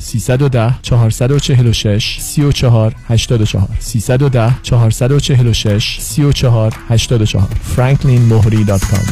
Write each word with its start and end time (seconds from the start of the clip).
310 0.00 0.74
446 0.82 2.18
34 2.20 2.94
84 3.08 3.68
310 3.80 4.54
446 4.62 5.98
34 6.00 6.72
84 6.88 7.48
franklinmohri.com 7.76 9.04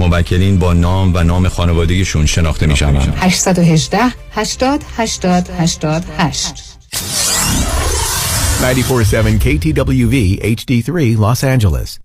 موکلین 0.00 0.58
با 0.58 0.72
نام 0.72 1.14
و 1.14 1.22
نام 1.22 1.48
خانوادگیشون 1.48 2.26
شناخته 2.26 2.66
می 2.66 2.76
شوند. 2.76 3.14
818 3.20 3.98
80 4.32 4.84
80 4.96 5.48
88 5.58 6.68
947 8.62 9.38
KTWV 9.38 10.40
HD3 10.42 11.16
Los 11.16 11.44
Angeles. 11.44 11.98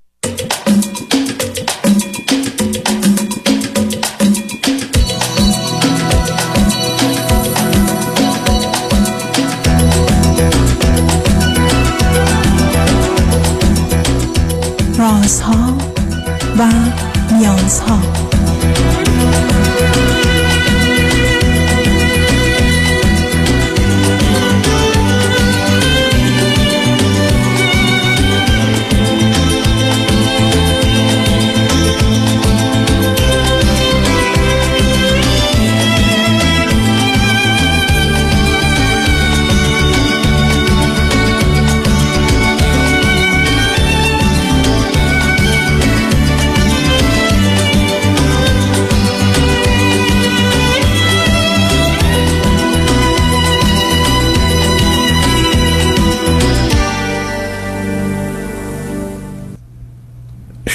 رازها 14.97 15.77
و 16.59 17.12
نیازها 17.44 18.23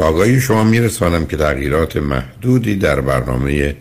با 0.00 0.06
آگاهی 0.06 0.40
شما 0.40 0.64
میرسانم 0.64 1.26
که 1.26 1.36
تغییرات 1.36 1.96
محدودی 1.96 2.76
در 2.76 3.00
برنامه 3.00 3.76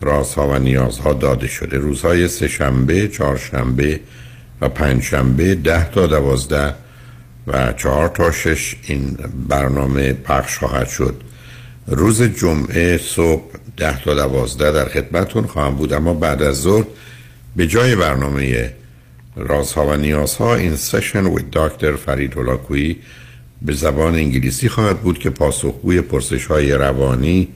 رازها 0.00 0.48
و 0.48 0.58
نیازها 0.58 1.12
داده 1.12 1.46
شده. 1.46 1.78
روزهای 1.78 2.28
سه 2.28 2.48
شنبه، 2.48 3.08
چهارشنبه 3.08 4.00
و 4.60 4.68
پنج 4.68 5.02
شنبه 5.02 5.54
ده 5.54 5.90
تا 5.90 6.06
دوازده 6.06 6.74
و 7.46 7.72
چهار 7.72 8.08
تا 8.08 8.32
شش 8.32 8.76
این 8.82 9.18
برنامه 9.48 10.12
پخش 10.12 10.58
خواهد 10.58 10.88
شد. 10.88 11.14
روز 11.86 12.22
جمعه 12.22 12.98
صبح 12.98 13.50
ده 13.76 14.02
تا 14.02 14.14
دوازده 14.14 14.72
در 14.72 14.88
خدمتون 14.88 15.46
خواهم 15.46 15.74
بود. 15.74 15.92
اما 15.92 16.14
بعد 16.14 16.42
از 16.42 16.60
ظهر 16.60 16.84
به 17.56 17.66
جای 17.66 17.96
برنامه 17.96 18.72
رازها 19.36 19.86
و 19.86 19.96
نیازها 19.96 20.54
این 20.54 20.76
سشن 20.76 21.36
with 21.36 21.44
دکتر 21.52 21.96
فرید 21.96 22.36
هلاکویی 22.36 22.98
به 23.62 23.72
زبان 23.72 24.14
انگلیسی 24.14 24.68
خواهد 24.68 25.00
بود 25.00 25.18
که 25.18 25.30
پاسخگوی 25.30 26.00
پرسش 26.00 26.46
های 26.46 26.72
روانی 26.72 27.48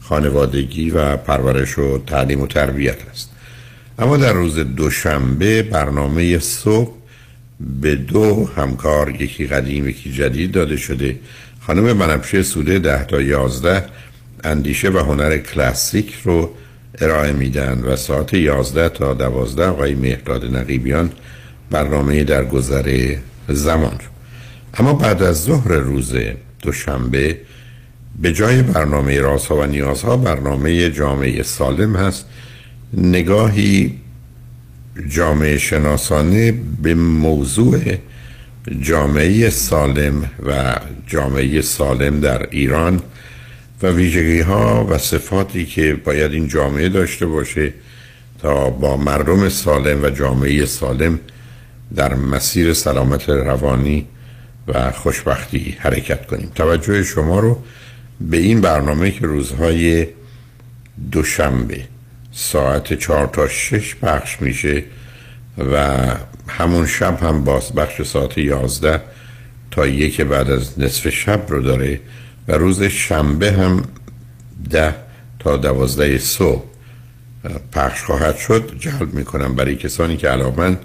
خانوادگی 0.00 0.90
و 0.90 1.16
پرورش 1.16 1.78
و 1.78 1.98
تعلیم 1.98 2.40
و 2.40 2.46
تربیت 2.46 2.98
است. 3.10 3.30
اما 3.98 4.16
در 4.16 4.32
روز 4.32 4.58
دوشنبه 4.58 5.62
برنامه 5.62 6.38
صبح 6.38 6.92
به 7.80 7.94
دو 7.94 8.48
همکار 8.56 9.22
یکی 9.22 9.46
قدیم 9.46 9.88
یکی 9.88 10.12
جدید 10.12 10.52
داده 10.52 10.76
شده. 10.76 11.18
خانم 11.60 11.98
بنفشه 11.98 12.42
سوده 12.42 12.78
ده 12.78 13.04
تا 13.04 13.20
یازده 13.20 13.84
اندیشه 14.44 14.90
و 14.90 14.98
هنر 14.98 15.38
کلاسیک 15.38 16.14
رو 16.24 16.50
ارائه 16.98 17.32
میدن 17.32 17.82
و 17.84 17.96
ساعت 17.96 18.34
یازده 18.34 18.88
تا 18.88 19.14
دوازده 19.14 19.64
آقای 19.64 19.94
مهداد 19.94 20.56
نقیبیان 20.56 21.10
برنامه 21.70 22.24
در 22.24 22.44
گذر 22.44 23.16
زمان 23.48 23.98
اما 24.74 24.92
بعد 24.92 25.22
از 25.22 25.42
ظهر 25.42 25.68
روز 25.68 26.14
دوشنبه 26.62 27.38
به 28.22 28.32
جای 28.32 28.62
برنامه 28.62 29.20
رازها 29.20 29.56
و 29.56 29.66
نیازها 29.66 30.16
برنامه 30.16 30.90
جامعه 30.90 31.42
سالم 31.42 31.96
هست. 31.96 32.26
نگاهی 32.96 33.98
جامعه 35.08 35.58
شناسانه 35.58 36.54
به 36.82 36.94
موضوع 36.94 37.80
جامعه 38.80 39.50
سالم 39.50 40.30
و 40.46 40.76
جامعه 41.06 41.60
سالم 41.60 42.20
در 42.20 42.46
ایران 42.50 43.00
و 43.82 43.86
ویژگی 43.86 44.40
ها 44.40 44.86
و 44.90 44.98
صفاتی 44.98 45.66
که 45.66 45.94
باید 46.04 46.32
این 46.32 46.48
جامعه 46.48 46.88
داشته 46.88 47.26
باشه 47.26 47.72
تا 48.42 48.70
با 48.70 48.96
مردم 48.96 49.48
سالم 49.48 50.02
و 50.02 50.10
جامعه 50.10 50.64
سالم 50.66 51.20
در 51.94 52.14
مسیر 52.14 52.72
سلامت 52.72 53.28
روانی 53.28 54.06
و 54.68 54.90
خوشبختی 54.90 55.76
حرکت 55.78 56.26
کنیم. 56.26 56.52
توجه 56.54 57.04
شما 57.04 57.40
رو 57.40 57.62
به 58.20 58.36
این 58.36 58.60
برنامه 58.60 59.10
که 59.10 59.26
روزهای 59.26 60.06
دوشنبه 61.12 61.84
ساعت 62.32 62.92
چهار 62.92 63.26
تا 63.26 63.48
شش 63.48 63.94
پخش 63.94 64.42
میشه 64.42 64.84
و 65.58 65.98
همون 66.48 66.86
شب 66.86 67.22
هم 67.22 67.44
باز 67.44 67.72
بخش 67.72 68.02
ساعت 68.02 68.38
یازده 68.38 69.00
تا 69.70 69.86
یک 69.86 70.20
بعد 70.20 70.50
از 70.50 70.80
نصف 70.80 71.08
شب 71.08 71.42
رو 71.48 71.62
داره 71.62 72.00
و 72.48 72.52
روز 72.52 72.82
شنبه 72.82 73.52
هم 73.52 73.82
ده 74.70 74.94
تا 75.38 75.56
دوازده 75.56 76.18
صبح 76.18 76.64
پخش 77.72 78.02
خواهد 78.02 78.36
شد. 78.36 78.74
جلب 78.78 79.14
می‌کنم 79.14 79.54
برای 79.54 79.76
کسانی 79.76 80.16
که 80.16 80.28
علاقمند 80.28 80.78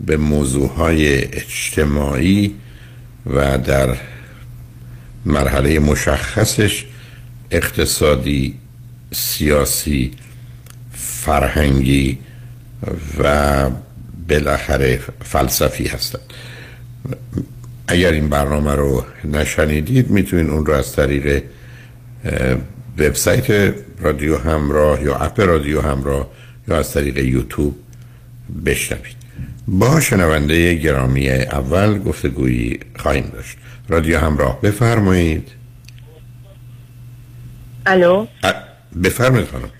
به 0.00 0.16
موضوع 0.16 0.68
های 0.68 1.24
اجتماعی 1.24 2.54
و 3.26 3.58
در 3.58 3.96
مرحله 5.26 5.78
مشخصش 5.78 6.84
اقتصادی 7.50 8.58
سیاسی 9.12 10.10
فرهنگی 10.92 12.18
و 13.18 13.70
بالاخره 14.28 15.00
فلسفی 15.24 15.86
هستند. 15.86 16.32
اگر 17.88 18.12
این 18.12 18.28
برنامه 18.28 18.74
رو 18.74 19.04
نشنیدید 19.24 20.10
می‌تونید 20.10 20.50
اون 20.50 20.66
رو 20.66 20.72
از 20.72 20.92
طریق 20.92 21.42
وبسایت 22.98 23.74
رادیو 23.98 24.38
همراه 24.38 25.02
یا 25.02 25.16
اپ 25.16 25.40
رادیو 25.40 25.80
همراه 25.80 26.30
یا 26.68 26.78
از 26.78 26.92
طریق 26.92 27.16
یوتیوب 27.16 27.76
بشنوید. 28.64 29.21
با 29.68 30.00
شنونده 30.00 30.74
گرامی 30.74 31.30
اول 31.30 31.98
گفتگویی 31.98 32.80
خواهیم 32.96 33.30
داشت. 33.34 33.56
رادیو 33.88 34.18
همراه 34.18 34.60
بفرمایید. 34.60 35.48
الو؟ 37.86 38.26
بفرمایید 39.04 39.48
خانم. 39.48 39.70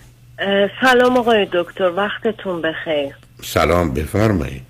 سلام 0.81 1.17
آقای 1.17 1.47
دکتر 1.53 1.91
وقتتون 1.95 2.61
بخیر. 2.61 3.15
سلام 3.41 3.93
بفرمایید. 3.93 4.61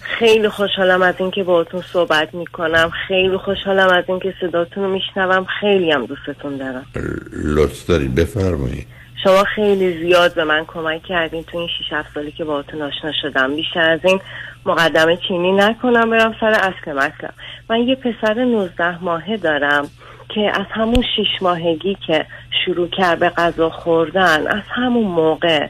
خیلی 0.00 0.48
خوشحالم 0.48 1.02
از 1.02 1.14
اینکه 1.18 1.42
باهاتون 1.42 1.82
صحبت 1.92 2.34
می‌کنم. 2.34 2.90
خیلی 3.08 3.36
خوشحالم 3.36 3.88
از 3.88 4.04
اینکه 4.08 4.34
صداتون 4.40 4.84
رو 4.84 4.90
میشنوم. 4.92 5.46
خیلی 5.60 5.92
هم 5.92 6.06
دوستتون 6.06 6.56
دارم. 6.56 6.86
لطف 7.32 7.86
دارید 7.86 8.14
بفرمایید. 8.14 8.86
شما 9.24 9.44
خیلی 9.44 9.98
زیاد 9.98 10.34
به 10.34 10.44
من 10.44 10.64
کمک 10.64 11.02
کردین 11.02 11.42
تو 11.42 11.58
این 11.58 11.68
6 11.68 11.92
7 11.92 12.14
سالی 12.14 12.32
که 12.32 12.44
باهاتون 12.44 12.82
آشنا 12.82 13.12
شدم. 13.22 13.56
بیشتر 13.56 13.90
از 13.90 14.00
این 14.04 14.20
مقدمه 14.66 15.16
چینی 15.16 15.52
نکنم 15.52 16.10
برم 16.10 16.34
سر 16.40 16.50
اصل 16.50 16.92
مطلب. 16.92 17.34
من 17.70 17.78
یه 17.78 17.94
پسر 17.94 18.34
19 18.34 19.04
ماهه 19.04 19.36
دارم 19.36 19.88
که 20.28 20.40
از 20.54 20.66
همون 20.70 21.04
شیش 21.16 21.42
ماهگی 21.42 21.96
که 22.06 22.26
شروع 22.64 22.88
کرد 22.88 23.18
به 23.18 23.28
غذا 23.28 23.70
خوردن 23.70 24.46
از 24.46 24.62
همون 24.68 25.04
موقع 25.04 25.68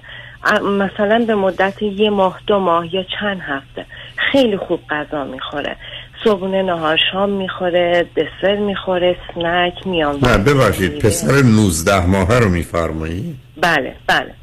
مثلا 0.62 1.24
به 1.26 1.34
مدت 1.34 1.82
یه 1.82 2.10
ماه 2.10 2.40
دو 2.46 2.58
ماه 2.58 2.94
یا 2.94 3.02
چند 3.20 3.40
هفته 3.40 3.86
خیلی 4.16 4.56
خوب 4.56 4.80
غذا 4.90 5.24
می‌خوره. 5.24 5.76
صبحونه 6.24 6.62
نهار 6.62 6.98
شام 7.12 7.30
می‌خوره 7.30 8.06
دسر 8.16 8.56
می‌خوره 8.56 9.16
سنک 9.34 9.86
میان 9.86 10.18
نه 10.22 10.38
ببخشید 10.38 10.98
پسر 10.98 11.42
19 11.42 12.06
ماهه 12.06 12.38
رو 12.38 12.48
میفرمایید 12.48 13.36
بله 13.60 13.96
بله. 14.06 14.34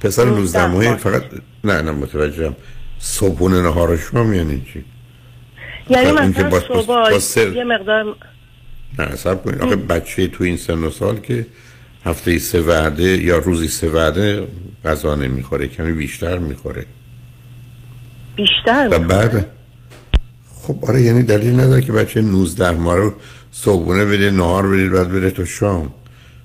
پسر 0.00 0.24
19 0.24 0.36
19 0.38 0.66
ماهه 0.66 0.88
ماه. 0.88 0.96
فقط 0.96 1.22
نه 1.64 1.82
نه 1.82 1.90
متوجهم. 1.90 2.56
صبحونه 2.98 3.62
نهار 3.62 3.96
شام 3.96 4.34
یعنی 4.34 4.62
چی؟ 4.72 4.84
یعنی 5.90 6.12
مثلا 6.12 6.60
صبح 6.60 6.86
با 6.86 7.18
سر- 7.18 7.52
یه 7.52 7.64
مقدار 7.64 8.16
نه 8.98 9.16
سب 9.16 9.44
کنید. 9.44 9.62
آخه 9.62 9.76
بچه 9.76 10.26
تو 10.28 10.44
این 10.44 10.56
سن 10.56 10.84
و 10.84 10.90
سال 10.90 11.16
که 11.18 11.46
هفته 12.04 12.38
سه 12.38 12.60
وعده 12.60 13.02
یا 13.22 13.38
روزی 13.38 13.68
سه 13.68 13.88
وعده 13.88 14.46
غذا 14.84 15.14
نمی‌خوره 15.14 15.66
کمی 15.68 15.92
بیشتر 15.92 16.38
می‌خوره. 16.38 16.86
بیشتر 18.36 18.88
و 18.90 18.98
بعد؟ 18.98 19.46
خب 20.68 20.84
آره 20.88 21.02
یعنی 21.02 21.22
دلیل 21.22 21.60
نداره 21.60 21.82
که 21.82 21.92
بچه 21.92 22.22
19 22.22 22.70
ماه 22.70 22.96
رو 22.96 23.12
صبحونه 23.50 24.04
بده 24.04 24.30
نهار 24.30 24.66
بده 24.66 24.88
بعد 24.88 25.12
بره 25.12 25.30
تا 25.30 25.44
شام. 25.44 25.90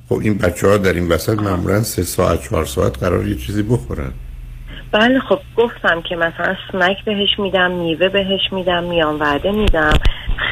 خب 0.10 0.20
این 0.22 0.38
بچه 0.38 0.68
ها 0.68 0.78
در 0.78 0.94
این 0.94 1.08
وسط 1.08 1.40
معمولا 1.40 1.82
سه 1.82 2.04
ساعت 2.04 2.44
چهار 2.44 2.66
ساعت 2.66 3.00
قرار 3.00 3.28
یه 3.28 3.36
چیزی 3.36 3.64
بخورن. 3.64 4.12
بله 4.92 5.20
خب 5.20 5.40
گفتم 5.58 6.02
که 6.02 6.16
مثلا 6.16 6.56
سنک 6.72 7.06
بهش 7.06 7.40
میدم 7.40 7.72
میوه 7.72 8.10
بهش 8.10 8.42
میدم 8.52 8.84
میان 8.84 9.16
وعده 9.20 9.52
میدم 9.52 9.94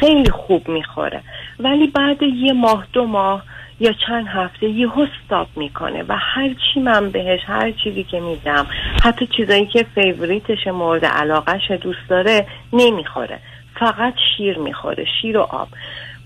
خیلی 0.00 0.30
خوب 0.30 0.68
می‌خوره. 0.68 1.22
ولی 1.60 1.86
بعد 1.86 2.22
یه 2.22 2.52
ماه 2.52 2.86
دو 2.92 3.06
ماه 3.06 3.42
یا 3.80 3.92
چند 4.06 4.26
هفته 4.26 4.68
یه 4.68 4.88
استاپ 4.88 5.48
می‌کنه 5.56 6.02
و 6.08 6.16
هر 6.18 6.48
چی 6.48 6.80
من 6.80 7.10
بهش 7.10 7.40
هر 7.46 7.72
چیزی 7.84 8.04
که 8.04 8.20
میدم 8.20 8.66
حتی 9.04 9.28
چیزایی 9.36 9.66
که 9.66 9.86
فیوریتش 9.94 10.66
مورد 10.66 11.04
علاقهش 11.04 11.70
دوست 11.70 12.08
داره 12.08 12.46
نمی‌خوره. 12.72 13.38
فقط 13.82 14.14
شیر 14.36 14.58
می‌خوره 14.58 15.04
شیر 15.22 15.36
و 15.36 15.40
آب 15.40 15.68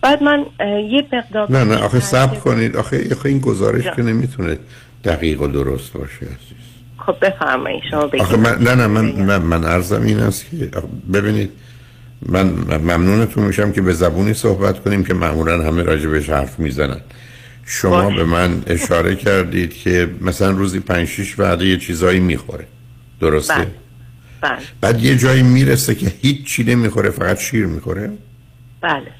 بعد 0.02 0.22
من 0.22 0.46
یه 0.90 1.04
مقدار 1.12 1.52
نه 1.52 1.64
نه 1.64 1.76
آخه 1.76 2.00
تاکید- 2.00 2.40
کنید 2.40 2.76
آخه, 2.76 3.08
آخه 3.12 3.28
این 3.28 3.38
گزارش 3.38 3.84
جا. 3.84 3.94
که 3.94 4.02
نمی‌تونه 4.02 4.58
دقیق 5.04 5.42
و 5.42 5.46
درست 5.46 5.92
باشه 5.92 6.26
عزیز 6.26 6.66
خب 6.98 7.16
بفرمایید 7.22 7.82
شما 7.90 8.06
بگید 8.06 8.20
آخه 8.20 8.36
من 8.36 8.58
نه 8.60 8.74
نه 8.74 8.86
من 8.86 9.04
من, 9.04 9.42
من 9.42 9.64
عرضم 9.64 10.02
این 10.02 10.18
است 10.20 10.46
که 10.50 10.70
ببینید 11.12 11.50
من 12.28 12.46
ممنونتون 12.78 13.44
میشم 13.44 13.72
که 13.72 13.82
به 13.82 13.92
زبونی 13.92 14.34
صحبت 14.34 14.82
کنیم 14.84 15.04
که 15.04 15.14
معمولا 15.14 15.62
همه 15.62 15.82
راجع 15.82 16.08
بهش 16.08 16.30
حرف 16.30 16.58
می‌زنن 16.58 17.00
شما 17.66 18.02
باشه. 18.02 18.16
به 18.16 18.24
من 18.24 18.62
اشاره 18.66 19.16
کردید 19.16 19.74
که 19.74 20.08
مثلا 20.20 20.50
روزی 20.50 20.80
پنج 20.80 21.08
شیش 21.08 21.38
وعده 21.38 21.66
یه 21.66 21.76
چیزایی 21.76 22.20
می‌خوره 22.20 22.66
درسته؟ 23.20 23.54
بله. 23.54 23.85
بله. 24.50 24.58
بعد 24.80 25.02
یه 25.02 25.16
جایی 25.16 25.42
می‌رسه 25.42 25.94
که 25.94 26.12
هیچ 26.22 26.46
چی 26.46 26.64
نمی‌خوره 26.64 27.10
فقط 27.10 27.38
شیر 27.38 27.66
می‌خوره؟ 27.66 28.10
بله. 28.80 29.12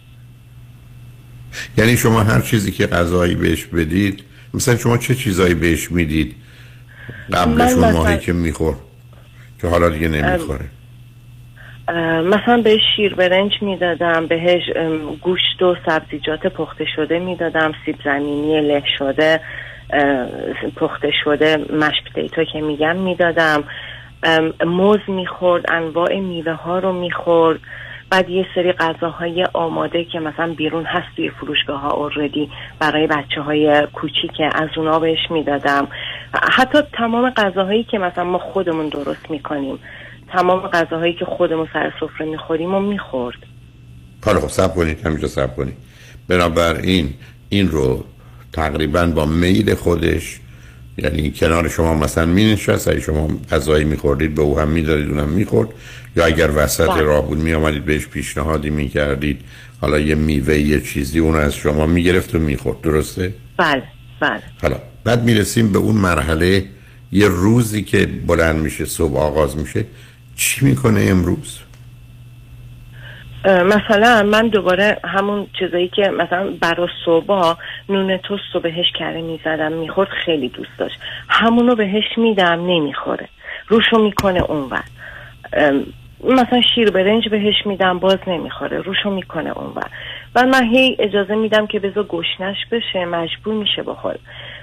یعنی 1.78 1.96
شما 1.96 2.23
هر 2.23 2.40
چیزی 2.40 2.73
که 2.73 2.87
غذایی 2.87 3.34
بهش 3.34 3.64
بدید 3.64 4.23
مثلا 4.55 4.76
شما 4.76 4.99
چه 4.99 5.14
چیزایی 5.14 5.55
بهش 5.55 5.93
می‌دید 5.93 6.37
قبلش 7.32 7.73
اون 7.73 7.93
ماهی 7.93 8.19
که 8.19 8.32
میخور 8.32 8.75
که 9.61 9.69
حالا 9.69 9.88
دیگه 9.88 10.08
نمی‌خوره؟ 10.08 10.64
مثلا 12.25 12.62
بهش 12.64 12.81
شیر 12.96 13.14
برنج 13.14 13.52
می‌دادم 13.61 14.26
بهش 14.26 14.62
گوشت 15.22 15.62
و 15.62 15.76
سبزیجات 15.87 16.46
پخته 16.46 16.84
شده 16.96 17.19
می‌دادم 17.19 17.72
سیب 17.87 17.96
زمینی 18.05 18.61
له 18.61 18.82
شده 18.99 19.40
پخته 20.76 21.11
شده 21.25 21.56
مش 21.56 21.94
که 22.52 22.61
میگم 22.61 22.96
می‌دادم. 22.96 23.64
موز 24.67 25.00
می‌خورد 25.08 25.64
انواع 25.73 26.19
میوه 26.19 26.52
ها 26.52 26.78
رو 26.78 26.93
می‌خورد. 26.93 27.61
بعد 28.11 28.31
یه 28.31 28.46
سری 28.55 28.73
غذاهای 28.73 29.46
آماده 29.52 30.05
که 30.05 30.19
مثلا 30.19 30.55
بیرون 30.55 30.84
هست 30.84 31.17
توی 31.17 31.31
فروشگاه 31.31 31.81
ها 31.81 31.90
اوردی 31.90 32.50
برای 32.78 33.06
بچه 33.06 33.40
های 33.40 33.87
کوچیک 33.93 34.40
از 34.55 34.69
اونا 34.76 34.99
بهش 34.99 35.31
می‌دادم. 35.31 35.88
حتی 36.52 36.78
تمام 36.93 37.31
غذاهایی 37.31 37.84
که 37.84 37.99
مثلا 37.99 38.25
ما 38.25 38.38
خودمون 38.38 38.88
درست 38.88 39.31
می‌کنیم 39.31 39.78
تمام 40.32 40.61
غذاهایی 40.61 41.14
که 41.14 41.25
خودمون 41.25 41.69
سر 41.72 41.93
سفره 42.00 42.26
می‌خوریم 42.26 42.75
و 42.75 42.81
می‌خورد. 42.81 43.38
حالا 44.25 44.40
خب 44.40 44.49
سب 44.49 44.75
کنید 44.75 45.06
همینجا 45.06 45.29
سب 45.29 45.56
کنید. 45.56 45.77
بنابراین 46.29 47.15
این 47.48 47.69
رو 47.69 48.05
تقریبا 48.53 49.06
با 49.06 49.27
میل 49.27 49.74
خودش 49.74 50.41
یعنی 50.98 51.31
کنار 51.31 51.69
شما 51.69 51.94
مثلا 51.94 52.26
می 52.26 52.53
نشست 52.53 52.88
اگه 52.88 53.00
شما 53.00 53.29
غذایی 53.50 53.84
میخوردید 53.84 54.34
به 54.34 54.43
او 54.43 54.58
هم 54.58 54.69
می‌دادید 54.69 55.08
اونم 55.08 55.29
می‌خورد 55.29 55.69
یا 56.17 56.24
اگر 56.24 56.50
وسط 56.55 56.88
بله. 56.88 57.03
راه 57.03 57.26
بود 57.26 57.38
می 57.38 57.55
آمدید 57.55 57.84
بهش 57.84 58.06
پیشنهادی 58.06 58.70
می‌کردید 58.70 59.41
حالا 59.81 59.98
یه 59.98 60.15
میوه 60.15 60.58
یه 60.58 60.81
چیزی 60.81 61.19
اون 61.19 61.36
از 61.36 61.55
شما 61.55 61.86
می‌گرفت 61.86 62.34
و 62.34 62.38
می‌خورد 62.38 62.81
درسته؟ 62.81 63.34
بله 63.56 63.82
بله 64.20 64.43
حالا 64.62 64.76
بعد 65.05 65.24
می‌رسیم 65.24 65.72
به 65.72 65.79
اون 65.79 65.94
مرحله 65.94 66.65
یه 67.12 67.29
روزی 67.29 67.82
که 67.82 68.06
بلند 68.26 68.56
میشه 68.56 68.84
صبح 68.84 69.19
آغاز 69.19 69.56
میشه 69.56 69.84
چی 70.36 70.65
می‌کنه 70.65 71.00
امروز؟ 71.00 71.58
مثلا 73.46 74.22
من 74.22 74.48
دوباره 74.48 74.98
همون 75.05 75.46
چیزایی 75.58 75.88
که 75.88 76.03
مثلا 76.08 76.53
برا 76.60 76.88
صبح 77.05 77.56
نون 77.88 78.17
توست 78.17 78.55
رو 78.55 78.60
بهش 78.60 78.93
کره 78.98 79.22
می‌زدم 79.22 79.72
می‌خورد 79.72 80.08
خیلی 80.08 80.48
دوست 80.48 80.79
داشت. 80.79 80.98
همونو 81.29 81.74
بهش 81.74 82.05
میدم 82.17 82.67
نمی‌خوره. 82.67 83.29
روشو 83.69 83.98
می‌کنه 83.98 84.43
اونور. 84.43 84.84
ام، 85.53 85.82
مثلا 86.24 86.60
شیر 86.74 86.91
برنج 86.91 87.29
بهش 87.29 87.67
میدم 87.67 87.98
باز 87.98 88.19
نمی‌خوره. 88.26 88.79
روشو 88.79 89.10
می‌کنه 89.10 89.58
اونور. 89.58 89.91
و 90.34 90.46
من 90.46 90.65
هی 90.65 90.96
اجازه 90.98 91.34
میدم 91.34 91.67
که 91.67 91.79
بذار 91.81 92.05
گشنش 92.05 92.56
بشه 92.70 93.05
مجبور 93.05 93.55
میشه 93.55 93.82
بخوره. 93.82 94.19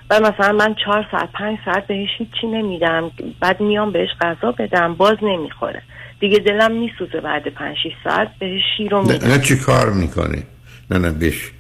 و 0.09 0.19
مثلا 0.19 0.51
من 0.51 0.75
چهار 0.75 1.07
ساعت 1.11 1.31
پنج 1.31 1.57
ساعت 1.65 1.87
بهش 1.87 2.09
هیچی 2.17 2.47
نمیدم. 2.47 3.11
بعد 3.39 3.61
میام 3.61 3.91
بهش 3.91 4.09
غذا 4.21 4.51
بدم 4.51 4.93
باز 4.93 5.17
نمی‌خوره. 5.21 5.81
دیگه 6.23 6.39
دلم 6.39 6.71
میسوزه 6.71 7.21
بعد 7.21 7.47
پنج 7.47 7.77
شیش 7.83 7.93
ساعت 8.03 8.31
بهش 8.39 8.61
شیر 8.77 8.91
رو 8.91 9.01
نه, 9.01 9.13
میدم. 9.13 9.27
نه 9.27 9.39
چی 9.39 9.57
کار 9.57 9.89
می‌کنه 9.93 10.43
نه 10.91 10.97
نه 10.97 11.11
بش 11.11 11.51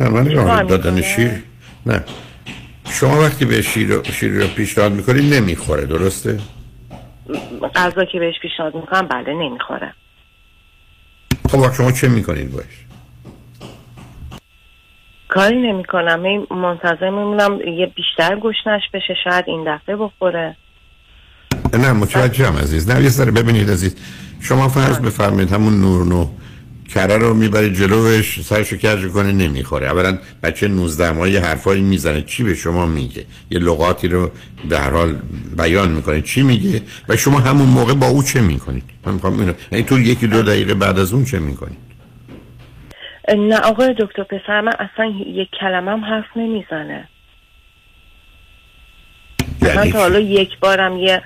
نه 0.00 0.08
من 0.08 0.30
راه 0.30 0.62
دادن؟ 0.62 1.00
شیر 1.00 1.30
نه. 1.86 2.04
شما 2.90 3.20
وقتی 3.20 3.44
به 3.44 3.62
شیر 3.62 3.88
رو, 3.88 4.04
شیر 4.04 4.32
رو 4.32 4.46
پیشنهاد 4.46 4.92
می‌کنید 4.92 5.34
نمی‌خوره 5.34 5.86
درسته؟ 5.86 6.40
غذا 7.74 8.04
که 8.04 8.18
بهش 8.18 8.34
پیشنهاد 8.42 8.74
می‌کنم 8.74 9.08
بله 9.08 9.34
نمی‌خوره. 9.34 9.94
خب 11.48 11.72
شما 11.72 11.92
چه 11.92 12.08
می‌کنید 12.08 12.52
باش؟ 12.52 12.84
کاری 15.28 15.72
نمی‌کنم. 15.72 16.46
منتظر 16.50 17.10
میمونم 17.10 17.60
یه 17.60 17.86
بیشتر 17.86 18.36
گشنش 18.36 18.82
بشه 18.92 19.14
شاید 19.24 19.44
این 19.48 19.74
دفعه 19.74 19.96
بخوره. 19.96 20.56
نه 21.78 21.92
متوجهم 21.92 22.56
عزیز. 22.56 22.90
نه 22.90 23.02
یه 23.02 23.08
ذره 23.08 23.30
ببینید 23.30 23.70
عزیز. 23.70 23.96
شما 24.40 24.68
فرض 24.68 24.98
بفرمایید 24.98 25.52
همون 25.52 25.80
نور 25.80 26.06
نو. 26.06 26.30
کره 26.88 27.16
رو 27.16 27.34
می‌بره 27.34 27.70
جلوش 27.70 28.42
سرشو 28.42 28.76
کج 28.76 29.06
کنه 29.06 29.32
نمی‌خوره. 29.32 29.86
اولا 29.86 30.18
بچه 30.42 30.68
19 30.68 31.12
ماهه 31.12 31.40
حرفایی 31.40 31.82
می‌زنه. 31.82 32.22
چی 32.22 32.44
به 32.44 32.54
شما 32.54 32.86
میگه؟ 32.86 33.24
یه 33.50 33.58
لغاتی 33.58 34.08
رو 34.08 34.30
به 34.68 34.78
هر 34.78 34.90
حال 34.90 35.16
بیان 35.56 35.90
می‌کنه. 35.90 36.22
چی 36.22 36.42
میگه؟ 36.42 36.82
و 37.08 37.16
شما 37.16 37.38
همون 37.38 37.68
موقع 37.68 37.94
با 37.94 38.06
او 38.06 38.22
چه 38.22 38.40
می‌کنید؟ 38.40 38.84
من 39.06 39.14
می‌خوام 39.14 39.40
اینو 39.40 39.52
یعنی 39.72 39.84
تو 39.84 40.00
یکی 40.00 40.26
دو 40.26 40.42
دقیقه 40.42 40.74
بعد 40.74 40.98
از 40.98 41.12
اون 41.12 41.24
چه 41.24 41.38
می‌کنید؟ 41.38 41.78
نه 43.28 43.58
آقای 43.58 43.94
دکتر 43.98 44.22
پسر 44.22 44.60
من 44.60 44.72
اصلا 44.78 45.06
یک 45.26 45.48
کلمه 45.60 45.90
هم 45.90 46.04
حرف 46.04 46.36
نمی‌زنه. 46.36 47.08
یعنی 49.62 49.82
چی؟ 49.82 49.92
تا 49.92 49.98
حالا 49.98 50.18
یک 50.18 50.58
بارم 50.60 50.96
یه 50.96 51.22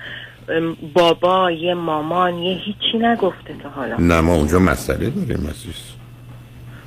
بابا 0.93 1.51
یه 1.51 1.73
مامان 1.73 2.37
یه 2.37 2.57
هیچی 2.57 2.97
نگفته 3.01 3.55
تا 3.63 3.69
حالا. 3.69 3.97
نه 3.99 4.21
ما 4.21 4.35
اونجا 4.35 4.59
مسئله 4.59 5.09
داریم 5.09 5.47
عزیز. 5.47 5.75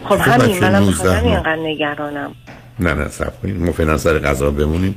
خب 0.05 0.17
خب 0.17 0.31
همین 0.31 0.61
منم 0.61 0.83
19 0.83 0.93
بخاطر 0.93 1.21
ماه. 1.21 1.33
اینقدر 1.33 1.57
نگرانم. 1.57 2.35
نه 2.81 2.95
نه 2.95 3.09
سب 3.09 3.41
کنید. 3.43 3.61
ما 3.61 3.73
فعلا 3.73 3.99
سر 3.99 4.19
غذا 4.19 4.51
بمونیم. 4.51 4.95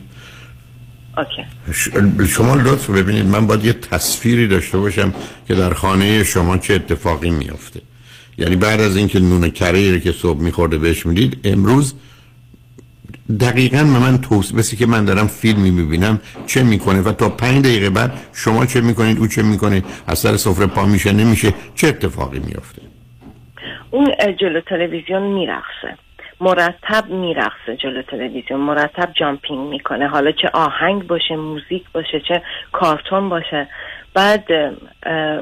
اوکی. 1.18 1.46
شما 2.28 2.56
لطف 2.56 2.90
ببینید. 2.90 3.26
من 3.26 3.48
باید 3.48 3.66
یه 3.66 3.74
تصویری 3.74 4.48
داشته 4.48 4.78
باشم 4.78 5.14
که 5.48 5.56
در 5.56 5.74
خانه 5.74 6.24
شما 6.24 6.58
چه 6.58 6.74
اتفاقی 6.74 7.32
میافته. 7.32 7.82
یعنی 8.38 8.56
بعد 8.56 8.82
از 8.82 8.98
اینکه 8.98 9.20
نون 9.20 9.50
کره 9.50 9.92
رو 9.92 10.00
که 10.00 10.12
صبح 10.12 10.40
میخورده 10.40 10.78
بهش 10.78 11.06
می‌دید 11.06 11.40
امروز 11.44 11.94
دقیقا 13.30 13.84
من 13.84 14.18
توصیه 14.18 14.58
بسی 14.58 14.78
که 14.78 14.86
من 14.86 15.06
دارم 15.06 15.28
فیلمی 15.28 15.72
می‌بینم 15.72 16.22
چه 16.48 16.64
می‌کنه؟ 16.64 17.02
و 17.02 17.12
تا 17.12 17.30
پنج 17.30 17.66
دقیقه 17.66 17.90
بعد 17.90 18.12
شما 18.34 18.66
چه 18.66 18.82
می‌کنید؟ 18.82 19.20
او 19.20 19.28
چه 19.28 19.42
می‌کنه؟ 19.42 19.84
از 20.08 20.20
سر 20.20 20.38
سفره 20.38 20.68
پا 20.68 20.86
میشه 20.86 21.12
نمیشه؟ 21.12 21.54
چه 21.76 21.88
اتفاقی 21.88 22.40
میافته؟ 22.40 22.82
اون 23.92 24.08
جلو 24.40 24.62
تلویزیون 24.62 25.22
میرقصه. 25.22 25.98
مرتب 26.42 27.10
میرقصه 27.10 27.76
جلو 27.84 28.02
تلویزیون. 28.02 28.60
مرتب 28.60 29.10
جامپینگ 29.20 29.70
می‌کنه. 29.70 30.08
حالا 30.08 30.32
چه 30.32 30.50
آهنگ 30.54 31.08
باشه 31.08 31.36
موزیک 31.36 31.84
باشه 31.94 32.22
چه 32.28 32.42
کارتون 32.72 33.30
باشه. 33.30 33.68
بعد 34.14 34.52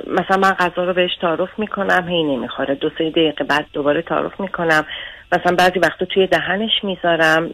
مثلا 0.08 0.38
من 0.38 0.52
غذا 0.52 0.84
رو 0.84 0.94
بهش 0.94 1.12
تعارف 1.22 1.50
می‌کنم 1.58 2.08
هی 2.08 2.24
نمی‌خوره. 2.24 2.76
دو 2.76 2.90
سه 2.98 3.10
دقیقه 3.10 3.44
بعد 3.44 3.66
دوباره 3.74 4.02
تعارف 4.02 4.40
می‌کنم. 4.40 4.86
مثلا 5.32 5.56
بعضی 5.56 5.80
وقتا 5.80 6.06
توی 6.06 6.28
دهنش 6.28 6.72
می‌ذارم. 6.84 7.44
می- 7.44 7.54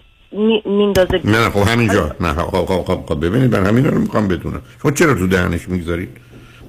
میندازه. 0.66 1.22
نه 1.24 1.40
نه 1.40 1.50
خب 1.50 1.68
همینجا. 1.68 2.16
نه 2.20 2.34
خب 2.34 2.66
خب 2.66 2.84
خب, 2.84 3.06
خب 3.08 3.26
ببینید 3.26 3.56
من 3.56 3.66
همین 3.66 3.86
رو 3.86 4.00
می‌خوام 4.00 4.28
بدونم. 4.28 4.62
شما 4.82 4.92
چرا 4.92 5.14
تو 5.14 5.28
دهنش 5.28 5.70
می‌گذارید؟ 5.70 6.10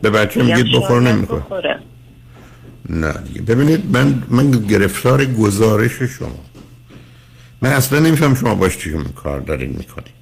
به 0.03 0.11
بچه 0.11 0.43
میگید 0.43 0.77
بخور 0.77 1.01
نمی‌خوره. 1.01 1.79
نه 2.89 3.13
دیگه. 3.13 3.43
ببینید 3.43 3.97
من 3.97 4.23
من 4.29 4.51
گرفتار 4.51 5.25
گزارش 5.25 6.03
شما. 6.03 6.45
من 7.63 7.71
اصلا 7.71 7.99
نمیفهم 7.99 8.35
شما 8.35 8.55
باش 8.55 8.79
چی 8.79 8.95
کار 9.17 9.41
دارین 9.41 9.71
می‌کنید 9.71 10.21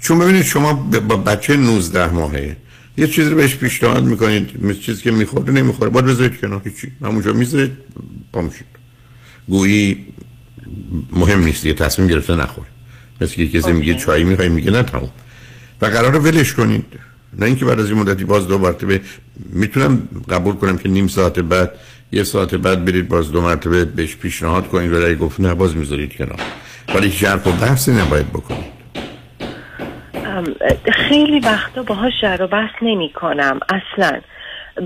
چون 0.00 0.18
ببینید 0.18 0.42
شما 0.42 0.72
با 1.08 1.16
بچه 1.16 1.56
19 1.56 2.12
ماهه. 2.12 2.56
یه 2.96 3.06
چیزی 3.06 3.30
رو 3.30 3.36
بهش 3.36 3.56
پیشنهاد 3.56 4.04
می‌کنید 4.04 4.64
مثل 4.64 4.78
چیزی 4.78 5.02
که 5.02 5.10
می‌خوره 5.10 5.52
نمی‌خوره. 5.52 5.90
باید 5.90 6.06
بذارید 6.06 6.40
کنار. 6.40 6.60
هیچی. 6.64 6.92
همونجا 7.02 7.32
می‌ذارید 7.32 7.72
پا 8.32 8.40
میشید. 8.40 8.66
گویی 9.48 10.06
مهم 11.12 11.44
نیست 11.44 11.66
یه 11.66 11.74
تصمیم 11.74 12.08
گرفته 12.08 12.34
نخوره 12.34 12.66
مثل 13.20 13.34
که 13.34 13.48
کسی 13.48 13.72
میگه 13.72 13.94
چای 13.94 14.24
می‌خوای 14.24 14.48
میگه 14.48 14.70
نه 14.70 14.82
تموم 14.82 15.10
و 15.82 15.86
قرار 15.86 16.18
ولش 16.18 16.52
کنید 16.52 16.84
نه 17.38 17.46
اینکه 17.46 17.64
بعد 17.64 17.80
از 17.80 17.90
این 17.90 17.98
مدتی 17.98 18.24
باز 18.24 18.48
دو 18.48 18.58
مرتبه 18.58 19.00
می‌تونم 19.52 20.08
قبول 20.30 20.54
کنم 20.54 20.78
که 20.78 20.88
نیم 20.88 21.08
ساعت 21.08 21.38
بعد 21.38 21.70
یه 22.12 22.24
ساعت 22.24 22.54
بعد 22.54 22.84
برید 22.84 23.08
باز 23.08 23.32
دو 23.32 23.40
مرتبه 23.40 23.84
بهش 23.84 24.16
پیشنهاد 24.16 24.68
کنید 24.68 24.92
ولی 24.92 25.14
گفت 25.14 25.40
نه 25.40 25.54
باز 25.54 25.76
می‌ذارید 25.76 26.16
کنار. 26.16 26.40
ولی 26.94 27.08
هیچ 27.08 27.24
حرف 27.24 27.46
و 27.46 27.52
بحثی 27.52 27.92
نباید 27.92 28.28
بکنید. 28.28 28.80
خیلی 30.92 31.40
وقتا 31.40 31.82
باهاش 31.82 32.12
جر 32.22 32.38
و 32.40 32.46
بحث 32.46 32.70
نمی 32.82 33.12
کنم 33.12 33.60
اصلا. 33.68 34.20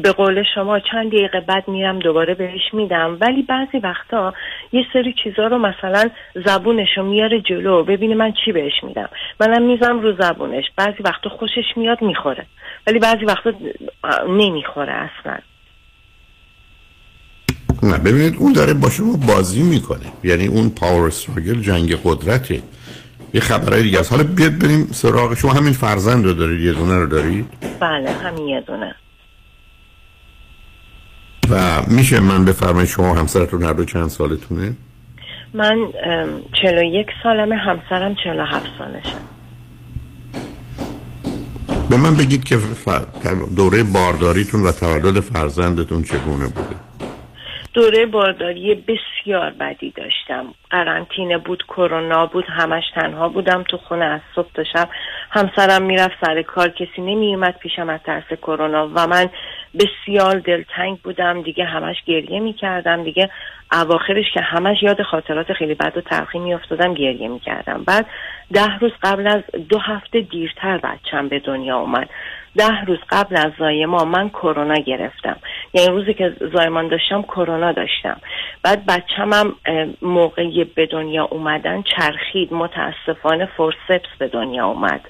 به 0.02 0.12
قول 0.12 0.42
شما 0.54 0.80
چند 0.80 1.08
دقیقه 1.08 1.40
بعد 1.40 1.68
میرم 1.68 1.98
دوباره 1.98 2.34
بهش 2.34 2.60
میدم. 2.72 3.18
ولی 3.20 3.42
بعضی 3.42 3.78
وقتا 3.78 4.34
یه 4.72 4.84
سری 4.92 5.14
چیزا 5.24 5.46
رو 5.46 5.58
مثلا 5.58 6.10
زبونش 6.46 6.88
رو 6.96 7.04
میاره 7.04 7.40
جلو 7.40 7.84
ببینه 7.84 8.14
من 8.14 8.32
چی 8.44 8.52
بهش 8.52 8.72
میدم. 8.82 9.08
منم 9.40 9.62
میزم 9.62 10.00
رو 10.00 10.16
زبونش. 10.20 10.64
بعضی 10.76 11.02
وقتا 11.04 11.30
خوشش 11.30 11.76
میاد 11.76 12.02
می‌خوره. 12.02 12.46
ولی 12.86 12.98
بعضی 12.98 13.24
وقتا 13.24 13.52
نمی‌خوره 14.28 14.92
اصلا. 14.92 15.38
نه 17.82 17.98
ببینید 17.98 18.36
اون 18.38 18.52
داره 18.52 18.74
با 18.74 18.90
شما 18.90 19.16
بازی 19.26 19.62
می‌کنه. 19.62 20.06
یعنی 20.24 20.46
اون 20.46 20.70
پاور 20.70 21.06
استراگل 21.06 21.60
جنگ 21.60 21.98
قدرته. 22.04 22.62
یه 23.34 23.40
خبرهای 23.40 23.82
دیگه 23.82 24.00
است. 24.00 24.12
حالا 24.12 24.24
بیاد 24.24 24.58
بریم 24.58 24.86
سراغ. 24.86 25.34
شما 25.34 25.52
همین 25.52 25.72
فرزند 25.72 26.24
رو 26.24 26.32
دارید 26.32 26.60
یه 26.60 26.72
دونه 26.72 26.98
رو 26.98 27.06
دارید؟ 27.06 27.46
بله 27.80 28.10
همین 28.10 28.48
یه 28.48 28.60
دونه. 28.60 28.94
و 31.50 31.82
میشه 31.88 32.20
من 32.20 32.44
بفرمایید 32.44 32.88
شما 32.88 33.14
همسرتون 33.14 33.62
هر 33.62 33.72
دو 33.72 33.84
چند 33.84 34.08
سالتونه؟ 34.08 34.72
من 35.54 35.76
چلو 36.62 36.82
یک 36.82 37.06
سالمه 37.22 37.56
همسرم 37.56 38.14
چلو 38.24 38.44
هفت 38.44 38.66
سالشه. 38.78 39.16
به 41.90 41.96
من 41.96 42.14
بگید 42.16 42.44
که 42.44 42.58
دوره 43.56 43.82
بارداریتون 43.82 44.62
و 44.62 44.72
تولد 44.72 45.20
فرزندتون 45.20 46.02
چگونه 46.02 46.44
بوده؟ 46.44 46.76
دوره 47.74 48.06
بارداری 48.06 48.74
بسیار 48.74 49.50
بدی 49.50 49.90
داشتم. 49.96 50.44
قرنطینه 50.70 51.38
بود 51.38 51.62
کرونا 51.68 52.26
بود 52.26 52.44
همش 52.48 52.82
تنها 52.94 53.28
بودم. 53.28 53.62
تو 53.62 53.76
خونه 53.76 54.04
از 54.04 54.20
صبح 54.34 54.52
تا 54.54 54.64
شب 54.72 54.88
همسرم 55.30 55.82
می‌رفت 55.82 56.14
سر 56.20 56.42
کار. 56.42 56.68
کسی 56.68 57.02
نمیومد 57.02 57.58
پیشم 57.58 57.88
از 57.88 58.00
ترس 58.06 58.38
کرونا. 58.42 58.88
و 58.94 59.06
من 59.06 59.28
بسیار 59.78 60.38
دلتنگ 60.38 60.98
بودم. 60.98 61.42
دیگه 61.42 61.64
همش 61.64 61.96
گریه 62.06 62.40
می‌کردم. 62.40 63.04
دیگه 63.04 63.30
اواخرش 63.72 64.32
که 64.34 64.40
همش 64.40 64.82
یاد 64.82 65.02
خاطرات 65.02 65.52
خیلی 65.52 65.74
بد 65.74 65.96
و 65.96 66.00
تلخی 66.00 66.38
میافتادم 66.38 66.94
گریه 66.94 67.28
می‌کردم. 67.28 67.84
بعد 67.86 68.06
ده 68.52 68.78
روز 68.78 68.92
قبل 69.02 69.26
از 69.26 69.42
دو 69.68 69.78
هفته 69.78 70.20
دیرتر 70.20 70.78
بچم 70.78 71.28
به 71.28 71.38
دنیا 71.38 71.78
اومد. 71.78 72.10
ده 72.56 72.84
روز 72.84 72.98
قبل 73.10 73.36
از 73.36 73.52
زایمان 73.58 74.08
من 74.08 74.28
کرونا 74.28 74.74
گرفتم. 74.74 75.36
یعنی 75.74 75.88
روزی 75.88 76.14
که 76.14 76.36
زایمان 76.52 76.88
داشتم 76.88 77.22
کرونا 77.22 77.72
داشتم. 77.72 78.20
بعد 78.62 78.86
بچم 78.86 79.32
هم 79.32 79.54
اه، 79.66 79.86
موقع 80.02 80.64
به 80.74 80.86
دنیا 80.86 81.24
اومدن 81.24 81.82
چرخید. 81.82 82.52
متاسفانه 82.52 83.46
فورسپس 83.46 84.16
به 84.18 84.28
دنیا 84.28 84.66
اومد. 84.66 85.00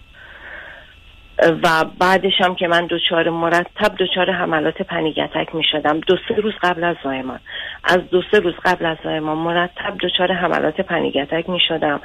و 1.38 1.84
بعدش 2.00 2.40
هم 2.40 2.54
که 2.54 2.68
من 2.68 2.86
دچار 2.90 3.30
مرتب 3.30 3.94
دچار 3.98 4.30
حملات 4.30 4.82
پنیگتک 4.82 5.54
می 5.54 5.64
شدم 5.72 6.00
دو 6.00 6.16
سه 6.28 6.34
روز 6.34 6.52
قبل 6.62 6.84
از 6.84 6.96
زایمان. 7.04 7.38
از 7.84 8.10
دو 8.10 8.22
سه 8.30 8.38
روز 8.38 8.54
قبل 8.64 8.86
از 8.86 8.96
زایمان 9.04 9.38
مرتب 9.38 9.94
دچار 10.00 10.32
حملات 10.32 10.80
پنیگتک 10.80 11.50
می 11.50 11.60
شدم 11.68 12.00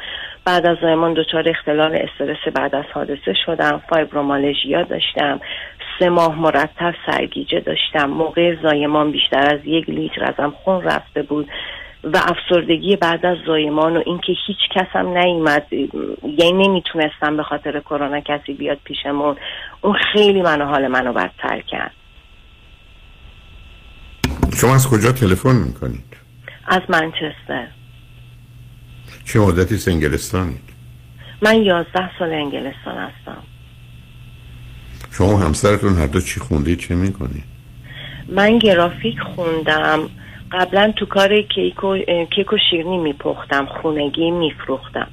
بعد 0.46 0.66
از 0.66 0.78
زایمان 0.82 1.14
دچار 1.14 1.50
اختلال 1.50 1.96
استرس 1.96 2.54
بعد 2.56 2.76
از 2.76 2.86
حادثه 2.94 3.34
شدم. 3.46 3.82
فایبرومالژیا 3.90 4.84
داشتم. 4.84 5.40
سه 6.00 6.10
ماه 6.10 6.36
مرتب 6.36 6.96
سرگیجه 7.06 7.60
داشتم. 7.60 8.06
موقع 8.06 8.56
زایمان 8.64 9.12
بیشتر 9.12 9.56
از 9.56 9.60
یک 9.66 9.90
لیتر 9.90 10.24
ازم 10.24 10.54
خون 10.64 10.82
رفته 10.82 11.22
بود. 11.22 11.50
و 12.04 12.18
افسردگی 12.18 12.96
بعد 12.96 13.26
از 13.26 13.38
زایمان 13.48 13.98
و 13.98 14.04
اینکه 14.06 14.34
هیچ 14.48 14.58
کسم 14.76 15.08
نیومد 15.18 15.68
یعنی 16.38 16.68
نمی‌تونستم 16.68 17.38
به 17.38 17.44
خاطر 17.44 17.80
کرونا 17.80 18.20
کسی 18.20 18.54
بیاد 18.54 18.78
پیشمون 18.84 19.36
اون 19.82 19.96
خیلی 20.14 20.42
منو 20.42 20.66
حال 20.66 20.88
منو 20.88 21.14
بدتر 21.14 21.62
کرد. 21.62 21.92
شما 24.56 24.76
از 24.76 24.90
کجا 24.90 25.12
تلفن 25.12 25.56
می‌کنید؟ 25.56 26.18
از 26.68 26.82
منچستر. 26.90 27.68
چه 29.26 29.40
مدتی 29.40 29.78
سنگلستانید 29.78 30.70
من 31.42 31.62
یازده 31.62 32.20
سال 32.20 32.34
انگلستان 32.34 32.98
هستم. 32.98 33.44
شما 35.12 35.38
همسرتون 35.38 35.98
هر 35.98 36.08
دو 36.08 36.22
چی 36.22 36.40
خوندید 36.40 36.80
چه 36.80 36.96
می‌کنید؟ 36.96 37.44
من 38.28 38.58
گرافیک 38.58 39.20
خوندم. 39.20 40.00
قبلا 40.52 40.94
تو 40.98 41.06
کار 41.06 41.42
کیک 41.42 41.84
و, 41.84 41.98
کیک 42.36 42.54
و 42.54 42.58
شیرنی 42.70 42.98
میپختم 42.98 43.66
خونگی 43.66 44.32
میفروختم. 44.32 45.08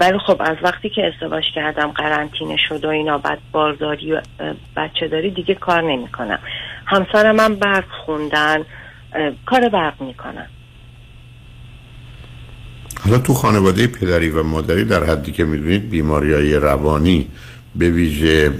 ولی 0.00 0.18
خب 0.26 0.36
از 0.40 0.56
وقتی 0.62 0.90
که 0.90 1.02
ازدواج 1.06 1.44
کردم 1.54 1.88
قرنطینه 1.88 2.56
شد 2.68 2.84
و 2.84 2.88
اینا 2.88 3.18
بعد 3.18 3.38
بارداری 3.52 4.12
و 4.12 4.22
بچه 4.76 5.08
داری 5.08 5.30
دیگه 5.30 5.54
کار 5.54 5.82
نمی‌کنم. 5.82 6.38
همسرم 6.86 7.36
من 7.36 7.54
برق 7.54 7.84
خوندن 8.04 8.64
کار 9.46 9.68
برق 9.68 10.02
می‌کنن. 10.02 10.46
حالا 13.04 13.18
تو 13.18 13.34
خانواده 13.34 13.86
پدری 13.86 14.30
و 14.30 14.42
مادری 14.42 14.84
در 14.84 15.04
حدی 15.04 15.32
که 15.32 15.44
می‌دونید 15.44 15.90
بیماری 15.90 16.34
های 16.34 16.54
روانی 16.54 17.28
به 17.76 17.90
ویژه 17.90 18.52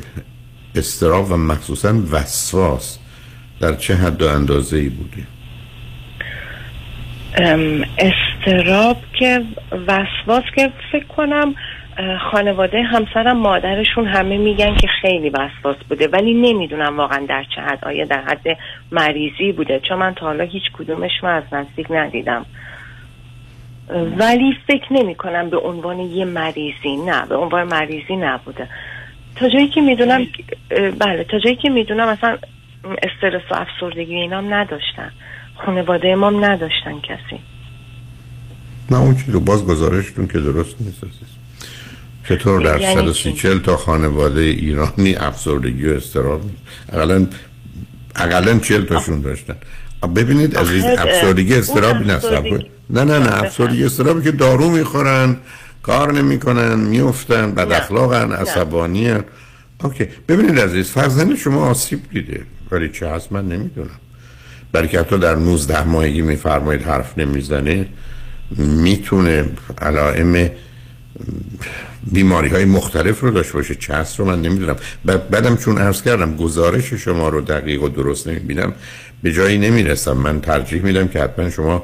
استراب 0.75 1.31
و 1.31 1.37
مخصوصا 1.37 1.95
وسواس 2.12 2.99
در 3.61 3.75
چه 3.75 3.95
حد 3.95 4.23
و 4.23 4.28
اندازه 4.28 4.76
ای 4.76 4.88
بوده؟ 4.88 5.38
استراب 7.99 8.97
که 9.18 9.42
وسواس 9.87 10.45
که 10.57 10.73
فکر 10.92 11.04
کنم 11.04 11.54
خانواده 12.30 12.83
همسرم 12.83 13.37
مادرشون 13.37 14.07
همه 14.07 14.38
میگن 14.38 14.76
که 14.76 14.88
خیلی 15.02 15.30
وسواس 15.30 15.76
بوده. 15.88 16.09
ولی 16.09 16.35
نمی‌دونم 16.35 16.97
واقعا 16.97 17.26
در 17.28 17.45
چه 17.54 17.61
حد. 17.61 17.85
آیا 17.85 18.04
در 18.04 18.21
حد 18.21 18.59
مریضی 18.92 19.52
بوده؟ 19.52 19.80
چون 19.80 19.99
من 19.99 20.14
تا 20.14 20.26
حالا 20.26 20.45
هیچ 20.45 20.62
کدومش 20.78 21.11
رو 21.23 21.28
از 21.28 21.42
نزدیک 21.52 21.87
ندیدم. 21.90 22.47
ولی 24.18 24.57
فکر 24.66 24.92
نمی 24.92 25.14
کنم 25.14 25.50
به 25.50 25.59
عنوان 25.59 26.00
یه 26.00 26.25
مریضی 26.25 26.97
نه 27.07 27.26
به 27.26 27.37
عنوان 27.37 27.66
مریضی 27.66 28.16
نبوده. 28.16 28.68
تا 29.37 29.49
جایی 29.49 29.68
که 29.68 29.80
می‌دونم 29.80 30.26
بله 30.99 31.25
تا 31.25 31.38
جایی 31.38 31.57
که 31.57 31.71
می‌دونم 31.71 32.09
مثلا 32.09 32.38
استرس 33.02 33.42
و 33.50 33.54
افسردگی 33.54 34.14
اینام 34.14 34.54
نداشتن. 34.54 35.11
خانواده 35.67 36.15
ما 36.15 36.31
نداشتن 36.31 37.00
کسی. 37.00 37.41
نه 38.91 38.99
اون 38.99 39.17
چیز 39.17 39.29
رو 39.29 39.41
باز 39.41 39.65
گزارشتون 39.65 40.27
که 40.27 40.41
درست 40.41 40.75
نیست 40.81 41.05
چطور 42.29 42.61
در 42.61 42.81
یعنی 42.81 42.95
130 42.95 43.33
40 43.33 43.59
تا 43.59 43.77
خانواده 43.77 44.41
ایرانی 44.41 45.15
افسردگی 45.15 45.88
و 45.88 45.93
استراب 45.93 46.41
اقلا 46.93 47.27
اقلا 48.17 48.59
40 48.59 48.85
تاشون 48.85 49.21
داشتن. 49.21 49.57
ببینید 50.17 50.57
عزیز 50.57 50.85
آخه، 50.85 51.03
افسردگی 51.03 51.55
استراب 51.55 51.97
نه. 51.97 52.21
نه 52.91 53.05
نه 53.05 53.19
نه. 53.19 53.43
افسردگی 53.43 53.85
استرابی 53.85 54.23
که 54.23 54.31
دارو 54.31 54.71
می‌خورن 54.71 55.37
کار 55.83 56.12
نمی‌کنن 56.12 56.75
میفتن 56.75 57.53
بد 57.55 57.73
اخلاقن 57.73 58.33
عصبانی 58.33 59.15
اوکی. 59.85 60.09
ببینید 60.29 60.61
عزیز 60.61 60.91
فرزند 60.91 61.37
شما 61.37 61.67
آسیب 61.67 62.00
دیده. 62.12 62.43
ولی 62.71 62.88
چه 62.88 63.09
هست 63.09 63.33
من 63.33 63.49
نمی‌دونم. 63.49 64.00
بلکه 64.73 65.01
حتی 65.01 65.19
در 65.19 65.35
19 65.35 65.85
ماهگی 65.85 66.23
میفرمایید 66.23 66.83
حرف 66.83 67.19
نمی‌زنه 67.19 67.87
می‌تونه 68.57 69.45
علائم 69.83 70.51
بیماری 72.13 72.49
های 72.49 72.65
مختلف 72.65 73.21
رو 73.21 73.31
داشته 73.31 73.53
باشه. 73.53 73.75
چه 73.75 73.95
هست 73.95 74.19
رو 74.19 74.25
من 74.25 74.43
نمی‌دونم. 74.43 74.77
بعد 75.05 75.31
بعدم 75.31 75.57
چون 75.57 75.79
عرض 75.79 76.03
کردم 76.03 76.37
گزارش 76.37 76.95
شما 76.95 77.29
رو 77.29 77.41
دقیق 77.41 77.83
و 77.83 77.89
درست 77.89 78.29
نمی‌بینم 78.29 78.73
به 79.23 79.33
جایی 79.33 79.59
نمی‌رسم. 79.59 80.13
من 80.13 80.41
ترجیح 80.41 80.83
میدم 80.83 81.09
که 81.09 81.21
حتما 81.21 81.51
شما 81.51 81.83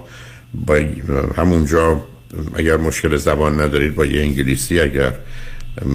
با 0.55 0.81
همونجا 1.37 2.05
اگر 2.55 2.77
مشکل 2.77 3.17
زبان 3.17 3.61
ندارید 3.61 3.95
با 3.95 4.07
یه 4.07 4.23
انگلیسی 4.23 4.81
اگر 4.81 5.13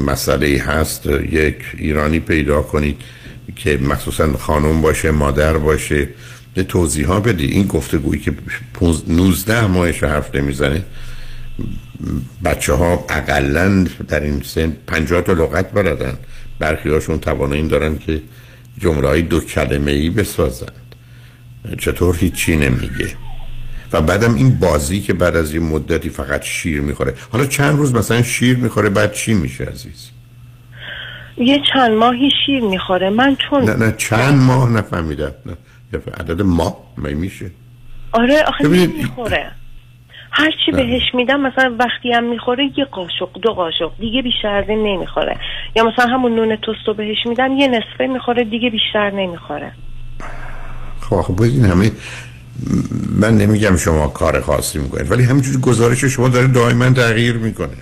مسئله 0.06 0.64
هست 0.68 1.06
یک 1.06 1.56
ایرانی 1.78 2.20
پیدا 2.20 2.62
کنید 2.62 2.98
که 3.56 3.78
مخصوصا 3.78 4.34
خانم 4.34 4.82
باشه 4.82 5.12
مادر 5.12 5.58
باشه 5.58 6.08
یه 6.56 6.64
توضیح 6.64 7.08
ها 7.08 7.20
بدی. 7.20 7.46
این 7.46 7.68
گفتگویی 7.68 8.22
که 8.22 8.34
19 9.08 9.68
ماهش 9.68 10.04
حرف 10.04 10.36
نمی‌زنه 10.36 10.84
بچه 12.46 12.74
ها 12.74 13.06
اقلا 13.10 13.88
در 14.08 14.20
این 14.20 14.42
سن 14.44 14.76
50 14.88 15.22
تا 15.22 15.34
لغت 15.34 15.72
بلدن. 15.72 16.18
برخی 16.60 16.90
هاشون 16.90 17.20
توانایی 17.20 17.68
دارن 17.68 17.98
که 17.98 18.22
های 18.84 19.22
دو 19.22 19.40
کلمه 19.40 19.92
ای 19.92 20.10
بسازند 20.10 20.96
چطور 21.78 22.16
هیچی 22.16 22.56
نمیگه. 22.56 23.10
و 23.94 24.02
بعدم 24.02 24.36
این 24.36 24.60
بازی 24.60 25.02
که 25.02 25.14
بعد 25.14 25.36
از 25.36 25.54
یه 25.54 25.60
مدتی 25.60 26.10
فقط 26.10 26.44
شیر 26.44 26.82
می‌خوره. 26.82 27.14
حالا 27.32 27.46
چند 27.46 27.78
روز 27.78 27.94
مثلا 27.96 28.22
شیر 28.22 28.58
می‌خوره 28.58 28.90
بعد 28.90 29.14
چی 29.14 29.34
میشه 29.34 29.64
عزیز؟ 29.64 30.10
یه 31.38 31.62
چند 31.74 31.92
ماهی 31.92 32.30
شیر 32.46 32.62
می‌خوره. 32.62 33.10
من 33.10 33.38
چون 33.50 33.64
نه 33.64 33.76
نه 33.76 33.94
چند 33.98 34.42
ماه 34.42 34.70
نفهمیدم. 34.70 35.32
نه. 35.46 35.58
عدد 35.94 36.42
ماه 36.42 36.78
می 36.98 37.14
میشه؟ 37.14 37.52
آره 38.12 38.44
آخه 38.48 38.68
نمی‌خوره 38.68 39.52
هر 40.32 40.52
چی 40.66 40.72
بهش 40.72 41.02
میدم 41.14 41.42
مثلا 41.42 41.76
وقتی 41.80 42.12
هم 42.14 42.24
می‌خوره 42.24 42.72
یه 42.78 42.86
قاشق 42.86 43.30
دو 43.42 43.54
قاشق 43.54 43.92
دیگه 44.00 44.22
بیشتر 44.22 44.56
از 44.56 44.66
این 44.70 44.88
نمی‌خوره. 44.88 45.38
یا 45.76 45.84
مثلا 45.84 46.06
همون 46.06 46.36
نون 46.36 46.56
توست 46.56 46.88
رو 46.88 46.94
بهش 46.94 47.18
میدم 47.26 47.52
یه 47.58 47.68
نصفه 47.68 48.08
می‌خوره 48.08 48.44
دیگه 48.44 48.70
بیشتر 48.70 49.12
نمی‌خوره. 49.12 49.72
خب 51.02 51.36
باید 51.36 51.54
این 51.54 51.66
همه 51.66 51.92
من 53.20 53.38
نمیگم 53.38 53.78
شما 53.78 54.08
کار 54.08 54.42
خاصی 54.42 54.80
می‌کنید 54.80 55.12
ولی 55.12 55.24
همینجوری 55.24 55.58
گزارش 55.58 56.06
شما 56.06 56.30
داره 56.30 56.48
دائما 56.48 56.90
تغییر 56.90 57.38
می‌کنه. 57.38 57.78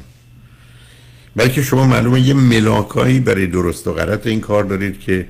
بلکه 1.36 1.62
شما 1.62 1.88
معلومه 1.88 2.20
یه 2.20 2.34
ملاکایی 2.34 3.20
برای 3.20 3.48
درست 3.48 3.88
و 3.88 3.94
غلط 3.94 4.28
این 4.28 4.42
کار 4.42 4.64
دارید 4.64 5.00
که 5.00 5.28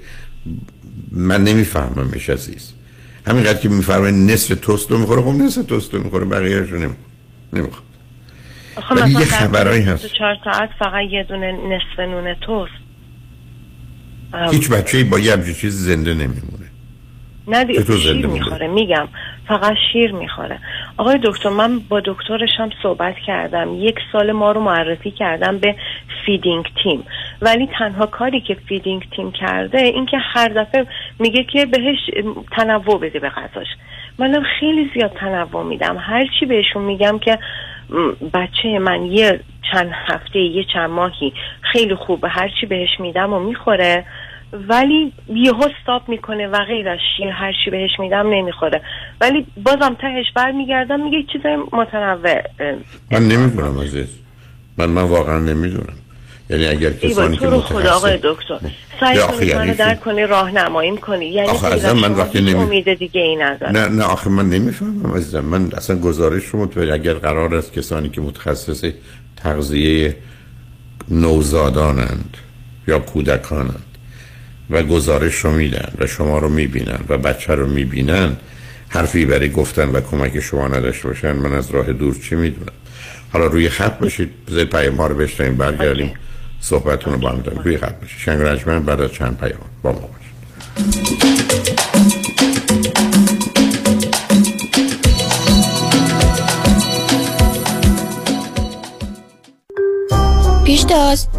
من 1.12 1.44
نمیفهممش 1.44 2.30
عزیز. 2.30 2.74
همینقدر 3.28 3.60
که 3.60 3.70
میفرمایید 3.70 4.32
نصف 4.32 4.60
توست 4.62 4.92
رو 4.92 4.98
می‌خوره 4.98 5.22
خب 5.22 5.28
نصف 5.28 5.66
توست 5.66 5.94
رو 5.94 6.04
می‌خوره 6.04 6.26
بقیهش 6.26 6.70
رو 6.70 6.80
نمی‌خوره. 7.54 7.84
ولی 8.92 9.02
مثلا 9.02 9.20
یه 9.20 9.26
خبرایی 9.26 9.84
طول 9.84 9.94
هست. 9.94 10.04
24 10.04 10.36
ساعت 10.44 10.70
فقط 10.80 11.12
یه 11.12 11.24
دونه 11.24 11.52
نصف 11.52 12.00
نون 12.00 12.34
توست. 12.34 12.72
هیچ 14.52 14.70
بچه 14.70 15.04
با 15.04 15.20
یه 15.20 15.34
همچین 15.34 15.54
چیز 15.54 15.74
زنده 15.74 16.14
نمیمونه. 16.14 16.66
نه 17.48 17.66
دیگه 17.66 17.84
چطور 17.84 17.98
زنده؟ 17.98 18.28
می‌خوره؟ 18.28 18.68
میگم. 18.68 19.08
فقط 19.48 19.76
شیر 19.92 20.12
می‌خوره. 20.12 20.60
آقای 20.98 21.20
دکتر 21.24 21.50
من 21.50 21.80
با 21.80 22.00
دکترش 22.06 22.50
هم 22.58 22.70
صحبت 22.84 23.16
کردم. 23.28 23.76
یک 23.76 24.00
سال 24.12 24.32
ما 24.32 24.52
رو 24.52 24.62
معرفی 24.62 25.12
کردن 25.12 25.58
به 25.58 25.76
feeding 26.26 26.65
team. 26.84 27.04
ولی 27.42 27.70
تنها 27.80 28.06
کاری 28.06 28.42
که 28.42 28.54
feeding 28.54 29.08
team 29.15 29.32
کرده 29.32 29.78
این 29.78 30.06
که 30.06 30.18
هر 30.18 30.48
دفعه 30.48 30.86
میگه 31.20 31.44
که 31.44 31.66
بهش 31.66 31.98
تنوع 32.52 33.00
بده 33.00 33.20
به 33.20 33.30
غذاش. 33.30 33.68
منم 34.20 34.44
خیلی 34.60 34.92
زیاد 34.94 35.12
تنوع 35.12 35.64
میدم. 35.64 35.98
هر 35.98 36.28
چی 36.40 36.46
بهشون 36.46 36.84
میگم 36.84 37.20
که 37.20 37.40
بچه 38.34 38.80
من 38.80 39.06
یه 39.06 39.40
چند 39.72 39.92
هفته 40.08 40.40
یه 40.40 40.64
چند 40.74 40.90
ماهی 40.90 41.34
خیلی 41.62 41.96
خوبه 41.96 42.30
هر 42.30 42.50
چی 42.60 42.66
بهش 42.66 43.00
میدم 43.00 43.34
و 43.34 43.40
می‌خوره 43.40 44.06
ولی 44.54 45.14
یهو 45.30 45.64
استاپ 45.64 46.10
می‌کنه 46.10 46.48
و 46.48 46.66
غیر 46.66 46.90
از 46.90 47.00
شیر 47.18 47.28
هر 47.28 47.54
چی 47.66 47.72
بهش 47.72 48.00
میدم 48.00 48.30
نمی‌خوره. 48.30 48.82
ولی 49.22 49.46
بازم 49.64 49.98
تهش 50.02 50.26
برمیگردم 50.36 51.04
میگه 51.04 51.18
چیز 51.34 51.42
متنوع 51.74 52.42
من 53.12 53.28
نمی‌دونم 53.28 53.80
عزیز. 53.80 54.08
من 54.78 54.86
من 54.86 55.04
واقعا 55.04 55.40
نمی‌دونم. 55.40 55.94
یعنی 56.50 56.68
اگر 56.68 56.90
کسانی 56.90 57.38
که 57.38 57.46
رو 57.46 57.62
خدا 57.62 57.94
آقای 57.94 58.18
متخصص 58.18 58.20
دکتر. 58.24 58.60
سعی 59.00 59.20
آخه 59.20 59.38
کنی 59.38 59.48
یعنی 59.48 59.74
درک 59.74 60.00
کنی 60.00 60.26
راهنماییم 60.26 60.98
کنی. 60.98 61.26
یعنی 61.26 61.50
آخه 61.50 61.68
از 61.68 61.96
من 61.96 62.12
وقتی 62.12 62.42
نمی- 62.42 62.54
امید 62.54 62.94
دیگه 62.94 63.22
ای 63.22 63.36
ندارم. 63.36 63.78
نه 63.78 63.88
نه 63.88 64.04
آخه 64.04 64.30
من 64.30 64.50
نمی‌فهمم 64.50 65.14
عزیزم. 65.16 65.46
من 65.46 65.70
اصلا 65.78 66.00
گزارش 66.00 66.46
رو 66.46 66.60
متوجه 66.64 66.94
اگر 66.94 67.14
قرار 67.14 67.56
است 67.56 67.74
کسانی 67.74 68.10
که 68.10 68.22
متخصص 68.22 68.86
تغذیه 69.36 70.16
نوزادانند 71.12 72.38
یا 72.88 73.00
کودکانند. 73.00 73.97
و 74.69 74.84
گزارش 74.84 75.36
رو 75.36 75.51
میدن 75.51 75.93
و 75.99 76.08
شما 76.08 76.38
رو 76.38 76.49
می‌بینن 76.49 76.99
و 77.10 77.17
بچه 77.17 77.56
رو 77.56 77.67
می‌بینن 77.67 78.38
حرفی 78.89 79.25
برای 79.25 79.49
گفتن 79.49 79.89
و 79.89 80.01
کمک 80.01 80.39
شما 80.39 80.67
نداشته 80.67 81.08
باشن 81.08 81.32
من 81.32 81.53
از 81.53 81.71
راه 81.71 81.93
دور 81.93 82.15
چی 82.23 82.36
می‌دونم؟ 82.36 82.71
حالا 83.34 83.45
روی 83.45 83.69
خط 83.69 83.99
باشید 83.99 84.45
بذارید 84.47 84.69
پیام 84.69 84.95
ها 84.95 85.08
رو 85.08 85.15
بشنیم 85.15 85.56
برگردیم 85.56 86.13
صحبتون 86.62 87.13
رو 87.13 87.19
با 87.19 87.30
هم 87.30 87.41
داریم. 87.41 87.62
روی 87.62 87.77
خط 87.77 87.99
باشید. 88.01 88.19
شنگ 88.19 88.41
رجمن 88.41 88.84
بعد 88.84 89.01
از 89.01 89.13
چند 89.13 89.38
پیام. 89.38 89.60
با 89.84 89.91
ما 89.91 89.99
باشید. 89.99 91.37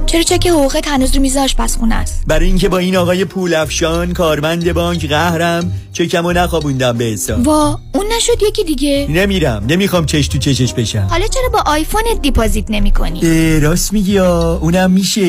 چرا 0.09 0.23
چک 0.23 0.47
حقوقت 0.47 0.89
هنوز 0.89 1.15
رو 1.15 1.23
میز 1.23 1.37
آشپزخونه 1.37 1.95
است؟ 1.95 2.23
برای 2.27 2.47
اینکه 2.47 2.69
با 2.69 2.79
این 2.79 2.97
آقای 2.97 3.25
پول 3.25 3.55
افشان 3.55 4.13
کارمند 4.13 4.73
بانک 4.73 5.09
قهرم 5.09 5.73
چکمو 5.93 6.33
نخوابوندم 6.33 6.99
به 6.99 7.05
حساب. 7.05 7.47
وا 7.47 7.81
اون 7.95 8.07
نشد 8.17 8.43
یکی 8.49 8.65
دیگه؟ 8.65 9.07
نمیرم 9.11 9.65
نمی‌خوام 9.69 10.07
چش 10.07 10.29
تو 10.29 10.39
چشش 10.39 10.73
بشم. 10.73 11.07
حالا 11.11 11.27
چرا 11.27 11.49
با 11.53 11.63
آیفونت 11.67 12.23
deposit 12.23 12.65
نمی 12.69 12.91
کنی؟ 12.91 13.21
اه، 13.23 13.59
راست 13.59 13.93
میگی 13.93 14.19
اونم 14.19 14.91
میشه. 14.91 15.29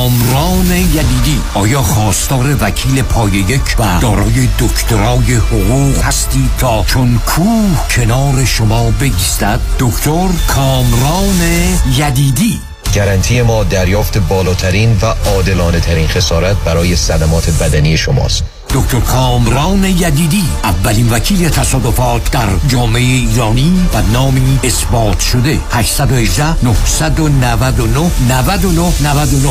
یدیدی. 0.71 1.41
آیا 1.53 1.81
خواستار 1.81 2.57
وکیل 2.61 3.01
پای 3.01 3.31
یک 3.31 3.75
و 3.79 3.99
دارای 4.01 4.47
دکترای 4.59 5.35
حقوق 5.35 6.03
هستی 6.03 6.49
تا 6.57 6.83
چون 6.83 7.19
کوه 7.27 7.87
کنار 7.95 8.45
شما 8.45 8.91
بگیستد؟ 8.91 9.59
دکتر 9.79 10.27
کامران 10.47 11.39
یدیدی. 11.97 12.59
گارانتی 12.95 13.41
ما 13.41 13.63
دریافت 13.63 14.17
بالاترین 14.17 14.97
و 15.01 15.05
عادلانه 15.05 15.79
ترین 15.79 16.07
خسارت 16.07 16.55
برای 16.65 16.95
صدمات 16.95 17.49
بدنی 17.49 17.97
شماست. 17.97 18.43
دکتر 18.73 18.99
کامران 18.99 19.83
یدیدی 19.83 20.43
اولین 20.63 21.09
وکیل 21.09 21.49
تصادفات 21.49 22.31
در 22.31 22.47
جامعه 22.67 23.01
ایرانی 23.01 23.87
و 23.93 24.01
نامی 24.01 24.59
اثبات 24.63 25.19
شده. 25.19 25.59
818 25.71 26.65
999 26.65 28.11
99 28.29 28.93
99 29.03 29.49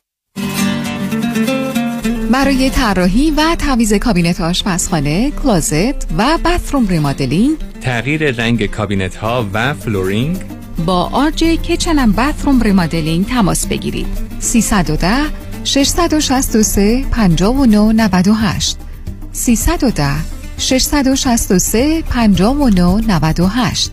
برای 2.31 2.69
طراحی 2.69 3.31
و 3.31 3.55
تعویض 3.55 3.93
کابینت 3.93 4.41
آشپزخانه، 4.41 5.31
closet 5.31 6.07
و 6.17 6.37
bathroom 6.45 6.87
remodeling 6.87 7.57
تغییر 7.81 8.31
رنگ 8.31 8.65
کابینت 8.65 9.15
ها 9.15 9.49
و 9.53 9.73
flooring. 9.73 10.37
با 10.85 11.09
RG 11.11 11.57
Kitchen 11.57 11.99
and 11.99 12.11
Bathroom 12.11 12.61
Remodeling 12.61 13.27
تماس 13.27 13.67
بگیرید. 13.67 14.07
310 14.39 15.25
663 15.63 17.05
59 17.11 17.93
98 17.93 18.77
310 19.31 20.09
663 20.57 22.01
59 22.01 23.07
98 23.07 23.91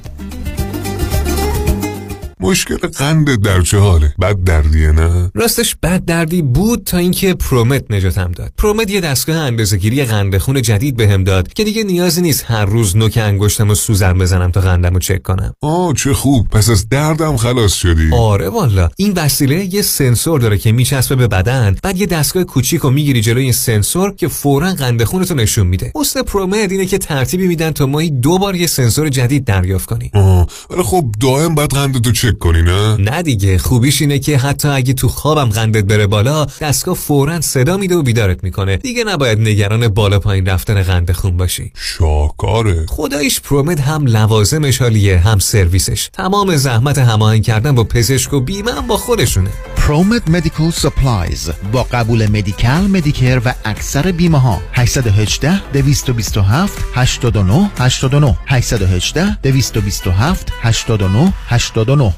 مشکل 2.41 2.77
قند 2.77 3.43
در 3.45 3.61
چه 3.61 3.79
حاله 3.79 4.15
بد 4.21 4.37
دردیه 4.45 4.93
نه؟ 4.93 5.31
راستش 5.35 5.77
بد 5.83 6.05
دردی 6.05 6.43
بود 6.43 6.85
تا 6.85 6.99
اینکه 6.99 7.35
پرومت 7.35 7.91
نجاتم 7.91 8.33
داد. 8.33 8.53
پرومت 8.59 8.91
یه 8.91 9.01
دستگاه 9.01 9.37
اندازه‌گیری 9.37 10.05
قند 10.05 10.39
خون 10.39 10.63
جدید 10.63 10.97
بهم 10.97 11.25
داد 11.25 11.53
که 11.53 11.65
دیگه 11.65 11.85
نیازی 11.85 12.23
نیست 12.23 12.45
هر 12.49 12.65
روز 12.65 12.97
نوک 12.97 13.19
انگشتم 13.23 13.71
و 13.71 13.75
سوزن 13.75 14.19
بزنم 14.19 14.51
تا 14.51 14.61
قندم 14.61 14.95
رو 14.95 15.01
چک 15.01 15.23
کنم. 15.23 15.55
آه 15.63 15.95
چه 15.95 16.13
خوب. 16.13 16.49
پس 16.49 16.69
از 16.71 16.89
دردم 16.89 17.37
خلاص 17.37 17.75
شدی. 17.75 18.11
آره 18.13 18.49
والا. 18.49 18.89
این 18.97 19.13
وسیله 19.17 19.75
یه 19.75 19.83
سنسور 19.83 20.41
داره 20.41 20.59
که 20.59 20.73
میچسبه 20.73 21.17
به 21.17 21.29
بدن 21.29 21.77
بعد 21.83 21.97
یه 21.97 22.07
دستگاه 22.07 22.45
کوچیک 22.45 22.85
و 22.85 22.91
می‌گیری 22.91 23.21
جلوی 23.21 23.43
این 23.43 23.53
سنسور 23.53 24.15
که 24.15 24.29
فورا 24.29 24.75
قند 24.75 25.05
خونتو 25.05 25.35
نشون 25.35 25.67
میده. 25.67 25.93
حسن 25.97 26.23
پرومت 26.23 26.73
اینه 26.73 26.87
که 26.87 26.99
ترتیبی 26.99 27.47
میدن 27.47 27.71
تا 27.71 27.87
ماهی 27.87 28.11
دو 28.11 28.39
بار 28.39 28.57
یه 28.57 28.67
سنسور 28.67 29.09
جدید 29.09 29.45
دریافت 29.45 29.87
کنی 29.87 30.11
آه. 30.15 30.47
ولی 30.71 30.83
خب 30.83 31.05
دائم 31.21 31.55
بعد 31.55 31.71
قندتو 31.71 32.13
چک 32.13 32.28
کنی 32.33 32.63
نه؟ 32.63 32.97
نه 32.97 33.23
دیگه 33.23 33.59
خوبیش 33.59 34.01
اینه 34.01 34.19
که 34.19 34.39
حتی 34.39 34.69
اگه 34.69 34.93
تو 34.93 35.09
خوابم 35.09 35.49
قندت 35.49 35.85
بره 35.85 36.07
بالا 36.07 36.45
دستگاه 36.61 36.95
فورا 36.95 37.41
صدا 37.41 37.77
میده 37.77 37.97
و 37.97 38.03
بیدارت 38.03 38.45
می‌کنه. 38.45 38.77
دیگه 38.77 39.05
نباید 39.05 39.41
نگران 39.41 39.89
بالا 39.89 40.19
پایین 40.19 40.47
رفتن 40.47 40.83
قند 40.83 41.13
خون 41.13 41.37
باشی. 41.37 41.73
شاکاره 41.75 42.87
خداییش 42.89 43.41
ProMed 43.41 43.81
هم 43.81 44.07
لوازمش 44.07 44.79
حالیه 44.79 45.19
هم 45.19 45.39
سرویسش. 45.39 46.09
تمام 46.13 46.57
زحمت 46.57 46.99
هماهنگ 46.99 47.43
کردن 47.43 47.75
با 47.75 47.85
پزشک 47.85 48.33
و 48.33 48.41
بیمه 48.41 48.73
هم 48.73 48.87
با 48.87 48.97
خودشونه. 48.97 49.51
ProMed 49.77 50.31
Medical 50.31 50.71
Supplies 50.71 51.51
با 51.73 51.83
قبول 51.83 52.27
Medi-Cal 52.27 52.87
Medicare 52.87 53.41
و 53.45 53.55
اکثر 53.65 54.13
بیمه 54.13 54.41
ها 54.41 54.61
818 54.73 55.73
227 55.73 56.79
89 56.95 57.71
89 57.79 58.39
818 58.47 59.39
227 59.43 60.53
89 60.63 61.33
89 61.47 62.18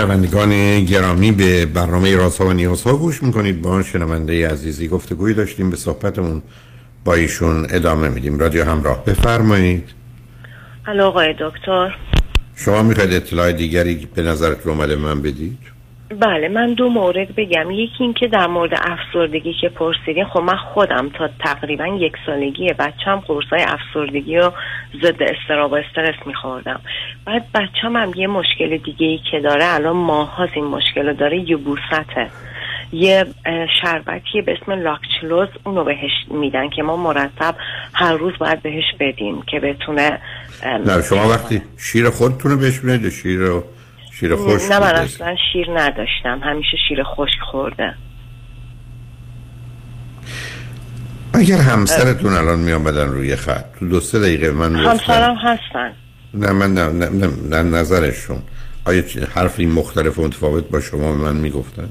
شنوندگان 0.00 0.84
گرامی 0.84 1.32
به 1.32 1.66
برنامه 1.66 2.16
رازها 2.16 2.46
و 2.46 2.52
نیازها 2.52 2.96
گوش 2.96 3.22
می‌کنید. 3.22 3.62
با 3.62 3.82
شنونده 3.82 4.48
عزیزی 4.48 4.88
گفتگوی 4.88 5.34
داشتیم 5.34 5.70
به 5.70 5.76
صحبتمون 5.76 6.42
با 7.04 7.14
ایشون 7.14 7.66
ادامه 7.70 8.08
میدیم. 8.08 8.38
رادیو 8.38 8.64
همراه. 8.64 9.04
بفرمایید. 9.04 9.88
الو 10.86 11.04
آقای 11.04 11.34
دکتر. 11.40 11.96
شما 12.56 12.82
می‌خواید 12.82 13.12
اطلاع 13.12 13.52
دیگری 13.52 14.08
به 14.14 14.22
نظرت 14.22 14.66
رو 14.66 14.72
اومده 14.72 14.96
من 14.96 15.22
بدید؟ 15.22 15.58
بله 16.18 16.48
من 16.48 16.74
دو 16.74 16.88
مورد 16.88 17.34
بگم. 17.34 17.70
یکی 17.70 18.04
این 18.04 18.14
که 18.14 18.28
در 18.28 18.46
مورد 18.46 18.70
افسردگی 18.74 19.54
که 19.60 19.68
پرسیدین 19.68 20.24
خب 20.24 20.40
من 20.40 20.56
خودم 20.56 21.08
تا 21.08 21.30
تقریبا 21.38 21.86
یک 21.86 22.12
سالگی 22.26 22.72
بچم 22.72 23.16
قرصای 23.16 23.62
افسردگی 23.62 24.38
و 24.38 24.50
ضد 25.02 25.22
استراب 25.22 25.72
و 25.72 25.74
استرس 25.74 26.26
میخوردم. 26.26 26.80
بعد 27.26 27.44
بچم 27.54 27.96
هم 27.96 28.12
یه 28.16 28.26
مشکل 28.26 28.76
دیگه 28.76 29.06
ای 29.06 29.20
که 29.30 29.40
داره 29.40 29.64
الان 29.64 29.96
ماه 29.96 30.48
این 30.54 30.64
مشکل 30.64 31.06
رو 31.06 31.12
داره 31.12 31.50
یبوسته 31.50 32.30
یه 32.92 33.26
اه، 33.46 33.66
شربتیه 33.82 34.42
به 34.42 34.58
اسم 34.62 34.72
لاکچلوز 34.72 35.48
اونو 35.64 35.84
بهش 35.84 36.10
میدن 36.30 36.68
که 36.68 36.82
ما 36.82 36.96
مرتب 36.96 37.54
هر 37.92 38.12
روز 38.12 38.32
باید 38.38 38.62
بهش 38.62 38.84
بدیم 39.00 39.42
که 39.42 39.60
بتونه 39.60 40.18
نه 40.86 41.02
شما 41.02 41.28
وقتی 41.28 41.62
شیر 41.78 42.10
خودتون 42.10 42.50
رو 42.50 42.56
بهش 42.56 42.78
بدید 42.78 43.02
یا 43.02 43.10
شیر 43.10 43.38
رو 43.38 43.64
شیر 44.20 44.36
خوش 44.36 44.62
نه 44.70 44.78
من؟ 44.78 44.94
اصلا 44.94 45.36
شیر 45.52 45.66
نداشتم. 45.74 46.40
همیشه 46.42 46.76
شیر 46.88 47.02
خشک 47.02 47.40
خورده. 47.50 47.94
اگر 51.34 51.56
همسرتون 51.56 52.32
الان 52.32 52.58
می 52.58 52.72
آمدن 52.72 53.08
روی 53.08 53.36
خط 53.36 53.64
تو 53.78 53.88
دو 53.88 54.00
سه 54.00 54.18
دقیقه 54.18 54.50
من 54.50 54.76
همسرم 54.76 55.36
هستن. 55.36 55.92
نه 56.34 56.52
من 56.52 56.74
نه, 56.74 56.88
نه, 56.88 57.08
نه, 57.08 57.30
نه 57.50 57.78
نظرشون. 57.78 58.38
آیا 58.84 59.02
حرفی 59.34 59.66
مختلف 59.66 60.18
و 60.18 60.24
متفاوت 60.26 60.70
با 60.70 60.80
شما 60.80 61.12
به 61.12 61.18
من 61.18 61.36
می‌گفتن؟ 61.36 61.88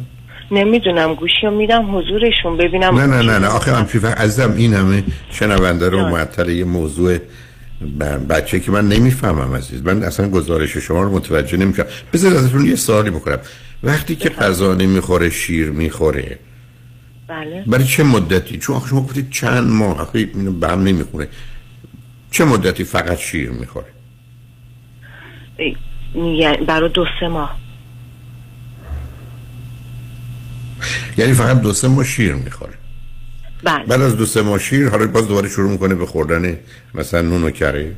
نمی‌دونم 0.51 1.15
گوشی 1.15 1.41
رو 1.43 1.51
میدم 1.51 1.97
حضورشون 1.97 2.57
ببینم 2.57 2.99
نه 2.99 3.05
نه 3.05 3.21
نه 3.21 3.39
نه 3.39 3.47
آخه 3.47 3.71
من 3.71 3.83
فقط 3.83 4.21
عزیزم 4.21 4.53
این 4.57 4.73
همه 4.73 5.03
شنونده 5.31 5.89
رو 5.89 6.09
معطل 6.09 6.49
یه 6.49 6.63
موضوع 6.63 7.17
بچه 8.29 8.59
که 8.59 8.71
من 8.71 8.87
نمی‌فهمم 8.87 9.55
عزیز 9.55 9.83
من 9.83 10.03
اصلا 10.03 10.29
گزارش 10.29 10.77
شما 10.77 11.03
رو 11.03 11.11
متوجه 11.11 11.57
نمیشم 11.57 11.85
بذار 12.13 12.33
ازتون 12.35 12.65
یه 12.65 12.75
سوالی 12.75 13.09
بکنم. 13.09 13.39
وقتی 13.83 14.15
که 14.15 14.29
غذا 14.29 14.73
نمی‌خوره 14.75 15.29
شیر 15.29 15.71
می‌خوره 15.71 16.39
بله. 17.27 17.63
برای 17.67 17.85
چه 17.85 18.03
مدتی؟ 18.03 18.57
چون 18.57 18.75
آخه 18.75 18.89
شما 18.89 19.01
گفتید 19.01 19.29
چند 19.29 19.67
ماه 19.67 20.01
آخه 20.01 20.19
اینو 20.19 20.51
به 20.51 20.67
هم 20.67 20.83
نمی‌خوره. 20.83 21.27
چه 22.31 22.45
مدتی 22.45 22.83
فقط 22.83 23.17
شیر 23.17 23.49
می‌خوره؟ 23.49 23.87
یعنی 26.15 26.65
برای 26.65 26.89
دو 26.89 27.05
سه 27.19 27.27
ماه. 27.27 27.59
یعنی 31.17 31.33
فقط 31.33 31.61
دو 31.61 31.73
سه 31.73 31.87
ماه 31.87 32.05
شیر 32.05 32.33
می‌خوره. 32.33 32.78
بله. 33.63 33.85
بعد 33.85 34.01
از 34.01 34.17
دو 34.17 34.25
سه 34.25 34.41
ماه 34.41 34.59
شیر 34.59 34.89
حالا 34.89 35.07
باز 35.07 35.27
دوباره 35.27 35.49
شروع 35.49 35.71
می‌کنه 35.71 35.95
به 35.95 36.05
خوردن 36.05 36.57
مثلا 36.93 37.21
نون 37.21 37.43
و 37.43 37.49
کره 37.49 37.95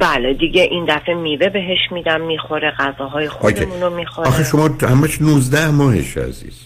بله 0.00 0.34
دیگه 0.34 0.62
این 0.62 0.84
دفعه 0.88 1.14
میوه 1.14 1.48
بهش 1.48 1.78
میدم 1.92 2.20
می‌خوره 2.20 2.70
غذاهای 2.70 3.28
خودمون 3.28 3.80
رو 3.80 3.96
می‌خوره. 3.96 4.28
آخه 4.28 4.44
شما 4.44 4.70
همش 4.82 5.22
19 5.22 5.70
ماهش 5.70 6.16
عزیز. 6.16 6.60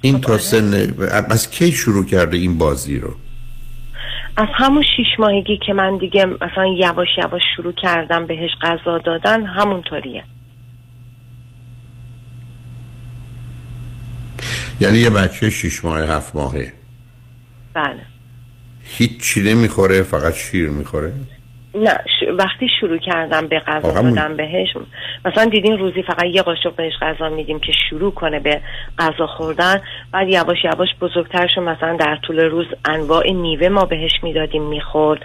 این 0.00 0.20
تا 0.20 0.38
سن 0.38 0.94
از 1.28 1.50
کی 1.50 1.72
شروع 1.72 2.04
کرده 2.04 2.36
این 2.36 2.58
بازی 2.58 2.98
رو؟ 2.98 3.14
از 4.36 4.48
همون 4.54 4.82
شیش 4.82 5.06
ماهگی 5.18 5.58
که 5.66 5.72
من 5.72 5.98
دیگه 5.98 6.26
مثلا 6.26 6.66
یواش 6.78 7.08
یواش 7.18 7.42
شروع 7.56 7.72
کردم 7.82 8.26
بهش 8.26 8.50
غذا 8.62 8.98
دادن 8.98 9.46
همونطوریه. 9.46 10.24
یعنی 14.80 14.98
یه 14.98 15.10
بچه 15.10 15.50
6 15.50 15.84
ماه 15.84 16.00
هفت 16.00 16.36
ماهه. 16.36 16.72
بله. 17.74 18.00
هیچ 18.84 19.20
چی 19.20 19.42
نمی‌خوره 19.42 20.02
فقط 20.02 20.34
شیر 20.34 20.68
می‌خوره؟ 20.68 21.12
نه 21.74 21.90
ش... 21.90 22.24
وقتی 22.38 22.66
شروع 22.80 22.98
کردم 22.98 23.46
به 23.46 23.58
غذا 23.58 23.92
دادن 23.92 24.36
بهش 24.36 24.68
مثلا 25.24 25.44
دیدین 25.44 25.78
روزی 25.78 26.02
فقط 26.02 26.24
یه 26.24 26.42
قاشق 26.42 26.76
بهش 26.76 26.92
غذا 27.00 27.28
میدیم 27.28 27.58
که 27.58 27.72
شروع 27.90 28.14
کنه 28.14 28.40
به 28.40 28.60
غذا 28.98 29.26
خوردن 29.26 29.80
بعد 30.12 30.28
یواش 30.28 30.58
یواش 30.64 30.88
بزرگتر 31.00 31.48
شد 31.54 31.60
مثلا 31.60 31.96
در 31.96 32.18
طول 32.22 32.40
روز 32.40 32.66
انواع 32.84 33.32
میوه 33.32 33.68
ما 33.68 33.84
بهش 33.84 34.12
می‌دادیم 34.22 34.62
می‌خورد 34.62 35.20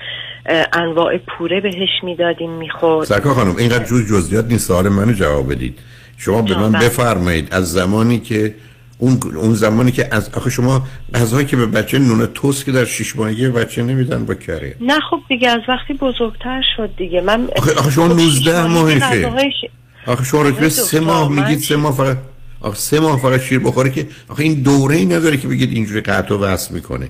انواع 0.74 1.18
پوره 1.18 1.62
بهش 1.62 2.04
می‌دادیم 2.04 2.52
می‌خورد. 2.52 3.08
سرکار 3.08 3.34
خانم 3.34 3.56
اینقدر 3.56 3.84
جز 3.84 4.10
جزئیات 4.10 4.46
نیست 4.46 4.68
سوال 4.68 4.90
منو 4.90 5.14
جواب 5.14 5.52
بدید. 5.52 5.80
شما 6.18 6.42
به 6.42 6.58
من 6.58 6.72
بله. 6.72 6.86
بفرمایید 6.86 7.48
از 7.52 7.72
زمانی 7.72 8.20
که 8.20 8.56
اون 8.98 9.20
اون 9.36 9.54
زمانی 9.54 9.92
که 9.92 10.08
از 10.12 10.30
آخه 10.34 10.50
شما 10.50 10.88
غذایی 11.14 11.46
که 11.46 11.58
به 11.58 11.66
بچه 11.66 12.00
نون 12.00 12.26
توست 12.26 12.66
که 12.66 12.72
در 12.72 12.86
شش 12.86 13.16
ماهگی 13.16 13.48
بچه 13.48 13.84
نمیدن 13.84 14.26
با 14.26 14.34
کره 14.34 14.76
نه 14.82 15.00
خب 15.10 15.20
دیگه 15.30 15.50
از 15.50 15.62
وقتی 15.68 15.94
بزرگتر 15.94 16.62
شد 16.78 16.90
دیگه. 16.98 17.22
من 17.22 17.48
آخه, 17.56 17.72
آخه 17.72 17.92
شما 17.92 18.10
خب 18.10 18.16
19 18.16 18.52
شش 18.52 18.70
ماهگی 18.70 19.26
ماهشه 19.26 19.70
آخه 20.08 20.24
شما 20.24 20.42
راجع 20.42 20.56
به 20.56 20.58
آقای 20.58 20.70
سه 20.70 21.00
ماه 21.00 21.30
میگید 21.32 21.60
سه 21.60 21.76
ماه 21.76 21.96
فقط 21.96 22.18
آخه 22.62 22.78
سه 22.78 23.00
ماه 23.00 23.20
فقط 23.20 23.42
شیر 23.42 23.60
بخوره 23.60 23.90
که 23.90 24.08
آخه 24.30 24.44
این 24.44 24.54
دوره 24.54 24.96
ای 24.96 25.06
نداره 25.06 25.38
که 25.38 25.48
بگید 25.48 25.72
اینجوری 25.72 26.02
قطع 26.02 26.36
و 26.36 26.38
وصل 26.38 26.74
می‌کنه. 26.74 27.10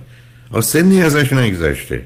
آخه 0.52 0.62
سنی 0.62 1.02
ازش 1.02 1.34
نگذشته. 1.34 2.02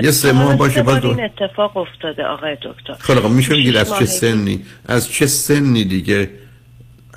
یه 0.00 0.10
سه 0.10 0.32
ماه 0.32 0.56
باشه 0.56 0.82
دو... 0.82 1.08
این 1.08 1.20
اتفاق 1.24 1.76
افتاده 1.76 2.24
آقای 2.24 2.56
دکتر؟ 2.56 3.20
خب 3.20 3.30
میشه 3.30 3.62
شش 3.62 3.76
از 3.76 3.98
چه. 3.98 4.06
سنی 4.06 4.64
از 4.86 5.08
چه 5.08 5.26
سنی 5.26 5.84
دیگه 5.84 6.30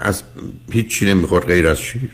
از 0.01 0.23
هیچ 0.71 0.99
چی 0.99 1.05
نمی‌خورد 1.05 1.45
غیر 1.45 1.67
از 1.67 1.81
شیر. 1.81 2.09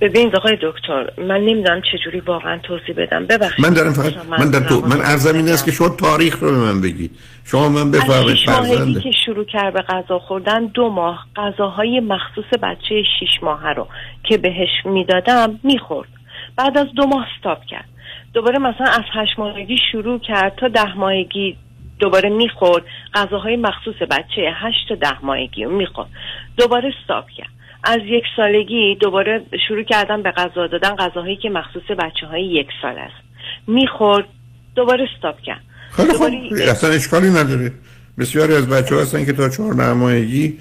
ببینید 0.00 0.36
آقای 0.36 0.58
دکتر 0.62 1.10
من 1.18 1.40
نمی‌دونم 1.40 1.82
چجوری 1.92 2.20
واقعا 2.20 2.58
توضیح 2.58 2.94
بدم. 2.96 3.26
ببخشید. 3.26 3.64
من 3.64 3.74
دارم 3.74 3.92
فقط 3.92 4.26
من 4.26 4.50
در 4.50 4.60
تو 4.60 4.80
من 4.80 5.00
ارزم 5.00 5.36
این 5.36 5.48
است 5.48 5.64
که 5.64 5.70
شما 5.70 5.88
تاریخ 5.88 6.38
رو 6.38 6.50
به 6.50 6.56
من 6.56 6.80
بگید. 6.80 7.10
شما 7.44 7.68
من 7.68 7.90
بفرمایید 7.90 8.38
فرزنده 8.46 9.00
که 9.00 9.10
شروع 9.26 9.44
کرد 9.44 9.72
به 9.72 9.82
غذا 9.82 10.18
خوردن 10.18 10.66
دو 10.66 10.90
ماه 10.90 11.26
غذاهای 11.36 12.00
مخصوص 12.00 12.58
بچه 12.62 13.02
شیش 13.18 13.42
ماهه 13.42 13.68
رو 13.68 13.88
که 14.22 14.38
بهش 14.38 14.68
می‌دادم 14.84 15.60
می‌خورد. 15.62 16.08
بعد 16.56 16.78
از 16.78 16.86
دو 16.96 17.06
ماه 17.06 17.26
استاپ 17.36 17.64
کرد. 17.64 17.88
دوباره 18.34 18.58
مثلا 18.58 18.86
از 18.86 19.04
هشت 19.12 19.38
ماهگی 19.38 19.76
شروع 19.92 20.18
کرد 20.18 20.54
تا 20.56 20.68
ده 20.68 20.94
ماهگی 20.94 21.56
دوباره 21.98 22.28
می‌خورد. 22.28 22.84
غذاهای 23.14 23.56
مخصوص 23.56 23.94
بچه 24.10 24.42
هشت 24.54 24.88
تا 24.88 24.94
ده 24.94 25.24
ماهگی 25.24 25.64
رو 25.64 25.76
می‌خورد. 25.76 26.08
دوباره 26.56 26.92
استاپ 27.00 27.24
کرد. 27.36 27.48
از 27.84 28.00
یک 28.04 28.24
سالگی 28.36 28.96
دوباره 29.00 29.42
شروع 29.68 29.82
کردم 29.82 30.22
به 30.22 30.30
غذا 30.30 30.66
دادن 30.66 30.96
غذاهایی 30.96 31.36
که 31.36 31.50
مخصوص 31.50 31.82
بچه 31.98 32.26
های 32.26 32.44
یک 32.44 32.66
سال 32.82 32.98
است. 32.98 33.14
می‌خورد. 33.66 34.24
دوباره 34.74 35.08
استاپ 35.14 35.40
کرد. 35.40 35.60
خیلی 35.92 36.12
دوباره 36.12 36.70
اصلا 36.70 36.90
اشکالی 36.90 37.30
نداره. 37.30 37.72
بسیاری 38.18 38.54
از 38.54 38.68
بچه 38.68 38.94
ها 38.94 39.00
هستن 39.00 39.24
که 39.24 39.32
تا 39.32 39.48
چهار 39.48 39.92
ماهگی 39.92 40.58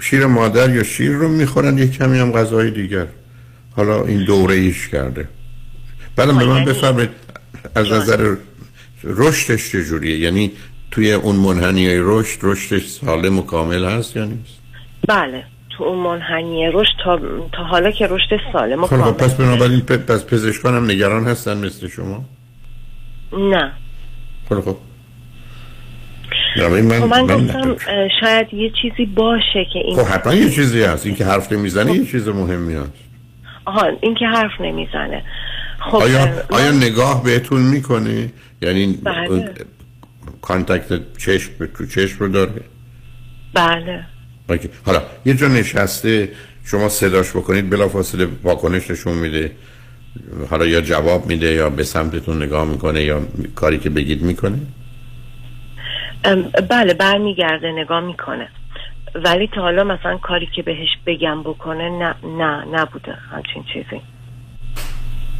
شیر 0.00 0.26
مادر 0.26 0.74
یا 0.74 0.82
شیر 0.82 1.12
رو 1.12 1.28
می‌خورن. 1.28 1.78
یک 1.78 1.98
کمی 1.98 2.18
هم 2.18 2.32
غذای 2.32 2.70
دیگر. 2.70 3.06
حالا 3.76 4.04
این 4.04 4.24
دوره 4.24 4.54
ایش 4.54 4.88
کرده. 4.88 5.28
بعدم 6.16 6.38
به 6.38 6.44
من 6.44 6.64
بفرمایید. 6.64 7.10
از 7.74 7.92
نظر 7.92 8.36
رشدش 9.04 9.72
چجوریه؟ 9.72 10.18
یعنی 10.18 10.52
توی 10.90 11.12
اون 11.12 11.36
منحنی 11.36 11.88
رشد 11.98 12.38
رشدش 12.42 12.86
سالم 12.86 13.38
و 13.38 13.42
کامل 13.42 13.84
هست 13.84 14.16
یا 14.16 14.24
نیست؟ 14.24 14.58
بله 15.08 15.44
تو 15.70 15.84
اون 15.84 15.98
منحنی 15.98 16.70
رشد 16.72 16.92
تا, 17.04 17.20
تا 17.52 17.64
حالا 17.64 17.90
که 17.90 18.06
رشد 18.06 18.40
سالم 18.52 18.84
و 18.84 18.86
خیلی 18.86 19.02
خب 19.02 19.16
کامل 19.16 19.18
پس 19.18 19.34
بنابراین 19.34 19.80
پ- 19.80 19.92
پس 19.92 20.26
پزشکان 20.26 20.74
هم 20.74 20.84
نگران 20.84 21.24
هستن 21.24 21.56
مثل 21.66 21.88
شما؟ 21.88 22.24
نه. 23.32 23.72
خب 24.48 24.76
من, 26.56 27.00
خب 27.00 27.06
من 27.06 27.20
من 27.20 27.46
گفتم 27.46 27.76
شاید 28.20 28.54
یه 28.54 28.72
چیزی 28.82 29.06
باشه 29.06 29.66
که 29.72 29.78
این 29.78 29.96
خب 29.96 30.02
حتما 30.02 30.34
یه 30.34 30.50
چیزی 30.50 30.82
هست. 30.82 31.06
این 31.06 31.14
که 31.14 31.24
حرف 31.24 31.52
نمی‌زنه 31.52 31.92
یه 31.92 32.06
چیز 32.06 32.28
مهمی 32.28 32.74
هست. 32.74 32.92
آها 33.64 33.86
این 34.00 34.14
که 34.14 34.26
حرف 34.26 34.60
نمی‌زنه. 34.60 35.22
خب 35.90 35.96
آیا, 35.96 36.28
آیا 36.50 36.70
نگاه 36.70 37.24
بهتون 37.24 37.60
می‌کنه؟ 37.62 38.32
یعنی 38.62 38.98
بله. 39.02 39.54
contact 40.42 41.18
چشم 41.18 41.52
تو 41.74 41.86
چشم 41.86 42.16
رو 42.18 42.28
داره؟ 42.28 42.62
بله. 43.54 44.06
okay. 44.48 44.68
حالا 44.86 45.02
یه 45.24 45.34
جا 45.34 45.48
نشسته 45.48 46.32
شما 46.64 46.88
صداش 46.88 47.30
بکنید 47.30 47.70
بلافاصله 47.70 48.28
واکنش 48.42 48.90
نشون 48.90 49.14
میده. 49.14 49.52
حالا 50.50 50.66
یا 50.66 50.80
جواب 50.80 51.26
میده 51.26 51.52
یا 51.52 51.70
به 51.70 51.84
سمتتون 51.84 52.42
نگاه 52.42 52.68
می‌کنه 52.68 53.02
یا 53.02 53.22
کاری 53.54 53.78
که 53.78 53.90
بگید 53.90 54.22
می‌کنه؟ 54.22 54.58
بله 56.70 56.94
برمیگرده 56.94 57.72
نگاه 57.72 58.00
می‌کنه. 58.00 58.48
ولی 59.14 59.46
تا 59.54 59.60
حالا 59.60 59.84
مثلا 59.84 60.18
کاری 60.18 60.48
که 60.56 60.62
بهش 60.62 60.88
بگم 61.06 61.42
بکنه 61.42 61.90
نه 61.90 62.14
نه 62.38 62.64
نبوده. 62.72 63.14
همچین 63.30 63.64
چیزی. 63.72 64.02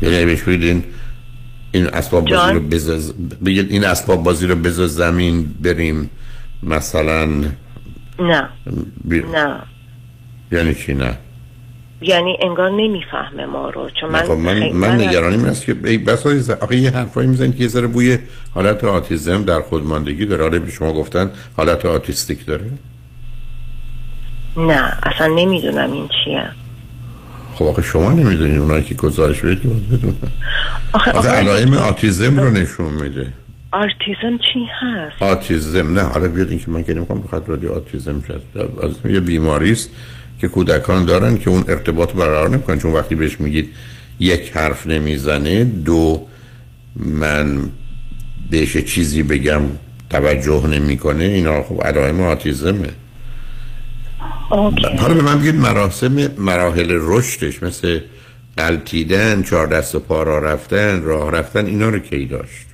یعنی 0.02 0.24
بهش 0.24 0.42
بگید 0.42 0.62
این 0.62 0.84
این 1.72 1.86
اسباب 1.86 2.28
بازی؟ 2.28 2.52
رو 2.52 2.60
بذار 2.60 2.98
بگید 3.44 3.70
این 3.70 3.84
اسباب 3.84 4.22
بازی 4.22 4.46
رو 4.46 4.54
بذار 4.54 4.86
زمین 4.86 5.54
بریم. 5.62 6.10
مثلا 6.62 7.26
نه. 8.18 8.48
بی... 9.04 9.20
نه. 9.20 9.56
یعنی 10.52 10.74
چی 10.74 10.94
نه؟ 10.94 11.18
یعنی 12.00 12.36
انگار 12.42 12.70
نمی‌فهمه 12.70 13.46
ما 13.46 13.70
رو 13.70 13.90
چون 14.00 14.10
من 14.10 14.22
خب 14.22 14.30
من 14.30 14.54
خیلی- 14.54 14.72
من 14.72 15.00
نگرانی 15.00 15.36
این 15.36 15.46
است 15.46 15.64
که 15.64 15.74
بس 15.74 16.26
آخه 16.60 16.76
یه 16.76 16.90
حرفایی 16.90 17.28
می‌زنید 17.28 17.56
که 17.56 17.62
یه 17.62 17.68
ذره 17.68 17.86
بوی 17.86 18.18
حالت 18.54 18.84
آتیزم 18.84 19.42
در 19.42 19.60
خودماندگی 19.60 20.26
داره. 20.26 20.58
به 20.58 20.70
شما 20.70 20.92
گفتن 20.92 21.30
حالت 21.56 21.86
autistic 21.86 22.46
داره؟ 22.46 22.70
نه 24.56 24.92
اصلا 25.02 25.26
نمی‌دونم 25.26 25.92
این 25.92 26.08
چیه. 26.24 26.48
خب 27.54 27.64
آخه 27.64 27.82
شما 27.82 28.12
نمی‌دونید 28.12 28.58
اونایی 28.58 28.82
که 28.82 28.94
گزارش 28.94 29.40
بدید 29.40 29.62
باید 29.62 29.88
بدونن. 29.88 30.14
آخه, 30.92 31.10
آخه 31.10 31.28
علائم 31.28 31.74
آتیزم 31.74 32.40
رو 32.40 32.50
نشون 32.50 32.92
میده. 32.92 33.26
آرتیزم 33.72 34.38
چی 34.38 34.60
هست؟ 34.80 35.22
آتیزم. 35.22 35.94
نه 35.94 36.00
حالا 36.00 36.28
بیاد 36.28 36.48
این 36.48 36.58
که 36.58 36.70
من 36.70 36.84
که 36.84 36.94
نمی‌خوام 36.94 37.20
بخاطر 37.20 37.46
رادی 37.46 37.66
آتیزم 37.66 38.22
شد. 38.26 38.42
از 38.82 39.12
یه 39.12 39.20
بیماری 39.20 39.72
است 39.72 39.90
که 40.40 40.48
کودکان 40.48 41.04
دارن 41.04 41.38
که 41.38 41.50
اون 41.50 41.64
ارتباط 41.68 42.12
برقرار 42.12 42.48
نمی‌کنن 42.48 42.78
چون 42.78 42.92
وقتی 42.92 43.14
بهش 43.14 43.40
میگید 43.40 43.68
یک 44.20 44.56
حرف 44.56 44.86
نمی‌زنه 44.86 45.64
دو 45.64 46.26
من 46.96 47.70
بهش 48.50 48.76
چیزی 48.76 49.22
بگم 49.22 49.62
توجه 50.10 50.66
نمی‌کنه 50.66 51.24
اینا 51.24 51.62
خب 51.62 51.82
علائم 51.82 52.20
آتیزمه. 52.20 52.88
اوکی. 54.52 54.96
حالا 54.96 55.14
به 55.14 55.22
من 55.22 55.38
بگید 55.38 55.54
مراسم 55.54 56.30
مراحل 56.38 56.98
رشدش 57.00 57.62
مثل 57.62 58.00
قلتیدن 58.56 59.42
چهار 59.42 59.66
دست 59.66 59.94
و 59.94 60.00
پا 60.00 60.22
را 60.22 60.38
رفتن 60.38 61.02
راه 61.02 61.30
رفتن 61.30 61.66
اینا 61.66 61.88
رو 61.88 61.98
کی 61.98 62.26
داشت؟ 62.26 62.66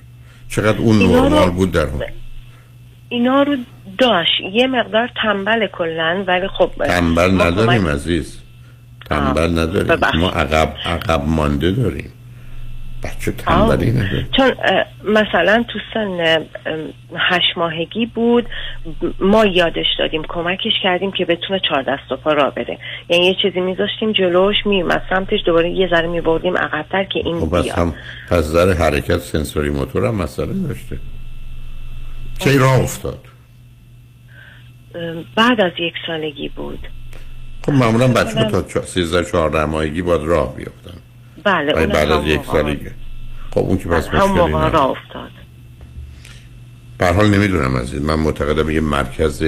چقدر 0.49 0.77
اون 0.77 0.99
نرمال 0.99 1.49
بود 1.49 1.71
در 1.71 1.85
اون؟ 1.85 2.03
اینا 3.09 3.43
رو 3.43 3.55
داشت. 3.97 4.31
یه 4.53 4.67
مقدار 4.67 5.09
تنبل 5.23 5.67
کلن 5.67 6.23
ولی 6.27 6.47
خب 6.47 6.71
تنبل 6.85 7.41
نداریم 7.41 7.87
عزیز. 7.87 8.39
تنبل 9.09 9.59
نداریم. 9.59 10.19
ما 10.19 10.29
عقب 10.29 10.73
عقب 10.85 11.23
مانده 11.25 11.71
داریم. 11.71 12.11
بچه 13.03 13.31
تنبلی 13.31 13.93
چون 14.37 14.51
مثلا 15.03 15.63
تو 15.67 15.79
سن 15.93 16.37
هشت 17.15 17.57
ماهگی 17.57 18.05
بود. 18.05 18.45
ما 19.19 19.45
یادش 19.45 19.85
دادیم 19.99 20.21
کمکش 20.29 20.71
کردیم 20.83 21.11
که 21.11 21.25
بتونه 21.25 21.59
چهار 21.69 21.81
دست 21.83 22.11
و 22.11 22.15
پا 22.15 22.33
را 22.33 22.49
بره. 22.49 22.77
یعنی 23.09 23.25
یه 23.25 23.35
چیزی 23.41 23.59
میذاشتیم 23.59 24.11
جلوش 24.11 24.55
از 24.89 25.01
سمتش 25.09 25.39
دوباره 25.45 25.69
یه 25.69 25.87
ذره 25.89 26.07
میبردیم 26.07 26.57
عقبتر 26.57 27.03
که 27.03 27.19
این 27.25 27.39
خب 27.39 27.57
بس 27.57 27.63
بیاد. 27.63 27.77
هم 27.77 27.93
پس 28.29 28.53
در 28.53 28.73
حرکت 28.73 29.17
سنسوری 29.17 29.69
موتور 29.69 30.05
هم 30.05 30.15
مسئله 30.15 30.53
داشته. 30.67 30.97
کی 32.39 32.57
راه 32.57 32.79
افتاد؟ 32.79 33.19
بعد 35.35 35.61
از 35.61 35.71
یک 35.79 35.93
سالگی 36.07 36.49
بود. 36.49 36.87
خب 37.65 37.71
معمولا 37.71 38.07
بچه 38.07 38.43
تا 38.51 38.61
چه- 38.61 38.81
13 38.81 39.25
14 39.31 39.65
ماهگی 39.65 40.01
باید 40.01 40.21
راه 40.21 40.55
بیفتن 40.55 40.97
بله 41.43 41.73
ولی 41.73 41.83
اون 41.83 41.93
بعد 41.93 42.11
از 42.11 42.21
هم 42.21 42.27
یک 42.27 42.37
موقع- 42.37 42.51
سالگی 42.61 42.87
خب 43.51 43.59
اون 43.59 43.77
که 43.77 43.89
پس 43.89 44.07
هم 44.07 44.15
مشکلی 44.15 44.37
موقع 44.37 44.49
نداره. 44.49 44.73
راه 44.73 44.89
افتاد. 44.89 45.29
به 46.97 47.07
حال 47.07 47.29
نمی‌دونم 47.29 47.77
عزیز 47.77 48.01
من 48.01 48.15
معتقدم 48.15 48.69
یه 48.69 48.81
مرکز 48.81 49.43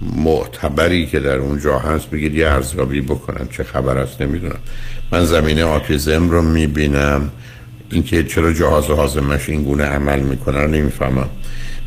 معتبری 0.00 1.06
که 1.06 1.20
در 1.20 1.36
اونجا 1.36 1.78
هست 1.78 2.10
بگید 2.10 2.34
یه 2.34 2.48
ارزیابی 2.48 3.00
بکنن 3.00 3.48
چه 3.48 3.64
خبر 3.64 3.98
است؟ 3.98 4.22
نمی‌دونم. 4.22 4.58
من 5.12 5.24
زمینه 5.24 5.64
آتیزم 5.64 6.30
رو 6.30 6.42
می‌بینم. 6.42 7.30
اینکه 7.90 8.24
چرا 8.24 8.52
جهاز 8.52 8.86
هاضمش 8.86 9.48
این 9.48 9.62
گونه 9.62 9.84
عمل 9.84 10.20
می‌کنه 10.20 10.60
رو 10.60 10.66
نمی‌فهمم. 10.70 11.28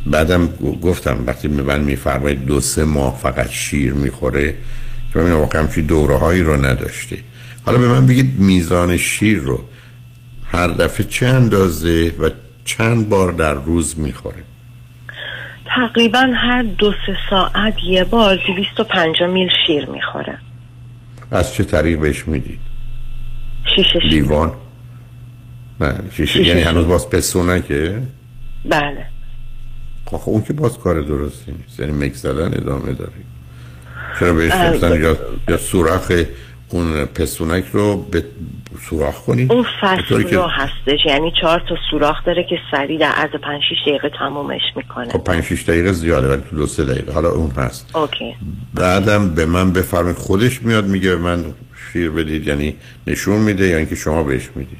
بعدم 0.05 0.47
گفتم 0.81 1.17
وقتی 1.27 1.47
به 1.47 1.63
من 1.63 1.81
میفرمایید 1.81 2.45
دو 2.45 2.59
سه 2.59 2.83
ماه 2.85 3.17
فقط 3.17 3.49
شیر 3.49 3.93
می‌خوره 3.93 4.55
که 5.13 5.19
ببینم 5.19 5.39
واقعا 5.39 5.61
همچین 5.61 5.85
دوره 5.85 6.17
هایی 6.17 6.43
رو 6.43 6.65
نداشته. 6.65 7.17
حالا 7.65 7.77
به 7.77 7.87
من 7.87 8.05
بگید 8.05 8.39
میزان 8.39 8.97
شیر 8.97 9.39
رو 9.39 9.63
هر 10.51 10.67
دفعه 10.67 11.05
چه 11.07 11.27
اندازه 11.27 12.13
و 12.19 12.29
چند 12.65 13.09
بار 13.09 13.31
در 13.31 13.53
روز 13.53 13.99
می‌خوره 13.99 14.43
تقریبا 15.65 16.27
هر 16.35 16.63
دو 16.63 16.91
سه 17.05 17.17
ساعت 17.29 17.73
یه 17.83 18.03
بار 18.03 18.39
250 18.47 19.29
میل 19.29 19.49
شیر 19.67 19.85
می‌خوره. 19.85 20.37
از 21.31 21.53
چه 21.53 21.63
طریق 21.63 21.99
بهش 21.99 22.27
می‌دید؟ 22.27 22.59
شیشه 23.75 23.99
شیر. 23.99 24.03
لیوان؟ 24.03 24.51
نه 25.81 25.93
شیشه 26.11 26.25
شیشه 26.25 26.47
یعنی 26.47 26.59
شیر. 26.59 26.69
هنوز 26.69 26.87
باز 26.87 27.09
پسونه 27.09 27.61
که 27.61 28.01
بله. 28.65 29.05
خب 30.05 30.21
اون 30.25 30.43
که 30.43 30.53
باز 30.53 30.77
کار 30.77 31.01
درستی 31.01 31.51
نیست. 31.51 31.79
یعنی 31.79 31.91
مک 31.91 32.13
زدن 32.13 32.53
ادامه 32.53 32.93
داری 32.93 33.11
چرا 34.19 34.33
بهش 34.33 34.51
گفتن 34.51 35.01
یا 35.01 35.17
یا 35.49 35.57
سوراخ 35.57 36.11
اون 36.71 37.05
پسونک 37.05 37.65
رو 37.71 37.97
به 37.97 38.23
سوراخ 38.89 39.25
کنید 39.25 39.51
اون 39.51 39.65
فصل 39.81 40.23
رو 40.23 40.41
هستش. 40.41 41.05
یعنی 41.05 41.33
چهار 41.41 41.63
تا 41.69 41.75
سوراخ 41.91 42.25
داره 42.25 42.43
که 42.43 42.59
سریع 42.71 42.99
در 42.99 43.11
عرض 43.11 43.31
پنج 43.31 43.61
شیش 43.69 43.77
دقیقه 43.87 44.09
تمومش 44.19 44.61
می‌کنه. 44.75 45.09
خب 45.09 45.23
5 45.23 45.43
6 45.43 45.63
دقیقه 45.69 45.91
زیاده 45.91 46.27
ولی 46.27 46.41
تو 46.49 46.55
دو 46.55 46.67
سه 46.67 46.85
دقیقه. 46.85 47.13
حالا 47.13 47.29
اون 47.29 47.51
هست. 47.51 47.95
اوکی. 47.95 48.35
بعدم 48.73 49.35
به 49.35 49.45
من 49.45 49.73
بفرمایید. 49.73 50.17
خودش 50.17 50.61
میاد 50.61 50.85
میگه 50.85 51.15
من 51.15 51.45
شیر 51.93 52.09
بدید 52.09 52.47
یعنی 52.47 52.75
نشون 53.07 53.39
میده 53.39 53.67
یا 53.67 53.77
اینکه 53.77 53.95
شما 53.95 54.23
بهش 54.23 54.49
می‌دید؟ 54.55 54.77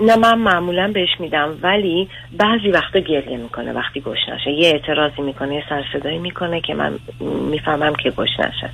نه 0.00 0.16
من 0.16 0.38
معمولا 0.38 0.90
بهش 0.94 1.08
میدم 1.20 1.58
ولی 1.62 2.08
بعضی 2.38 2.68
وقتا 2.68 2.98
گریه 2.98 3.36
می‌کنه 3.36 3.72
وقتی 3.72 4.00
گشنشه. 4.00 4.50
یه 4.50 4.68
اعتراضی 4.68 5.22
می‌کنه 5.22 5.54
یه 5.54 5.62
سر 5.68 5.84
صدایی 5.92 6.18
می‌کنه 6.18 6.60
که 6.60 6.74
من 6.74 6.98
می‌فهمم 7.50 7.94
که 7.94 8.10
گشنشه. 8.10 8.70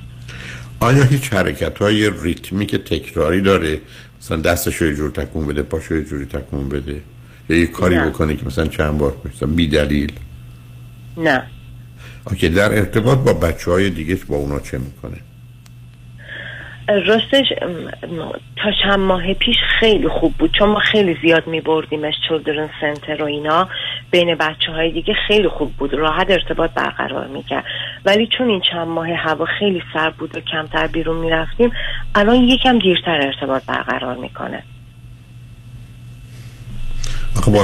آیا 0.83 1.03
هیچ 1.03 1.33
حرکت 1.33 1.77
های 1.77 2.11
ریتمی 2.21 2.65
که 2.65 2.77
تکراری 2.77 3.41
داره؟ 3.41 3.81
مثلا 4.21 4.37
دستش 4.37 4.75
رو 4.75 4.87
یه 4.87 4.95
جور 4.95 5.11
تکون 5.11 5.47
بده 5.47 5.63
پاشو 5.63 5.95
یه 5.95 6.03
جوری 6.03 6.25
تکون 6.25 6.69
بده. 6.69 7.01
یا 7.49 7.57
یه 7.57 7.67
کاری 7.67 7.95
نه. 7.95 8.09
بکنه 8.09 8.35
که 8.35 8.45
مثلا 8.45 8.67
چند 8.67 8.97
بار 8.97 9.15
مثلا 9.25 9.47
بی 9.49 9.67
دلیل. 9.67 10.11
نه. 11.17 11.43
اوکی 12.27 12.49
در 12.49 12.77
ارتباط 12.77 13.17
با 13.17 13.33
بچه 13.33 13.71
های 13.71 13.89
دیگه 13.89 14.15
با 14.27 14.35
اونا 14.35 14.59
چه 14.59 14.77
می‌کنه؟ 14.77 15.17
راستش 16.87 17.45
تا 18.55 18.71
چند 18.83 18.99
ماه 18.99 19.33
پیش 19.33 19.55
خیلی 19.79 20.07
خوب 20.07 20.33
بود 20.33 20.51
چون 20.59 20.69
ما 20.69 20.79
خیلی 20.79 21.17
زیاد 21.21 21.47
می 21.47 21.61
بردیمش 21.61 22.13
چلدرن 22.29 22.69
سنتر 22.81 23.21
و 23.23 23.25
اینا. 23.25 23.69
بین 24.11 24.35
بچه 24.35 24.71
های 24.71 24.91
دیگه 24.91 25.13
خیلی 25.27 25.47
خوب 25.47 25.73
بود 25.73 25.93
راحت 25.93 26.31
ارتباط 26.31 26.71
برقرار 26.71 27.27
می‌کرد. 27.27 27.63
ولی 28.05 28.27
چون 28.37 28.49
این 28.49 28.61
چند 28.71 28.87
ماه 28.87 29.07
هوا 29.09 29.45
خیلی 29.59 29.83
سرد 29.93 30.15
بود 30.15 30.37
و 30.37 30.39
کمتر 30.39 30.87
بیرون 30.87 31.17
می‌رفتیم 31.17 31.71
الان 32.15 32.35
یکم 32.35 32.79
دیرتر 32.79 33.21
ارتباط 33.21 33.65
برقرار 33.65 34.15
می‌کنه. 34.15 34.63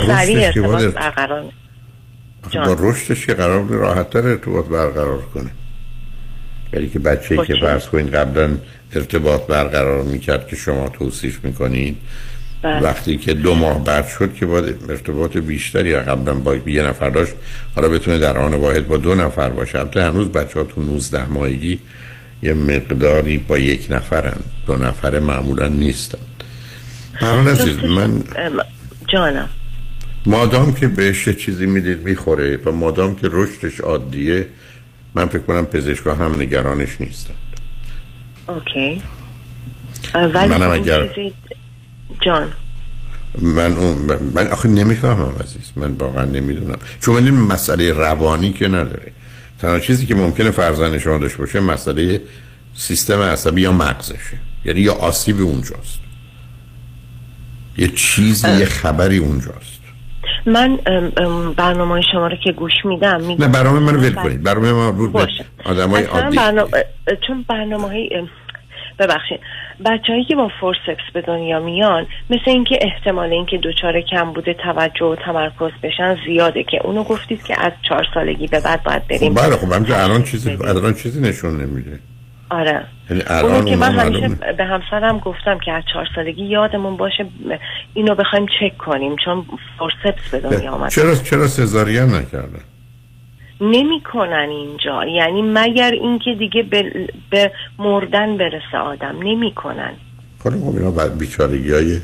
سریع 0.08 0.51
که 0.51 0.63
ارتباط 0.63 0.93
برقرار 0.93 1.41
می- 1.41 1.51
با 2.53 2.75
رشدش 2.79 3.25
که 3.25 3.34
قرار 3.34 3.62
بود 3.62 3.71
راحت 3.71 4.10
تر 4.10 4.27
ارتباط 4.27 4.65
برقرار 4.65 5.21
کنه. 5.21 5.49
ولی 6.73 6.89
که 6.89 6.99
بچه 6.99 7.36
با 7.36 7.45
که؟ 7.45 7.55
فرض 7.55 7.89
کنید 7.89 8.15
قبلا 8.15 8.58
ارتباط 8.95 9.47
برقرار 9.47 10.04
می‌کرد 10.04 10.47
که 10.47 10.56
شما 10.56 10.89
توصیف 10.89 11.45
می‌کنید. 11.45 11.97
بله. 12.62 12.84
وقتی 12.84 13.17
که 13.17 13.34
دو 13.34 13.56
ماه 13.56 13.84
بعد 13.84 14.08
شد 14.08 14.34
که 14.34 14.45
باید 14.45 14.75
ارتباط 14.89 15.38
بیشتری 15.38 15.95
قبلا 15.95 16.34
با 16.34 16.56
یه 16.56 16.82
نفر 16.82 17.10
داشت 17.10 17.34
حالا 17.75 17.89
بتونه 17.89 18.17
در 18.17 18.38
آن 18.38 18.54
واحد 18.54 18.88
با 18.88 18.97
دو 18.97 19.15
نفر 19.15 19.49
باشه. 19.49 19.80
البته 19.80 20.04
هنوز 20.04 20.28
بچه 20.28 20.60
ها 20.60 20.65
تو 20.65 20.82
19 20.82 21.25
ماهگی 21.30 21.80
یه 22.43 22.54
مقداری 22.54 23.38
با 23.38 23.58
یک 23.58 23.88
نفرن. 23.89 24.38
دو 24.67 24.75
نفر 24.75 25.19
معمولا 25.19 25.67
نیستن. 25.67 26.17
برای 27.21 27.47
عزیز 27.47 27.78
من 27.78 28.23
جانم. 29.08 29.49
مادام 30.25 30.73
که 30.73 30.88
بهش 30.88 31.30
چیزی 31.30 31.65
می‌دید 31.65 32.04
می‌خوره 32.04 32.58
و 32.65 32.71
مادام 32.71 33.15
که 33.15 33.30
رشدش 33.32 33.80
عادیه 33.80 34.47
من 35.15 35.25
فکر 35.25 35.39
کنم 35.39 35.65
پزشکا 35.65 36.15
هم 36.15 36.41
نگرانش 36.41 37.02
نیستن. 37.02 37.34
اوکی. 38.49 39.01
ولی 40.13 40.47
منم 40.47 40.71
اگر- 40.71 41.09
جان. 42.21 42.47
من 43.41 43.73
اون 43.73 43.97
من- 43.97 44.19
من 44.35 44.47
آخه 44.47 44.69
نمی‌فهمم 44.69 45.33
عزیز. 45.43 45.71
من 45.75 45.91
واقعا 45.91 46.25
نمی‌دونم. 46.25 46.77
چون 47.01 47.15
من 47.15 47.25
این 47.25 47.33
مسئله 47.35 47.93
روانی 47.93 48.53
که 48.53 48.67
نداره. 48.67 49.12
تنها 49.59 49.79
چیزی 49.79 50.05
که 50.05 50.15
ممکنه 50.15 50.51
فرزند 50.51 50.97
شما 50.97 51.17
داشته 51.17 51.38
باشه 51.38 51.59
مسئله 51.59 52.21
سیستم 52.75 53.21
عصبی 53.21 53.62
یا 53.62 53.71
مغزشه. 53.71 54.39
یعنی 54.65 54.79
یا 54.79 54.93
آسیب 54.93 55.41
اونجاست. 55.41 55.99
یه 57.77 57.88
چیزی 57.88 58.47
یه 58.59 58.65
خبری 58.65 59.17
اونجاست. 59.17 59.79
من 60.46 60.79
ام، 60.85 61.12
ام، 61.17 61.54
برنامه 61.54 62.02
شما 62.12 62.27
رو 62.27 62.35
که 62.44 62.52
گوش 62.52 62.85
میدم 62.85 63.21
میگم. 63.21 63.46
نه 63.46 63.52
برنامه 63.52 63.79
منو 63.79 64.00
ول 64.00 64.13
کنید. 64.13 64.44
برنامه 64.44 64.71
ما 64.73 64.90
رو 64.90 65.12
به. 65.12 65.27
آدمای 65.65 66.04
اصلا 66.04 66.21
عادی. 66.21 66.37
برنامه 66.37 66.69
چون 67.27 67.46
برنامه 67.50 67.87
های 67.87 68.10
ببخشید. 69.00 69.40
بچههایی 69.85 70.25
که 70.25 70.35
با 70.35 70.52
فورسپس 70.62 71.13
به 71.13 71.21
دنیا 71.21 71.60
میان 71.60 72.08
مثل 72.29 72.44
اینکه 72.46 72.79
احتمال 72.81 73.33
اینکه 73.33 73.58
دچار 73.58 74.02
کم 74.02 74.33
بوده 74.33 74.54
توجه 74.54 75.06
و 75.06 75.15
تمرکز 75.15 75.71
بشن 75.83 76.17
زیاده 76.25 76.63
که 76.63 76.79
اونو 76.83 77.04
گفتید 77.04 77.44
که 77.44 77.62
از 77.62 77.71
چهار 77.90 78.08
سالگی 78.13 78.48
به 78.48 78.60
بعد 78.60 78.83
باید 78.83 79.08
بریم. 79.08 79.35
خب 79.35 79.42
بله 79.42 79.56
خب 79.56 79.92
الان 79.92 80.23
چیزی 80.23 80.58
الان 80.67 80.94
چیزی 80.94 81.21
نشون 81.21 81.62
نمیده. 81.62 82.00
آره. 82.50 82.85
یعنی 83.10 83.23
اونو 83.23 83.45
الان 83.45 83.65
که 83.65 83.75
من 83.75 83.91
همیشه 83.91 84.27
معلومه. 84.27 84.54
به 84.54 84.65
همسرم 84.65 85.19
گفتم 85.19 85.60
که 85.65 85.71
از 85.71 85.83
چهار 85.93 86.08
سالگی 86.15 86.43
یادمون 86.45 86.97
باشه 86.97 87.25
اینو 87.93 88.15
بخوایم 88.15 88.45
چک 88.45 88.77
کنیم 88.77 89.15
چون 89.25 89.45
فورسپس 89.77 90.29
به 90.31 90.39
دنیا 90.39 90.71
آمد 90.71 90.91
چرا 90.91 91.15
چرا 91.15 91.47
سزارین 91.47 92.04
نکردن؟ 92.04 92.60
نمی‌کنن 93.62 94.47
اینجا. 94.50 95.06
یعنی 95.06 95.41
مگر 95.41 95.91
اینکه 95.91 96.35
دیگه 96.39 96.63
به, 96.63 97.10
به 97.29 97.52
مردن 97.79 98.37
برسه 98.37 98.77
آدم. 98.77 99.15
نمی‌کنن. 99.23 99.91
خب 100.43 100.50
خب 100.50 100.75
اینا 100.77 100.91
بعد 100.91 101.17
بیچارگی 101.17 101.71
های 101.71 102.00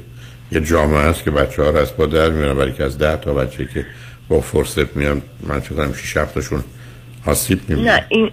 یه 0.51 0.61
جامعه 0.61 0.99
است 0.99 1.23
که 1.23 1.31
بچه 1.31 1.63
ها 1.63 1.69
از 1.79 1.97
با 1.97 2.05
در 2.05 2.29
میرن 2.29 2.53
برای 2.53 2.73
که 2.73 2.83
از 2.83 2.97
ده 2.97 3.17
تا 3.17 3.33
بچه 3.33 3.65
که 3.65 3.85
با 4.29 4.41
فرصت 4.41 4.97
میان 4.97 5.21
من 5.47 5.61
چه 5.61 5.75
کنم 5.75 5.93
شیش 5.93 6.17
هفتشون 6.17 6.63
آسیب 7.25 7.59
می‌بینن 7.69 7.91
نه 7.91 8.05
این 8.09 8.31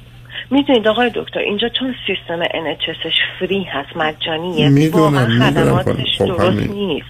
می‌دونید 0.53 0.89
آقای 0.89 1.11
دکتر 1.15 1.39
اینجا 1.39 1.69
چون 1.69 1.95
سیستم 2.07 2.43
NHSش 2.45 3.41
فری 3.41 3.63
هست 3.63 3.97
مجانیه 3.97 4.69
می‌دونم 4.69 5.51
خدماتش 5.51 6.19
خب 6.19 6.27
درست 6.27 6.41
همین. 6.41 6.73
نیست. 6.73 7.07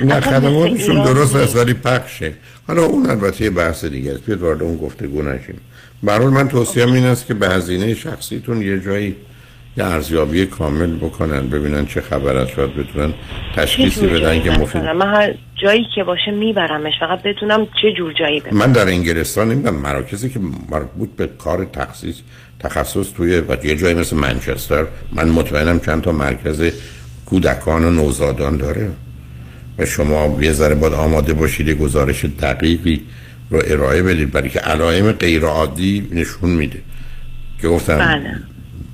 نه 0.00 0.20
خدماتشون 0.20 1.04
درست. 1.04 1.36
است 1.36 1.56
ولی 1.56 1.74
پخشه. 1.74 2.32
حالا 2.66 2.84
اون 2.84 3.10
البته 3.10 3.44
یه 3.44 3.50
بحث 3.50 3.84
دیگه 3.84 4.12
است. 4.12 4.26
بیاد 4.26 4.42
وارد 4.42 4.62
اون 4.62 4.76
گفتگو 4.76 5.22
نشیم. 5.22 5.60
برحال 6.02 6.30
من 6.30 6.48
توصیه 6.48 6.86
این 6.86 7.06
است 7.06 7.26
که 7.26 7.34
به 7.34 7.48
هزینه 7.48 7.94
شخصیتون 7.94 8.62
یه 8.62 8.80
جایی 8.80 9.16
یه 9.76 9.84
ارزیابی 9.84 10.46
کامل 10.46 10.96
بکنن 10.96 11.48
ببینن 11.48 11.86
چه 11.86 12.00
خبر 12.00 12.36
است 12.36 12.52
شاید 12.52 12.76
بتونن 12.76 13.14
تشخیصی 13.56 14.06
بدن 14.06 14.42
که؟ 14.42 14.50
مفید. 14.50 14.82
من 14.82 15.14
هر 15.14 15.34
جایی 15.62 15.86
که 15.94 16.04
باشه 16.04 16.30
میبرمش 16.30 16.92
فقط 17.00 17.22
بدونم 17.22 17.66
چه 17.82 17.92
جور 17.92 18.12
جایی 18.12 18.40
ببرم 18.40 18.56
من 18.56 18.72
در 18.72 18.88
انگلستان 18.88 19.48
نمی‌دونم 19.48 19.76
مراکزی 19.76 20.30
که 20.30 20.40
مربوط 20.70 21.08
به 21.16 21.26
کار 21.26 21.64
تخصیص 21.64 22.16
تخصص 22.60 23.06
توی 23.16 23.40
و 23.40 23.56
یه 23.64 23.76
جایی 23.76 23.94
مثل 23.94 24.16
منچستر 24.16 24.86
من 25.12 25.28
مطمئنم 25.28 25.80
چند 25.80 26.02
تا 26.02 26.12
مرکز 26.12 26.72
کودکان 27.26 27.84
و 27.84 27.90
نوزادان 27.90 28.56
داره. 28.56 28.90
و 29.78 29.86
شما 29.86 30.38
یه 30.42 30.52
ذره 30.52 30.74
باید 30.74 30.94
آماده 30.94 31.32
باشید 31.32 31.68
یه 31.68 31.74
گزارش 31.74 32.24
دقیقی 32.24 33.00
رو 33.50 33.62
ارائه 33.66 34.02
بدید 34.02 34.30
برای 34.30 34.48
که 34.48 34.60
علائم 34.60 35.12
غیر 35.12 35.42
عادی 35.44 36.08
نشون 36.12 36.50
میده. 36.50 36.78
که 37.62 37.68
گفتم 37.68 37.98
بله. 37.98 38.34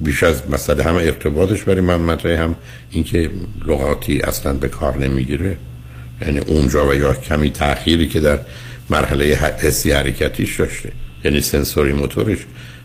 بیش 0.00 0.22
از 0.22 0.42
مسئله 0.50 0.84
هم 0.84 0.94
ارتباطش 0.94 1.62
برای 1.62 1.80
من 1.80 2.00
مطرحه 2.00 2.42
هم 2.42 2.54
اینکه 2.90 3.30
لغاتی 3.66 4.20
اصلا 4.20 4.52
به 4.52 4.68
کار 4.68 4.98
نمی‌گیره. 4.98 5.56
یعنی 6.22 6.38
اونجا 6.38 6.88
و 6.88 6.94
یا 6.94 7.14
کمی 7.14 7.50
تأخیری 7.50 8.08
که 8.08 8.20
در 8.20 8.38
مرحله 8.90 9.24
حسی 9.58 9.92
حرکتیش 9.92 10.60
داشته. 10.60 10.92
یعنی 11.24 11.40
سنسوری 11.40 11.92
موتورش. 11.92 12.38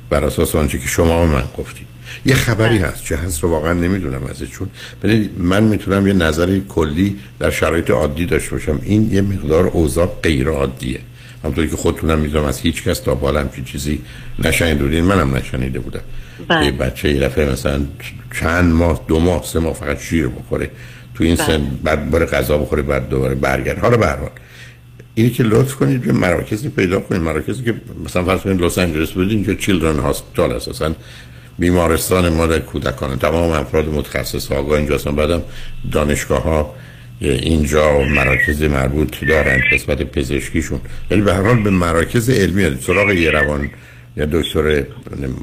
بر 0.09 0.25
اساس 0.25 0.55
آنچه 0.55 0.79
که 0.79 0.87
شما 0.87 1.25
من 1.25 1.43
گفتید 1.57 1.87
یه 2.25 2.35
خبری 2.35 2.77
هست 2.77 3.03
چه 3.03 3.15
هست 3.15 3.43
رو 3.43 3.49
واقعا 3.49 3.73
نمی‌دونم 3.73 4.23
ازش 4.23 4.49
چون. 4.51 4.69
ببینید 5.03 5.31
من 5.37 5.63
می‌تونم 5.63 6.07
یه 6.07 6.13
نظری 6.13 6.63
کلی 6.69 7.15
در 7.39 7.49
شرایط 7.49 7.91
عادی 7.91 8.25
داشته 8.25 8.51
باشم. 8.51 8.79
این 8.83 9.13
یه 9.13 9.21
مقدار 9.21 9.67
اوضاع 9.67 10.19
غیر 10.23 10.47
عادیه 10.47 10.99
همونطوری 11.43 11.69
که 11.69 11.75
خودتونم 11.75 12.19
می‌دونم 12.19 12.45
از 12.45 12.59
هیچ 12.59 12.83
کس 12.83 12.99
تا 12.99 13.15
بالا 13.15 13.39
همچین 13.39 13.63
چیزی 13.63 14.01
نشنیده 14.43 14.83
بودین 14.83 15.03
منم 15.03 15.35
نشنیده 15.35 15.79
بودم. 15.79 16.01
بله. 16.47 16.65
یه 16.65 16.71
بچه 16.71 17.13
یه 17.13 17.19
دفعه 17.19 17.51
مثلا 17.51 17.81
چند 18.39 18.73
ماه 18.73 19.05
دو 19.07 19.19
ماه 19.19 19.43
سه 19.43 19.59
ماه 19.59 19.73
فقط 19.73 19.99
شیر 20.01 20.27
بخوره 20.27 20.69
تو 21.15 21.23
این 21.23 21.35
بله. 21.35 21.47
سن 21.47 21.61
بعد 21.83 22.11
بره 22.11 22.25
غذا 22.25 22.57
بخوره 22.57 22.81
بعد 22.81 23.09
دوباره 23.09 23.35
برگرد 23.35 23.79
حالا 23.79 23.97
به 23.97 24.05
هر 24.07 24.15
حال. 24.15 24.29
اینی 25.19 25.31
که 25.31 25.43
لطف 25.43 25.75
کنید 25.75 26.05
یه 26.05 26.11
مراکزی 26.11 26.69
پیدا 26.69 26.99
کنید 26.99 27.21
مراکزی 27.21 27.63
که 27.63 27.73
مثلا 28.05 28.23
فرض 28.23 28.39
کنید 28.39 28.61
لس 28.61 28.77
آنجلس 28.77 29.11
بودین 29.11 29.37
اینجا 29.37 29.53
چیلدرن 29.53 29.99
هاسپیتال 29.99 30.51
اساسا 30.51 30.95
بیمارستان 31.59 32.29
ما 32.29 32.47
در 32.47 32.59
کودکان 32.59 33.19
تمام 33.19 33.51
افراد 33.51 33.87
متخصص 33.87 34.51
آگاه 34.51 34.77
اینجا 34.77 34.95
هستن. 34.95 35.15
بعدم 35.15 35.41
دانشگاه 35.91 36.43
ها 36.43 36.75
اینجا 37.21 37.99
مراکز 37.99 38.63
مربوط 38.63 39.25
دارن 39.25 39.61
قسمت 39.71 40.03
پزشکیشون. 40.03 40.79
ولی 41.11 41.21
به 41.21 41.33
هر 41.33 41.41
حال 41.41 41.63
به 41.63 41.69
مراکز 41.69 42.29
علمی 42.29 42.77
سراغ 42.81 43.09
یه 43.11 43.31
روان 43.31 43.69
یا 44.17 44.25
دکتر 44.25 44.83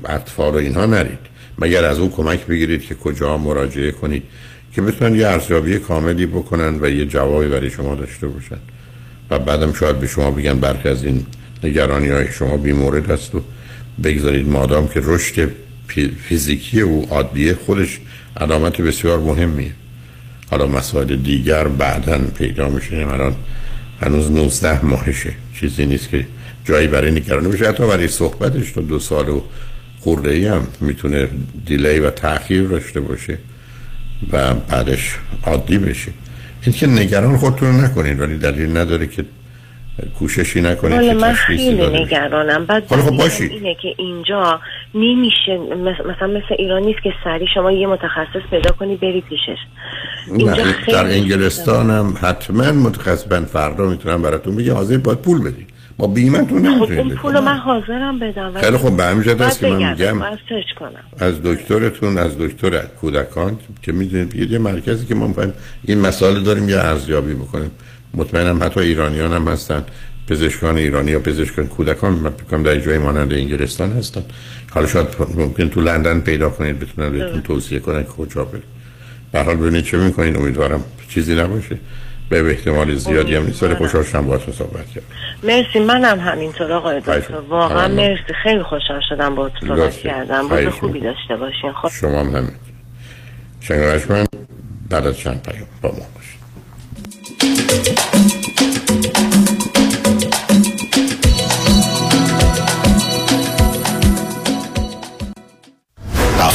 اطفال 0.05 0.55
و 0.55 0.57
اینها 0.57 0.87
نرید. 0.87 1.19
مگر 1.59 1.85
از 1.85 1.99
او 1.99 2.11
کمک 2.11 2.47
بگیرید 2.47 2.83
که 2.83 2.95
کجا 2.95 3.37
مراجعه 3.39 3.91
کنید 3.91 4.23
که 4.75 4.83
بتونن 4.83 5.15
یه 5.15 5.27
ارزیابی 5.27 5.79
کاملی 5.79 6.27
بکنن 6.27 6.79
و 6.81 6.89
یه 6.91 7.07
جوابی 7.07 7.49
برای 7.49 7.71
شما 7.71 7.95
داشته 7.95 8.27
باشن. 8.27 8.59
و 9.31 9.39
بعدم 9.39 9.73
شاید 9.73 9.99
به 10.01 10.07
شما 10.07 10.31
بگن 10.31 10.61
برخی 10.61 10.89
از 10.89 11.05
این 11.05 11.27
نگرانی 11.65 12.09
های 12.09 12.33
شما 12.33 12.57
بیمورد 12.57 13.11
هست 13.11 13.35
و 13.35 13.43
بگذارید 14.05 14.49
مادام 14.49 14.89
که 14.89 15.01
رشد 15.05 15.51
فی- 15.89 16.17
فیزیکی 16.29 16.81
او 16.81 17.07
عادیه 17.11 17.55
خودش 17.55 17.99
علامت 18.37 18.81
بسیار 18.81 19.19
مهمیه. 19.19 19.71
حالا 20.51 20.67
مسائل 20.67 21.17
دیگر 21.17 21.69
بعدا 21.69 22.19
پیدا 22.19 22.69
میشه 22.69 22.97
الان 22.97 23.35
هنوز 24.01 24.31
19 24.31 24.85
ماهشه. 24.85 25.33
چیزی 25.61 25.87
نیست 25.87 26.09
که 26.09 26.27
جایی 26.65 26.87
برای 26.89 27.11
نگرانی 27.11 27.49
بشه 27.49 27.69
حتی 27.69 27.87
برای 27.87 28.09
صحبتش 28.09 28.73
تا 28.73 28.81
دو 28.81 28.99
سال 28.99 29.29
و 29.29 29.41
خورده 30.01 30.31
ای 30.31 30.47
هم 30.47 30.67
می‌تونه 30.81 31.29
دیلی 31.67 31.99
و 31.99 32.11
تاخیر 32.11 32.63
داشته 32.63 33.01
باشه 33.01 33.39
و 34.33 34.55
بعدش 34.55 35.17
عادی 35.43 35.79
بشه. 35.79 36.13
این 36.67 36.77
که 36.77 36.87
نگران 36.87 37.37
خودتون 37.37 37.85
نکنید 37.85 38.21
ولی 38.21 38.39
دلیل 38.39 38.77
نداره 38.77 39.07
که 39.07 39.25
کوششی 40.19 40.61
نکنید 40.61 41.01
که 41.01 41.15
من 41.15 41.33
خیلی. 41.33 41.87
نگرانم 41.87 42.67
بعد 42.67 42.87
خب 42.87 43.17
باشید. 43.17 43.53
اینه 43.53 43.75
که 43.83 43.95
اینجا 43.99 44.61
نمیشه 44.95 45.59
مثلا 45.85 46.27
مثل 46.27 46.55
ایران 46.59 46.83
نیست 46.83 47.03
که 47.03 47.13
سریع 47.25 47.49
شما 47.55 47.73
یه 47.73 47.87
متخصص 47.87 48.51
پیدا 48.51 48.71
کنی 48.71 48.97
بری 48.97 49.21
پیشش 49.21 49.59
اینجا 50.27 50.55
خیلی 50.55 50.93
در 50.93 51.07
انگلستان 51.07 51.91
هم 51.91 52.15
حتما 52.23 52.73
متخصصا 52.73 53.41
فردا 53.41 53.85
می‌تونم 53.85 54.23
براتون 54.23 54.57
بگم 54.57 54.75
حاضر 54.75 54.99
باید 54.99 55.19
پول 55.19 55.43
بدید 55.43 55.76
با 55.99 56.07
بیمتون 56.07 56.47
خب 56.47 56.55
نمی‌تونید 56.55 56.99
اون 56.99 57.09
بدید. 57.09 57.19
پول 57.19 57.41
من 57.41 57.57
حاضرم 57.57 58.19
بدم 58.19 58.61
خیلی 58.61 58.77
خب 58.77 58.97
به 58.97 59.05
همین 59.05 59.43
است 59.43 59.61
که 59.61 59.69
من 59.69 59.91
میگم. 59.91 60.23
از 61.19 61.43
دکترتون 61.45 62.19
از 62.19 62.39
دکتر 62.39 62.79
کودکان 63.01 63.59
که 63.83 63.93
می‌دونید 63.93 64.51
یه 64.51 64.59
مرکزی 64.59 65.07
که 65.07 65.15
ما 65.15 65.27
می‌خوایم 65.27 65.53
این 65.85 66.01
مسائل 66.01 66.43
داریم 66.43 66.69
یه 66.69 66.79
ارزیابی 66.79 67.35
بکنیم. 67.35 67.71
مطمئنم 68.15 68.63
حتی 68.63 68.81
ایرانیان 68.81 69.33
هم 69.33 69.49
هستن 69.49 69.85
پزشکان 70.29 70.77
ایرانی 70.77 71.11
یا 71.11 71.21
پزشکان 71.21 71.67
کودکان 71.67 72.13
من 72.13 72.31
فکر 72.31 72.45
کنم 72.45 72.63
در 72.63 72.81
جای 72.81 72.99
مانند 72.99 73.33
انگلستان 73.33 73.93
هستن. 73.93 74.23
حالا 74.71 74.87
شاید 74.87 75.09
ممکن 75.37 75.69
تو 75.69 75.81
لندن 75.81 76.21
پیدا 76.21 76.51
کنید 76.51 76.79
بتونن 76.79 77.13
بهتون 77.13 77.43
توصیه 77.43 77.79
کنن 77.79 78.03
که 78.03 78.09
کجا 78.09 78.45
برید. 78.45 78.65
به 79.33 79.43
حال 79.43 79.57
ببینید 79.57 79.85
چه 79.85 79.99
می‌کنید 79.99 80.37
امیدوارم 80.37 80.85
چیزی 81.09 81.35
نباشه. 81.35 81.79
به 82.29 82.51
احتمال 82.51 82.95
زیادی 82.95 83.37
هم 83.37 83.47
نیست 83.47 83.63
ولی 83.63 83.75
خوشحال 83.75 84.05
شدم 84.05 84.27
باهاتون 84.27 84.55
صحبت 84.55 84.87
کردم. 84.87 85.07
مرسی 85.43 85.79
منم 85.81 86.21
همینطور 86.21 86.73
آقای 86.73 87.01
دکتر. 87.01 87.35
واقعا. 87.49 87.89
مرسی. 87.89 88.23
خیلی 88.43 88.63
خوشحال 88.63 89.01
شدم 89.09 89.35
با 89.35 89.49
تو 89.49 89.67
صحبت. 89.67 89.97
کردم. 89.97 90.49
خواهش 90.49 90.69
خوبی. 90.69 91.01
داشته 91.01 91.37
باشین. 91.37 91.73
خب. 91.73 91.89
شما 91.89 92.21
هم 92.21 92.37
همین. 92.37 92.53
شنگرش 93.61 94.11
من 94.11 94.27
بعد 94.91 95.07
از 95.07 95.19
چند 95.19 95.43
پیام 95.43 95.67
با 95.83 95.89
ما 95.89 96.07
باشید 96.15 96.37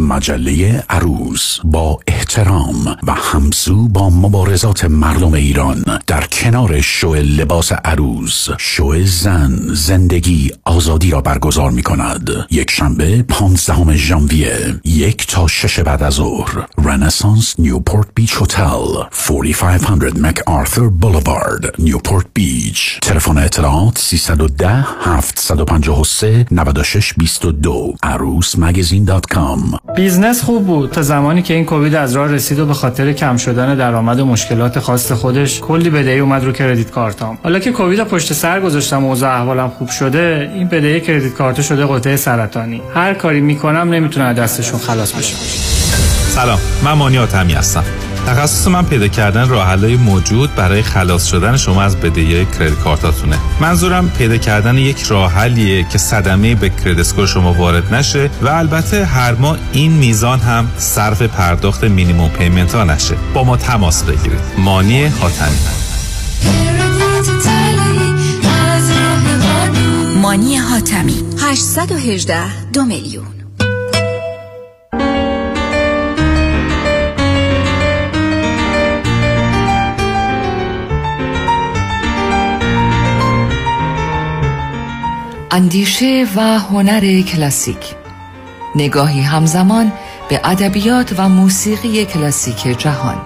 مجله 0.00 0.84
عروس 0.90 1.58
با 1.64 1.98
احترام 2.06 2.96
و 3.06 3.12
همسو 3.12 3.88
با 3.88 4.10
مبارزات 4.10 4.84
مردم 4.84 5.34
ایران 5.34 5.84
در 6.06 6.24
کنار 6.24 6.80
شو 6.80 7.14
لباس 7.14 7.72
عروس 7.72 8.48
شو 8.58 9.04
زن 9.04 9.58
زندگی 9.72 10.50
آزادی 10.64 11.10
را 11.10 11.20
برگزار 11.20 11.70
می 11.70 11.82
کند 11.82 12.30
یک 12.50 12.70
شنبه 12.70 13.22
15 13.22 13.96
ژانویه 13.96 14.80
یک 14.84 15.26
تا 15.26 15.46
شش 15.46 15.80
بعد 15.80 16.02
از 16.02 16.14
ظهر 16.14 16.66
رنسانس 16.78 17.54
نیوپورت 17.58 18.08
بیچ 18.14 18.36
هتل 18.40 19.04
4500 19.10 20.18
مک 20.18 20.40
آرثر 20.46 20.88
بولوارد 20.88 21.74
نیوپورت 21.78 22.26
بیچ. 22.34 22.98
تلفن 23.02 23.38
اطلاعات 23.38 23.98
310 23.98 24.86
753 25.00 26.46
96 26.50 27.14
22 27.14 27.94
عروس 28.02 28.58
مگزین 28.58 29.04
دات 29.04 29.26
com. 29.26 29.78
business 29.96 30.42
خوب 30.42 30.66
بود. 30.66 30.90
تا 30.90 31.02
زمانی 31.02 31.42
که 31.42 31.54
این 31.54 31.64
کووید 31.64 31.94
از 31.94 32.16
راه 32.16 32.32
رسید 32.32 32.58
و 32.58 32.66
به 32.66 32.74
خاطر 32.74 33.12
کم 33.12 33.36
شدن 33.36 33.74
درآمد 33.74 34.20
و 34.20 34.26
مشکلات 34.26 34.78
خاص 34.78 35.12
خودش 35.12 35.60
کلی 35.60 35.90
بدهی 35.90 36.18
اومد 36.18 36.44
رو 36.44 36.52
credit 36.52 36.90
card 36.90 37.22
ام. 37.22 37.38
حالا 37.42 37.58
که 37.58 37.72
کووید 37.72 38.00
پشت 38.00 38.32
سر 38.32 38.60
گذاشتم 38.60 39.04
و 39.04 39.08
اوضاع 39.08 39.34
احوالم 39.34 39.68
خوب 39.68 39.88
شده 39.88 40.50
این 40.54 40.68
بدهی 40.68 41.00
credit 41.00 41.34
card 41.34 41.62
شده 41.62 41.86
غده 41.86 42.16
سرطانی. 42.16 42.82
هر 42.94 43.14
کاری 43.14 43.40
می‌کنم 43.40 43.90
نمی‌تونم 43.94 44.26
از 44.26 44.36
دستشون 44.36 44.78
خلاص 44.78 45.12
بشم 45.12 45.36
سلام. 46.28 46.58
من 46.84 46.92
مانی 46.92 47.18
آتمی 47.18 47.52
هستم. 47.52 47.84
تخصص 48.26 48.68
من 48.68 48.84
پیدا 48.84 49.08
کردن 49.08 49.48
راه 49.48 49.68
موجود 49.96 50.54
برای 50.54 50.82
خلاص 50.82 51.26
شدن 51.26 51.56
شما 51.56 51.82
از 51.82 51.96
بدهی 51.96 52.44
credit 52.44 52.74
card 52.74 53.02
اتونه. 53.02 53.38
منظورم 53.60 54.10
پیدا 54.10 54.36
کردن 54.36 54.78
یک 54.78 55.02
راه 55.02 55.32
حلیه 55.32 55.84
که 55.84 55.98
صدمه 55.98 56.54
به 56.54 56.68
کردیت 56.68 57.26
شما 57.26 57.52
وارد 57.52 57.94
نشه 57.94 58.30
و 58.42 58.48
البته 58.48 59.04
هر 59.04 59.34
ماه 59.34 59.58
این 59.72 59.92
میزان 59.92 60.38
هم 60.38 60.68
صرف 60.76 61.22
پرداخت 61.22 61.84
مینیمم 61.84 62.28
پیمنت 62.28 62.74
ها 62.74 62.84
نشه. 62.84 63.14
با 63.34 63.44
ما 63.44 63.56
تماس 63.56 64.02
بگیرید. 64.02 64.40
مانی 64.58 65.06
حاتمی. 65.06 65.56
مانی 70.22 70.56
حاتمی. 70.56 71.24
818 71.38 72.70
دو 72.72 72.84
میلیون. 72.84 73.39
اندیشه 85.52 86.26
و 86.36 86.58
هنر 86.58 87.20
کلاسیک. 87.20 87.94
نگاهی 88.76 89.20
همزمان 89.20 89.92
به 90.28 90.40
ادبیات 90.44 91.14
و 91.18 91.28
موسیقی 91.28 92.04
کلاسیک 92.04 92.78
جهان. 92.78 93.22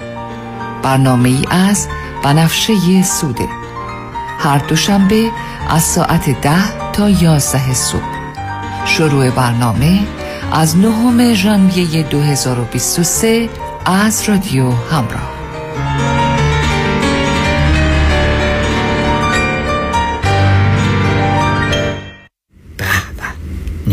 برنامه 0.82 1.28
ای 1.28 1.44
از 1.50 1.88
بنفشه 2.22 3.02
سوده. 3.02 3.48
هر 4.38 4.58
دوشنبه 4.58 5.30
از 5.70 5.82
ساعت 5.82 6.40
ده 6.40 6.92
تا 6.92 7.10
یازده 7.10 7.74
صبح. 7.74 8.14
شروع 8.86 9.30
برنامه 9.30 10.00
از 10.52 10.76
نهم 10.76 11.34
ژانویه 11.34 12.02
2023 12.02 13.48
از 13.86 14.28
رادیو 14.28 14.70
همراه. 14.70 15.34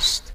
past. 0.00 0.29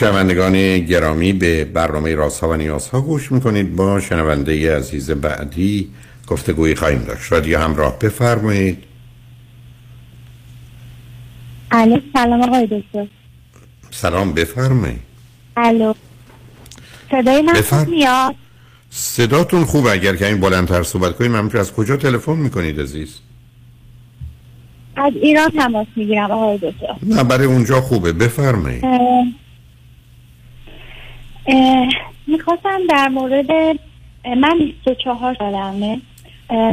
شنوندگان 0.00 0.78
گرامی 0.78 1.32
به 1.32 1.64
برنامه 1.64 2.14
رازها 2.14 2.48
و 2.48 2.54
نیازها 2.54 3.00
گوش 3.00 3.32
می‌کنید. 3.32 3.76
با 3.76 4.00
شنونده 4.00 4.76
عزیز 4.76 5.10
بعدی 5.10 5.90
گفتگویی 6.26 6.74
خواهیم 6.74 6.98
داشت. 6.98 7.32
رادیو 7.32 7.58
همراه 7.58 7.98
بفرمایید. 7.98 8.84
الو 11.70 12.00
سلام 12.12 12.42
آقای 12.42 12.66
دکتر. 12.66 13.06
سلام 13.90 14.32
بفرمایید. 14.32 15.00
الو. 15.56 15.94
صدای 17.10 17.42
من 17.42 17.60
خوب 17.60 17.88
میاد؟ 17.88 18.34
صداتون 18.90 19.64
خوب 19.64 19.86
اگر 19.86 20.16
کمی 20.16 20.34
بلندتر 20.34 20.82
صحبت 20.82 21.16
کنید 21.16 21.30
من 21.30 21.50
از 21.50 21.72
کجا 21.72 21.96
تلفن 21.96 22.36
می‌کنید 22.36 22.80
عزیز؟ 22.80 23.18
از 24.96 25.12
ایران 25.22 25.50
تماس 25.50 25.86
می‌گیرم 25.96 26.30
آقای 26.30 26.56
دکتر. 26.56 26.96
نه 27.02 27.24
برای 27.24 27.46
اونجا 27.46 27.80
خوبه. 27.80 28.12
بفرمایید. 28.12 28.84
می‌خواستم 32.26 32.78
در 32.88 33.08
مورد 33.08 33.50
من 34.24 34.58
24 34.84 35.36
سالمه. 35.38 36.00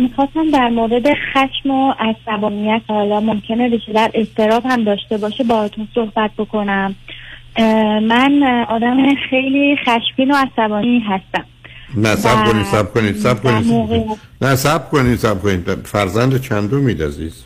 می‌خواستم 0.01 0.51
در 0.53 0.69
مورد 0.69 1.07
خشم 1.33 1.71
و 1.71 1.93
عصبانیت 1.99 2.81
حالا 2.87 3.19
ممکنه 3.19 3.69
بشه 3.69 3.93
در 3.93 4.11
استراب 4.13 4.63
هم 4.65 4.83
داشته 4.83 5.17
باشه 5.17 5.43
باهاتون 5.43 5.87
صحبت 5.95 6.31
بکنم. 6.37 6.95
من 8.01 8.65
آدم 8.69 9.15
خیلی 9.29 9.77
خشمگین 9.85 10.31
و 10.31 10.35
عصبانی 10.35 10.99
هستم. 10.99 11.45
نه 11.97 12.15
سب 12.15 12.45
کنید 12.45 12.65
سب 12.65 12.93
کنید 12.93 13.15
سب 13.15 13.43
کنید. 13.43 14.07
نه 14.41 14.55
سب 14.55 14.89
کنید 14.89 15.15
سب 15.15 15.41
کنید. 15.41 15.69
فرزند 15.69 16.41
چندو 16.41 16.79
مید 16.79 17.03
عزیز 17.03 17.43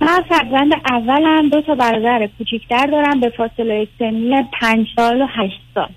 من 0.00 0.22
فرزند 0.28 0.72
اولم 0.90 1.48
دو 1.48 1.62
تا 1.62 1.74
برادر 1.74 2.28
کوچیکتر 2.38 2.86
دارم 2.86 3.20
به 3.20 3.32
فاصله 3.36 3.88
سنی 3.98 4.44
پنج 4.60 4.86
سال 4.96 5.20
و 5.20 5.26
هشت 5.26 5.60
سال. 5.74 5.88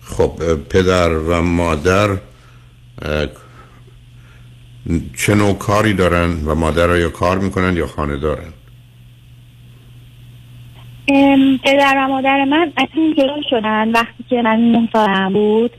خب 0.00 0.54
پدر 0.68 1.08
و 1.08 1.42
مادر 1.42 2.16
چه 5.16 5.34
نوع 5.34 5.58
کاری 5.58 5.94
دارن 5.94 6.44
و 6.44 6.54
مادر 6.54 6.90
آیا 6.90 7.10
کار 7.10 7.38
می‌کنن 7.38 7.76
یا 7.76 7.86
خانه 7.86 8.16
دارن؟ 8.16 8.52
پدر 11.64 11.94
و 11.96 12.08
مادر 12.08 12.44
من 12.44 12.72
از 12.76 12.88
این 12.94 13.14
شدن 13.50 13.92
وقتی 13.92 14.24
که 14.30 14.42
من 14.42 14.72
نه 14.72 14.88
سالم 14.92 15.32
بود. 15.32 15.70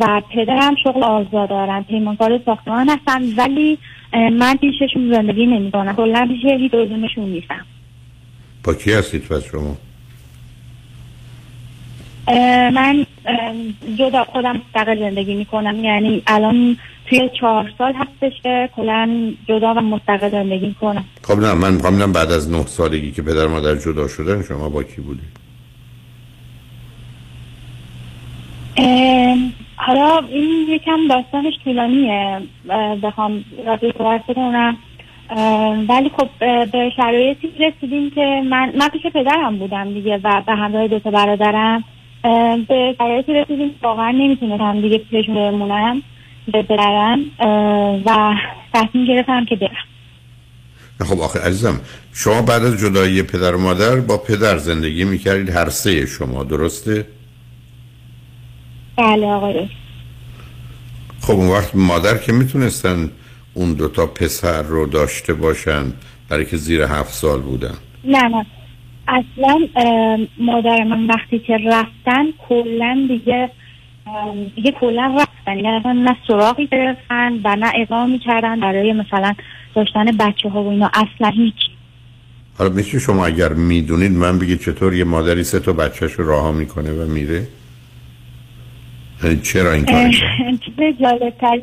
و 0.00 0.22
پدرم 0.34 0.74
شغل 0.84 1.02
آزاد 1.02 1.48
دارن. 1.48 1.82
پیمانکار 1.82 2.40
ساختمان 2.44 2.88
هستن. 2.88 3.22
ولی 3.36 3.78
من 4.12 4.56
پیششون 4.56 5.12
زندگی 5.12 5.46
نمی 5.46 5.70
کنم 5.70 5.96
کلا 5.96 6.28
پیش 6.28 6.44
هیچ 6.44 6.70
کدومشون 6.70 7.24
نیستم 7.24 7.66
با 8.64 8.74
کی 8.74 8.92
هستید 8.92 9.22
پس 9.28 9.44
شما؟ 9.44 9.76
اه، 12.28 12.70
من 12.70 13.06
جدا 13.98 14.24
خودم 14.24 14.56
مستقل 14.56 14.98
زندگی 14.98 15.34
می‌کنم. 15.34 15.84
یعنی 15.84 16.22
الان 16.26 16.76
توی 17.06 17.30
چهار 17.40 17.72
سال 17.78 17.92
هستش 17.94 18.32
که 18.42 18.70
کلا 18.76 19.32
جدا 19.48 19.74
و 19.74 19.80
مستقل 19.80 20.30
زندگی 20.30 20.66
می‌کنم. 20.66 21.04
خب 21.22 21.38
نه 21.38 21.54
من 21.54 21.74
می‌خوام 21.74 22.12
بعد 22.12 22.32
از 22.32 22.50
نه 22.50 22.66
سالگی 22.66 23.12
که 23.12 23.22
پدر 23.22 23.46
مادر 23.46 23.74
جدا 23.74 24.08
شدن 24.08 24.42
شما 24.42 24.68
با 24.68 24.82
کی 24.82 25.00
بودید 25.00 25.46
ام، 28.64 28.65
حالا 29.76 30.18
این 30.28 30.66
یکم 30.68 31.08
داستانش 31.08 31.54
طولانیه 31.64 32.40
بخوام 33.02 33.44
راجع 33.66 33.92
صحبت 33.98 34.22
کنم 34.26 34.76
ولی 35.88 36.10
خب 36.16 36.28
به 36.72 36.90
شرایطی 36.96 37.48
رسیدیم 37.60 38.10
که 38.10 38.42
من 38.50 38.72
من 38.78 38.88
پیش 38.88 39.02
پدرم 39.14 39.58
بودم 39.58 39.94
دیگه 39.94 40.20
و 40.24 40.42
به 40.46 40.52
همراه 40.52 40.88
دو 40.88 40.98
تا 40.98 41.10
برادرم. 41.10 41.84
به 42.68 42.94
شرایطی 42.98 43.32
رسیدیم 43.32 43.74
واقعا 43.82 44.10
نمی‌تونستم 44.10 44.80
دیگه 44.80 44.98
پیششون 44.98 45.34
بمونم 45.34 46.02
به 46.52 46.62
پدرم 46.62 47.20
و 48.06 48.34
تصمیم 48.74 49.06
گرفتم 49.06 49.44
که 49.44 49.56
برم. 49.56 49.86
خب 51.00 51.20
آخه 51.20 51.40
عزیزم 51.40 51.80
شما 52.12 52.42
بعد 52.42 52.64
از 52.64 52.80
جدایی 52.80 53.22
پدر 53.22 53.54
و 53.54 53.60
مادر 53.60 53.96
با 53.96 54.18
پدر 54.18 54.56
زندگی 54.56 55.04
می‌کردید 55.04 55.50
هر 55.50 55.68
سه 55.68 56.06
شما 56.06 56.44
درسته؟ 56.44 57.06
بله 58.96 59.26
آقای 59.26 59.68
خب 61.20 61.32
اون 61.32 61.48
وقت 61.48 61.74
مادر 61.74 62.18
که 62.18 62.32
می‌تونستن 62.32 63.10
اون 63.54 63.72
دوتا 63.72 64.06
پسر 64.06 64.62
رو 64.62 64.86
داشته 64.86 65.34
باشن 65.34 65.92
برای 66.28 66.46
که 66.46 66.56
زیر 66.56 66.82
هفت 66.82 67.12
سال 67.12 67.40
بودن؟ 67.40 67.74
نه 68.04 68.22
نه. 68.22 68.46
اصلا 69.08 69.58
مادر 70.38 70.84
من 70.84 71.06
وقتی 71.06 71.38
که 71.38 71.58
رفتن 71.66 72.24
کلا 72.48 73.06
دیگه 73.08 73.50
دیگه 74.56 74.72
کلا 74.80 75.16
رفتن. 75.20 75.58
یعنی 75.58 76.02
نه 76.02 76.16
سراغی 76.28 76.66
گرفتن 76.66 77.40
و 77.44 77.56
نه 77.56 77.72
اقدام 77.74 78.10
می‌کردن 78.10 78.60
برای 78.60 78.92
مثلا 78.92 79.34
داشتن 79.74 80.04
بچه 80.04 80.48
ها 80.48 80.62
و 80.62 80.68
اینا. 80.68 80.90
اصلا 80.94 81.30
هیچ. 81.30 81.54
حالا 82.58 82.70
میشه 82.70 82.98
شما 82.98 83.26
اگر 83.26 83.52
می‌دونید 83.52 84.12
من 84.12 84.38
بگید 84.38 84.60
چطور 84.60 84.94
یه 84.94 85.04
مادری 85.04 85.44
سه 85.44 85.60
تا 85.60 85.72
بچهش 85.72 86.12
رو 86.12 86.30
رها 86.30 86.52
می‌کنه 86.52 86.92
و 86.92 87.06
میره؟ 87.06 87.48
چرا 89.42 89.72
این 89.72 89.84
کار 91.40 91.60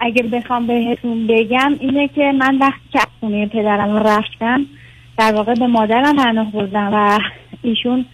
اگر 0.00 0.26
بخوام 0.26 0.66
بهتون 0.66 1.26
بگم 1.26 1.76
اینه 1.80 2.08
که 2.08 2.32
من 2.38 2.58
وقتی 2.58 2.88
که 2.92 2.98
از 2.98 3.06
خونه 3.20 3.46
پدرم 3.46 3.96
رفتم 3.96 4.66
در 5.18 5.32
واقع 5.32 5.54
به 5.54 5.66
مادرم 5.66 6.16
پناه 6.16 6.52
بردم 6.52 6.90
و 6.94 7.18
ایشون 7.62 8.04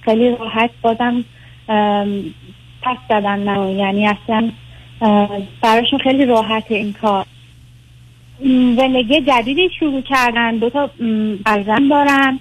خیلی 0.00 0.36
راحت 0.36 0.70
بازم 0.82 1.24
پس 2.82 2.96
دادن 3.10 3.38
منو 3.38 3.76
یعنی 3.76 4.08
اصلا 4.08 4.50
براشون 5.62 5.98
خیلی 5.98 6.24
راحته 6.24 6.74
این 6.74 6.92
کار. 6.92 7.26
زندگی 8.76 9.20
جدیدی 9.20 9.70
شروع 9.78 10.00
کردن 10.00 10.56
دو 10.56 10.70
تا 10.70 10.90
فرزند 11.44 11.90
دارن. 11.90 12.40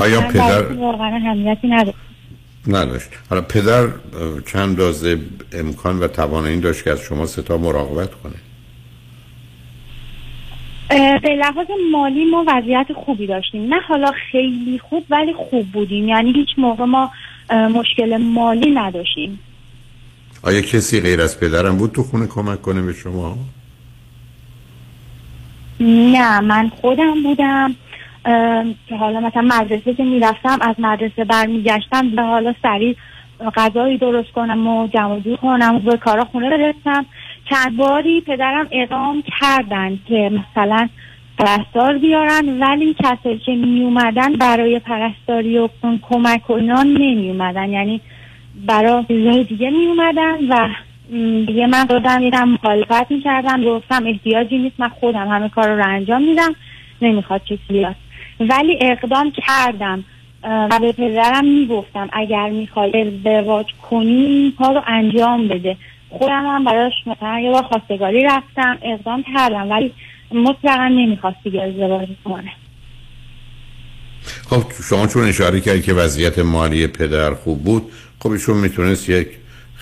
آیا 0.00 0.20
پدر- 0.20 0.72
واقعا 0.72 1.06
اهمیتی 1.16 1.68
نداره. 1.68 1.94
نداشت. 2.66 3.08
حالا 3.30 3.42
پدر 3.42 3.88
چند 4.46 4.76
دازه 4.76 5.18
امکان 5.52 5.98
و 5.98 6.08
توانایی 6.08 6.60
داشت 6.60 6.84
که 6.84 6.90
از 6.90 7.00
شما 7.00 7.26
سه 7.26 7.42
تا 7.42 7.56
مراقبت 7.58 8.10
کنه؟ 8.14 8.34
به 11.22 11.28
لحاظ 11.28 11.66
مالی 11.92 12.24
ما 12.24 12.44
وضعیت 12.48 12.86
خوبی 13.04 13.26
داشتیم. 13.26 13.74
نه 13.74 13.80
حالا 13.80 14.12
خیلی 14.32 14.78
خوب 14.78 15.04
ولی 15.10 15.32
خوب 15.32 15.72
بودیم. 15.72 16.08
یعنی 16.08 16.32
هیچ 16.32 16.48
موقع 16.58 16.84
ما 16.84 17.10
مشکل 17.50 18.16
مالی 18.16 18.70
نداشتیم. 18.70 19.38
آیا 20.42 20.60
کسی 20.60 21.00
غیر 21.00 21.20
از 21.20 21.40
پدرم 21.40 21.76
بود 21.76 21.92
تو 21.92 22.02
خونه 22.02 22.26
کمک 22.26 22.62
کنه 22.62 22.82
به 22.82 22.92
شما؟ 22.92 23.38
نه 25.80 26.40
من 26.40 26.68
خودم 26.80 27.22
بودم. 27.22 27.74
که 28.88 28.96
حالا 28.98 29.20
مثلا 29.20 29.42
مدرسه 29.42 29.94
که 29.94 30.04
می‌رفتم 30.04 30.58
از 30.60 30.74
مدرسه 30.78 31.24
برمیگشتم 31.24 32.08
به 32.08 32.22
حالا 32.22 32.54
سریع 32.62 32.96
غذایی 33.54 33.98
درست 33.98 34.32
کنم 34.32 34.66
و 34.66 34.86
جمع 34.86 35.20
جور 35.20 35.36
کنم 35.36 35.82
و 35.86 35.96
کارا 35.96 36.24
خونه 36.24 36.50
برسم. 36.50 37.06
چند 37.50 37.76
باری 37.76 38.20
پدرم 38.20 38.68
اقدام 38.70 39.22
کردن 39.40 39.98
که 40.08 40.30
مثلا 40.30 40.88
پرستار 41.38 41.98
بیارن 41.98 42.60
ولی 42.60 42.96
کسایی 42.98 43.38
که 43.38 43.54
می 43.54 43.82
اومدن 43.82 44.32
برای 44.32 44.78
پرستاری 44.78 45.58
و 45.58 45.68
کمک 46.02 46.50
و 46.50 46.52
اینا 46.52 46.82
نمی 46.82 47.30
اومدن 47.30 47.70
یعنی 47.70 48.00
برای 48.66 49.04
چیزهای 49.08 49.44
دیگه 49.44 49.70
می 49.70 49.86
اومدن 49.86 50.34
و 50.48 50.68
دیگه 51.46 51.66
من 51.66 51.86
خودم 51.86 52.20
میرم 52.20 52.48
مخالفت 52.48 53.10
می‌کردم 53.10 53.64
گفتم 53.64 54.06
احتیاجی 54.06 54.58
نیست 54.58 54.80
من 54.80 54.88
خودم 54.88 55.28
همه 55.28 55.48
کار 55.48 55.68
رو 55.68 55.88
انجام 55.88 56.22
میدم 56.22 56.54
نمی‌خواد 57.02 57.40
چیزی 57.44 57.62
بیاد. 57.68 57.96
ولی 58.50 58.78
اقدام 58.80 59.32
کردم. 59.46 60.04
و 60.44 60.78
به 60.80 60.92
پدرم 60.92 61.44
می‌گفتم 61.44 62.08
اگر 62.12 62.50
می‌خوای 62.50 63.00
ازدواج 63.00 63.66
کنی 63.90 64.24
این 64.24 64.54
کار 64.58 64.74
رو 64.74 64.82
انجام 64.86 65.48
بده. 65.48 65.76
خودم 66.10 66.46
هم 66.46 66.64
براش 66.64 66.92
مثلا 67.06 67.40
یه 67.40 67.50
بار 67.50 67.62
خواستگاری 67.62 68.24
رفتم 68.24 68.78
اقدام 68.82 69.24
کردم 69.34 69.70
ولی 69.70 69.92
مطلقا 70.34 70.88
نمی‌خواست 70.88 71.36
دیگه 71.44 71.62
ازدواج 71.62 72.08
کنه. 72.24 72.52
خب 74.50 74.62
شما 74.88 75.06
چون 75.06 75.28
اشاره 75.28 75.60
کردی 75.60 75.82
که 75.82 75.92
وضعیت 75.92 76.38
مالی 76.38 76.86
پدر 76.86 77.34
خوب 77.34 77.64
بود 77.64 77.92
خب 78.18 78.30
ایشون 78.30 78.56
می‌تونست 78.56 79.08
یک 79.08 79.28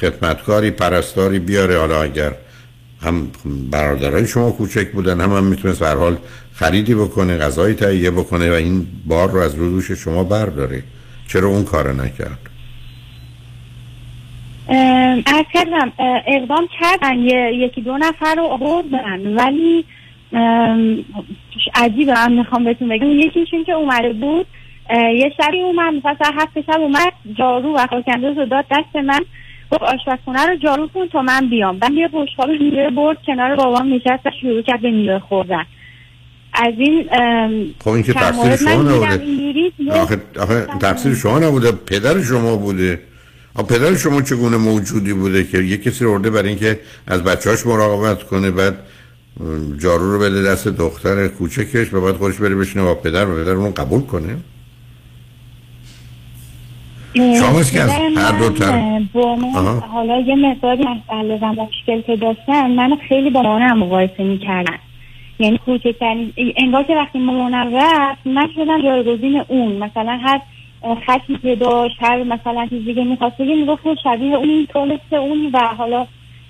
خدمتکاری 0.00 0.70
پرستاری 0.70 1.38
بیاره. 1.38 1.78
حالا 1.78 2.02
اگر 2.02 2.32
هم 3.02 3.30
برادرای 3.70 4.26
شما 4.26 4.50
کوچک 4.50 4.92
بودن 4.92 5.20
هم 5.20 5.32
هم 5.32 5.44
می‌تونست 5.44 5.82
حال 5.82 6.16
خریدی 6.61 6.94
بکنه 6.94 7.38
غذایی 7.38 7.74
تهیه 7.74 8.11
بکنه 8.11 8.50
و 8.50 8.54
این 8.54 8.86
بار 9.06 9.30
رو 9.30 9.38
از 9.38 9.54
رو 9.54 9.70
دوش 9.70 9.90
شما 9.90 10.24
برداره 10.24 10.82
چرا 11.28 11.48
اون 11.48 11.64
کار 11.64 11.92
نکرد؟ 11.92 12.38
از 15.26 15.44
کردم 15.52 15.92
اقدام 16.26 16.68
کردن. 16.80 17.18
یکی 17.54 17.80
دو 17.80 17.98
نفر 17.98 18.34
رو 18.34 18.42
آوردن. 18.42 19.34
ولی 19.34 19.84
عجیبه 21.74 22.12
من 22.12 22.32
می‌خوام 22.32 22.64
بهتون 22.64 22.88
بگم. 22.88 23.11
یکیشون 23.11 23.64
که 23.64 23.72
اومده 23.72 24.12
بود 24.12 24.46
یه 24.90 25.32
شبی 25.36 25.61
اومد 25.61 25.94
مثلا 25.94 26.30
هفت 26.34 26.61
شب 26.61 26.80
اومد 26.80 27.12
جارو 27.38 27.76
و 27.76 27.86
خاکنداز 27.86 28.38
رو 28.38 28.46
داد 28.46 28.64
دست 28.70 28.96
من. 28.96 29.20
گفت 29.70 29.82
آشپزخونه 29.82 30.46
رو 30.46 30.56
جارو 30.56 30.88
کن 30.88 31.08
تا 31.08 31.22
من 31.22 31.48
بیام. 31.48 31.78
من 31.82 31.96
یه 31.96 32.08
بشقاب 32.08 32.50
میوه 32.50 32.90
برد 32.90 33.18
کنار 33.26 33.56
بابام 33.56 33.94
نشست 33.94 34.26
و 34.26 34.30
شروع 34.40 34.62
کرد 34.62 34.80
به 34.80 34.90
میوه 34.90 35.18
خوردن. 35.18 35.64
از 36.53 36.74
این 36.78 37.09
خب 37.78 37.88
این 37.88 38.03
که 38.03 38.12
تقصیر 38.12 38.57
شما 38.57 38.82
من 38.82 38.92
نبوده. 38.92 39.72
آخه, 39.90 40.20
آخه 40.38 40.66
تقصیر 40.80 41.14
شما 41.14 41.38
نبوده. 41.38 41.72
پدر 41.72 42.22
شما 42.22 42.57
بوده. 42.57 43.01
آخه 43.55 43.66
پدر 43.78 43.96
شما 43.96 44.22
چگونه 44.22 44.57
موجودی 44.57 45.12
بوده 45.12 45.44
که 45.44 45.59
یه 45.59 45.76
کسی 45.76 46.05
رو 46.05 46.18
برای 46.18 46.48
اینکه 46.48 46.80
از 47.07 47.22
بچهاش 47.24 47.66
مراقبت 47.66 48.22
کنه 48.22 48.51
بعد 48.51 48.78
جارو 49.78 50.12
رو 50.12 50.18
بده 50.18 50.42
دست 50.42 50.68
دختر 50.68 51.28
کوچکش 51.28 51.94
و 51.94 52.01
بعد 52.01 52.16
خودش 52.16 52.36
بره 52.36 52.55
بشینه 52.55 52.84
با 52.84 52.94
پدر 52.94 53.28
و 53.28 53.42
پدر 53.44 53.53
اون 53.53 53.74
قبول 53.74 54.01
کنه؟ 54.01 54.36
شما 57.14 57.62
که 57.62 57.80
از 57.80 57.90
هر 57.90 58.38
دو 58.38 58.44
من، 58.51 58.55
طرف- 58.55 58.74
من 58.74 59.09
آها. 59.57 59.80
حالا 59.80 60.20
یه 60.20 60.34
مقداری 60.36 60.84
مسئله 60.84 61.38
و 61.42 61.46
مشکل 61.46 62.01
که 62.01 62.16
داشتن 62.16 62.70
منو 62.70 62.96
خیلی 63.09 63.30
با 63.30 63.42
مامانم 63.42 63.78
مقایسه 63.78 64.22
می‌کردن. 64.24 64.78
یعنی 65.41 65.59
کوچکترین 65.59 66.32
انگار 66.57 66.82
که 66.82 66.95
وقتی 66.95 67.18
مامانم 67.18 67.76
رفت 67.76 68.26
من 68.26 68.49
شدم 68.55 68.82
جایگزین 68.82 69.43
اون. 69.49 69.72
مثلا 69.72 70.18
هر 70.22 70.41
خشمی 70.84 71.38
که 71.38 71.57
داشت 71.57 71.97
هر 72.01 72.22
مثلا 72.22 72.66
چیز 72.66 72.84
دیگه 72.84 73.05
می‌خواست 73.05 73.38
بگه 73.38 73.55
می‌گفت 73.55 73.84
تو 73.84 73.97
شبیه 74.05 74.34
اون 74.34 74.66
تو 74.72 74.84
مثل 74.84 75.16
اون 75.16 75.51
و 75.53 75.59
حالا 75.59 76.07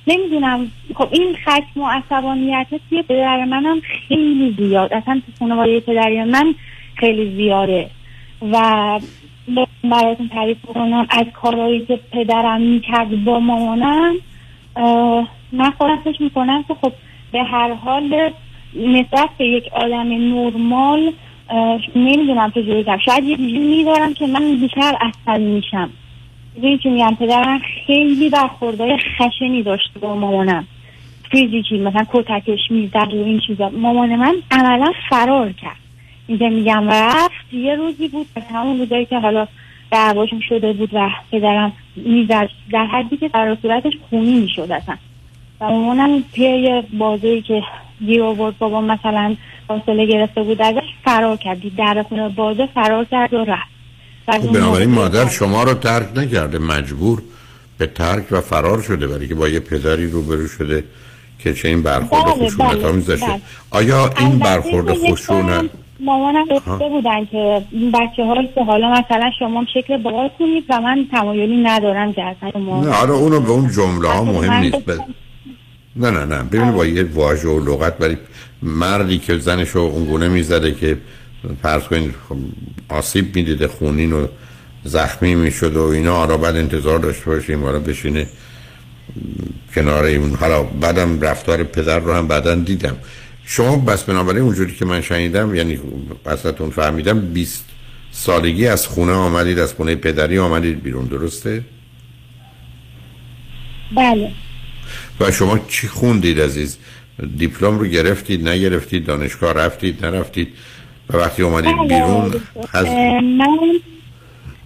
نمی‌دونم. 0.07 0.71
خب 0.95 1.09
این 1.11 1.37
خشم 1.45 1.81
و 1.81 1.89
عصبانیت 1.89 2.67
توی 2.91 3.03
پدر 3.03 3.45
منم 3.45 3.81
خیلی 4.09 4.55
زیاد. 4.59 4.93
اصلا 4.93 5.23
تو 5.27 5.33
خانواده 5.39 5.81
پدری 5.81 6.25
من 6.25 6.55
خیلی 6.95 7.37
زیاده. 7.37 7.91
و 8.53 9.01
براتون 9.85 10.29
تعریف 10.29 10.59
کنم 10.75 11.07
از 11.11 11.27
کارهایی 11.43 11.87
که 11.87 12.01
پدرم 12.13 12.61
می‌کرد 12.61 13.25
با 13.25 13.41
مامانم 13.41 14.15
من 15.53 15.71
خودم 15.79 15.97
فکر 16.05 16.23
می‌کنم 16.23 16.65
که 16.69 16.75
خب 16.75 16.93
به 17.33 17.43
هر 17.43 17.75
حال 17.75 18.31
نسبت 18.75 19.29
به 19.39 19.47
یک 19.47 19.65
آدم 19.73 20.09
نرمال 20.09 21.13
نمی‌دونم 21.97 22.51
چجوری 22.51 22.85
کنم 22.85 22.99
شاید 22.99 23.25
یه 23.25 23.37
چیزی 23.37 23.59
میدارم 23.59 24.15
که 24.15 24.27
من 24.27 24.57
بیشتر 24.61 24.97
عصبی 25.01 25.45
میشم. 25.45 25.91
می‌دونی 26.55 26.79
چی 26.79 26.89
میگم؟ 26.89 27.17
پدرم 27.21 27.61
خیلی 27.87 28.31
برخوردهای 28.31 28.99
خشنی 29.19 29.63
داشت 29.63 29.91
با 30.01 30.15
مامانم. 30.15 30.67
فیزیکی 31.31 31.79
مثلا 31.79 32.07
کتکش 32.13 32.71
می‌زد 32.71 33.15
و 33.15 33.25
این 33.25 33.41
چیزا. 33.47 33.69
مامان 33.69 34.17
من 34.17 34.35
عملا 34.51 34.93
فرار 35.11 35.53
کرد. 35.53 35.77
اینکه 36.27 36.49
میگم 36.49 36.89
رفت. 36.89 37.55
یه 37.55 37.75
روزی 37.75 38.09
بود 38.09 38.27
از 38.37 38.43
همون 38.55 38.79
روزایی 38.79 39.07
که 39.07 39.19
حالا 39.19 39.47
دعواشون 39.91 40.41
شده 40.49 40.73
بود 40.73 40.91
و 40.93 41.11
پدرم 41.33 41.73
می‌زد 41.97 42.49
در 42.73 42.87
حدی 42.87 43.17
که 43.17 43.29
در 43.29 43.57
صورتش 43.63 43.93
خونی 44.11 44.41
می‌شد 44.41 44.73
اصلا. 44.73 44.97
و 45.61 45.71
مامانم 45.71 46.25
یه 46.37 46.85
بازی 46.93 47.43
که 47.43 47.63
گیر 48.07 48.23
آورد 48.23 48.59
بابا 48.59 48.81
مثلا 48.81 49.37
فاصله 49.69 50.07
گرفته 50.07 50.43
بود. 50.43 50.63
ازش 50.63 50.89
فرار 51.05 51.37
کردی 51.37 51.71
در 51.71 52.05
خونه 52.09 52.29
بازه 52.29 52.69
فرار 52.75 53.05
کرد 53.05 53.35
و 53.35 53.45
رفت. 53.45 53.71
خب 54.27 54.53
بنابراین 54.53 54.91
مادر 54.91 55.29
شما 55.29 55.63
رو 55.63 55.75
ترک 55.75 56.07
نکرده 56.17 56.59
مجبور 56.59 57.23
به 57.79 57.87
ترک 57.87 58.25
و 58.31 58.41
فرار 58.41 58.83
شده 58.83 59.07
برای 59.07 59.29
که 59.29 59.35
با 59.35 59.49
یه 59.49 59.61
پدری 59.61 60.11
روبرو 60.11 60.49
شده 60.49 60.85
که 61.39 61.55
چه 61.55 61.69
این 61.69 61.83
برخورد 61.83 62.25
بله، 62.25 62.49
خشونت 62.49 62.73
بله، 62.73 62.89
آمیز 62.89 63.11
بله. 63.11 63.41
آیا 63.71 64.11
این 64.19 64.39
برخورد 64.39 64.89
یک 64.89 65.13
خشونت 65.13 65.71
مامانم 66.01 66.45
گفته 66.45 66.89
بودن 66.89 67.25
که 67.25 67.63
بچه 67.95 68.25
هایی 68.25 68.49
که 68.55 68.65
حالا 68.65 68.91
مثلا 68.91 69.31
شما 69.39 69.65
شکل 69.75 69.97
بابا 69.97 70.31
کنید 70.39 70.65
و 70.69 70.81
من 70.81 71.07
تمایلی 71.11 71.63
ندارم 71.63 72.13
که 72.13 72.23
اصلا 72.25 72.81
نه 72.81 72.93
حالا 72.93 73.15
اونو 73.15 73.41
به 73.41 73.51
اون 73.51 73.71
جمله 73.71 74.09
ها 74.09 74.25
مهم 74.25 74.53
نیست. 74.53 75.01
نه 76.01 76.11
نه 76.11 76.25
نه. 76.25 76.43
ببینید 76.43 76.75
با 76.75 76.87
یه 76.87 77.05
واژه 77.05 77.49
و 77.49 77.65
لغت 77.65 77.95
ولی 78.01 78.19
مردی 78.63 79.19
که 79.19 79.39
زنش 79.39 79.69
رو 79.69 79.81
اونگونه 79.81 80.29
می‌زده 80.29 80.75
که 80.75 80.97
فرض 81.63 81.83
کنید 81.83 82.15
خب 82.29 82.37
آسیب 82.89 83.37
می‌دیده 83.37 83.69
خونین 83.69 84.13
و 84.13 84.27
زخمی 84.85 85.35
می‌شد 85.35 85.77
و 85.77 85.83
اینا 85.83 86.17
حالا 86.17 86.37
بعد 86.37 86.57
انتظار 86.57 86.99
داشته 86.99 87.25
باشه 87.25 87.53
این 87.53 87.63
بارا 87.63 87.79
بشینه 87.79 88.27
کنار 89.75 90.05
اون 90.07 90.35
حالا 90.35 90.63
بعدم 90.63 91.21
رفتار 91.21 91.65
پدر 91.65 91.99
رو 91.99 92.15
هم 92.15 92.29
بعدا 92.29 92.55
دیدم. 92.55 92.97
شما 93.45 93.77
بس 93.77 94.03
بنابراین 94.03 94.43
اونجوری 94.43 94.75
که 94.75 94.85
من 94.85 95.01
شنیدم 95.01 95.55
یعنی 95.55 95.81
ازتون 96.27 96.71
فهمیدم 96.71 97.21
20 97.21 97.65
سالگی 98.13 98.67
از 98.67 98.87
خونه 98.87 99.13
آمدید 99.13 99.59
از 99.59 99.75
خونه 99.75 99.95
پدری 99.95 100.39
آمدید 100.39 100.83
بیرون 100.83 101.05
درسته؟ 101.05 101.65
بله. 103.97 104.33
و 105.21 105.31
شما 105.31 105.59
چی 105.59 105.89
خوندید 105.89 106.41
عزیز؟ 106.41 106.79
دیپلم 107.37 107.79
رو 107.79 107.87
گرفتید 107.87 108.49
نگرفتید 108.49 109.07
دانشگاه 109.07 109.53
رفتید 109.53 110.07
نرفتید؟ 110.07 110.49
و 111.11 111.17
وقتی 111.17 111.43
اومدید 111.43 111.77
بله، 111.77 111.89
بیرون 111.89 112.41
از 112.73 112.87
من 112.87 113.59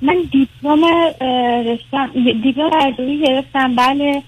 من 0.03 0.17
دیپلم 0.33 0.85
رشتم 1.67 2.11
دیپلم 2.43 2.71
ترجمه‌ای 2.71 3.21
گرفتم. 3.27 3.77
بله. 3.77 4.23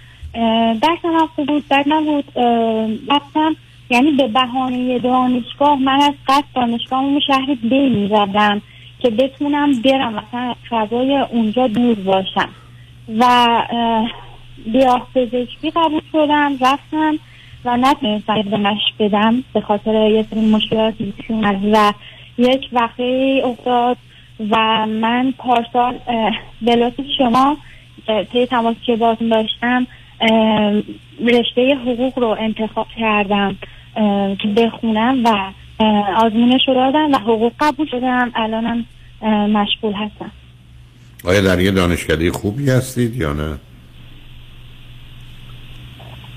درسم 0.83 1.09
هم 1.19 1.29
خوب 1.37 1.47
بود 1.47 1.69
بد 1.71 1.85
نبود. 1.87 2.25
رفتم. 3.11 3.57
یعنی 3.91 4.13
به 4.13 4.29
بهانه 4.29 4.99
دانشگاه 4.99 5.83
من 5.83 6.01
از 6.01 6.15
قصد 6.29 6.45
دانشگاه 6.55 7.21
شهر 7.27 7.57
دی 7.71 7.89
می‌زدم 7.89 8.63
که 8.99 9.11
بتونم 9.11 9.83
برم 9.83 10.13
مثلا 10.13 10.55
فضای 10.71 11.19
اونجا 11.31 11.67
دور 11.67 11.95
باشم. 11.95 12.49
و 13.19 13.25
بیاه 14.73 15.09
پزشکی 15.15 15.71
قبول 15.71 16.01
شدم 16.13 16.53
رفتم 16.61 17.19
و 17.65 17.77
نتونستم 17.77 18.33
اقدامش 18.33 18.81
بدم 18.99 19.45
به 19.55 19.61
خاطر 19.61 20.11
یه 20.11 20.27
سری 20.31 20.41
مشکلاتی 20.41 21.15
و 21.73 21.93
یک 22.39 22.69
وقتی 22.73 23.43
افتاد 23.45 23.97
و 24.51 24.87
من 24.87 25.35
پارسال 25.39 25.99
به 26.63 26.93
شما 27.19 27.57
طی 28.33 28.47
تماسی 28.47 28.79
که 28.87 28.97
باتون 28.97 29.29
داشتم 29.29 29.87
رشته 31.27 31.75
حقوق 31.75 32.19
رو 32.19 32.37
انتخاب 32.41 32.87
کردم 32.99 33.57
که 34.39 34.49
بخونم 34.57 35.25
و 35.25 35.53
آزمونش 36.17 36.61
رو 36.69 36.75
دادم 36.75 37.13
و 37.13 37.19
حقوق 37.19 37.53
قبول 37.61 37.87
شدم 37.91 38.31
الانم 38.35 38.85
مشغول 39.49 39.93
هستم 39.93 40.31
آیا 41.25 41.41
در 41.41 41.61
یه 41.61 41.71
دانشکده 41.71 42.33
خوبی 42.33 42.71
هستید 42.71 43.17
یا 43.17 43.33
نه؟ 43.33 43.59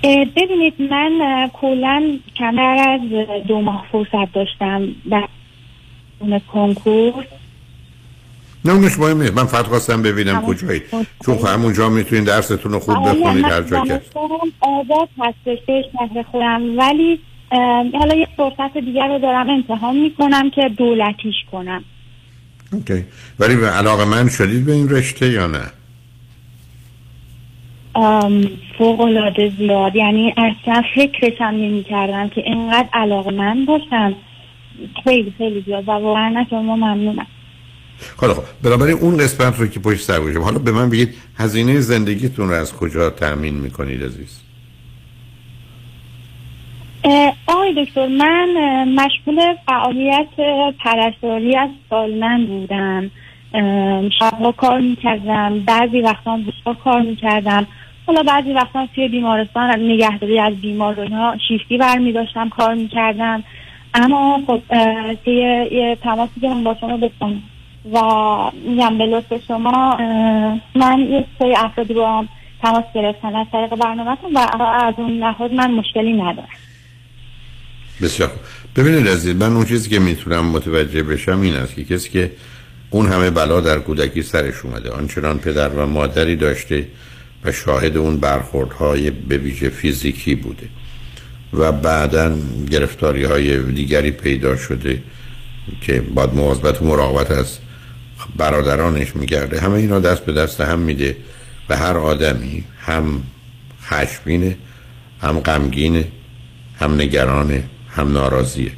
ببینید 0.03 0.73
من 0.79 1.47
کلا 1.53 2.19
کمتر 2.35 2.85
از 2.89 3.01
دو 3.47 3.61
ماه 3.61 3.85
فرصت 3.91 4.33
داشتم 4.33 4.87
در 5.11 5.27
اون 6.19 6.39
کنکور. 6.39 7.13
نه 8.65 8.73
اونش 8.73 8.99
مهم 8.99 9.21
نیست. 9.21 9.33
من 9.33 9.45
فقط 9.45 9.65
خواستم 9.65 10.01
ببینم 10.01 10.41
کجایی. 10.41 10.81
چون 11.25 11.37
خب 11.37 11.47
همونجا 11.47 11.89
می‌تونید 11.89 12.25
درستون 12.25 12.71
رو 12.71 12.79
خوب 12.79 12.95
آره، 12.95 13.19
بخونید 13.19 13.45
هر 13.45 13.61
جا 13.61 13.85
که. 13.85 14.01
آزاد 14.59 15.09
هستش 15.19 15.57
به 15.67 15.83
شهر 15.93 16.23
خودم. 16.23 16.77
ولی 16.77 17.19
حالا 17.93 18.15
یه 18.15 18.27
فرصت 18.37 18.77
دیگر 18.77 19.07
رو 19.07 19.19
دارم 19.19 19.49
امتحان 19.49 19.95
می‌کنم 19.95 20.49
که 20.49 20.69
دولتیش 20.77 21.35
کنم. 21.51 21.83
اوکی. 22.71 23.05
ولی 23.39 23.65
علاقه 23.65 24.05
من 24.05 24.29
شدید 24.29 24.65
به 24.65 24.71
این 24.71 24.89
رشته 24.89 25.29
یا 25.29 25.47
نه؟ 25.47 25.71
فوق 28.77 29.01
العاده 29.01 29.51
زیاد. 29.57 29.95
یعنی 29.95 30.33
اصلا 30.37 30.83
فکرشم 30.95 31.43
نمی 31.43 31.83
کردم 31.83 32.29
که 32.29 32.41
اینقدر 32.41 32.89
علاقه 32.93 33.31
من 33.31 33.65
باشم. 33.65 34.15
خیلی 35.03 35.33
خیلی 35.37 35.63
زیاد 35.65 35.83
و 35.87 35.91
واقعا 35.91 36.39
از 36.39 36.45
شما 36.49 36.75
ممنونم. 36.75 37.27
خب 38.17 38.33
خب. 38.33 38.43
بنابراین 38.63 38.97
اون 38.97 39.17
قسمت 39.17 39.59
رو 39.59 39.67
که 39.67 39.79
پشت 39.79 40.01
سر 40.01 40.39
حالا 40.43 40.59
به 40.59 40.71
من 40.71 40.89
بگید 40.89 41.15
هزینه 41.37 41.79
زندگیتون 41.79 42.49
رو 42.49 42.55
از 42.55 42.75
کجا 42.75 43.09
تأمین 43.09 43.53
می‌کنید 43.53 44.03
عزیز؟ 44.03 44.41
آقای 47.47 47.85
دکتر 47.85 48.07
من 48.07 48.49
مشغول 48.95 49.55
فعالیت 49.65 50.27
پرستاری 50.79 51.55
از 51.55 51.69
سالمند 51.89 52.47
بودم. 52.47 53.11
شبها 54.19 54.51
کار 54.51 54.79
می‌کردم 54.79 55.59
بعضی 55.59 56.01
وقتا 56.01 56.35
روزها 56.35 56.73
کار 56.83 57.01
می‌کردم. 57.01 57.67
حالا 58.07 58.23
بعضی 58.23 58.53
وقتا 58.53 58.87
توی 58.95 59.07
بیمارستان 59.07 59.79
نگهداری 59.79 60.39
از 60.39 60.61
بیمار 60.61 60.99
و 60.99 61.01
اینها 61.01 61.35
شیفتی 61.47 61.77
برمی 61.77 62.11
داشتم 62.11 62.49
کار 62.49 62.73
می‌کردم. 62.73 63.43
اما 63.93 64.41
خب 64.47 64.61
طی 65.25 65.31
یه 65.31 65.97
تماسی 66.03 66.39
که 66.41 66.47
من 66.47 66.63
با 66.63 66.77
شما 66.81 66.97
داشتم 66.97 67.41
و 67.93 67.99
میگم 68.69 68.97
به 68.97 69.05
لطف 69.05 69.45
شما 69.47 69.97
من 70.75 70.99
یه 70.99 71.25
سری 71.39 71.55
افرادی 71.55 71.93
رو 71.93 72.05
هم 72.05 72.29
تماس 72.61 72.83
گرفتن 72.95 73.35
از 73.35 73.47
طریق 73.51 73.75
برنامه 73.75 74.17
و 74.35 74.63
از 74.63 74.93
اون 74.97 75.11
لحاظ 75.11 75.51
من 75.51 75.71
مشکلی 75.71 76.13
ندارم. 76.13 76.47
بسیار. 78.01 78.31
ببینید 78.75 79.07
عزیز 79.07 79.35
من 79.35 79.55
اون 79.55 79.65
چیزی 79.65 79.89
که 79.89 79.99
می‌تونم 79.99 80.45
متوجه 80.45 81.03
بشم 81.03 81.41
این 81.41 81.55
است 81.55 81.75
که 81.75 81.83
کسی 81.83 82.09
که 82.09 82.31
اون 82.89 83.07
همه 83.07 83.29
بلا 83.29 83.61
در 83.61 83.79
کودکی 83.79 84.21
سرش 84.21 84.65
اومده. 84.65 84.89
آنچنان 84.89 85.39
پدر 85.39 85.69
و 85.69 85.85
مادری 85.85 86.35
داشته 86.35 86.87
و 87.43 87.51
شاهد 87.51 87.97
اون 87.97 88.17
برخوردهای 88.17 89.09
به 89.09 89.37
ویژه 89.37 89.69
فیزیکی 89.69 90.35
بوده. 90.35 90.67
و 91.53 91.71
بعدا 91.71 92.37
گرفتاری 92.71 93.23
های 93.23 93.71
دیگری 93.71 94.11
پیدا 94.11 94.57
شده 94.57 95.03
که 95.81 96.01
باید 96.01 96.33
مواظبت 96.33 96.81
و 96.81 96.85
مراقبت 96.85 97.31
از 97.31 97.57
برادرانش 98.37 99.15
میگرده. 99.15 99.59
همه 99.59 99.73
اینا 99.73 99.99
دست 99.99 100.25
به 100.25 100.33
دست 100.33 100.61
هم 100.61 100.79
میده 100.79 101.17
و 101.69 101.77
هر 101.77 101.97
آدمی 101.97 102.63
هم 102.79 103.23
خشمینه 103.83 104.57
هم 105.21 105.39
غمگینه 105.39 106.07
هم 106.79 106.93
نگرانه 106.93 107.63
هم 107.89 108.11
ناراضیه. 108.11 108.71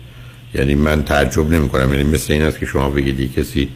یعنی 0.54 0.76
من 0.76 1.04
تعجب 1.04 1.52
نمی 1.52 1.70
کنم 1.70 1.94
یعنی 1.94 2.04
مثل 2.04 2.34
این 2.34 2.42
است 2.42 2.60
که 2.60 2.66
شما 2.66 2.90
بگید 2.90 3.36
کسی 3.36 3.70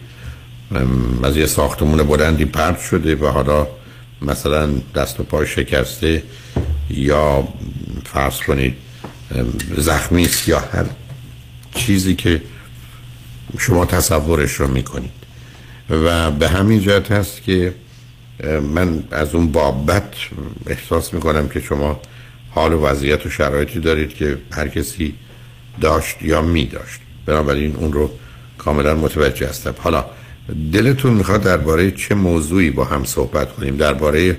از 1.23 1.37
یه 1.37 1.45
ساختمون 1.45 2.03
بلندی 2.03 2.45
پرد 2.45 2.79
شده 2.79 3.15
و 3.15 3.27
حالا 3.27 3.67
مثلا 4.21 4.69
دست 4.95 5.19
و 5.19 5.23
پای 5.23 5.47
شکسته 5.47 6.23
یا 6.89 7.47
فرض 8.05 8.39
کنید 8.39 8.75
زخمی 9.77 10.25
است 10.25 10.47
یا 10.47 10.59
هر 10.59 10.85
چیزی 11.75 12.15
که 12.15 12.41
شما 13.59 13.85
تصورش 13.85 14.51
رو 14.51 14.67
می‌کنید. 14.67 15.11
و 15.89 16.31
به 16.31 16.49
همین 16.49 16.81
جهت 16.81 17.11
هست 17.11 17.43
که 17.43 17.73
من 18.73 19.03
از 19.11 19.35
اون 19.35 19.51
بابت 19.51 20.13
احساس 20.67 21.13
می‌کنم 21.13 21.49
که 21.49 21.59
شما 21.59 22.01
حال 22.49 22.73
و 22.73 22.85
وضعیت 22.85 23.25
و 23.25 23.29
شرایطی 23.29 23.79
دارید 23.79 24.13
که 24.13 24.37
هر 24.51 24.67
کسی 24.67 25.13
داشت 25.81 26.21
یا 26.21 26.41
می 26.41 26.65
داشت 26.65 26.99
بنابراین 27.25 27.75
اون 27.75 27.93
رو 27.93 28.11
کاملا 28.57 28.95
متوجه 28.95 29.47
هستم. 29.47 29.75
حالا 29.77 30.05
دلتون 30.71 31.13
می‌خواد 31.13 31.43
درباره 31.43 31.91
چه 31.91 32.15
موضوعی 32.15 32.71
با 32.71 32.85
هم 32.85 33.03
صحبت 33.03 33.55
کنیم؟ 33.55 33.77
درباره 33.77 34.37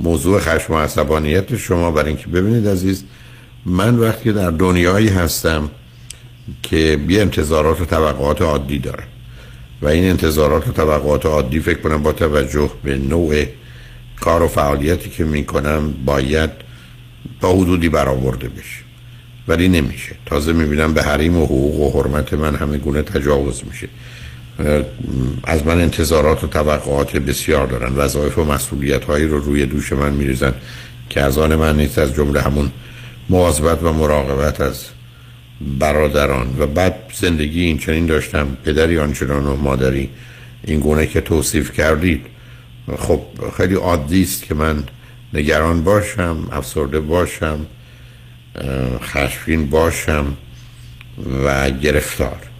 موضوع 0.00 0.40
خشم 0.40 0.72
و 0.72 0.78
عصبانیت 0.78 1.56
شما 1.56 1.90
برای 1.90 2.08
اینکه 2.08 2.26
ببینید 2.26 2.68
عزیز 2.68 3.04
من 3.66 3.98
وقتی 3.98 4.32
در 4.32 4.50
دنیایی 4.50 5.08
هستم 5.08 5.70
که 6.62 6.98
یه 7.08 7.20
انتظارات 7.20 7.80
و 7.80 7.84
توقعات 7.84 8.42
عادی 8.42 8.78
دارم. 8.78 9.06
و 9.82 9.88
این 9.88 10.10
انتظارات 10.10 10.68
و 10.68 10.72
توقعات 10.72 11.26
عادی 11.26 11.60
فکر 11.60 11.80
کنم 11.80 12.02
با 12.02 12.12
توجه 12.12 12.70
به 12.84 12.98
نوع 12.98 13.44
کار 14.20 14.42
و 14.42 14.48
فعالیتی 14.48 15.10
که 15.10 15.24
می‌کنم 15.24 15.94
باید 16.04 16.50
تا 17.40 17.52
حدودی 17.52 17.88
برآورده 17.88 18.48
بشه. 18.48 18.84
ولی 19.48 19.68
نمیشه. 19.68 20.16
تازه 20.26 20.52
می‌بینم 20.52 20.94
به 20.94 21.02
حریم 21.02 21.36
و 21.36 21.44
حقوق 21.44 21.80
و 21.80 22.02
حرمت 22.02 22.34
من 22.34 22.54
همه 22.56 22.78
گونه 22.78 23.02
تجاوز 23.02 23.62
میشه. 23.70 23.88
از 25.44 25.66
من 25.66 25.80
انتظارات 25.80 26.44
و 26.44 26.46
توقعات 26.46 27.16
بسیار 27.16 27.66
دارن 27.66 27.92
وظایف 27.92 28.38
و 28.38 28.44
مسئولیت 28.44 29.04
هایی 29.04 29.26
رو 29.26 29.40
روی 29.40 29.66
دوش 29.66 29.92
من 29.92 30.12
میریزن 30.12 30.54
که 31.10 31.20
از 31.20 31.38
آن 31.38 31.54
من 31.54 31.76
نیست 31.76 31.98
از 31.98 32.14
جمله 32.14 32.40
همون 32.40 32.70
مواظبت 33.28 33.82
و 33.82 33.92
مراقبت 33.92 34.60
از 34.60 34.84
برادران. 35.78 36.56
و 36.58 36.66
بعد 36.66 36.94
زندگی 37.14 37.60
این 37.64 37.78
چنین 37.78 38.06
داشتم 38.06 38.56
پدری 38.64 38.98
آنچنان 38.98 39.46
و 39.46 39.56
مادری. 39.56 40.10
این 40.64 40.80
گونه 40.80 41.06
که 41.06 41.20
توصیف 41.20 41.72
کردید 41.72 42.26
خب 42.98 43.20
خیلی 43.56 43.74
عادی 43.74 44.22
است 44.22 44.44
که 44.44 44.54
من 44.54 44.84
نگران 45.34 45.84
باشم 45.84 46.48
افسرده 46.52 47.00
باشم 47.00 47.66
خشمگین 49.02 49.70
باشم 49.70 50.36
و 51.44 51.70
گرفتار. 51.70 52.53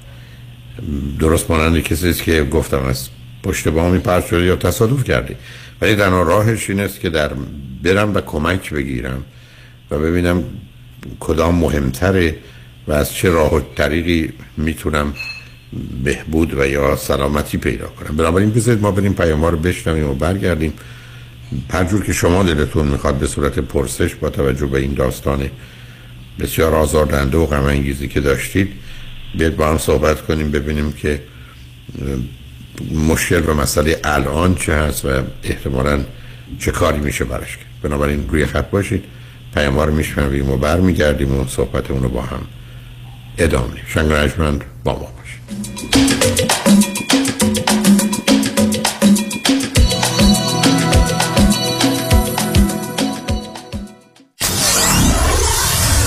درست 1.20 1.50
مانند 1.50 1.80
کسی 1.80 2.08
است 2.08 2.22
که 2.22 2.44
گفتم 2.44 2.82
از 2.82 3.08
پشت 3.42 3.68
بامی 3.68 3.98
پرد 3.98 4.26
شده 4.26 4.42
یا 4.42 4.56
تصادف 4.56 5.04
کردی. 5.04 5.34
ولی 5.80 5.94
تنها 5.94 6.22
راهش 6.22 6.70
این 6.70 6.80
است 6.80 7.00
که 7.00 7.10
در 7.10 7.30
برم 7.82 8.14
و 8.14 8.20
کمک 8.20 8.72
بگیرم 8.72 9.24
و 9.90 9.98
ببینم 9.98 10.44
کدام 11.20 11.54
مهمتره 11.54 12.36
و 12.88 12.92
از 12.92 13.14
چه 13.14 13.30
راه 13.30 13.54
و 13.54 13.60
طریقی 13.76 14.32
می‌تونم 14.56 15.14
بهبود 16.04 16.58
و 16.58 16.66
یا 16.66 16.96
سلامتی 16.96 17.58
پیدا 17.58 17.86
کنم. 17.86 18.16
بنابراین 18.16 18.50
بذارید 18.50 18.82
ما 18.82 18.90
بریم 18.90 19.14
پیام 19.14 19.44
رو 19.44 19.56
بشنویم 19.56 20.10
و 20.10 20.14
برگردیم. 20.14 20.72
هر 21.70 21.84
جور 21.84 22.04
که 22.04 22.12
شما 22.12 22.42
دلتون 22.42 22.86
می‌خواد 22.86 23.14
به 23.14 23.26
صورت 23.26 23.58
پرسش 23.58 24.14
با 24.14 24.30
توجه 24.30 24.66
به 24.66 24.78
این 24.78 24.94
داستان 24.94 25.50
بسیار 26.40 26.74
آزاردنده 26.74 27.38
و 27.38 27.46
غم 27.46 27.64
انگیزی 27.64 28.08
که 28.08 28.20
داشتید 28.20 28.72
بیاید 29.38 29.56
با 29.56 29.68
هم 29.68 29.78
صحبت 29.78 30.22
کنیم 30.22 30.50
ببینیم 30.50 30.92
که 30.92 31.22
مشکل 33.08 33.42
و 33.46 33.54
مسئله 33.54 34.00
الان 34.04 34.54
چه 34.54 34.74
هست 34.74 35.04
و 35.04 35.08
احتمالا 35.44 36.04
چه 36.58 36.70
کاری 36.70 36.98
میشه 36.98 37.24
برش 37.24 37.56
کرد. 37.56 37.66
بنابراین 37.82 38.28
روی 38.28 38.46
خط 38.46 38.70
باشید 38.70 39.04
پیام 39.54 39.80
رو 39.80 39.94
میشنویم 39.94 40.50
و 40.50 40.56
برمیگردیم 40.56 41.40
و 41.40 41.46
صحبتمون 41.48 42.02
رو 42.02 42.08
با 42.08 42.22
هم 42.22 42.40
ادامه 43.38 43.76
شنگ 43.88 44.62
با 44.84 44.92
ما 44.92 45.12
باشید. 45.18 46.53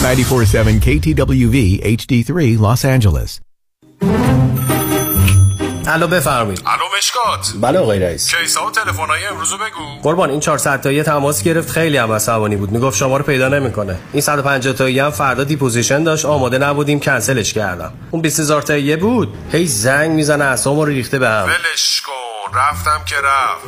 947 0.07 0.79
KTWV 0.79 1.81
HD3 1.83 2.57
Los 2.57 2.85
Angeles. 2.85 3.39
الو 5.87 6.07
بفرمایید. 6.07 6.61
الو 6.65 6.83
مشکات. 6.97 7.53
بله 7.61 7.79
آقای 7.79 7.99
رئیس. 7.99 8.35
کیسا 8.35 8.67
و 8.67 8.71
تلفن‌های 8.71 9.25
امروز 9.25 9.53
بگو. 9.53 10.01
قربان 10.03 10.29
این 10.29 10.39
400 10.39 10.81
تایی 10.81 11.03
تماس 11.03 11.43
گرفت. 11.43 11.69
خیلی 11.71 11.97
هم 11.97 12.11
عصبانی 12.11 12.55
بود. 12.55 12.71
می‌گفت 12.71 12.97
شما 12.97 13.17
رو 13.17 13.23
پیدا 13.23 13.47
نمی‌کنه. 13.49 13.99
این 14.13 14.21
150 14.21 14.73
تایی 14.73 14.99
هم 14.99 15.09
فردا 15.09 15.43
deposition 15.43 16.03
داشت. 16.03 16.25
آماده 16.25 16.57
نبودیم. 16.57 16.99
کنسلش 16.99 17.53
کردم. 17.53 17.93
اون 18.11 18.21
20000 18.21 18.61
تایی 18.61 18.95
بود. 18.95 19.33
هی 19.51 19.67
زنگ 19.67 20.11
می‌زنه 20.11 20.43
اسمو 20.43 20.85
رو 20.85 20.91
ریخته 20.91 21.19
به 21.19 21.29
هم. 21.29 21.45
ولش 21.45 22.01
کن. 22.01 22.57
رفتم 22.59 23.01
که 23.05 23.15
رفت. 23.15 23.67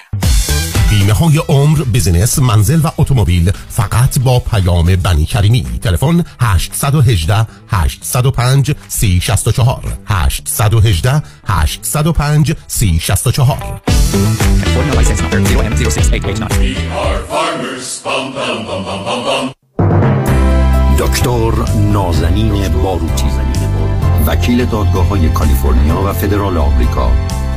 بیمه 0.91 1.13
های 1.13 1.37
عمر 1.49 1.83
بزنس 1.83 2.39
منزل 2.39 2.79
و 2.83 2.89
اتومبیل 2.97 3.51
فقط 3.69 4.19
با 4.19 4.39
پیام 4.39 4.95
بنی 4.95 5.25
کریمی. 5.25 5.65
تلفن 5.81 6.23
818 6.39 7.47
805 7.67 8.75
3064 8.87 9.97
818 10.05 11.23
805 11.47 12.53
3064 12.67 13.81
دکتر 20.99 21.51
نازنین 21.93 22.67
باروتی 22.67 23.25
وکیل 24.27 24.65
دادگاه 24.65 25.07
های 25.07 25.29
کالیفرنیا 25.29 26.01
و 26.05 26.13
فدرال 26.13 26.57
آمریکا. 26.57 27.11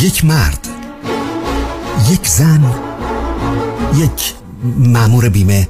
یک 0.00 0.24
مرد 0.24 0.68
یک 2.10 2.26
زن 2.28 2.74
یک 3.94 4.34
مامور 4.64 5.28
بیمه. 5.28 5.68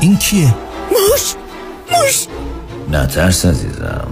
این 0.00 0.16
کیه؟ 0.16 0.54
موش 0.90 1.34
موش. 1.92 2.26
نترس 2.90 3.46
عزیزم. 3.46 4.08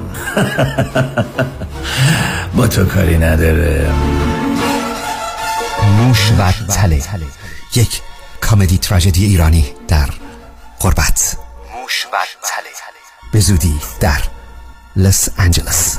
با 2.54 2.66
تو 2.66 2.84
کاری 2.84 3.18
نداره. 3.18 3.92
موش 5.96 6.32
و 6.38 6.52
تله. 6.52 7.02
یک 7.74 8.00
کامدی 8.40 8.78
تراژدی 8.78 9.24
ایرانی 9.24 9.72
در 9.88 10.10
قربت 10.80 11.36
موش 11.80 12.06
و 12.12 12.16
تله. 12.42 12.70
به 13.32 13.40
زودی 13.40 13.80
در 14.00 14.20
لس 14.96 15.28
آنجلس. 15.38 15.98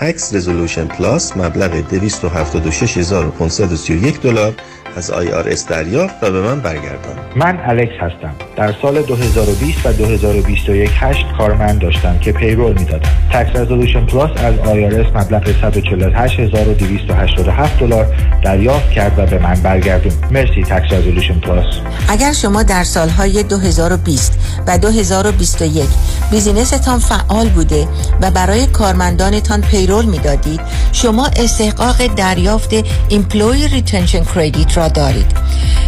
تکس 0.00 0.34
رزولوشن 0.34 0.86
پلاس 0.86 1.36
مبلغ 1.36 1.70
276531 1.70 4.20
دلار 4.20 4.54
از 4.96 5.10
IRS 5.10 5.68
دریافت 5.68 6.14
و 6.22 6.30
به 6.30 6.40
من 6.40 6.60
برگردان. 6.60 7.16
من 7.36 7.58
الکس 7.64 7.92
هستم. 8.00 8.34
در 8.56 8.74
سال 8.82 9.02
2020 9.02 9.86
و 9.86 9.92
2021 9.92 10.90
هشت 10.94 11.26
کارمند 11.38 11.78
داشتم 11.78 12.18
که 12.18 12.32
payroll 12.32 12.78
می‌دادم. 12.78 13.10
Tax 13.32 13.56
Resolution 13.56 14.06
Plus 14.06 14.30
از 14.36 14.54
IRS 14.54 15.16
مبلغ 15.16 15.48
148287 15.48 17.78
دلار 17.78 18.14
دریافت 18.44 18.90
کرد 18.90 19.18
و 19.18 19.26
به 19.26 19.38
من 19.38 19.54
برگردون. 19.54 20.12
مرسی 20.30 20.62
Tax 20.62 20.92
Resolution 20.92 21.40
Plus 21.40 21.74
اگر 22.08 22.32
شما 22.32 22.62
در 22.62 22.84
سالهای 22.84 23.42
2020 23.42 24.38
و 24.66 24.78
2021 24.78 25.84
business 26.30 26.84
تان 26.84 26.98
فعال 26.98 27.48
بوده 27.48 27.88
و 28.22 28.30
برای 28.30 28.66
کارمندانتان 28.66 29.60
payroll 29.60 29.85
می‌دادید 29.86 30.60
شما 30.92 31.26
استحقاق 31.26 32.06
دریافت 32.06 32.70
Employee 33.08 33.68
Retention 33.68 34.24
Credit 34.24 34.76
را 34.76 34.88
دارید. 34.88 35.26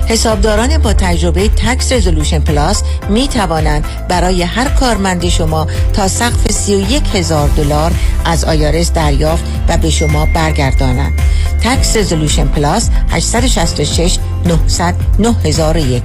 حسابداران 0.06 0.78
با 0.78 0.92
تجربه 0.92 1.48
Tax 1.48 1.92
Resolution 1.92 2.38
Plus 2.38 2.82
می 3.08 3.28
توانند 3.28 3.84
برای 4.08 4.42
هر 4.42 4.68
کارمند 4.68 5.28
شما 5.28 5.66
تا 5.92 6.08
سقف 6.08 6.52
31 6.52 7.02
هزار 7.14 7.48
دلار 7.48 7.92
از 8.24 8.44
IRS 8.44 8.92
دریافت 8.92 9.44
و 9.68 9.76
به 9.76 9.90
شما 9.90 10.26
برگردانند. 10.34 11.20
Tax 11.62 11.96
Resolution 11.96 12.46
Plus 12.48 12.90
866 13.10 14.18
900 14.46 14.94
9001 15.18 16.02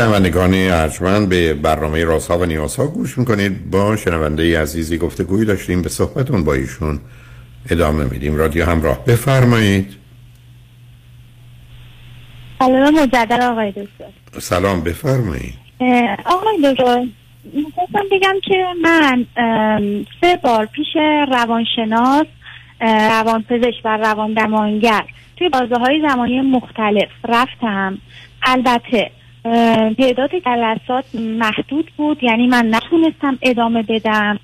شنوندگان 0.00 0.54
ارجمند 0.54 1.28
به 1.28 1.54
برنامه 1.54 2.04
رازها 2.04 2.38
و 2.38 2.44
نیازها 2.44 2.86
گوش 2.86 3.18
می‌کنید. 3.18 3.70
با 3.70 3.96
شنونده 3.96 4.60
عزیزی 4.60 4.98
گفتگوی 4.98 5.44
داشتیم 5.44 5.82
به 5.82 5.88
صحبتون 5.88 6.44
با 6.44 6.54
ایشون 6.54 7.00
ادامه 7.70 8.04
میدیم. 8.04 8.36
رادیو 8.36 8.64
همراه. 8.64 9.04
بفرمایید. 9.04 9.96
سلام 12.58 12.94
مجدد 12.94 13.40
آقای 13.42 13.70
دکتر. 13.70 14.40
سلام 14.40 14.80
بفرمایید. 14.80 15.54
آقای 16.24 16.56
دکتر 16.64 17.06
می‌خواستم 17.44 18.04
بگم 18.12 18.34
که 18.44 18.64
من 18.82 19.26
سه 20.20 20.38
بار 20.42 20.66
پیش 20.66 20.96
روانشناس 21.32 22.26
روانپزشک 23.10 23.84
و 23.84 23.96
روان 23.96 24.32
درمانگر 24.32 25.04
توی 25.36 25.48
بازه 25.48 25.74
های 25.74 26.02
زمانی 26.08 26.40
مختلف 26.40 27.08
رفتم. 27.28 27.98
البته 28.42 29.10
تعداد 29.98 30.30
جلسات 30.46 31.04
محدود 31.14 31.90
بود 31.96 32.22
یعنی 32.22 32.46
من 32.46 32.74
نتونستم 32.74 33.38
ادامه 33.42 33.82
بدم. 33.82 34.38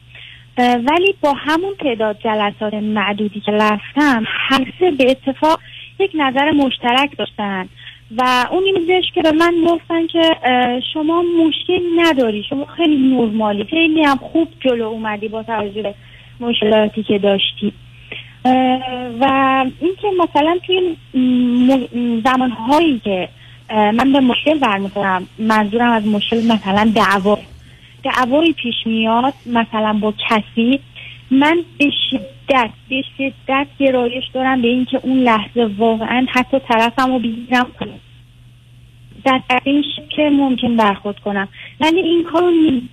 ولی 0.58 1.14
با 1.20 1.32
همون 1.32 1.74
تعداد 1.80 2.18
جلسات 2.24 2.74
معدودی 2.74 3.40
که 3.40 3.52
رفتم 3.52 4.24
هر 4.26 4.72
سه 4.80 4.90
به 4.90 5.10
اتفاق 5.10 5.60
یک 5.98 6.10
نظر 6.14 6.50
مشترک 6.50 7.16
داشتن. 7.18 7.68
و 8.16 8.46
اون 8.50 8.64
این 8.64 8.74
بودش 8.74 9.04
که 9.14 9.22
به 9.22 9.32
من 9.32 9.54
گفتن 9.66 10.06
که 10.06 10.36
شما 10.92 11.22
مشکل 11.22 11.80
نداری 11.96 12.44
شما 12.50 12.64
خیلی 12.64 12.96
نرمالی 12.96 13.64
خیلی 13.64 14.02
هم 14.02 14.16
خوب 14.16 14.48
جلو 14.60 14.84
اومدی 14.84 15.28
با 15.28 15.42
توجه 15.42 15.82
به 15.82 15.94
مشکلاتی 16.40 17.02
که 17.02 17.18
داشتی. 17.18 17.72
و 19.20 19.64
اینکه 19.80 20.08
مثلا 20.18 20.58
توی 20.66 20.96
زمانهایی 22.24 23.00
که 23.04 23.28
من 23.70 24.12
به 24.12 24.20
مشکل 24.20 24.58
برمیخورم. 24.58 25.26
منظورم 25.38 25.90
از 25.90 26.06
مشکل 26.06 26.36
مثلا 26.36 26.92
دعوا. 26.94 27.38
دعوایی 28.02 28.52
پیش 28.52 28.74
میاد 28.86 29.34
مثلا 29.46 29.92
با 29.92 30.14
کسی. 30.30 30.80
من 31.30 31.56
به 31.78 31.90
شدت 32.10 32.70
به 32.88 33.02
شدت 33.18 33.66
گرایش 33.78 34.24
دارم 34.32 34.62
به 34.62 34.68
اینکه 34.68 35.00
اون 35.02 35.18
لحظه 35.18 35.70
واقعا 35.78 36.26
حتی 36.30 36.58
طرفم 36.58 37.12
رو 37.12 37.18
بگیرم 37.18 37.66
در 39.24 39.40
این 39.64 39.84
شکل 39.96 40.28
ممکن 40.28 40.76
برخورد 40.76 41.18
کنم. 41.18 41.48
ولی 41.80 42.00
این 42.00 42.24
کار 42.24 42.42
رو 42.42 42.50
نمی 42.50 42.88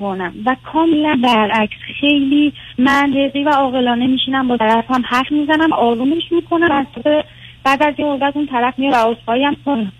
و 0.45 0.55
کاملا 0.63 1.19
برعکس. 1.23 1.77
خیلی 1.99 2.53
منطقی 2.77 3.43
و 3.43 3.49
عاقلانه 3.49 4.07
میشینم 4.07 4.47
با 4.47 4.57
طرفم 4.57 5.03
حرف 5.05 5.31
می‌زنم 5.31 5.73
آرومش 5.73 6.31
می‌کنم 6.31 6.87
بعد 7.63 7.83
از 7.83 7.93
یه 7.97 8.05
مدت 8.05 8.35
اون 8.35 8.47
طرف 8.47 8.79
میاد 8.79 8.93
و 8.93 8.97
عذرخواهی 8.97 9.43
هم 9.43 9.55
کنم 9.65 9.91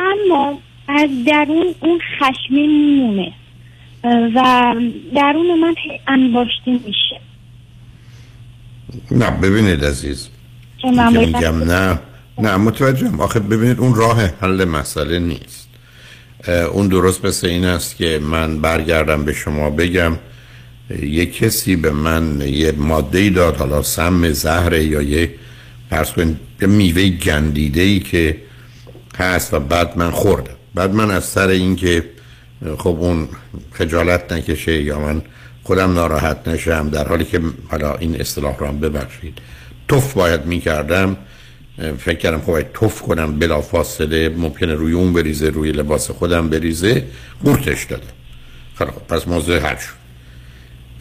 اما 0.00 0.58
از 0.88 1.10
درون 1.26 1.74
اون 1.80 2.00
خشمی 2.18 2.66
میمونه. 2.66 3.32
و 4.04 4.74
درون 5.14 5.60
من 5.60 5.74
انباشته 6.08 6.70
میشه. 6.86 7.20
نه 9.10 9.30
ببینید 9.30 9.84
عزیز. 9.84 10.28
من 10.84 11.16
میگم 11.16 11.64
نه. 11.64 11.98
نه 12.38 12.56
متوجهم. 12.56 13.20
آخه 13.20 13.40
ببینید 13.40 13.78
اون 13.78 13.94
راه 13.94 14.30
حل 14.40 14.64
مسئله 14.64 15.18
نیست. 15.18 15.68
اون 16.72 16.88
درست 16.88 17.24
مثل 17.24 17.46
این 17.46 17.64
است 17.64 17.96
که 17.96 18.20
من 18.22 18.60
برگردم 18.60 19.24
به 19.24 19.32
شما 19.32 19.70
بگم 19.70 20.18
یه 21.02 21.26
کسی 21.26 21.76
به 21.76 21.90
من 21.90 22.40
یه 22.40 22.72
ماده 22.72 23.18
ای 23.18 23.30
داد 23.30 23.56
حالا 23.56 23.82
سم 23.82 24.32
زهر 24.32 24.72
یا 24.72 25.02
یه 25.02 25.34
پرس 25.90 26.12
کنید 26.12 26.36
یه 26.62 26.68
میوه 26.68 27.08
گندیده 27.08 27.80
ای 27.80 28.00
که 28.00 28.36
هست 29.18 29.54
و 29.54 29.60
بعد 29.60 29.98
من 29.98 30.10
خوردم 30.10 30.54
بعد 30.74 30.90
من 30.90 31.10
از 31.10 31.24
سر 31.24 31.48
این 31.48 31.76
که 31.76 32.04
اه، 32.66 32.76
خب 32.76 32.96
اون 33.00 33.28
خجالت 33.72 34.32
نکشه 34.32 34.82
یا 34.82 35.00
من 35.00 35.22
خودم 35.62 35.92
ناراحت 35.92 36.48
نشم 36.48 36.88
در 36.88 37.08
حالی 37.08 37.24
که 37.24 37.40
حالا 37.68 37.96
این 37.96 38.20
اصطلاح 38.20 38.58
رو 38.58 38.66
هم 38.66 38.80
ببخشید. 38.80 39.38
توف 39.88 40.12
باید 40.12 40.46
می‌کردم. 40.46 41.16
فکر 41.98 42.18
کردم 42.18 42.40
خب 42.40 42.62
توف 42.74 43.02
کنم 43.02 43.38
بلا 43.38 43.60
فاصله 43.60 44.28
ممکنه 44.28 44.74
روی 44.74 44.92
اون 44.92 45.12
بریزه 45.12 45.48
روی 45.48 45.72
لباس 45.72 46.10
خودم 46.10 46.48
بریزه 46.48 47.04
قورتش 47.44 47.84
دادم 47.84 48.02
خب 48.78 48.86
پس 49.08 49.28
موضوع 49.28 49.58
حل 49.58 49.76
شد. 49.76 50.00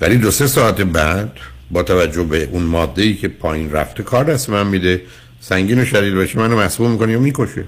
ولی 0.01 0.17
دو 0.17 0.31
سه 0.31 0.47
ساعت 0.47 0.81
بعد 0.81 1.31
با 1.71 1.83
توجه 1.83 2.23
به 2.23 2.49
اون 2.51 2.63
ماده 2.63 3.01
ای 3.01 3.13
که 3.13 3.27
پایین 3.27 3.71
رفته 3.71 4.03
کار 4.03 4.23
دست 4.23 4.49
من 4.49 4.67
میده. 4.67 5.01
سنگین 5.39 5.79
و 5.79 5.85
شدید 5.85 6.15
باشه 6.15 6.39
منو 6.39 6.59
مسئول 6.59 6.91
می‌کنه 6.91 7.11
یا 7.11 7.19
می‌کشه؟ 7.19 7.63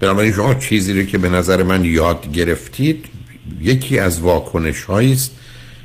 بنابراین 0.00 0.32
شما 0.32 0.54
چیزی 0.54 1.00
رو 1.00 1.06
که 1.06 1.18
به 1.18 1.28
نظر 1.28 1.62
من 1.62 1.84
یاد 1.84 2.32
گرفتید 2.32 3.04
یکی 3.60 3.98
از 3.98 4.20
واکنش 4.20 4.82
هایی 4.82 5.12
است 5.12 5.30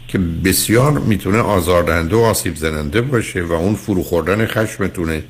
که 0.07 0.18
بسیار 0.18 0.99
می‌تونه 0.99 1.38
آزاردهنده 1.38 2.16
و 2.16 2.20
آسیب 2.20 2.55
زننده 2.55 3.01
باشه 3.01 3.41
و 3.41 3.51
اون 3.53 3.76
فرو 3.76 4.03
خوردن 4.03 4.45
خشمتونه 4.45 5.24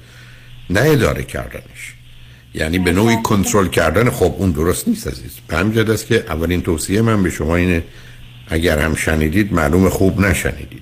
نه 0.70 0.82
اداره 0.82 1.24
کردنش. 1.24 1.94
یعنی 2.54 2.80
به 2.80 2.92
نوعی 2.92 3.18
کنترل 3.24 3.68
کردن 3.68 4.10
خب 4.10 4.36
اون 4.38 4.52
درست 4.52 4.88
نیست 4.88 5.08
عزیز. 5.08 5.32
به 5.48 5.58
همین 5.58 5.92
است 5.92 6.08
که 6.08 6.24
اولین 6.28 6.62
توصیه 6.62 7.02
من 7.02 7.24
به 7.24 7.30
شما 7.30 7.56
اینه 7.56 7.84
اگر 8.48 8.80
هم 8.80 8.96
شنیدید 8.96 9.54
معلوم 9.54 9.90
خوب 9.90 10.20
نشنیدید. 10.20 10.82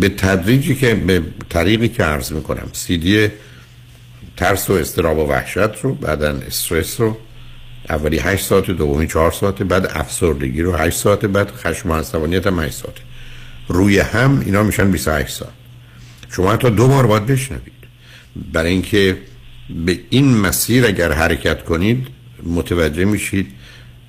به 0.00 0.08
تدریجی 0.08 0.74
که 0.74 0.94
به 0.94 1.22
طریقی 1.48 1.88
که 1.88 2.02
عرض 2.02 2.32
می‌کنم 2.32 2.68
سیدی 2.72 3.28
ترس 4.36 4.70
و 4.70 4.72
استراب 4.72 5.18
و 5.18 5.26
وحشت 5.26 5.80
رو 5.82 5.94
بعدا 5.94 6.28
استرس 6.28 7.00
رو. 7.00 7.16
اولی 7.90 8.18
8 8.18 8.44
ساعت 8.44 8.70
دومی 8.70 9.06
4 9.06 9.32
ساعت 9.32 9.62
بعد 9.62 9.86
افسردگی 9.94 10.62
رو 10.62 10.76
8 10.76 10.98
ساعت 10.98 11.24
بعد 11.24 11.50
خشم 11.50 11.90
و 11.90 11.94
عصبانیت 11.94 12.46
هم 12.46 12.60
8 12.60 12.74
ساعت 12.74 12.94
روی 13.68 13.98
هم 13.98 14.42
اینا 14.46 14.62
میشن 14.62 14.90
28 14.90 15.36
ساعت. 15.36 15.52
شما 16.30 16.52
حتی 16.52 16.70
دو 16.70 16.88
بار 16.88 17.06
باید 17.06 17.26
بشنوید. 17.26 17.72
برای 18.52 18.70
اینکه 18.70 19.18
به 19.86 20.00
این 20.10 20.36
مسیر 20.36 20.86
اگر 20.86 21.12
حرکت 21.12 21.64
کنید 21.64 22.06
متوجه 22.42 23.04
میشید 23.04 23.46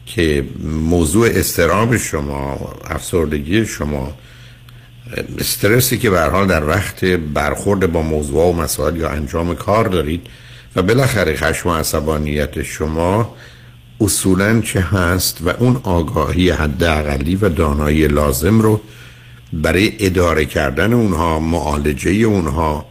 که 0.06 0.46
موضوع 0.64 1.30
استراب 1.32 1.98
شما 1.98 2.74
افسردگی 2.86 3.66
شما 3.66 4.18
استرسی 5.40 5.98
که 5.98 6.10
به 6.10 6.22
حال 6.22 6.48
در 6.48 6.68
وقت 6.68 7.06
برخورد 7.06 7.92
با 7.92 8.02
موضوع 8.02 8.50
و 8.50 8.54
مسائل 8.54 8.96
یا 8.96 9.10
انجام 9.10 9.56
کار 9.56 9.88
دارید 9.88 10.28
و 10.76 10.82
بالاخره 10.82 11.36
خشم 11.36 11.70
و 11.70 11.74
عصبانیت 11.74 12.64
شما 12.64 13.36
اصولا 14.02 14.62
چه 14.62 14.80
هست 14.80 15.38
و 15.42 15.50
اون 15.50 15.82
آگاهی 15.84 16.50
حداقلی 16.50 17.36
و 17.36 17.50
دانایی 17.50 18.08
لازم 18.08 18.62
رو 18.62 18.82
برای 19.54 19.94
اداره 20.00 20.46
کردن 20.46 20.94
اونها 20.94 21.40
معالجه 21.40 22.12
اونها 22.12 22.86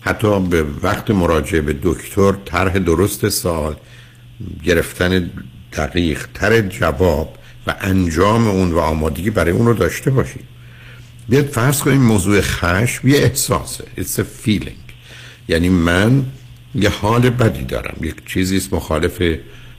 حتی 0.00 0.40
به 0.40 0.64
وقت 0.82 1.10
مراجعه 1.10 1.60
به 1.60 1.76
دکتر 1.82 2.32
طرح 2.44 2.78
درست 2.78 3.28
سال 3.28 3.76
گرفتن 4.64 5.30
دقیق 5.72 6.26
تر 6.34 6.60
جواب 6.60 7.38
و 7.66 7.74
انجام 7.80 8.48
اون 8.48 8.72
و 8.72 8.78
آمادگی 8.78 9.30
برای 9.30 9.52
اون 9.52 9.66
رو 9.66 9.74
داشته 9.74 10.10
باشید. 10.10 10.57
بیاد 11.28 11.46
فرض 11.46 11.80
کنیم 11.80 12.02
موضوع 12.02 12.40
خشم 12.40 13.08
یه 13.08 13.18
احساسه. 13.18 13.84
It's 13.96 14.18
a 14.18 14.46
feeling. 14.46 14.92
یعنی 15.48 15.68
من 15.68 16.26
یه 16.74 16.88
حال 16.88 17.30
بدی 17.30 17.64
دارم. 17.64 17.96
یک 18.02 18.14
چیزی 18.26 18.62
مخالف 18.72 19.22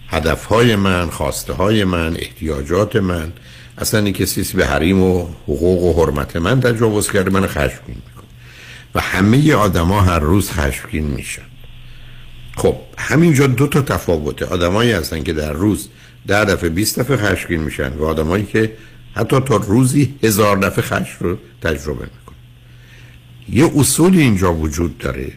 هدفهای 0.07 0.75
من 0.75 1.09
خواسته 1.09 1.53
های 1.53 1.83
من 1.83 2.17
احتیاجات 2.19 2.95
من. 2.95 3.31
اصلا 3.77 3.99
این 3.99 4.13
کسی 4.13 4.57
به 4.57 4.65
حریم 4.65 5.01
و 5.01 5.27
حقوق 5.43 5.83
و 5.83 6.05
حرمت 6.05 6.35
من 6.35 6.59
تجاوز 6.59 7.11
کرده 7.11 7.31
من 7.31 7.47
خشمگین 7.47 8.01
می‌کنه. 8.07 8.29
و 8.95 8.99
همه 8.99 9.53
آدما 9.53 10.01
هر 10.01 10.19
روز 10.19 10.51
خشمگین 10.51 11.05
میشن. 11.05 11.41
خب 12.55 12.75
همینجا 12.97 13.47
دو 13.47 13.67
تا 13.67 13.81
تفاوته. 13.81 14.45
آدمایی 14.45 14.91
هستن 14.91 15.23
که 15.23 15.33
در 15.33 15.53
روز 15.53 15.89
ده 16.27 16.45
دفعه 16.45 16.69
20 16.69 16.99
دفعه 16.99 17.17
خشمگین 17.17 17.61
میشن 17.61 17.93
و 17.93 18.05
آدمایی 18.05 18.45
که 18.45 18.73
حتی 19.16 19.39
تا 19.39 19.55
روزی 19.55 20.16
هزار 20.24 20.57
دفعه 20.57 20.82
خشم 20.82 21.16
رو 21.20 21.38
تجربه 21.62 22.03
می‌کنن 22.03 22.38
یه 23.49 23.72
اصول 23.76 24.18
اینجا 24.18 24.53
وجود 24.53 24.97
داره 24.97 25.32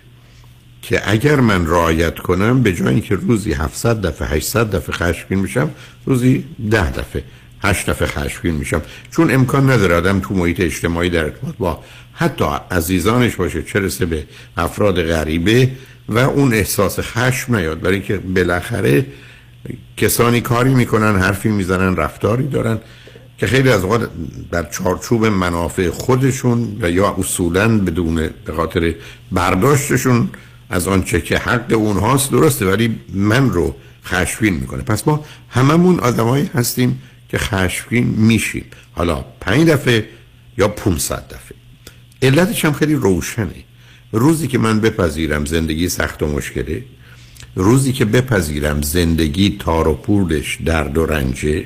که 0.83 1.11
اگر 1.11 1.41
من 1.41 1.67
رعایت 1.67 2.19
کنم 2.19 2.63
به 2.63 2.73
جای 2.73 2.89
اینکه 2.89 3.15
روزی 3.15 3.53
700 3.53 4.07
دفعه 4.07 4.29
800 4.29 4.77
دفعه 4.77 4.95
خشمگین 4.95 5.39
میشم 5.39 5.71
روزی 6.07 6.45
10 6.71 6.91
دفعه 6.91 7.25
8 7.63 7.91
دفعه 7.91 8.09
خشمگین 8.09 8.55
میشم. 8.55 8.83
چون 9.11 9.35
امکان 9.35 9.71
نداره 9.71 9.95
آدم 9.95 10.21
تو 10.21 10.35
محیط 10.35 10.61
اجتماعی 10.61 11.11
در 11.11 11.25
ارتباط 11.25 11.55
با 11.59 11.85
حتی 12.13 12.45
عزیزانش 12.71 13.37
باشه 13.37 13.63
چه 13.63 13.81
رسه 13.81 14.07
به 14.07 14.25
افراد 14.57 15.03
غریبه 15.03 15.71
و 16.09 16.19
اون 16.19 16.55
احساس 16.55 17.01
خشم 17.01 17.57
نیاد. 17.57 17.81
برای 17.81 17.95
اینکه 17.95 18.19
بالاخره 18.19 19.07
کسانی 19.97 20.41
کاری 20.41 20.75
می‌کنن 20.75 21.17
حرفی 21.17 21.49
می‌زنن 21.49 21.97
رفتاری 21.97 22.49
دارن. 22.49 22.79
که 23.39 23.47
خیلی 23.47 23.71
از 23.71 23.85
اوقات 23.85 24.11
در 24.53 24.71
چارچوب 24.71 25.27
منافع 25.27 25.91
خودشون 25.91 26.77
و 26.81 26.91
یا 26.91 27.17
اصولا 27.19 27.79
بدون 27.79 28.31
به 28.45 28.53
خاطر 28.57 28.95
برداشتشون 29.33 30.29
از 30.71 30.89
آنچه 30.89 31.21
که 31.21 31.39
حق 31.39 31.73
اونهاست 31.73 32.31
درسته 32.31 32.67
ولی 32.67 33.01
من 33.15 33.51
رو 33.51 33.75
خشمگین 34.05 34.55
می‌کنه. 34.55 34.83
پس 34.83 35.09
ما 35.09 35.25
هممون 35.49 36.01
آدمایی 36.01 36.51
هستیم 36.55 37.03
که 37.29 37.39
خشمگین 37.39 38.07
میشیم. 38.07 38.65
حالا 38.93 39.25
پنج 39.41 39.69
دفعه 39.69 40.09
یا 40.59 40.69
500 40.69 41.29
دفعه. 41.29 41.57
علتش 42.23 42.65
هم 42.65 42.73
خیلی 42.73 42.95
روشنه. 42.95 43.65
روزی 44.13 44.49
که 44.49 44.59
من 44.59 44.81
بپذیرم 44.81 45.45
زندگی 45.45 45.89
سخت 45.89 46.23
و 46.23 46.27
مشکله 46.27 46.85
روزی 47.55 47.93
که 47.93 48.05
بپذیرم 48.05 48.83
زندگی 48.83 49.57
تار 49.61 49.89
و 49.89 49.95
پولش 49.95 50.59
درد 50.65 50.99
و 50.99 51.07
رنجه 51.07 51.65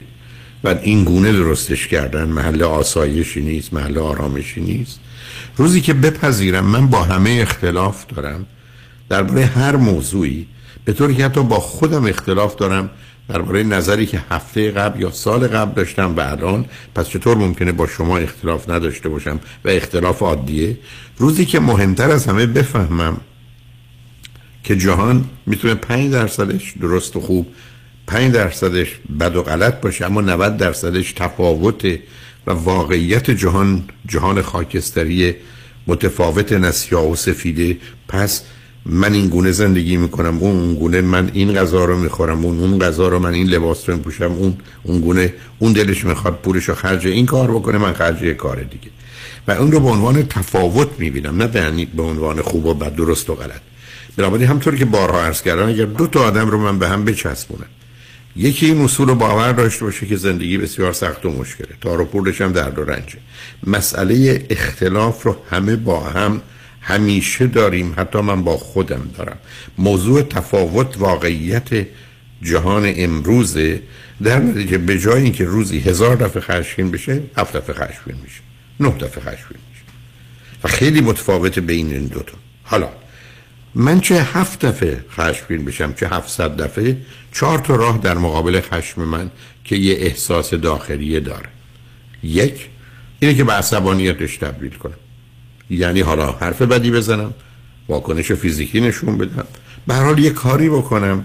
و 0.64 0.68
این 0.68 1.04
گونه 1.04 1.32
درستش 1.32 1.88
کردن 1.88 2.24
محل 2.24 2.62
آسایشی 2.62 3.40
نیست 3.40 3.74
محل 3.74 3.98
آرامشی 3.98 4.60
نیست. 4.60 5.00
روزی 5.56 5.80
که 5.80 5.94
بپذیرم 5.94 6.64
من 6.64 6.86
با 6.86 7.02
همه 7.02 7.38
اختلاف 7.42 8.06
دارم. 8.06 8.46
درباره 9.08 9.44
هر 9.44 9.76
موضوعی 9.76 10.46
به 10.84 10.92
طوری 10.92 11.14
که 11.14 11.24
حتی 11.24 11.42
با 11.42 11.60
خودم 11.60 12.06
اختلاف 12.06 12.56
دارم 12.56 12.90
درباره 13.28 13.62
نظری 13.62 14.06
که 14.06 14.22
هفته 14.30 14.70
قبل 14.70 15.00
یا 15.00 15.10
سال 15.10 15.46
قبل 15.46 15.74
داشتم 15.74 16.16
و 16.16 16.20
الان 16.20 16.64
پس 16.94 17.08
چطور 17.08 17.36
ممکنه 17.36 17.72
با 17.72 17.86
شما 17.86 18.18
اختلاف 18.18 18.70
نداشته 18.70 19.08
باشم 19.08 19.40
و 19.64 19.68
اختلاف 19.68 20.22
عادیه؟ 20.22 20.78
روزی 21.18 21.44
که 21.44 21.60
مهمتر 21.60 22.10
از 22.10 22.26
همه 22.26 22.46
بفهمم 22.46 23.16
که 24.64 24.76
جهان 24.76 25.24
می‌تونه 25.46 25.74
5 25.74 26.12
درصدش 26.12 26.74
درست 26.80 27.16
و 27.16 27.20
خوب 27.20 27.46
5 28.06 28.34
درصدش 28.34 28.98
بد 29.20 29.36
و 29.36 29.42
غلط 29.42 29.80
باشه 29.80 30.06
اما 30.06 30.20
90 30.20 30.56
درصدش 30.56 31.12
تفاوت 31.12 31.84
و 32.46 32.50
واقعیت 32.50 33.30
جهان 33.30 33.84
جهان 34.06 34.42
خاکستری 34.42 35.34
متفاوت 35.86 36.52
نسیا 36.52 37.02
و 37.02 37.16
سفیده. 37.16 37.76
پس 38.08 38.42
من 38.86 39.12
این 39.12 39.28
گونه 39.28 39.52
زندگی 39.52 39.96
می‌کنم 39.96 40.38
اون 40.38 40.74
گونه 40.74 41.00
من 41.00 41.30
این 41.32 41.54
غذا 41.54 41.84
رو 41.84 41.98
می‌خورم 41.98 42.44
اون 42.44 42.60
اون 42.60 42.78
غذا 42.78 43.08
رو 43.08 43.18
من 43.18 43.34
این 43.34 43.46
لباس 43.46 43.88
رو 43.88 43.96
میپوشم 43.96 44.32
اون 44.32 44.56
اون 44.82 45.00
گونه 45.00 45.34
اون 45.58 45.72
دلش 45.72 46.04
می‌خواد 46.04 46.34
پولش 46.42 46.64
رو 46.64 46.74
خرج 46.74 47.06
این 47.06 47.26
کار 47.26 47.50
بکنه 47.50 47.78
من 47.78 47.92
خرج 47.92 48.24
کار 48.24 48.62
دیگه. 48.62 48.90
و 49.48 49.50
اون 49.50 49.72
رو 49.72 49.80
به 49.80 49.88
عنوان 49.88 50.22
تفاوت 50.28 50.88
می‌بینم 50.98 51.42
نه 51.42 51.46
به 51.96 52.02
عنوان 52.02 52.42
خوب 52.42 52.66
و 52.66 52.74
بد 52.74 52.94
درست 52.94 53.30
و 53.30 53.34
غلط. 53.34 53.60
بنابراین 54.16 54.48
همطور 54.48 54.76
که 54.76 54.84
بارها 54.84 55.22
عرض 55.22 55.42
کردم 55.42 55.68
اگر 55.68 55.84
دو 55.84 56.06
تا 56.06 56.20
آدم 56.20 56.50
رو 56.50 56.58
من 56.58 56.78
به 56.78 56.88
هم 56.88 57.04
بچسبونم 57.04 57.66
یکی 58.36 58.66
این 58.66 58.80
اصول 58.84 59.08
رو 59.08 59.14
باور 59.14 59.52
داشته 59.52 59.84
باشه 59.84 60.06
که 60.06 60.16
زندگی 60.16 60.58
بسیار 60.58 60.92
سخت 60.92 61.26
و 61.26 61.30
مشکله. 61.30 61.68
تار 61.80 62.00
و 62.00 62.04
پولش 62.04 62.40
هم 62.40 62.52
درد 62.52 62.78
و 62.78 62.84
رنجه. 62.84 63.18
مسئله 63.66 64.46
اختلاف 64.50 65.22
رو 65.22 65.36
همه 65.50 65.76
با 65.76 66.00
هم 66.00 66.42
همیشه 66.80 67.46
داریم. 67.46 67.94
حتی 67.96 68.20
من 68.20 68.42
با 68.42 68.56
خودم 68.56 69.10
دارم. 69.18 69.38
موضوع 69.78 70.22
تفاوت 70.22 70.98
واقعیت 70.98 71.86
جهان 72.42 72.92
امروزه 72.96 73.82
در 74.22 74.38
نتیجه 74.38 74.78
به 74.78 74.98
جای 74.98 75.22
اینکه 75.22 75.44
روزی 75.44 75.78
هزار 75.78 76.16
دفعه 76.16 76.42
خشمگین 76.42 76.90
بشه 76.90 77.22
هفت 77.36 77.56
دفعه 77.56 77.74
خشمگین 77.74 78.22
میشه. 78.22 78.40
نه 78.80 78.88
دفعه 78.88 79.24
خشمگین 79.24 79.62
میشه. 79.70 79.82
و 80.64 80.68
خیلی 80.68 81.00
متفاوت 81.00 81.58
بین 81.58 81.92
این 81.92 82.06
دوتا. 82.06 82.32
حالا 82.62 82.88
من 83.74 84.00
چه 84.00 84.14
هفت 84.14 84.66
دفعه 84.66 85.04
خشمگین 85.10 85.64
بشم 85.64 85.92
چه 85.92 86.08
هفتصد 86.08 86.56
دفعه 86.56 86.96
چهار 87.36 87.58
تا 87.58 87.76
راه 87.76 87.98
در 87.98 88.18
مقابل 88.18 88.60
خشم 88.60 89.04
من 89.04 89.30
که 89.64 89.76
یه 89.76 89.94
احساس 89.94 90.54
داخلیه 90.54 91.20
داره. 91.20 91.48
یک 92.22 92.68
اینه 93.18 93.34
که 93.34 93.44
به 93.44 93.52
عصبانیتش 93.52 94.36
تبدیل 94.36 94.70
کنم. 94.70 94.94
یعنی 95.70 96.00
حالا 96.00 96.32
حرف 96.32 96.62
بدی 96.62 96.90
بزنم 96.90 97.34
واکنش 97.88 98.32
فیزیکی 98.32 98.80
نشون 98.80 99.18
بدم. 99.18 99.44
به 99.86 99.94
حال 99.94 100.18
یه 100.18 100.30
کاری 100.30 100.68
بکنم 100.68 101.24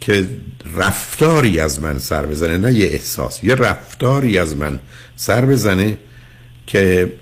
که 0.00 0.28
رفتاری 0.76 1.60
از 1.60 1.80
من 1.80 1.98
سر 1.98 2.26
بزنه 2.26 2.58
نه 2.58 2.72
یه 2.72 2.86
احساس 2.86 3.44
یه 3.44 3.54
رفتاری 3.54 4.38
از 4.38 4.56
من 4.56 4.78
سر 5.16 5.44
بزنه 5.44 5.98
که 6.66 7.12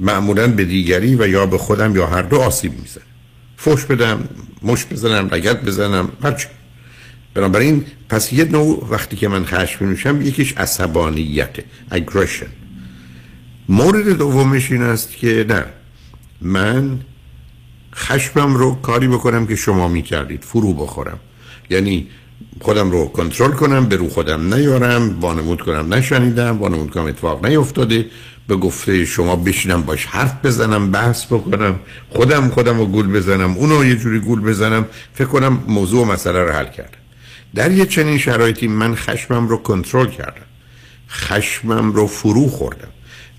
معمولا 0.00 0.46
به 0.48 0.64
دیگری 0.64 1.14
و 1.14 1.28
یا 1.28 1.46
به 1.46 1.58
خودم 1.58 1.96
یا 1.96 2.06
هر 2.06 2.22
دو 2.22 2.40
آسیب 2.40 2.72
می‌زنه. 2.72 3.04
فوش 3.56 3.84
بدم 3.84 4.28
مش 4.62 4.86
بزنم 4.86 5.28
رگت 5.34 5.62
بزنم 5.62 6.08
هرچی. 6.22 6.46
بنابراین 7.36 7.84
پس 8.08 8.32
یه 8.32 8.44
نوع 8.44 8.88
وقتی 8.90 9.16
که 9.16 9.28
من 9.28 9.44
خشم 9.44 9.84
میشم 9.84 10.22
یکیش 10.22 10.54
عصبانیته 10.56 11.64
اگریشن 11.90 12.46
مورد 13.68 14.08
دومش 14.08 14.72
این 14.72 14.82
است 14.82 15.16
که 15.16 15.46
نه 15.48 15.64
من 16.40 16.98
خشمم 17.94 18.56
رو 18.56 18.74
کاری 18.74 19.08
بکنم 19.08 19.46
که 19.46 19.56
شما 19.56 19.88
می‌کردید 19.88 20.44
فرو 20.44 20.72
بخورم. 20.74 21.18
یعنی 21.70 22.08
خودم 22.60 22.90
رو 22.90 23.06
کنترل 23.06 23.50
کنم 23.50 23.86
به 23.86 23.96
رو 23.96 24.08
خودم 24.08 24.54
نیارم 24.54 25.20
وانمود 25.20 25.60
کنم 25.60 25.94
نشنیدم 25.94 26.58
وانمود 26.58 26.90
کنم 26.90 27.04
اتفاق 27.04 27.46
نیفتاده 27.46 28.06
به 28.48 28.56
گفته 28.56 29.04
شما 29.04 29.36
بشینم 29.36 29.82
باش 29.82 30.06
حرف 30.06 30.44
بزنم 30.44 30.90
بحث 30.90 31.26
بکنم 31.26 31.80
خودم 32.10 32.48
خودم 32.48 32.78
رو 32.78 32.86
گول 32.86 33.12
بزنم 33.12 33.56
اونو 33.56 33.84
یه 33.84 33.96
جوری 33.96 34.18
گول 34.20 34.40
بزنم 34.40 34.86
فکر 35.14 35.28
کنم 35.28 35.62
موضوع 35.68 36.02
و 36.02 36.12
مسئله 36.12 36.44
رو 36.44 36.52
حل 36.52 36.68
کردم 36.68 37.05
در 37.56 37.70
یه 37.72 37.86
چنین 37.86 38.18
شرایطی 38.18 38.68
من 38.68 38.94
خشمم 38.94 39.48
رو 39.48 39.56
کنترل 39.56 40.06
کردم. 40.06 40.46
خشمم 41.10 41.92
رو 41.92 42.06
فرو 42.06 42.48
خوردم. 42.48 42.88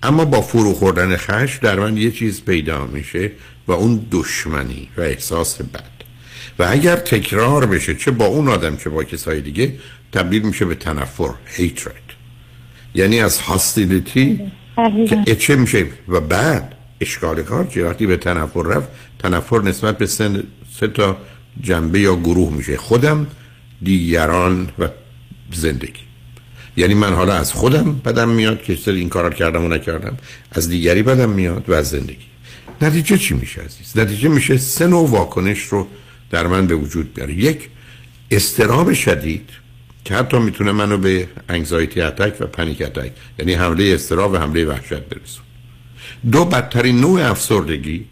اما 0.02 0.24
با 0.24 0.40
فرو 0.40 0.72
خوردن 0.72 1.16
خشم 1.16 1.58
در 1.62 1.78
من 1.78 1.96
یه 1.96 2.10
چیز 2.10 2.44
پیدا 2.44 2.86
میشه 2.86 3.30
و 3.68 3.72
اون 3.72 4.06
دشمنی 4.10 4.88
و 4.96 5.00
احساس 5.00 5.62
بد. 5.62 5.98
و 6.58 6.66
اگر 6.70 6.96
تکرار 6.96 7.66
بشه 7.66 7.94
چه 7.94 8.10
با 8.10 8.24
اون 8.24 8.48
آدم 8.48 8.76
چه 8.76 8.90
با 8.90 9.04
کسای 9.04 9.40
دیگه 9.40 9.74
تبدیل 10.12 10.42
میشه 10.42 10.64
به 10.64 10.74
تنفر 10.74 11.30
hatred. 11.56 12.12
یعنی 12.94 13.20
از 13.20 13.38
هاستیلیتی 13.38 14.40
که 15.24 15.36
چه 15.36 15.56
میشه. 15.56 15.86
و 16.08 16.20
بعد 16.20 16.74
اشکال 17.00 17.42
کار 17.42 17.66
چه؟ 17.66 17.84
وقتی 17.84 18.06
به 18.06 18.16
تنفر 18.16 18.62
رفت 18.62 18.88
تنفر 19.18 19.58
نسبت 19.58 19.98
به 19.98 20.06
سن 20.06 20.42
سه 20.80 20.88
تا 20.88 21.16
جنبه 21.60 22.00
یا 22.00 22.16
گروه 22.16 22.52
میشه. 22.52 22.76
خودم 22.76 23.26
دیگران 23.82 24.68
و 24.78 24.88
زندگی. 25.52 26.02
یعنی 26.76 26.94
من 26.94 27.12
حالا 27.12 27.34
از 27.34 27.52
خودم 27.52 28.00
بدم 28.04 28.28
میاد 28.28 28.62
که 28.62 28.76
سر 28.76 28.90
این 28.90 29.08
کار 29.08 29.34
کردم 29.34 29.64
و 29.64 29.68
نکردم 29.68 30.16
از 30.52 30.68
دیگری 30.68 31.02
بدم 31.02 31.30
میاد 31.30 31.64
و 31.68 31.72
از 31.72 31.88
زندگی. 31.88 32.26
نتیجه 32.82 33.18
چی 33.18 33.34
میشه 33.34 33.60
عزیز؟ 33.60 33.98
نتیجه 33.98 34.28
میشه 34.28 34.56
سه 34.56 34.86
نوع 34.86 35.08
واکنش 35.08 35.60
رو 35.60 35.86
در 36.30 36.46
من 36.46 36.66
به 36.66 36.74
وجود 36.74 37.14
بیاره. 37.14 37.34
یک 37.34 37.68
استراب 38.30 38.92
شدید 38.92 39.50
که 40.04 40.14
حتی 40.14 40.38
می‌تونه 40.38 40.72
منو 40.72 40.98
به 40.98 41.28
انگزایتی 41.48 42.00
اتک 42.00 42.40
و 42.40 42.46
پنیک 42.46 42.82
اتک 42.82 43.12
یعنی 43.38 43.54
حمله 43.54 43.94
استراب 43.94 44.32
و 44.32 44.36
حمله 44.36 44.64
وحشت 44.64 44.92
برسون 44.92 45.44
دو 46.32 46.44
بدترین 46.44 47.00
نوع 47.00 47.30
افسردگی 47.30 48.04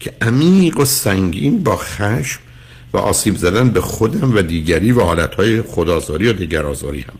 که 0.00 0.12
عمیق 0.20 0.78
و 0.80 0.84
سنگین 0.84 1.62
با 1.62 1.76
خشم 1.76 2.40
و 2.92 2.96
آسیب 2.96 3.36
زدن 3.36 3.70
به 3.70 3.80
خودم 3.80 4.36
و 4.36 4.42
دیگری 4.42 4.92
و 4.92 5.00
حالتهای 5.00 5.62
خدازاری 5.62 6.24
یا 6.24 6.32
دیگرازاری 6.32 7.00
هم 7.00 7.14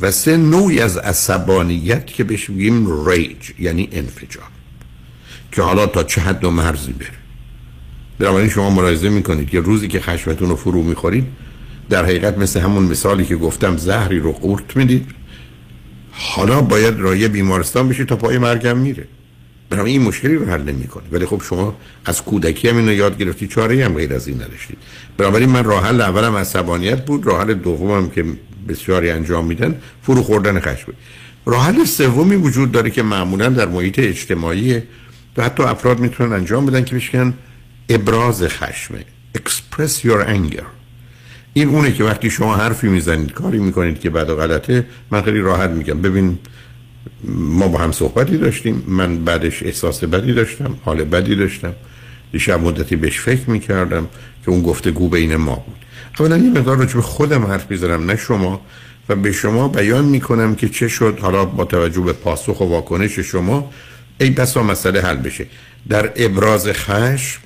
و 0.00 0.10
سه 0.10 0.36
نوعی 0.36 0.80
از 0.80 0.96
عصبانیت 0.96 2.06
که 2.06 2.24
بهش 2.24 2.50
میگیم 2.50 3.08
ریج 3.08 3.50
یعنی 3.58 3.88
انفجار 3.92 4.48
که 5.52 5.62
حالا 5.62 5.86
تا 5.86 6.02
چه 6.02 6.20
حد 6.20 6.44
و 6.44 6.50
مرزی 6.50 6.92
بره. 6.92 7.08
بنابراین 8.18 8.48
شما 8.48 8.70
ملاحظه 8.70 9.08
می‌کنید 9.08 9.50
که 9.50 9.60
روزی 9.60 9.88
که 9.88 10.00
خشمتون 10.00 10.48
رو 10.48 10.56
فرو 10.56 10.82
می‌خورید 10.82 11.26
در 11.90 12.04
حقیقت 12.04 12.38
مثل 12.38 12.60
همون 12.60 12.82
مثالی 12.82 13.24
که 13.24 13.36
گفتم 13.36 13.76
زهری 13.76 14.18
رو 14.18 14.32
قورت 14.32 14.76
می‌دید. 14.76 15.06
حالا 16.12 16.60
باید 16.60 16.98
رایه 16.98 17.28
بیمارستان 17.28 17.88
بشید 17.88 18.08
تا 18.08 18.16
پای 18.16 18.38
مرگم 18.38 18.78
میره. 18.78 19.08
بنابراین 19.70 20.00
این 20.00 20.08
مشکلی 20.08 20.34
رو 20.34 20.46
حل 20.46 20.62
نمی‌کنه. 20.62 21.04
ولی 21.12 21.26
خب 21.26 21.42
شما 21.48 21.76
از 22.04 22.22
کودکی 22.22 22.68
هم 22.68 22.76
اینو 22.76 22.92
یاد 22.92 23.18
گرفتی 23.18 23.46
چاره 23.46 23.84
هم 23.84 23.94
غیر 23.94 24.14
از 24.14 24.28
این 24.28 24.36
نداشتید. 24.36 24.78
بنابراین 25.16 25.48
من 25.48 25.64
راه 25.64 25.86
حل 25.86 26.00
اولم 26.00 26.36
عصبانیت 26.36 27.04
بود 27.04 27.26
راه 27.26 27.40
حل 27.40 27.54
دومم 27.54 28.10
که 28.10 28.24
بسیاری 28.68 29.10
انجام 29.10 29.46
میدن 29.46 29.74
فرو 30.02 30.22
خوردن 30.22 30.60
خشم. 30.60 30.92
راه 31.46 31.66
حل 31.66 31.84
سومی 31.84 32.36
وجود 32.36 32.72
داره 32.72 32.90
که 32.90 33.02
معمولا 33.02 33.48
در 33.48 33.68
محیط 33.68 33.98
اجتماعی 33.98 34.82
و 35.36 35.42
حتی 35.42 35.62
افراد 35.62 35.98
می‌تونن 35.98 36.32
انجام 36.32 36.66
بدن 36.66 36.84
که 36.84 36.94
بشکن 36.94 37.34
ابراز 37.88 38.42
خشمه 38.42 39.04
express 39.38 40.04
your 40.04 40.28
anger. 40.28 40.64
این 41.52 41.68
اونه 41.68 41.92
که 41.92 42.04
وقتی 42.04 42.30
شما 42.30 42.56
حرفی 42.56 42.88
می‌زنید 42.88 43.32
کاری 43.32 43.58
می‌کنید 43.58 44.00
که 44.00 44.10
بعد 44.10 44.26
غلطه 44.26 44.86
من 45.10 45.22
خیلی 45.22 45.40
راحت 45.40 45.70
میگم. 45.70 46.02
ببین 46.02 46.38
ما 47.24 47.68
با 47.68 47.78
هم 47.78 47.92
صحبتی 47.92 48.36
داشتیم. 48.36 48.82
من 48.86 49.24
بعدش 49.24 49.62
احساس 49.62 50.04
بدی 50.04 50.32
داشتم 50.32 50.78
حال 50.84 51.04
بدی 51.04 51.36
داشتم. 51.36 51.72
دیشب 52.32 52.60
مدتی 52.60 52.96
بهش 52.96 53.20
فکر 53.20 53.50
می‌کردم 53.50 54.08
که 54.44 54.50
اون 54.50 54.62
گفتگو 54.62 55.08
بین 55.08 55.36
ما 55.36 55.54
بود. 55.54 55.76
اولا 56.18 56.36
یه 56.36 56.50
مقدار 56.50 56.76
راجع 56.76 56.94
به 56.94 57.02
خودم 57.02 57.46
حرف 57.46 57.70
می‌زنم 57.70 58.10
نه 58.10 58.16
شما. 58.16 58.60
و 59.08 59.16
به 59.16 59.32
شما 59.32 59.68
بیان 59.68 60.04
می‌کنم 60.04 60.54
که 60.54 60.68
چه 60.68 60.88
شد. 60.88 61.18
حالا 61.20 61.44
با 61.44 61.64
توجه 61.64 62.00
به 62.00 62.12
پاسخ 62.12 62.60
و 62.60 62.64
واکنش 62.64 63.18
شما 63.18 63.70
ای 64.20 64.30
بسا 64.30 64.62
مسئله 64.62 65.00
حل 65.00 65.16
بشه. 65.16 65.46
در 65.88 66.12
ابراز 66.16 66.68
خشم 66.68 67.40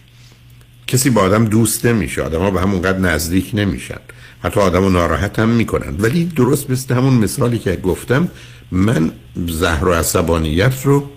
کسی 0.86 1.10
با 1.10 1.20
آدم 1.20 1.44
دوست 1.44 1.86
نمیشه. 1.86 2.22
آدم 2.22 2.40
ها 2.40 2.50
به 2.50 2.60
همونقدر 2.60 2.98
نزدیک 2.98 3.50
نمیشن. 3.54 4.00
حتی 4.42 4.60
آدم 4.60 4.80
رو 4.80 4.90
ناراحت 4.90 5.38
هم 5.38 5.48
می‌کنن. 5.48 5.96
ولی 5.98 6.24
درست 6.24 6.70
مثل 6.70 6.94
همون 6.94 7.14
مثالی 7.14 7.58
که 7.58 7.76
گفتم 7.76 8.28
من 8.72 9.12
زهر 9.46 9.88
و 9.88 9.92
عصبانیت 9.92 10.74
رو 10.84 11.10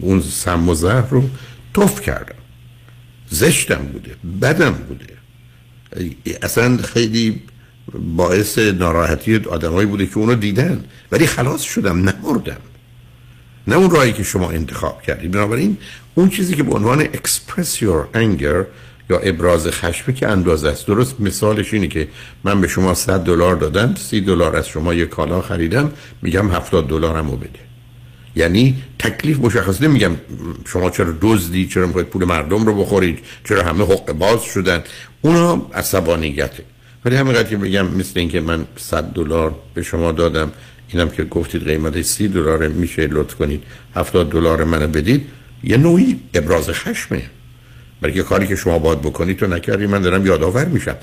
اون 0.00 0.20
سم 0.20 0.68
و 0.68 0.74
زهر 0.74 1.08
رو 1.10 1.24
توف 1.74 2.00
کردم. 2.00 2.34
زشتم 3.28 3.88
بوده 3.92 4.16
بدم 4.42 4.70
بوده. 4.70 5.06
اصلا 6.42 6.76
خیلی 6.76 7.42
باعث 8.16 8.58
ناراحتی 8.58 9.36
آدمایی 9.36 9.86
بوده 9.86 10.06
که 10.06 10.18
اونو 10.18 10.34
دیدن. 10.34 10.84
ولی 11.12 11.26
خلاص 11.26 11.62
شدم 11.62 11.98
نمردم. 11.98 12.60
نه 13.66 13.76
اون 13.76 13.90
راهی 13.90 14.12
که 14.12 14.22
شما 14.22 14.50
انتخاب 14.50 15.02
کردید. 15.02 15.30
بنابراین 15.30 15.76
اون 16.14 16.28
چیزی 16.28 16.54
که 16.54 16.62
به 16.62 16.74
عنوان 16.74 17.04
express 17.04 17.76
your 17.80 18.16
anger 18.16 18.64
یا 19.10 19.18
ابراز 19.18 19.66
خشمی 19.66 20.14
که 20.14 20.28
اندازه 20.28 20.68
است. 20.68 20.86
درست 20.86 21.20
مثالش 21.20 21.74
اینه 21.74 21.88
که 21.88 22.08
من 22.44 22.60
به 22.60 22.68
شما 22.68 22.94
100 22.94 23.20
دلار 23.20 23.56
دادم 23.56 23.94
30 23.94 24.20
دلار 24.20 24.56
از 24.56 24.68
شما 24.68 24.94
یه 24.94 25.06
کالا 25.06 25.40
خریدم 25.40 25.92
میگم 26.22 26.50
70 26.50 26.88
دلارمو 26.88 27.36
بده. 27.36 27.58
یعنی 28.36 28.82
تکلیف 28.98 29.38
مشخص 29.38 29.82
نمیگم. 29.82 30.12
شما 30.66 30.90
چرا 30.90 31.14
دزدی 31.22 31.66
چرا 31.66 31.86
می‌خواید 31.86 32.06
پول 32.06 32.24
مردم 32.24 32.66
رو 32.66 32.74
بخورید 32.74 33.18
چرا 33.44 33.62
همه 33.62 33.84
حق 33.84 34.12
باز 34.12 34.42
شدن. 34.42 34.82
اونا 35.20 35.66
عصبانیته 35.74 36.64
ولی 37.04 37.16
همینقدر 37.16 37.48
که 37.48 37.56
بگم 37.56 37.86
مثل 37.86 38.20
اینکه 38.20 38.40
من 38.40 38.64
100 38.76 39.04
دلار 39.04 39.54
به 39.74 39.82
شما 39.82 40.12
دادم 40.12 40.52
اینم 40.88 41.08
که 41.08 41.24
گفتید 41.24 41.64
قیمت 41.64 42.02
30 42.02 42.28
دلار 42.28 42.68
میشه 42.68 43.06
لطف 43.06 43.34
کنید 43.34 43.62
70 43.94 44.30
دلار 44.30 44.64
منو 44.64 44.86
بدید. 44.86 45.26
یه 45.64 45.76
نوعی 45.76 46.20
ابراز 46.34 46.70
خشمه. 46.70 47.22
برای 48.00 48.22
کاری 48.22 48.46
که 48.46 48.56
شما 48.56 48.78
باید 48.78 49.00
بکنید 49.00 49.38
تو 49.38 49.46
نکردی 49.46 49.86
من 49.86 50.02
دارم 50.02 50.26
یادآور 50.26 50.64
میشم. 50.64 50.96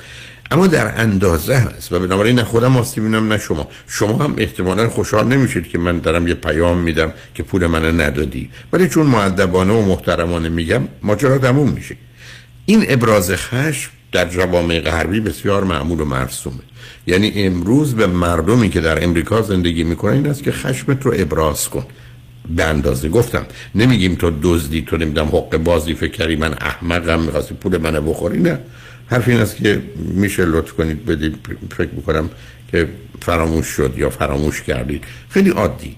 اما 0.52 0.68
در 0.68 1.02
اندازه 1.02 1.56
هست 1.56 1.94
و 1.94 2.00
بنابراین 2.00 2.36
نه 2.36 2.44
خودم 2.44 2.78
آسیب 2.78 3.04
می‌بینم 3.04 3.34
نه 3.34 3.38
شما. 3.38 3.68
شما 3.88 4.18
هم 4.18 4.36
احتمالا 4.38 4.90
خوشحال 4.90 5.28
نمیشید 5.28 5.68
که 5.68 5.78
من 5.78 6.00
دارم 6.00 6.28
یه 6.28 6.34
پیام 6.34 6.78
میدم 6.78 7.14
که 7.36 7.44
پول 7.44 7.66
من 7.66 8.02
ندادی. 8.02 8.50
ولی 8.74 8.90
چون 8.90 9.06
معدبانه 9.06 9.74
و 9.74 9.86
محترمانه 9.86 10.50
میگم 10.50 10.82
ماجرا 11.04 11.38
تموم 11.38 11.70
میشه. 11.70 11.96
این 12.66 12.86
ابراز 12.88 13.32
خشم 13.32 13.92
در 14.12 14.30
جوامع 14.30 14.80
غربی 14.80 15.20
بسیار 15.20 15.64
معمول 15.64 16.00
و 16.00 16.06
مرسومه. 16.06 16.60
یعنی 17.08 17.32
امروز 17.36 17.96
به 17.96 18.08
مردمی 18.08 18.70
که 18.70 18.82
در 18.82 19.04
امریکا 19.04 19.42
زندگی 19.42 19.84
می‌کنن 19.84 20.14
این 20.14 20.28
است 20.28 20.44
که 20.44 20.52
خشمت 20.52 21.06
رو 21.06 21.14
ابراز 21.16 21.70
کن. 21.70 21.86
به 22.56 22.64
اندازه 22.64 23.10
گفتم 23.10 23.46
نمیگیم 23.76 24.16
تو 24.16 24.32
دزدی 24.44 24.82
تو 24.82 24.98
نمیدم 24.98 25.26
حق 25.26 25.58
بازی 25.58 25.94
فکر 25.94 26.12
کردی 26.12 26.36
من 26.36 26.54
احمقم 26.54 27.20
می‌خواستی 27.20 27.56
پول 27.56 27.78
منو 27.78 28.02
بخوری 28.02 28.40
نه. 28.40 28.60
حرف 29.08 29.28
این 29.28 29.40
است 29.40 29.56
که 29.56 29.82
میشه 29.96 30.46
لطف 30.46 30.72
کنید 30.72 31.06
بدید 31.06 31.36
فکر 31.78 31.90
می‌کنم 31.96 32.30
که 32.72 32.88
فراموش 33.22 33.68
شد 33.68 33.94
یا 33.98 34.10
فراموش 34.10 34.62
کردید. 34.62 35.04
خیلی 35.30 35.50
عادی. 35.50 35.96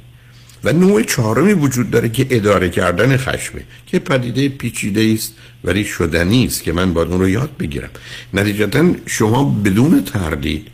و 0.63 0.73
نوع 0.73 1.03
چهارمی 1.03 1.53
وجود 1.53 1.91
داره 1.91 2.09
که 2.09 2.27
اداره 2.30 2.69
کردن 2.69 3.17
خشمه 3.17 3.61
که 3.85 3.99
پدیده 3.99 4.49
پیچیده 4.49 5.13
است 5.13 5.34
ولی 5.63 5.84
شدنی 5.84 6.45
است 6.45 6.63
که 6.63 6.71
من 6.71 6.93
باید 6.93 7.07
اون 7.07 7.19
رو 7.19 7.30
یاد 7.30 7.49
بگیرم. 7.59 7.89
نتیجتا 8.34 8.91
شما 9.05 9.43
بدون 9.65 10.03
تردید 10.03 10.67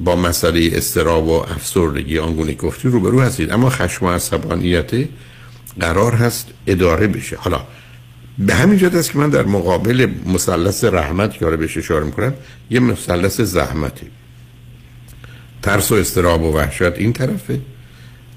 با 0.00 0.16
مسئله 0.16 0.70
استراب 0.72 1.28
و 1.28 1.32
افسردگی 1.32 2.18
آنگونه 2.18 2.54
گفتی 2.54 2.88
روبرو 2.88 3.20
هستید. 3.20 3.50
اما 3.50 3.70
خشم 3.70 4.06
و 4.06 4.10
عصبانیت 4.10 4.90
قرار 5.80 6.14
هست 6.14 6.48
اداره 6.66 7.06
بشه. 7.06 7.36
حالا 7.36 7.60
به 8.38 8.54
همین 8.54 8.78
جهت 8.78 8.94
است 8.94 9.12
که 9.12 9.18
من 9.18 9.30
در 9.30 9.42
مقابل 9.42 10.08
مثلث 10.26 10.84
رحمت 10.84 11.38
که 11.38 11.46
بهش 11.46 11.76
اشاره 11.76 12.04
می‌کنم 12.04 12.34
یه 12.70 12.80
مثلث 12.80 13.40
زحمتی 13.40 14.06
ترس 15.62 15.92
و 15.92 15.94
استراب 15.94 16.42
و 16.42 16.56
وحشت 16.56 16.82
این 16.82 17.12
طرفه 17.12 17.60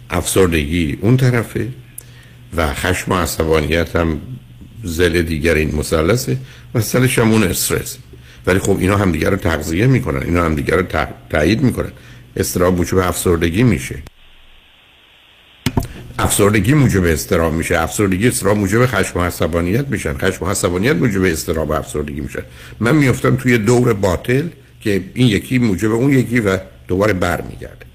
افسردگی 0.09 0.97
اون 1.01 1.17
طرفه 1.17 1.67
و 2.55 2.73
خشم 2.73 3.11
و 3.11 3.15
عصبانیت 3.15 3.95
هم 3.95 4.21
زل 4.83 5.21
دیگر 5.21 5.55
این 5.55 5.75
مثلثه 5.75 6.37
و 6.75 6.81
سلش 6.81 7.19
هم 7.19 7.31
اون 7.31 7.43
استرس. 7.43 7.97
ولی 8.45 8.59
خب 8.59 8.77
اینا 8.79 8.97
هم 8.97 9.11
دیگر 9.11 9.29
رو 9.29 9.37
تغذیه 9.37 9.87
می‌کنن 9.87 10.23
اینا 10.23 10.45
هم 10.45 10.55
دیگر 10.55 10.75
رو 10.75 11.05
تایید 11.29 11.61
می‌کنن. 11.61 11.91
استراب 12.35 12.77
موجب 12.77 12.97
افسردگی 12.97 13.63
میشه. 13.63 13.95
افسردگی 16.19 16.73
موجب 16.73 17.03
استراب 17.03 17.53
میشه. 17.53 17.79
افسردگی 17.79 18.27
استراب 18.27 18.57
موجب 18.57 18.85
خشم 18.85 19.19
و 19.19 19.23
عصبانیت 19.23 19.87
میشن. 19.87 20.17
خشم 20.17 20.45
و 20.45 20.49
عصبانیت 20.49 20.95
موجب 20.95 21.23
استراب 21.23 21.69
و 21.69 21.73
افسردگی 21.73 22.21
میشن. 22.21 22.43
من 22.79 22.95
میافتم 22.95 23.35
توی 23.35 23.57
دور 23.57 23.93
باطل 23.93 24.47
که 24.81 25.03
این 25.13 25.27
یکی 25.27 25.57
موجب 25.57 25.91
اون 25.91 26.13
یکی 26.13 26.39
و 26.39 26.57
دوباره 26.87 27.13
برمیگرده. 27.13 27.85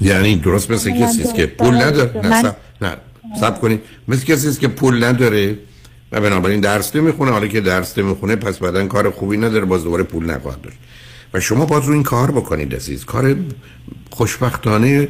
یعنی 0.00 0.36
درست 0.36 0.70
مثل 0.70 0.90
کسی 0.90 1.32
که 1.32 1.46
پول 1.46 1.74
نداره. 1.74 2.28
نه 2.28 2.42
سب, 2.42 2.56
نه. 2.82 2.96
سب 3.40 3.60
کنید. 3.60 3.80
مثل 4.08 4.24
کسی 4.24 4.60
که 4.60 4.68
پول 4.68 5.04
نداره. 5.04 5.58
و 6.12 6.20
بنابراین 6.20 6.60
درس 6.60 6.96
نمی‌خونه. 6.96 7.30
حالا 7.30 7.46
که 7.46 7.60
درس 7.60 7.98
نمی‌خونه 7.98 8.36
پس 8.36 8.58
بعدا 8.58 8.86
کار 8.86 9.10
خوبی 9.10 9.36
نداره 9.36 9.64
باز 9.64 9.84
دوباره 9.84 10.02
پول 10.02 10.30
نخواهد 10.30 10.60
داشت. 10.62 10.78
و 11.34 11.40
شما 11.40 11.66
باز 11.66 11.84
رو 11.84 11.92
این 11.92 12.02
کار 12.02 12.30
بکنید 12.30 12.74
عزیز. 12.74 13.04
کار 13.04 13.36
خوشبختانه 14.10 15.08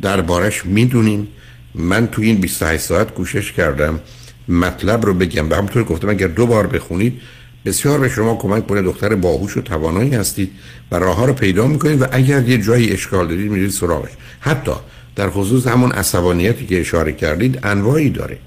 دربارش 0.00 0.66
می‌دونین. 0.66 1.26
من 1.74 2.06
تو 2.06 2.22
این 2.22 2.36
28 2.36 2.82
ساعت 2.84 3.14
کوشش 3.14 3.52
کردم 3.52 4.00
مطلب 4.48 5.06
رو 5.06 5.14
بگم. 5.14 5.50
و 5.50 5.54
همونطور 5.54 5.84
گفتم 5.84 6.08
اگر 6.08 6.26
دو 6.26 6.46
بار 6.46 6.66
بخونید 6.66 7.20
بسیار 7.64 7.98
به 7.98 8.08
شما 8.08 8.36
کمک 8.36 8.66
کنه. 8.66 8.82
دختر 8.82 9.14
باهوش 9.14 9.56
و 9.56 9.60
توانایی 9.60 10.14
هستید 10.14 10.50
و 10.90 10.96
راه 10.96 11.16
ها 11.16 11.24
رو 11.24 11.32
پیدا 11.32 11.66
می‌کنید. 11.66 12.02
و 12.02 12.06
اگر 12.12 12.48
یه 12.48 12.58
جایی 12.58 12.92
اشکال 12.92 13.28
دارید 13.28 13.50
میرید 13.50 13.70
سراغش. 13.70 14.10
حتی 14.40 14.72
در 15.16 15.30
خصوص 15.30 15.66
همون 15.66 15.92
عصبانیتی 15.92 16.66
که 16.66 16.80
اشاره 16.80 17.12
کردید 17.12 17.58
انواعی 17.62 18.10
داره. 18.10 18.38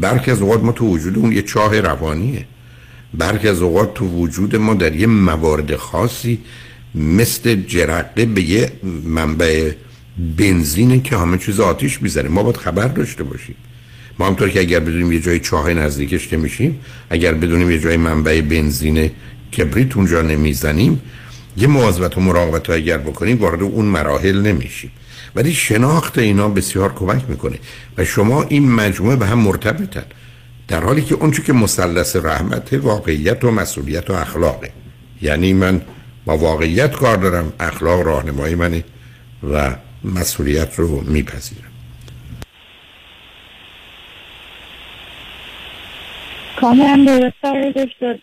برخی 0.00 0.30
از 0.30 0.42
اوقات 0.42 0.62
ما 0.62 0.72
تو 0.72 0.86
وجود 0.86 1.18
اون 1.18 1.32
یه 1.32 1.42
چاه 1.42 1.80
روانیه. 1.80 2.44
برخی 3.14 3.48
از 3.48 3.62
اوقات 3.62 3.94
تو 3.94 4.06
وجود 4.06 4.56
ما 4.56 4.74
در 4.74 4.96
یه 4.96 5.06
موارد 5.06 5.76
خاصی 5.76 6.38
مثل 6.94 7.54
جرقه 7.54 8.24
به 8.24 8.42
یه 8.42 8.72
منبع 9.04 9.72
بنزینه 10.36 11.00
که 11.00 11.16
همه 11.16 11.38
چیز 11.38 11.60
آتیش 11.60 12.02
می‌زنه. 12.02 12.28
ما 12.28 12.42
باید 12.42 12.56
خبر 12.56 12.88
داشته 12.88 13.24
باشیم. 13.24 13.54
ما 14.18 14.26
همطور 14.26 14.48
که 14.48 14.60
اگر 14.60 14.80
بدونیم 14.80 15.12
یه 15.12 15.20
جای 15.20 15.40
چاه 15.40 15.74
نزدیکش 15.74 16.32
نمیشیم 16.32 16.80
اگر 17.10 17.34
بدونیم 17.34 17.70
یه 17.70 17.78
جای 17.78 17.96
منبع 17.96 18.40
بنزین 18.40 19.10
کبریت 19.58 19.96
اونجا 19.96 20.22
نمی‌زنیم 20.22 21.02
یه 21.56 21.66
مواظبت 21.66 22.18
و 22.18 22.20
مراقبت 22.20 22.70
اگر 22.70 22.98
بکنیم 22.98 23.38
وارد 23.38 23.62
اون 23.62 23.84
مراحل 23.84 24.40
نمیشیم. 24.40 24.90
ولی 25.34 25.52
شناخت 25.52 26.18
اینا 26.18 26.48
بسیار 26.48 26.94
کمک 26.94 27.24
می‌کنه. 27.28 27.58
و 27.98 28.04
شما 28.04 28.42
این 28.42 28.72
مجموعه 28.72 29.16
به 29.16 29.26
هم 29.26 29.38
مرتبطن. 29.38 30.04
در 30.68 30.84
حالی 30.84 31.02
که 31.02 31.14
اونچه 31.14 31.42
که 31.42 31.52
مثلث 31.52 32.16
رحمت 32.16 32.72
واقعیت 32.72 33.44
و 33.44 33.50
مسئولیت 33.50 34.10
و 34.10 34.12
اخلاقه. 34.12 34.70
یعنی 35.22 35.52
من 35.52 35.80
با 36.24 36.38
واقعیت 36.38 36.92
کار 36.92 37.16
دارم 37.16 37.52
اخلاق 37.60 38.00
راهنمای 38.00 38.54
منه 38.54 38.84
و 39.52 39.76
مسئولیت 40.04 40.78
رو 40.78 41.00
میپذیرم. 41.00 41.71
کاملا 46.62 47.04
درست 47.06 47.44
دکتر 47.76 48.16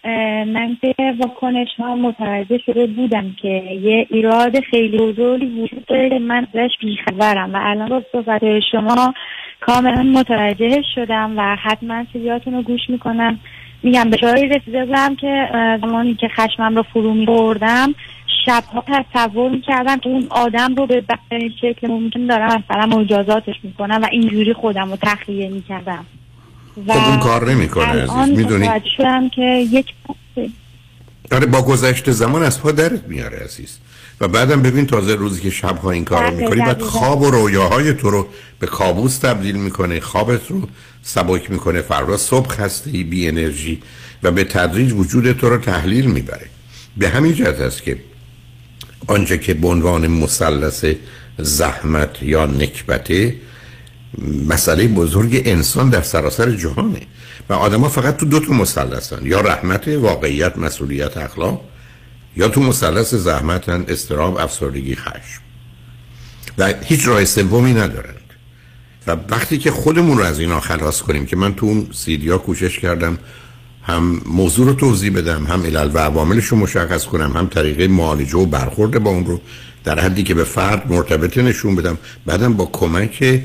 من 0.44 0.78
که 0.82 0.96
واکنش 1.20 1.68
ها 1.78 1.96
متوجه 1.96 2.58
شده 2.66 2.88
بودم 2.88 3.36
که 3.42 3.48
یه 3.82 4.08
ایراد 4.10 4.60
خیلی 4.60 4.98
بزرگی 4.98 5.46
وجود 5.46 5.86
داره 5.86 6.20
من 6.20 6.48
ازش 6.54 6.72
بیخبرم. 6.82 7.54
و 7.54 7.58
الان 7.62 7.90
با 7.90 8.04
صحبت 8.12 8.42
شما 8.72 9.14
کاملا 9.60 10.04
متوجه 10.04 10.82
شدم 10.96 11.34
و 11.38 11.56
حتما 11.56 12.06
سیدیاتون 12.14 12.54
رو 12.54 12.62
گوش 12.62 12.82
می‌کنم. 12.90 13.40
میگم 13.84 14.10
به 14.10 14.18
جایی 14.18 14.48
رسیده 14.48 14.86
بودم 14.86 15.16
که 15.16 15.50
زمانی 15.82 16.16
که 16.16 16.28
خشمم 16.28 16.76
رو 16.76 16.84
فرو 16.84 17.14
میبردم 17.14 17.96
شبها 18.46 18.84
تصور 19.14 19.52
می‌کردم 19.52 19.98
که 19.98 20.10
اون 20.10 20.28
آدم 20.30 20.76
رو 20.76 20.86
به 20.86 21.02
بدترین 21.02 21.54
شکل 21.62 21.88
ممکن 21.88 22.26
دارم 22.26 22.64
مثلا 22.70 22.86
مجازاتش 22.86 23.56
می‌کنم 23.64 24.00
و 24.04 24.08
اینجوری 24.12 24.54
خودم 24.54 24.90
رو 24.90 24.98
تخلیه 25.02 25.50
می‌کردم. 25.50 26.06
و 26.88 26.94
خب 26.94 27.10
اون 27.10 27.20
کار 27.20 27.52
نمی‌کنه 27.52 28.04
عزیز. 28.04 28.38
می‌دونی؟ 28.38 28.70
شدم 28.98 29.30
که 29.30 29.68
یک 29.72 29.86
آره 31.32 31.46
با 31.46 31.62
گذشت 31.62 32.12
زمان 32.12 32.44
از 32.44 32.62
پا 32.62 32.72
درت 32.72 33.04
میاره 33.08 33.38
عزیز. 33.38 33.78
و 34.22 34.28
بعدم 34.28 34.62
ببین 34.62 34.86
تازه 34.86 35.16
روزی 35.16 35.42
که 35.42 35.50
شبها 35.50 35.92
این 35.92 36.06
کار 36.06 36.24
رو 36.24 36.32
بله، 36.32 36.44
می‌کنی 36.44 36.62
بعد. 36.62 36.82
خواب 36.82 37.22
و 37.22 37.32
رویاهای 37.32 37.94
تو 37.94 38.10
رو 38.10 38.28
به 38.60 38.68
کابوس 38.68 39.18
تبدیل 39.18 39.56
می‌کنه 39.56 40.00
خوابت 40.00 40.48
رو 40.48 40.68
سبک 41.02 41.52
می‌کنه 41.52 41.82
فردا 41.82 42.18
صبح 42.18 42.48
خسته 42.50 42.92
بی 42.92 43.28
انرژی 43.28 43.82
و 44.24 44.32
به 44.32 44.44
تدریج 44.44 44.94
وجود 44.94 45.32
تو 45.32 45.50
رو 45.50 45.58
تحلیل 45.58 46.06
می‌بره. 46.06 46.50
به 46.98 47.10
همین 47.10 47.34
جهت 47.34 47.60
است 47.60 47.84
که 47.84 48.00
آنچه 49.08 49.38
که 49.38 49.54
به 49.54 49.68
عنوان 49.68 50.08
مثلث 50.08 50.86
زحمت 51.38 52.24
یا 52.24 52.46
نکبته 52.46 53.36
مسئله 54.48 54.88
بزرگ 54.88 55.42
انسان 55.46 55.90
در 55.90 56.02
سراسر 56.02 56.52
جهانه. 56.52 57.02
و 57.50 57.54
آدما 57.54 57.90
فقط 57.90 58.18
تو 58.18 58.26
دو 58.26 58.40
تا 58.40 58.54
مثلثن 58.54 59.26
یا 59.26 59.42
رحمت 59.42 59.88
واقعیت 59.88 60.58
مسئولیت 60.58 61.18
اخلاق 61.18 61.62
یا 62.38 62.48
تو 62.48 62.62
مثلث 62.62 63.14
زحمتن 63.14 63.86
استراب 63.88 64.38
افسردگی 64.38 64.96
خشم. 64.96 65.42
و 66.58 66.74
هیچ 66.84 67.08
راه 67.08 67.26
سومی 67.26 67.74
ندارند. 67.74 68.16
و 69.08 69.18
وقتی 69.30 69.58
که 69.58 69.72
خودمون 69.72 70.18
رو 70.18 70.24
از 70.24 70.40
اینا 70.40 70.60
خلاص 70.60 71.02
کنیم 71.02 71.26
که 71.26 71.36
من 71.36 71.56
تو 71.56 71.66
اون 71.66 71.88
سیدیا 71.94 72.38
کوشش 72.38 72.80
کردم 72.80 73.18
هم 73.84 74.22
موضوع 74.26 74.66
رو 74.66 74.74
توضیح 74.74 75.18
بدم 75.18 75.46
هم 75.46 75.64
علل 75.64 75.92
و 75.94 76.00
عواملش 76.00 76.46
رو 76.46 76.58
مشخص 76.58 77.06
کنم 77.06 77.38
هم 77.38 77.48
طریقه 77.48 77.88
معالجه 77.88 78.38
و 78.38 78.46
برخورد 78.46 79.04
با 79.04 79.10
اون 79.10 79.26
رو 79.26 79.42
در 79.84 80.00
حدی 80.00 80.24
که 80.24 80.34
به 80.34 80.44
فرد 80.44 80.92
مرتبطه 80.92 81.42
نشون 81.42 81.76
بدم 81.76 81.98
بعدم 82.26 82.54
با 82.54 82.66
کمک 82.66 83.42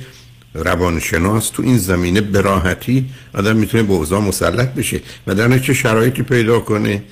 روانشناس 0.55 1.49
تو 1.49 1.63
این 1.63 1.79
زمینه 1.79 2.21
براحتی 2.21 3.11
آدم 3.35 3.57
می‌تونه 3.57 3.83
به 3.83 3.93
اوضاع 3.93 4.21
مسلط 4.21 4.75
بشه 4.75 5.01
و 5.27 5.35
در 5.35 5.59
چه 5.59 5.75
شرایطی 5.75 6.23
پیدا 6.23 6.61
کنه 6.61 7.03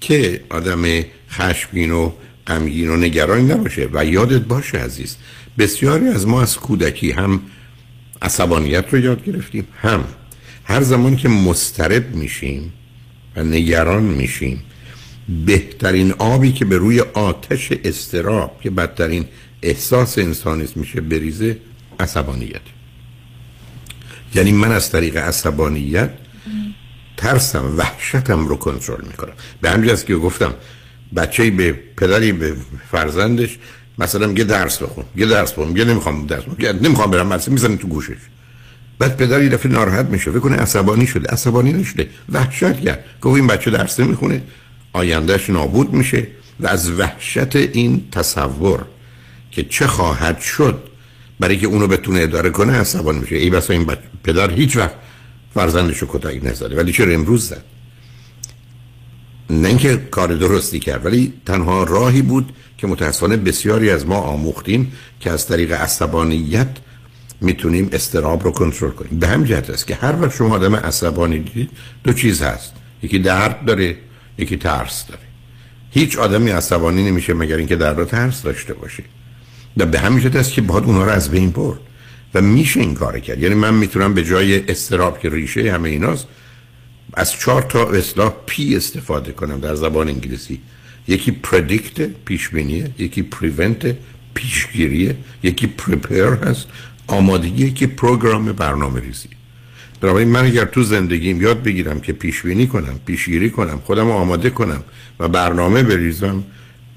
که 0.00 0.40
آدم 0.50 0.82
خشمگین 1.30 1.90
و 1.90 2.12
غمگین 2.46 2.88
و 2.88 2.96
نگران 2.96 3.50
نباشه. 3.50 3.88
و 3.92 4.04
یادت 4.04 4.40
باشه 4.40 4.78
عزیز 4.78 5.16
بسیاری 5.58 6.08
از 6.08 6.26
ما 6.26 6.42
از 6.42 6.56
کودکی 6.56 7.10
هم 7.10 7.40
عصبانیت 8.22 8.84
رو 8.90 8.98
یاد 8.98 9.24
گرفتیم 9.24 9.68
هم 9.82 10.04
هر 10.64 10.80
زمان 10.82 11.16
که 11.16 11.28
مسترب 11.28 12.14
میشیم 12.14 12.72
و 13.36 13.42
نگران 13.42 14.02
میشیم 14.02 14.62
بهترین 15.46 16.12
آبی 16.12 16.52
که 16.52 16.64
به 16.64 16.76
روی 16.76 17.00
آتش 17.00 17.72
استراب 17.84 18.60
که 18.62 18.70
بدترین 18.70 19.24
احساس 19.62 20.18
انسانی 20.18 20.64
است 20.64 20.76
میشه 20.76 21.00
بریزه 21.00 21.56
عصبانیت. 22.00 22.77
یعنی 24.34 24.52
من 24.52 24.72
از 24.72 24.90
طریق 24.90 25.16
عصبانیت 25.16 26.10
ترسم 27.16 27.74
وحشتم 27.76 28.46
رو 28.46 28.56
کنترل 28.56 29.04
می‌کنم. 29.06 29.32
به 29.60 29.70
همین 29.70 29.96
که 29.96 30.16
گفتم 30.16 30.54
بچه 31.16 31.50
به 31.50 31.72
پدری 31.72 32.32
به 32.32 32.56
فرزندش 32.90 33.58
مثلا 33.98 34.26
میگه 34.26 34.44
درس 34.44 34.82
بخون 34.82 35.04
یه 35.16 35.26
درس 35.26 35.52
بخون 35.52 35.68
میگه 35.68 35.84
نمی‌خوام 35.84 36.26
درس 36.26 36.42
بخون 36.42 36.78
نمی‌خوام 36.82 37.10
برم 37.10 37.26
مدرسه 37.26 37.50
می‌زنه 37.50 37.76
تو 37.76 37.88
گوشش. 37.88 38.16
بعد 38.98 39.16
پدر 39.16 39.42
یه 39.42 39.48
دفعه 39.48 39.72
ناراحت 39.72 40.06
میشه 40.06 40.30
فکر 40.30 40.40
کنه 40.40 40.56
عصبانی 40.56 41.06
شده. 41.06 41.28
عصبانی 41.28 41.72
نشده 41.72 42.08
وحشت 42.32 42.80
کرد. 42.80 43.04
گفت 43.22 43.36
این 43.36 43.46
بچه 43.46 43.70
درس 43.70 44.00
نمی‌خونه. 44.00 44.42
آیندهش 44.92 45.50
نابود 45.50 45.92
میشه 45.92 46.26
و 46.60 46.66
از 46.66 46.90
وحشت 46.90 47.56
این 47.56 48.08
تصور 48.12 48.84
که 49.50 49.64
چه 49.64 49.86
خواهد 49.86 50.40
شد 50.40 50.87
برای 51.40 51.56
که 51.56 51.66
اونو 51.66 51.86
بتونه 51.86 52.20
اداره 52.20 52.50
کنه 52.50 52.72
عصبانی 52.72 53.18
میشه. 53.18 53.36
ای 53.36 53.50
بسا 53.50 53.72
این 53.72 53.84
بچه 53.84 54.00
پدر 54.24 54.50
هیچ 54.50 54.76
وقت 54.76 54.94
فرزندش 55.54 55.98
رو 55.98 56.08
کتک 56.10 56.40
نزده 56.42 56.76
ولی 56.76 56.92
چرا 56.92 57.12
امروز 57.12 57.48
زد؟ 57.48 57.64
نه 59.50 59.68
اینکه 59.68 59.96
کار 59.96 60.34
درستی 60.34 60.78
کرد 60.78 61.06
ولی 61.06 61.32
تنها 61.46 61.82
راهی 61.82 62.22
بود 62.22 62.52
که 62.78 62.86
متاسفانه 62.86 63.36
بسیاری 63.36 63.90
از 63.90 64.06
ما 64.06 64.16
آموختیم 64.16 64.92
که 65.20 65.30
از 65.30 65.46
طریق 65.46 65.72
عصبانیت 65.72 66.68
می‌تونیم 67.40 67.88
استراب 67.92 68.44
رو 68.44 68.50
کنترل 68.50 68.90
کنیم. 68.90 69.18
به 69.18 69.26
همین 69.26 69.46
جهت 69.46 69.70
است 69.70 69.86
که 69.86 69.94
هر 69.94 70.22
وقت 70.22 70.34
شما 70.34 70.54
آدم 70.54 70.76
عصبانی 70.76 71.38
دیدید 71.38 71.70
دو 72.04 72.12
چیز 72.12 72.42
هست. 72.42 72.72
یکی 73.02 73.18
درد 73.18 73.64
داره 73.64 73.96
یکی 74.38 74.56
ترس 74.56 75.06
داره. 75.06 75.20
هیچ 75.90 76.18
آدمی 76.18 76.50
عصبانی 76.50 77.10
نمیشه 77.10 77.34
مگر 77.34 77.56
اینکه 77.56 77.76
درد 77.76 77.98
و 77.98 78.04
ترس 78.04 78.42
داشته 78.42 78.74
باشه. 78.74 79.02
به 79.86 79.98
همین 79.98 80.20
جهت 80.20 80.36
است 80.36 80.52
که 80.52 80.62
باید 80.62 80.84
اونها 80.84 81.04
رو 81.04 81.10
از 81.10 81.30
بین 81.30 81.50
برد. 81.50 81.78
و 82.34 82.40
میشه 82.40 82.80
این 82.80 82.94
کار 82.94 83.20
کرد. 83.20 83.42
یعنی 83.42 83.54
من 83.54 83.74
می‌تونم 83.74 84.14
به 84.14 84.24
جای 84.24 84.70
اضطراب 84.70 85.18
که 85.18 85.30
ریشه 85.30 85.72
همه 85.72 85.88
ایناست 85.88 86.26
از 87.14 87.32
چهار 87.32 87.62
تا 87.62 87.90
اصطلاح 87.90 88.32
P 88.46 88.76
استفاده 88.76 89.32
کنم 89.32 89.60
در 89.60 89.74
زبان 89.74 90.08
انگلیسی. 90.08 90.60
یکی 91.08 91.30
predict 91.30 92.02
پیشبینیه 92.24 92.90
یکی 92.98 93.22
prevent 93.22 93.96
پیشگیریه 94.34 95.16
یکی 95.42 95.66
prepare 95.66 96.26
هست 96.26 96.66
آمادگی 97.06 97.64
یکی 97.66 97.86
پروگرام 97.86 98.52
برنامه 98.52 99.00
ریزی 99.00 99.28
بنابراین 100.00 100.28
من 100.28 100.44
اگر 100.44 100.64
تو 100.64 100.82
زندگیم 100.82 101.42
یاد 101.42 101.62
بگیرم 101.62 102.00
که 102.00 102.12
پیشبینی 102.12 102.66
کنم 102.66 103.00
پیشگیری 103.06 103.50
کنم 103.50 103.80
خودم 103.84 104.10
آماده 104.10 104.50
کنم 104.50 104.82
و 105.20 105.28
برنامه 105.28 105.82
بریزم 105.82 106.44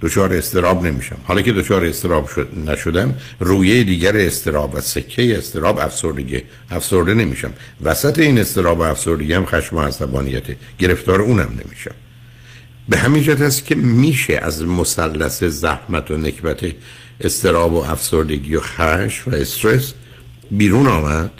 دچار 0.01 0.33
استراب 0.33 0.85
نمیشم. 0.85 1.17
حالا 1.23 1.41
که 1.41 1.51
دچار 1.51 1.85
استراب 1.85 2.27
شد 2.27 2.47
نشدم 2.67 3.15
رویه 3.39 3.83
دیگر 3.83 4.17
استراب 4.17 4.75
و 4.75 4.81
سکه 4.81 5.37
استراب 5.37 5.79
افسردگی 5.79 6.41
افسرده 6.71 7.13
نمیشم. 7.13 7.53
وسط 7.81 8.19
این 8.19 8.39
استراب 8.39 8.79
و 8.79 8.81
افسردگی 8.81 9.33
هم 9.33 9.45
خشم 9.45 9.75
و 9.75 9.81
عصبانیته 9.81 10.57
گرفتار 10.79 11.21
اونم 11.21 11.59
نمیشم. 11.65 11.95
به 12.89 12.97
همین 12.97 13.23
جهت 13.23 13.41
است 13.41 13.65
که 13.65 13.75
میشه 13.75 14.39
از 14.41 14.63
مثلث 14.63 15.43
زحمت 15.43 16.11
و 16.11 16.17
نکبت 16.17 16.65
استراب 17.21 17.73
و 17.73 17.77
افسردگی 17.77 18.55
و 18.55 18.61
خشم 18.61 19.31
و 19.31 19.35
استرس 19.35 19.93
بیرون 20.51 20.87
آمد 20.87 21.31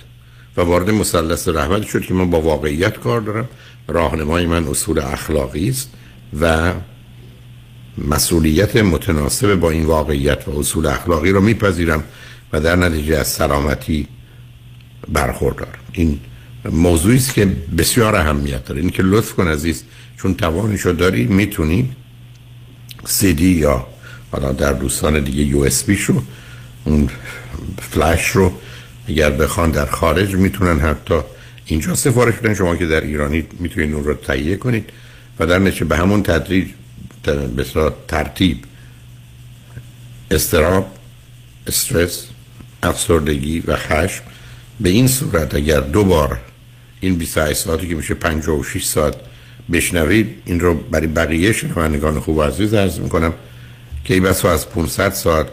و 0.58 0.62
وارد 0.62 0.90
مثلث 0.90 1.48
رحمت 1.48 1.88
شد 1.88 2.02
که 2.02 2.14
من 2.14 2.30
با 2.30 2.42
واقعیت 2.42 3.00
کار 3.00 3.22
دارم. 3.22 3.50
راهنمای 3.88 4.46
من 4.46 4.68
اصول 4.68 5.00
اخلاقی 5.00 5.70
است 5.70 5.90
و 6.42 6.74
مسئولیت 7.98 8.76
متناسب 8.76 9.56
با 9.56 9.72
این 9.72 9.86
واقعیت 9.86 10.48
و 10.48 10.60
اصول 10.60 10.86
اخلاقی 10.86 11.32
رو 11.32 11.42
میپذیرم 11.42 12.04
و 12.54 12.60
در 12.62 12.76
نتیجه 12.76 13.18
از 13.18 13.28
سلامتی 13.28 14.08
برخوردارم 15.14 15.80
این 15.92 16.20
موضوعی 16.72 17.18
است 17.18 17.34
که 17.34 17.46
بسیار 17.78 18.16
اهمیت 18.16 18.66
داره. 18.66 18.82
این 18.82 18.90
که 18.90 19.04
لطف 19.04 19.34
کن 19.34 19.48
عزیز 19.48 19.84
چون 20.18 20.36
توانشو 20.36 20.92
داری 20.92 21.28
می‌تونی 21.28 21.92
سی 23.06 23.34
دی 23.34 23.50
یا 23.50 23.88
حالا 24.32 24.52
در 24.52 24.74
دوستان 24.74 25.24
دیگه 25.24 25.44
یو 25.44 25.60
اس 25.60 25.84
بی 25.84 25.96
شو 25.96 26.22
اون 26.84 27.10
فلش 27.80 28.28
رو 28.28 28.54
اگر 29.08 29.30
بخوان 29.30 29.72
در 29.72 29.86
خارج 29.86 30.36
می‌تونن 30.36 30.80
حتی 30.80 31.20
اینجا 31.66 31.96
سفارش 31.96 32.36
بدن. 32.36 32.54
شما 32.54 32.76
که 32.76 32.86
در 32.86 33.02
ایرانی 33.02 33.44
می‌تونید 33.60 33.94
اون 33.94 34.04
رو 34.04 34.14
تهیه 34.14 34.56
کنید 34.56 34.90
و 35.40 35.46
در 35.46 35.60
نتیجه 35.60 35.86
به 35.86 35.98
همون 35.98 36.24
تدریج 36.24 36.68
به 37.24 37.66
ترتیب. 38.08 38.58
استراب 40.32 40.86
استرس 41.68 42.28
افسردگی 42.84 43.60
و 43.60 43.76
خشم. 43.76 44.24
به 44.80 44.90
این 44.90 45.08
صورت 45.08 45.56
اگر 45.56 45.80
دو 45.80 46.04
بار 46.04 46.40
این 47.00 47.16
28 47.16 47.60
ساعتی 47.60 47.88
که 47.88 47.96
میشه 47.96 48.14
56 48.14 48.86
ساعت 48.86 49.16
بشنوید 49.72 50.36
این 50.46 50.60
رو 50.60 50.74
برای 50.74 51.08
بقیه 51.08 51.52
شنوندگان 51.52 52.20
خوب 52.20 52.38
و 52.38 52.42
عزیز 52.42 52.74
عرض 52.74 53.00
می‌کنم 53.00 53.34
که 54.04 54.14
ای 54.14 54.20
بسا 54.20 54.52
از 54.52 54.70
500 54.70 55.14
ساعت 55.14 55.48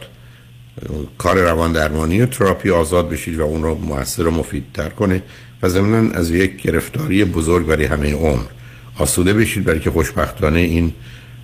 کار 1.19 1.39
روان 1.39 1.73
درمانی 1.73 2.21
و 2.21 2.27
تراپی 2.27 2.71
آزاد 2.71 3.11
بشید 3.11 3.39
و 3.39 3.43
اون 3.43 3.63
رو 3.63 3.75
موثر 3.75 4.27
و 4.27 4.31
مفیدتر 4.31 4.89
کنه 4.89 5.23
و 5.63 5.69
ضمنا 5.69 6.11
از 6.15 6.31
یک 6.31 6.63
گرفتاری 6.63 7.25
بزرگ 7.25 7.67
برای 7.67 7.85
همه 7.85 8.15
عمر 8.15 8.45
آسوده 8.99 9.35
بشید. 9.35 9.65
برای 9.65 9.81
که 9.81 9.91
خوشبختانه 9.91 10.61
این 10.61 10.93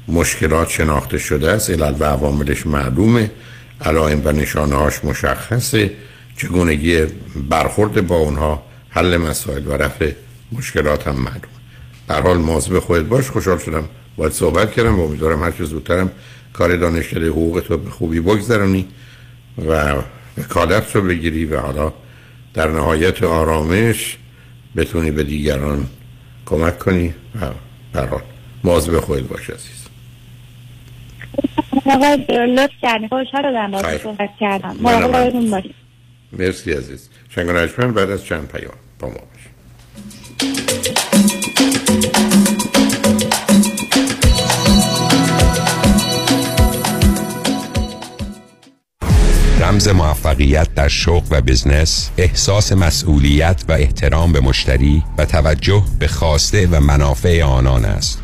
مشکلات 0.09 0.68
شناخته 0.68 1.18
شده 1.18 1.51
است 1.51 1.70
علل 1.70 1.94
و 1.98 2.05
عواملش 2.05 2.66
معلومه. 2.66 3.31
علائم 3.81 4.22
و 4.24 4.32
نشانه 4.32 4.74
هاش 4.74 5.05
مشخصه. 5.05 5.90
چگونگی 6.36 7.01
برخورد 7.51 8.06
با 8.06 8.16
اونها 8.16 8.62
حل 8.90 9.16
مسائل 9.16 9.66
و 9.66 9.72
رفع 9.72 10.12
مشکلات 10.52 11.09
هم 11.09 11.14
معلوم 11.14 11.55
در 12.09 12.20
حال 12.22 12.39
مواظب 12.39 12.78
خودت 12.78 13.05
باش. 13.05 13.31
خوشحال 13.31 13.59
شدم 13.59 13.85
باید 14.16 14.32
صحبت 14.32 14.72
کردم. 14.72 15.01
و 15.01 15.05
امیدوارم 15.05 15.43
هر 15.43 15.51
چه 15.51 15.64
زودترم 15.64 16.10
کار 16.52 16.76
دانشکده 16.76 17.28
حقوق 17.28 17.62
تو 17.68 17.76
به 17.76 17.90
خوبی 17.90 18.20
بگذرونی 18.20 18.89
و 19.68 19.94
وکالت 20.39 20.97
رو 20.97 21.02
بگیری 21.02 21.44
و 21.44 21.60
حالا 21.60 21.93
در 22.55 22.68
نهایت 22.68 23.22
آرامش 23.22 24.18
بتونی 24.76 25.10
به 25.10 25.24
دیگران 25.24 25.86
کمک 26.47 26.78
کنی 26.78 27.14
و 27.40 27.47
در 27.93 28.06
حال 28.06 28.22
مواظب 28.64 29.01
خودت 29.01 29.22
باش 29.22 29.51
عزیز. 29.51 29.84
لطف 32.28 32.73
کردیم 32.82 33.09
خوشحال 33.09 33.43
شدم 33.43 33.70
با 33.70 33.98
صحبت 33.98 34.31
کردم. 34.40 34.77
مراقب 34.81 35.51
باشید 35.51 35.74
مرسی 36.32 36.73
عزیز. 36.73 37.11
شنگ 37.28 37.47
بعد 37.94 38.11
از 38.11 38.24
چند 38.24 38.48
پیام 38.48 38.74
با 38.98 39.09
ما 39.09 39.15
باش 39.15 39.44
رمز 49.61 49.89
موفقیت 49.89 50.74
در 50.74 50.89
شغل 50.89 51.27
و 51.31 51.40
بزنس 51.40 52.11
احساس 52.19 52.73
مسئولیت 52.73 53.65
و 53.69 53.73
احترام 53.73 54.32
به 54.32 54.40
مشتری 54.40 55.02
و 55.19 55.24
توجه 55.24 55.82
به 55.98 56.09
خواسته 56.09 56.66
و 56.66 56.81
منافع 56.81 57.43
آنان 57.43 57.85
است. 57.85 58.23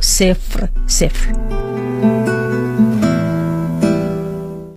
صفر، 0.00 0.68
صفر. 0.86 2.29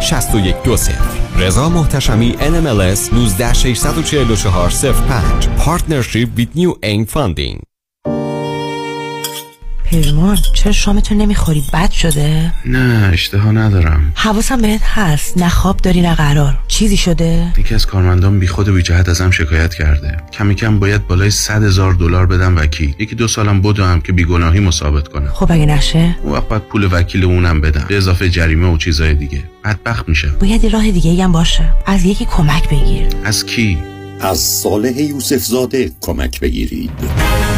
6120 0.00 1.18
رضا 1.38 1.68
محتشمی 1.68 2.36
NMLS 2.40 3.12
19 3.12 3.74
644 3.74 4.70
05 4.70 5.48
Partnership 5.66 6.28
with 6.36 6.54
New 6.54 6.74
Aim 6.82 7.06
Funding 7.06 7.77
پیمان 9.90 10.38
چرا 10.54 10.72
شامتو 10.72 11.14
نمی‌خوری؟ 11.14 11.64
بد 11.72 11.90
شده؟ 11.90 12.52
نه 12.64 13.10
اشتها 13.12 13.52
ندارم. 13.52 14.12
حواسم 14.14 14.62
بهت 14.62 14.80
هست. 14.84 15.38
نه 15.38 15.48
خواب 15.48 15.76
داری 15.76 16.00
نه 16.00 16.14
قرار. 16.14 16.58
چیزی 16.68 16.96
شده؟ 16.96 17.52
یکی 17.58 17.74
از 17.74 17.86
کارمندان 17.86 18.38
بی 18.38 18.46
خود 18.46 18.68
و 18.68 18.72
بی 18.72 18.82
جهت 18.82 19.08
ازم 19.08 19.30
شکایت 19.30 19.74
کرده. 19.74 20.16
کمی 20.32 20.54
کم 20.54 20.78
باید 20.78 21.06
بالای 21.06 21.30
100 21.30 21.62
هزار 21.62 21.92
دلار 21.92 22.26
بدم 22.26 22.56
وکیل. 22.56 22.94
یکی 22.98 23.14
دو 23.14 23.28
سالم 23.28 23.62
بدم 23.62 24.00
که 24.00 24.12
بیگناهی 24.12 24.60
مثابت 24.60 25.08
کنم. 25.08 25.30
خب 25.32 25.52
اگه 25.52 25.66
نشه؟ 25.66 26.16
اون 26.22 26.32
وقت 26.32 26.48
باید 26.48 26.62
پول 26.62 26.88
وکیل 26.92 27.24
اونم 27.24 27.60
بدم. 27.60 27.84
به 27.88 27.96
اضافه 27.96 28.30
جریمه 28.30 28.72
و 28.72 28.76
چیزای 28.76 29.14
دیگه. 29.14 29.42
بدبخت 29.64 30.08
میشه 30.08 30.28
باید 30.28 30.66
راه 30.66 30.90
دیگه 30.90 31.24
هم 31.24 31.32
باشه. 31.32 31.72
از 31.86 32.04
یکی 32.04 32.24
کمک 32.24 32.68
بگیر. 32.68 33.06
از 33.24 33.46
کی؟ 33.46 33.78
از 34.20 34.38
صالح 34.38 35.00
یوسف 35.00 35.44
زاده 35.44 35.90
کمک 36.00 36.40
بگیرید. 36.40 36.90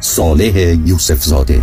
صالح 0.00 0.56
یوسف 0.86 1.24
زاده 1.24 1.62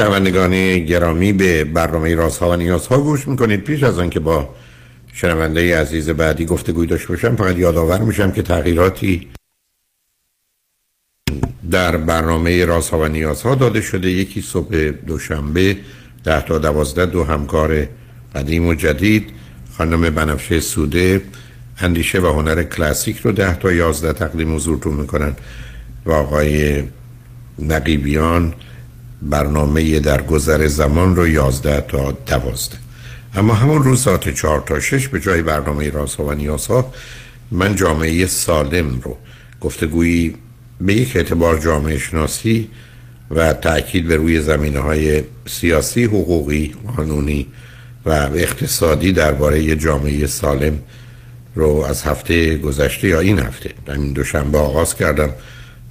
شنوندگان 0.00 0.78
گرامی 0.78 1.32
به 1.32 1.64
برنامه 1.64 2.14
رازها 2.14 2.50
و 2.50 2.56
نیازها 2.56 3.00
گوش 3.00 3.28
می‌کنید. 3.28 3.60
پیش 3.60 3.82
از 3.82 3.98
آنکه 3.98 4.20
با 4.20 4.54
شنونده 5.12 5.80
عزیز 5.80 6.10
بعدی 6.10 6.44
گفتگوی 6.44 6.86
داشته 6.86 7.08
باشم 7.08 7.36
فقط 7.36 7.56
یادآور 7.58 7.98
میشم 7.98 8.30
که 8.30 8.42
تغییراتی 8.42 9.28
در 11.70 11.96
برنامه 11.96 12.64
رازها 12.64 12.98
و 12.98 13.08
نیازها 13.08 13.54
داده 13.54 13.80
شده. 13.80 14.10
یکی 14.10 14.40
صبح 14.40 14.90
دوشنبه 14.90 15.76
ده 16.24 16.40
تا 16.40 16.58
دوازده 16.58 17.06
دو 17.06 17.24
همکار 17.24 17.86
قدیم 18.34 18.66
و 18.66 18.74
جدید 18.74 19.30
خانم 19.78 20.10
بنفشه 20.10 20.60
سوده 20.60 21.22
اندیشه 21.78 22.20
و 22.20 22.26
هنر 22.26 22.62
کلاسیک 22.62 23.18
رو 23.18 23.32
ده 23.32 23.54
تا 23.54 23.72
یازده 23.72 24.12
تقدیم 24.12 24.54
حضورتون 24.54 24.94
می‌کنن. 24.94 25.36
و 26.06 26.12
آقای 26.12 26.82
نقیبیان 27.58 28.54
برنامه 29.22 30.00
در 30.00 30.22
گذر 30.22 30.66
زمان 30.66 31.16
رو 31.16 31.28
11 31.28 31.80
تا 31.80 32.12
12 32.12 32.76
اما 33.34 33.54
همون 33.54 33.82
روز 33.82 34.02
ساعت 34.02 34.34
4 34.34 34.60
تا 34.66 34.80
6 34.80 35.08
به 35.08 35.20
جای 35.20 35.42
برنامه 35.42 35.90
رازها 35.90 36.24
و 36.24 36.32
نیازها 36.32 36.92
من 37.50 37.76
جامعه 37.76 38.26
سالم 38.26 39.00
رو 39.00 39.16
گفتگویی 39.60 40.34
به 40.80 40.94
یک 40.94 41.16
اعتبار 41.16 41.58
جامعه 41.58 41.98
شناسی 41.98 42.68
و 43.30 43.52
تاکید 43.52 44.08
به 44.08 44.16
روی 44.16 44.40
زمینه 44.40 44.80
های 44.80 45.22
سیاسی، 45.46 46.04
حقوقی، 46.04 46.74
قانونی 46.96 47.46
و 48.06 48.10
اقتصادی 48.34 49.12
درباره 49.12 49.76
جامعه 49.76 50.26
سالم 50.26 50.78
رو 51.54 51.84
از 51.88 52.02
هفته 52.02 52.56
گذشته 52.56 53.08
یا 53.08 53.20
این 53.20 53.38
هفته 53.38 53.70
همین 53.88 54.12
دوشنبه 54.12 54.58
آغاز 54.58 54.96
کردم 54.96 55.30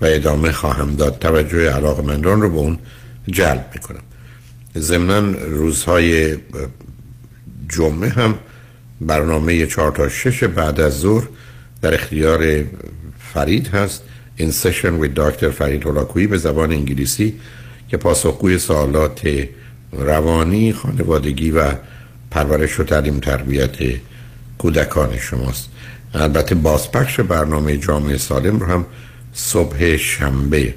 و 0.02 0.06
ادامه 0.06 0.52
خواهم 0.52 0.96
داد. 0.96 1.20
توجه 1.20 1.72
علاقمندان 1.72 2.42
رو 2.42 2.50
به 2.50 2.58
اون 2.58 2.80
جلب 3.32 3.66
می‌کنم. 3.74 4.02
ضمنا 4.78 5.20
روزهای 5.38 6.38
جمعه 7.70 8.10
هم 8.10 8.36
برنامه 9.02 9.66
چهار 9.66 9.92
تا 9.92 10.10
شش 10.10 10.44
بعد 10.44 10.80
از 10.80 11.00
ظهر 11.00 11.28
در 11.82 11.94
اختیار 11.94 12.64
فرید 13.34 13.68
هست. 13.68 14.04
این 14.36 14.52
سشن 14.52 15.02
with 15.02 15.10
دکتر 15.16 15.50
فرید 15.50 15.84
هولاکویی 15.84 16.28
به 16.28 16.38
زبان 16.38 16.72
انگلیسی 16.72 17.40
که 17.90 17.98
پاسخگوی 17.98 18.58
سوالات 18.58 19.48
روانی 19.92 20.74
خانوادگی 20.74 21.52
و 21.52 21.74
پرورش 22.32 22.80
و 22.80 22.84
تعلیم 22.84 23.20
تربیت 23.20 23.76
کودکان 24.58 25.18
شماست. 25.18 25.70
البته 26.14 26.56
بازپخش 26.56 27.20
برنامه 27.20 27.78
جامعه 27.78 28.18
سالم 28.18 28.60
رو 28.60 28.66
هم 28.66 28.86
صبح 29.34 29.98
شنبه 29.98 30.74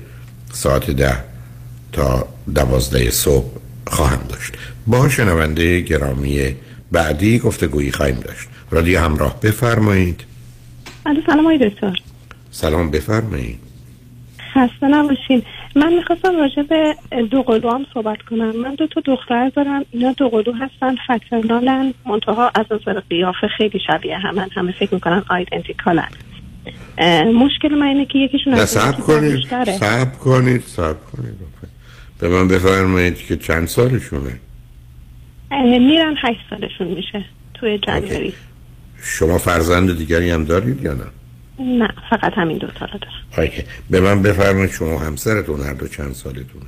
ساعت 0.52 0.90
ده 0.90 1.31
تا 1.92 2.28
دوازده 2.54 3.10
صبح 3.10 3.50
خواهم 3.86 4.20
داشت. 4.28 4.52
با 4.86 5.08
شنونده 5.08 5.80
گرامی 5.80 6.54
بعدی 6.92 7.38
گفتگویی 7.38 7.92
خواهیم 7.92 8.20
داشت. 8.20 8.48
رادیو 8.70 9.00
همراه 9.00 9.40
بفرمایید. 9.40 10.24
سلام 11.26 11.40
آقای 11.40 11.68
دکتر. 11.68 11.96
سلام 12.50 12.90
بفرمایید. 12.90 13.58
خسته 14.54 14.88
نباشین. 14.88 15.42
من 15.76 15.92
می‌خواستم 15.92 16.36
راجع 16.36 16.62
به 16.62 16.96
دو 17.30 17.42
قلو 17.42 17.70
هم 17.70 17.86
صحبت 17.94 18.22
کنم. 18.22 18.56
من 18.56 18.74
دو 18.74 18.86
تا 18.86 19.00
دختر 19.04 19.48
دارم. 19.48 19.84
اینا 19.90 20.12
دو 20.12 20.28
قلو 20.28 20.52
هستن. 20.52 20.96
فترنالن 21.04 21.94
منتها 22.06 22.50
از 22.54 22.66
نظر 22.70 23.00
قیافه 23.00 23.48
خیلی 23.58 23.80
شبیه 23.86 24.18
همن 24.18 24.48
همه 24.54 24.72
فکر 24.72 24.94
می‌کنن 24.94 25.22
آیدنتیکالن 25.30 26.08
مشکل 27.34 27.74
من 27.74 27.86
اینه 27.86 28.06
که 28.06 28.18
یکیشون 28.18 28.54
نه 28.54 28.64
سب 28.64 29.00
کنید. 29.00 29.38
سب 29.80 30.18
کنید 30.18 30.62
سب 30.66 30.96
کنید. 31.12 31.34
به 32.22 32.28
من 32.28 32.48
بفرمایید 32.48 33.16
که 33.16 33.36
چند 33.36 33.68
سالشونه؟ 33.68 34.40
میرن 35.50 36.16
هشت 36.22 36.40
سالشون 36.50 36.86
میشه 36.86 37.24
توی 37.54 37.78
جنگری 37.78 38.34
شما 39.02 39.38
فرزند 39.38 39.98
دیگری 39.98 40.30
هم 40.30 40.44
دارید 40.44 40.82
یا 40.82 40.92
نه؟ 40.94 41.04
نه 41.58 41.88
فقط 42.10 42.32
همین 42.36 42.58
دو 42.58 42.66
تا 42.66 42.86
رو 42.86 42.98
دارم. 42.98 43.50
به 43.90 44.00
من 44.00 44.22
بفرمایید 44.22 44.70
شما 44.70 44.98
همسرتون 44.98 45.60
هر 45.60 45.72
دو 45.72 45.88
چند 45.88 46.12
سالتونه؟ 46.12 46.64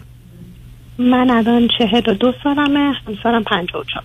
من 0.98 1.30
الان 1.30 1.68
چهل 1.78 2.10
و 2.10 2.14
دو 2.14 2.32
سالمه 2.44 2.92
همسرم 3.06 3.44
پنج 3.44 3.74
و 3.74 3.84
چهار. 3.84 4.04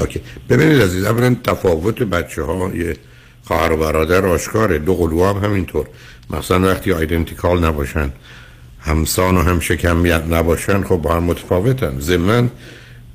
اوکی. 0.00 0.20
ببینید 0.48 0.82
عزیز 0.82 1.04
اولا 1.04 1.36
تفاوت 1.44 2.02
بچه 2.02 2.42
ها 2.42 2.70
یه 2.74 2.96
خواهر 3.44 3.72
و 3.72 3.76
برادر 3.76 4.26
آشکاره 4.26 4.78
دو 4.78 4.94
قلو 4.94 5.24
هم 5.24 5.44
همینطور. 5.44 5.86
مثلا 6.30 6.68
وقتی 6.68 6.92
آیدنتیکال 6.92 7.64
نباشن. 7.64 8.12
همسان 8.84 9.36
و 9.36 9.42
هم 9.42 9.60
شکمیت 9.60 10.22
نباشن 10.30 10.82
خب 10.82 10.96
با 10.96 11.14
هم 11.14 11.24
متفاوتن. 11.24 12.00
ضمن 12.00 12.50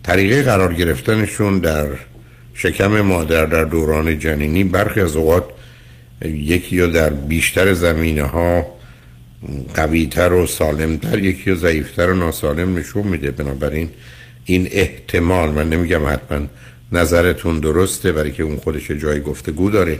طریقه 0.04 0.44
قرار 0.44 0.74
گرفتنشون 0.74 1.60
در 1.60 1.88
شکم 2.54 3.02
مادر 3.02 3.46
در 3.46 3.64
دوران 3.64 4.20
جنینی 4.20 4.64
برخی 4.64 5.02
از 5.02 5.16
اوقات 5.16 5.44
یکی 6.26 6.76
یا 6.76 6.88
در 6.88 7.10
بیشتر 7.10 7.74
زمینه 7.74 8.24
ها 8.24 8.66
قویتر 9.76 10.34
و 10.34 10.48
سالمتر 10.48 11.20
یکی 11.20 11.50
یا 11.50 11.56
ضعیفتر 11.56 12.10
و 12.10 12.16
ناسالم 12.16 12.78
نشون 12.78 13.08
میده. 13.08 13.32
بنابراین 13.32 13.90
این 14.46 14.68
احتمال 14.72 15.50
من 15.50 15.70
نمیگم 15.70 16.08
حتما 16.08 16.48
نظرتون 16.92 17.60
درسته 17.60 18.12
برای 18.12 18.32
که 18.32 18.44
اون 18.44 18.58
خودش 18.58 18.92
جای 18.92 19.22
گفتگو 19.22 19.70
داره 19.70 20.00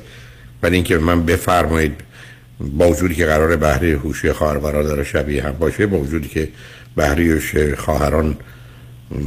ولی 0.64 0.76
اینکه 0.76 0.98
من 0.98 1.26
بفرمایید 1.26 1.94
با 2.60 2.90
وجودی 2.90 3.16
که 3.16 3.26
قرار 3.26 3.56
بهره 3.56 3.98
هوشی 3.98 4.32
خواهر 4.32 4.58
برادر 4.58 5.04
شبیه 5.04 5.44
هم 5.44 5.52
باشه 5.52 5.86
با 5.86 5.98
وجودی 5.98 6.28
که 6.28 6.50
بهره 6.96 7.76
خواهران 7.76 8.38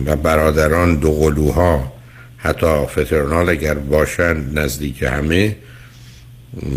و 0.06 0.16
برادران 0.16 0.96
دو 0.96 1.12
قلوها 1.12 1.92
حتی 2.36 2.86
فترنال 2.86 3.48
اگر 3.48 3.74
باشن 3.74 4.36
نزدیک 4.54 5.02
همه. 5.02 5.56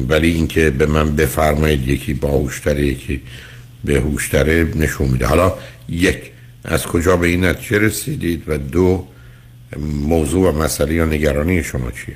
ولی 0.10 0.32
اینکه 0.32 0.69
به 0.69 0.86
من 0.86 1.15
بفرمایید 1.15 1.88
یکی 1.88 2.14
باهوشتره 2.14 2.86
یکی 2.86 3.22
بهوشتره 3.84 4.68
نشون 4.76 5.07
میده. 5.07 5.26
حالا 5.26 5.53
یک 5.90 6.32
از 6.64 6.86
کجا 6.86 7.18
به 7.18 7.27
این 7.27 7.45
نتیجه 7.45 7.80
رسیدید؟ 7.80 8.44
و 8.48 8.57
دو 8.57 9.07
موضوع 9.80 10.49
و 10.49 10.64
مسئله 10.64 10.94
یا 10.94 11.06
نگرانی 11.06 11.64
شما 11.64 11.91
چیه؟ 11.91 12.15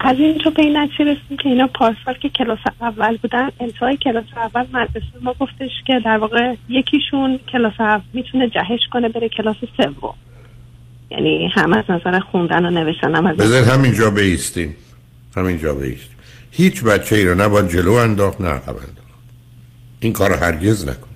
از 0.00 0.16
این 0.18 0.38
تو 0.38 0.50
به 0.50 0.62
این 0.62 0.76
نتیجه 0.76 1.04
رسیدیم 1.04 1.36
که 1.36 1.48
اینا 1.48 1.66
پارسال 1.66 2.14
که 2.14 2.28
کلاس 2.28 2.58
اول 2.80 3.16
بودن 3.16 3.50
انتهای 3.60 3.96
کلاس 3.96 4.24
اول 4.36 4.66
مدرسه 4.72 5.06
ما 5.22 5.34
گفتش 5.40 5.70
که 5.86 6.00
در 6.04 6.18
واقع 6.18 6.54
یکیشون 6.68 7.40
کلاس 7.52 7.72
اول 7.78 8.02
می‌تونه 8.12 8.48
جهش 8.48 8.80
کنه 8.92 9.08
بره 9.08 9.28
کلاس 9.28 9.56
سوم. 9.76 10.14
یعنی 11.10 11.48
هم 11.54 11.72
از 11.72 11.84
نظر 11.88 12.20
خوندن 12.20 12.64
و 12.64 12.70
نوشتن 12.70 13.14
هم 13.14 13.26
از 13.26 13.36
بذارید 13.36 13.68
همینجا 13.68 14.10
بیستیم. 14.10 14.76
همینجا 15.36 15.74
بیستیم. 15.74 16.16
هیچ 16.50 16.82
بچه 16.82 17.16
ای 17.16 17.24
رو 17.24 17.34
نباید 17.34 17.68
جلو 17.68 17.92
انداخت 17.92 18.40
نه 18.40 18.48
عقب 18.48 18.68
انداخت. 18.68 19.14
این 20.00 20.12
کار 20.12 20.30
رو 20.30 20.36
هرگز 20.36 20.82
نکنید. 20.82 21.14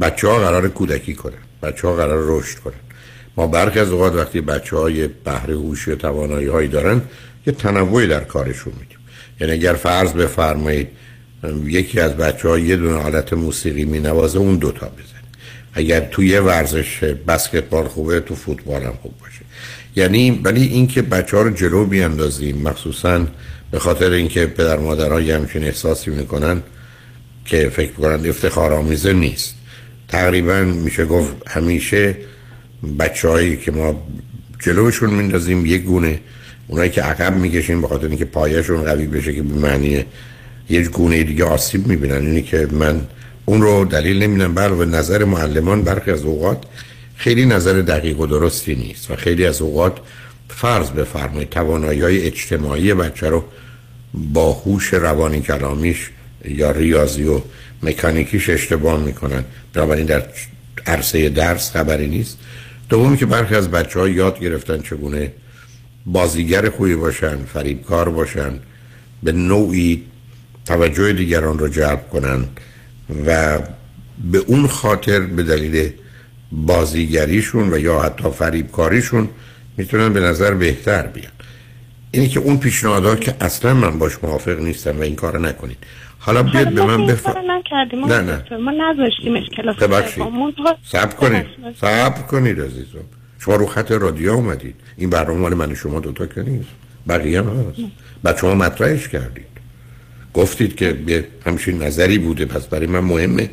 بچه 0.00 0.28
ها 0.28 0.38
قرار 0.38 0.68
کودکی 0.68 1.14
کنن. 1.14 1.32
بچه 1.62 1.88
ها 1.88 1.94
قرار 1.94 2.38
رشد 2.38 2.58
کنن. 2.58 2.74
ما 3.36 3.46
برخی 3.46 3.78
از 3.78 3.92
اوقات 3.92 4.14
وقتی 4.14 4.40
بچه 4.40 4.76
های 4.76 5.08
بهره 5.08 5.54
هوشی 5.54 5.90
و 5.90 5.94
توانایی 5.94 6.46
هایی 6.46 6.68
دارن 6.68 7.02
یه 7.46 7.52
تنوعی 7.52 8.06
در 8.06 8.24
کارشون 8.24 8.72
میدیم 8.80 8.98
یعنی 9.40 9.52
اگر 9.52 9.74
فرض 9.74 10.12
بفرمایید 10.12 10.88
یکی 11.64 12.00
از 12.00 12.16
بچه 12.16 12.48
ها 12.48 12.58
یه 12.58 12.76
دونه 12.76 13.02
حالت 13.02 13.32
موسیقی 13.32 13.84
می 13.84 13.98
نوازه 13.98 14.38
اون 14.38 14.56
دوتا 14.56 14.86
بزن 14.86 15.14
اگر 15.74 16.00
توی 16.00 16.38
ورزش 16.38 17.04
بسکتبال 17.04 17.88
خوبه 17.88 18.20
تو 18.20 18.34
فوتبال 18.34 18.82
هم 18.82 18.94
خوب 19.02 19.12
باشه. 19.20 19.40
یعنی 19.96 20.40
ولی 20.44 20.62
اینکه 20.62 21.02
بچه 21.02 21.36
ها 21.36 21.42
رو 21.42 21.50
جلو 21.50 21.84
بیاندازیم 21.84 22.62
مخصوصا 22.62 23.26
به 23.70 23.78
خاطر 23.78 24.10
اینکه 24.10 24.46
پدر 24.46 24.78
مادرها 24.78 25.20
یه 25.20 25.34
همچین 25.34 25.64
احساسی 25.64 26.10
می‌کنن 26.10 26.62
که 27.44 27.68
فکر 27.68 27.92
کنند 27.92 28.26
افتخارآمیزه 28.26 29.12
نیست. 29.12 29.54
تقریبا 30.08 30.60
میشه 30.60 31.04
گفت 31.04 31.34
همیشه 31.46 32.16
بچههایی 32.98 33.56
که 33.56 33.72
ما 33.72 34.06
جلوشون 34.60 35.10
میندازیم 35.10 35.66
یک 35.66 35.82
گونه 35.82 36.20
اونایی 36.68 36.90
که 36.90 37.02
عقب 37.02 37.36
می‌کشیم 37.36 37.80
به 37.80 37.88
خاطر 37.88 38.06
اینکه 38.06 38.24
پایشون 38.24 38.84
قوی 38.84 39.06
بشه 39.06 39.34
که 39.34 39.42
به 39.42 39.54
معنی 39.54 40.04
یک 40.70 40.90
گونه 40.90 41.22
دیگه 41.22 41.44
آسیب 41.44 41.86
می‌بینن. 41.86 42.26
اینی 42.26 42.42
که 42.42 42.68
من 42.70 43.00
اون 43.44 43.62
رو 43.62 43.84
دلیل 43.84 44.22
نمی‌دونم 44.22 44.54
بر 44.54 44.68
به 44.68 44.86
نظر 44.86 45.24
معلمان 45.24 45.82
برخی 45.82 46.10
از 46.10 46.22
اوقات 46.22 46.62
خیلی 47.16 47.46
نظر 47.46 47.72
دقیق 47.72 48.20
و 48.20 48.26
درستی 48.26 48.74
نیست 48.74 49.10
و 49.10 49.16
خیلی 49.16 49.46
از 49.46 49.62
اوقات 49.62 49.98
فرض 50.48 50.90
بفرمایید 50.90 51.50
توانایی 51.50 52.00
های 52.00 52.26
اجتماعی 52.26 52.94
بچه 52.94 53.28
رو 53.28 53.44
با 54.14 54.52
هوش 54.52 54.94
روانی 54.94 55.40
کلامیش 55.40 56.10
یا 56.44 56.70
ریاضی 56.70 57.24
و 57.24 57.40
مکانیکیش 57.82 58.50
اشتباه 58.50 59.00
می‌کنن. 59.00 59.44
بنابراین 59.74 60.06
در 60.06 60.22
عرصه 60.86 61.28
درس 61.28 61.70
خبری 61.70 62.06
نیست. 62.06 62.38
دومی 62.88 63.16
که 63.16 63.26
برخی 63.26 63.54
از 63.54 63.70
بچه 63.70 64.00
ها 64.00 64.08
یاد 64.08 64.40
گرفتن 64.40 64.80
چگونه 64.80 65.32
بازیگر 66.06 66.70
خوبی 66.70 66.96
باشن 66.96 67.36
فریبکار 67.36 68.08
باشن 68.08 68.60
به 69.22 69.32
نوعی 69.32 70.02
توجه 70.64 71.12
دیگران 71.12 71.58
رو 71.58 71.68
جلب 71.68 72.08
کنن 72.08 72.44
و 73.26 73.58
به 74.32 74.38
اون 74.38 74.66
خاطر 74.66 75.20
به 75.20 75.42
دلیل 75.42 75.90
بازیگریشون 76.52 77.72
و 77.72 77.78
یا 77.78 78.00
حتی 78.00 78.30
فریبکاریشون 78.30 79.28
می‌تونن 79.76 80.12
به 80.12 80.20
نظر 80.20 80.54
بهتر 80.54 81.06
بیان. 81.06 81.32
اینی 82.10 82.28
که 82.28 82.40
اون 82.40 82.58
پیشنهادها 82.58 83.16
که 83.16 83.34
اصلا 83.40 83.74
من 83.74 83.98
باش 83.98 84.12
موافق 84.22 84.60
نیستم 84.60 84.98
و 84.98 85.02
این 85.02 85.14
کار 85.14 85.38
نکنید. 85.38 85.76
حالا 86.18 86.42
بیاد 86.42 86.72
به 86.72 86.84
من 86.84 87.06
بفر 87.06 87.40
نه 87.94 88.20
نه. 88.20 88.56
ما 88.56 88.70
نذاشتیمش 88.70 89.48
کلاس 89.56 89.76
سب 90.86 91.16
کنید. 91.16 91.46
سب 91.80 92.26
کنید 92.26 92.60
عزیزم. 92.60 93.04
شما 93.44 93.56
رو 93.56 93.66
خط 93.66 93.92
رادیو 93.92 94.30
اومدید. 94.30 94.74
این 94.96 95.10
برنامه 95.10 95.40
مال 95.40 95.54
من 95.54 95.74
شما 95.74 96.00
دوتا 96.00 96.26
که 96.26 96.42
نیست. 96.42 96.68
بقیه 97.08 97.42
هم 97.42 97.48
هست. 97.48 97.78
بعد 98.22 98.36
شما 98.38 98.54
مطرحش 98.54 99.08
کردید. 99.08 99.46
گفتید 100.34 100.76
که 100.76 100.92
به 100.92 101.24
همچین 101.46 101.82
نظری 101.82 102.18
بوده 102.18 102.44
پس 102.44 102.66
برای 102.66 102.86
من 102.86 103.00
مهمه 103.00 103.50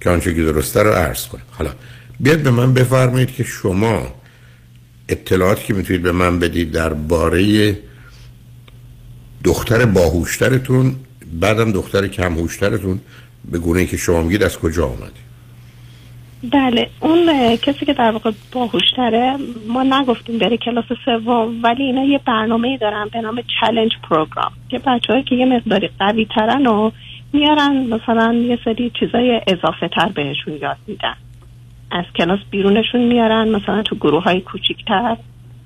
که 0.00 0.10
آنچه 0.10 0.34
که 0.34 0.42
درسته 0.42 0.82
رو 0.82 0.90
عرض 0.90 1.26
کنم. 1.26 1.42
حالا 1.50 1.70
بیاد 2.20 2.38
به 2.38 2.50
من 2.50 2.74
بفرمایید 2.74 3.34
که 3.34 3.44
شما 3.44 4.14
اطلاعاتی 5.08 5.66
که 5.66 5.74
می‌تونید 5.74 6.02
به 6.02 6.12
من 6.12 6.38
بدید 6.38 6.72
درباره 6.72 7.78
دختر 9.44 9.84
باهوشترتون 9.84 10.96
بعدم 11.40 11.72
دختر 11.72 12.08
کم 12.08 12.34
هوشترتون 12.34 13.00
به 13.50 13.58
گونه 13.58 13.86
که 13.86 13.96
شما 13.96 14.22
میگید 14.22 14.42
از 14.42 14.58
کجا 14.58 14.86
آمدید 14.86 15.29
بله 16.42 16.90
اون 17.00 17.56
کسی 17.56 17.86
که 17.86 17.92
در 17.92 18.10
واقع 18.10 18.30
باهوشتره 18.52 19.36
ما 19.68 19.82
نگفتیم 19.82 20.38
بره 20.38 20.56
کلاس 20.56 20.84
سوم 21.04 21.62
ولی 21.62 21.82
اینا 21.82 22.04
یه 22.04 22.20
برنامه 22.26 22.78
دارن 22.78 23.08
به 23.12 23.20
نام 23.20 23.42
challenge 23.60 23.90
program 24.10 24.52
که 24.68 24.78
بچه 24.78 25.22
که 25.22 25.34
یه 25.34 25.44
مقداری 25.46 25.90
قوی 25.98 26.24
ترن 26.24 26.66
و 26.66 26.90
میارن 27.32 27.86
مثلا 27.86 28.34
یه 28.34 28.58
سری 28.64 28.90
چیزای 29.00 29.40
اضافه 29.46 29.88
تر 29.88 30.08
بهشون 30.08 30.54
یاد 30.62 30.76
میدن. 30.86 31.14
از 31.90 32.04
کلاس 32.16 32.38
بیرونشون 32.50 33.00
میارن 33.00 33.48
مثلا 33.48 33.82
تو 33.82 33.96
گروه 33.96 34.22
های 34.22 34.40
کوچیکتر. 34.40 35.16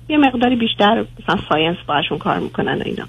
یه 0.09 0.17
مقداری 0.17 0.55
بیشتر 0.55 1.05
مثلا 1.19 1.39
science 1.49 1.77
باشون 1.87 2.17
کار 2.17 2.39
می‌کنن 2.39 2.81
اینا. 2.85 3.05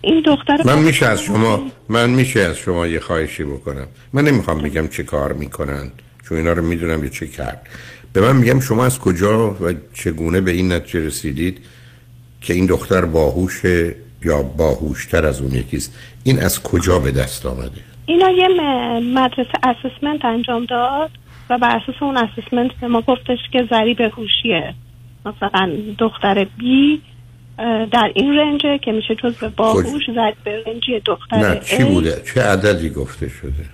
این 0.00 0.22
دختر 0.26 0.56
من 0.64 0.78
میشه 0.78 1.06
از 1.06 1.22
شما 1.22 1.62
من 1.88 2.10
میشه 2.10 2.40
از 2.40 2.56
شما 2.56 2.86
یه 2.86 3.00
خواهشی 3.00 3.44
بکنم. 3.44 3.86
من 4.12 4.24
نمی‌خوام 4.24 4.58
بگم 4.58 4.88
چه 4.88 5.02
کار 5.02 5.32
می‌کنن 5.32 5.90
چون 6.28 6.38
اینا 6.38 6.52
رو 6.52 6.62
می‌دونم 6.62 7.04
یه 7.04 7.10
چه 7.10 7.26
کرد. 7.26 7.66
به 8.12 8.20
من 8.20 8.36
میگم 8.36 8.60
شما 8.60 8.84
از 8.84 8.98
کجا 8.98 9.50
و 9.50 9.72
چگونه 9.94 10.40
به 10.40 10.50
این 10.50 10.72
نتیجه 10.72 11.06
رسیدید 11.06 11.58
که 12.40 12.54
این 12.54 12.66
دختر 12.66 13.04
باهوشه 13.04 13.94
یا 14.24 14.42
باهوشتر 14.42 15.26
از 15.26 15.40
اون 15.40 15.54
یکیست؟ 15.54 15.98
این 16.24 16.42
از 16.42 16.62
کجا 16.62 16.98
به 16.98 17.10
دست 17.10 17.46
آمده؟ 17.46 17.80
اینا 18.06 18.30
یه 18.30 18.48
مدرسه 19.00 19.58
اسسمنت 19.62 20.24
انجام 20.24 20.64
داد 20.64 21.10
و 21.50 21.58
بر 21.58 21.76
اساس 21.76 22.02
اون 22.02 22.16
اسسمنت 22.16 22.70
به 22.80 22.88
ما 22.88 23.00
گفتش 23.00 23.38
که 23.52 23.68
ضریب 23.70 24.00
هوشیه. 24.00 24.74
مثلا 25.26 25.76
دختر 25.98 26.46
بی 26.58 27.02
در 27.92 28.12
این 28.14 28.38
رنجه 28.38 28.78
که 28.78 28.92
میشه 28.92 29.14
جز 29.14 29.34
باهوش 29.56 30.02
زد 30.14 30.34
به 30.44 30.62
رنجی 30.66 31.00
دختر 31.06 31.36
نه 31.36 31.60
چی 31.60 31.84
بوده؟ 31.84 32.22
چه 32.34 32.42
عددی 32.42 32.90
گفته 32.90 33.28
شده؟ 33.28 33.64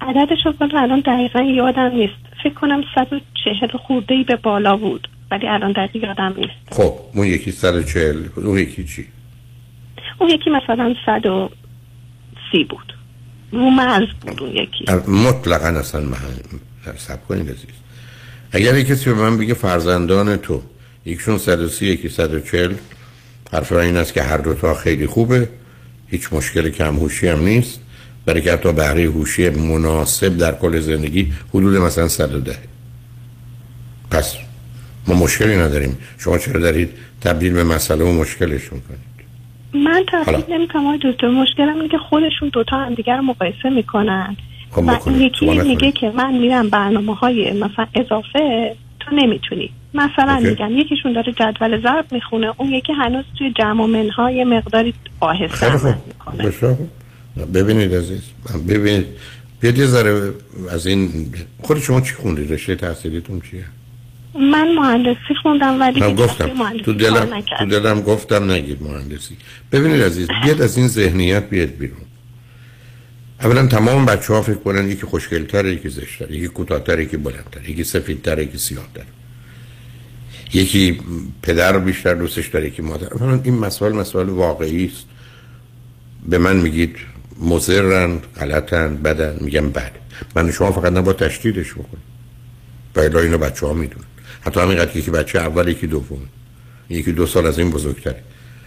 عددش 0.00 0.38
رو 0.44 0.52
الان 0.74 1.00
دقیقا 1.00 1.40
یادم 1.40 1.90
نیست. 1.94 2.14
فکر 2.42 2.54
کنم 2.54 2.82
140 2.94 3.78
خورده 3.86 4.14
ای 4.14 4.24
به 4.24 4.36
بالا 4.36 4.76
بود 4.76 5.08
ولی 5.30 5.48
الان 5.48 5.72
دقیق 5.72 6.04
یادم 6.04 6.34
نیست. 6.36 6.52
خب 6.72 6.94
اون 7.14 7.26
یکی 7.26 7.50
140 7.50 8.16
اون 8.36 8.58
یکی 8.58 8.84
چی؟ 8.84 9.06
اون 10.18 10.30
یکی 10.30 10.50
مثلا 10.50 10.94
130 11.06 12.64
بود. 12.64 12.94
رو 13.52 13.70
مرز 13.70 14.08
بود 14.20 14.42
اون 14.42 14.50
یکی. 14.50 14.84
مطلقا 15.08 15.68
اصلا 15.68 16.00
من 16.00 16.16
سب 16.96 17.26
کنید 17.26 17.50
عزیز. 17.50 17.74
اگر 18.52 18.80
کسی 18.80 19.10
به 19.10 19.16
من 19.16 19.38
بگه 19.38 19.54
فرزندان 19.54 20.36
تو. 20.36 20.62
یکشون 21.06 21.38
130 21.38 21.86
یکی 21.86 22.08
140 22.08 22.74
حرف 23.52 23.72
این 23.72 23.96
است 23.96 24.14
که 24.14 24.22
هر 24.22 24.38
دوتا 24.38 24.74
خیلی 24.74 25.06
خوبه. 25.06 25.48
هیچ 26.06 26.32
مشکل 26.32 26.68
کم 26.68 26.96
هوشی 26.96 27.28
هم 27.28 27.44
نیست. 27.44 27.80
برای 28.26 28.42
که 28.42 28.52
حتی 28.52 28.72
بهره 28.72 29.04
هوشی 29.04 29.48
مناسب 29.48 30.36
در 30.36 30.52
کل 30.52 30.80
زندگی 30.80 31.32
حدود 31.54 31.76
مثلا 31.76 32.08
110 32.08 32.56
پس 34.10 34.36
ما 35.06 35.14
مشکلی 35.14 35.56
نداریم. 35.56 35.98
شما 36.18 36.38
چرا 36.38 36.60
دارید 36.60 36.90
تبدیل 37.20 37.52
به 37.52 37.64
مسئله 37.64 38.04
و 38.04 38.12
مشکلش 38.12 38.72
می‌کنید 38.72 39.08
من 39.74 40.04
تبدیل 40.12 40.54
نمی 40.54 40.68
کنم 40.68 40.96
دکتر. 40.96 41.28
مشکلم 41.28 41.76
اینه 41.76 41.88
که 41.88 41.98
خودشون 41.98 42.48
دوتا 42.52 42.76
هم 42.76 42.94
دیگر 42.94 43.16
رو 43.16 43.22
مقایسه 43.22 43.70
می‌کنن. 43.70 44.36
خب 44.70 45.06
و 45.06 45.10
یکی 45.10 45.50
میگه 45.60 45.92
که 45.92 46.10
من 46.10 46.38
میرم 46.38 46.68
برنامه 46.68 47.14
های 47.14 47.52
مثلا 47.52 47.86
اضافه. 47.94 48.76
تو 49.10 49.16
نمی‌تونی. 49.16 49.70
مثلا 49.94 50.40
میگم 50.40 50.78
یکیشون 50.78 51.12
داره 51.12 51.32
جدول 51.32 51.82
ضرب 51.82 52.06
می‌خونه 52.12 52.54
اون 52.56 52.68
یکی 52.68 52.92
هنوز 52.92 53.24
توی 53.38 53.52
جمع 53.58 53.84
و 53.84 53.86
منهای 53.86 54.44
مقداری 54.44 54.94
آهسته 55.20 55.66
عمل 55.66 55.94
می‌کنه. 56.06 56.76
ببینید 57.54 57.94
عزیز 57.94 58.22
ببینید. 58.68 59.06
بیاد 59.60 59.78
یه 59.78 59.86
ذره 59.86 60.32
از 60.70 60.86
این 60.86 61.10
خود 61.62 61.78
شما 61.78 62.00
چی 62.00 62.14
خوندی 62.14 62.44
رشته 62.44 62.74
تحصیلیتون 62.74 63.40
چیه؟ 63.50 63.64
من 64.34 64.74
مهندسی 64.74 65.34
خوندم 65.42 65.80
ولی 65.80 66.14
گفتم. 66.14 66.50
تو 66.84 66.92
دلم 66.92 67.42
تو 67.58 67.66
دلم 67.66 68.00
گفتم 68.02 68.50
نگید 68.50 68.82
مهندسی. 68.82 69.36
ببینید 69.72 70.02
عزیز 70.02 70.28
بیاد 70.44 70.62
از 70.62 70.78
این 70.78 70.88
ذهنیت 70.88 71.50
بیاد 71.50 71.68
بیرون. 71.68 72.07
اولا 73.42 73.66
تمام 73.66 74.06
بچه 74.06 74.34
ها 74.34 74.42
فکر 74.42 74.54
کنن 74.54 74.90
یکی 74.90 75.06
خوشگلتره 75.06 75.72
یکی 75.72 75.88
زشتره 75.88 76.36
یکی 76.36 76.48
کوتاهتره 76.48 77.04
یکی 77.04 77.16
بلندتره 77.16 77.70
یکی 77.70 77.84
سفیدتره 77.84 78.42
یکی 78.44 78.58
سیاهتره. 78.58 79.06
یکی 80.54 81.00
پدر 81.42 81.78
بیشتر 81.78 82.14
دوستش 82.14 82.46
داره 82.46 82.70
که 82.70 82.82
مادر. 82.82 83.08
این 83.44 83.54
مسئله 83.58 83.92
مسئله 83.92 84.32
واقعی 84.32 84.86
است. 84.86 85.04
به 86.28 86.38
من 86.38 86.56
میگید 86.56 86.96
مزرن 87.40 88.18
غلطن 88.18 88.96
بدن. 88.96 89.36
میگم 89.40 89.70
بد 89.70 89.92
من 90.36 90.50
شما 90.50 90.72
فقط 90.72 90.92
نباید 90.92 91.16
تشدیدش 91.16 91.72
بکنید 91.72 92.08
و 92.96 93.00
الا 93.00 93.20
اینو 93.20 93.38
بچه 93.38 93.66
ها 93.66 93.72
میدون 93.72 94.02
حتی 94.40 94.60
همینقدر 94.60 95.00
که 95.00 95.10
بچه 95.10 95.38
اول 95.38 95.68
یکی 95.68 95.86
دوم. 95.86 96.20
یکی 96.90 97.12
دو 97.12 97.26
سال 97.26 97.46
از 97.46 97.58
این 97.58 97.70
بزرگتره. 97.70 98.22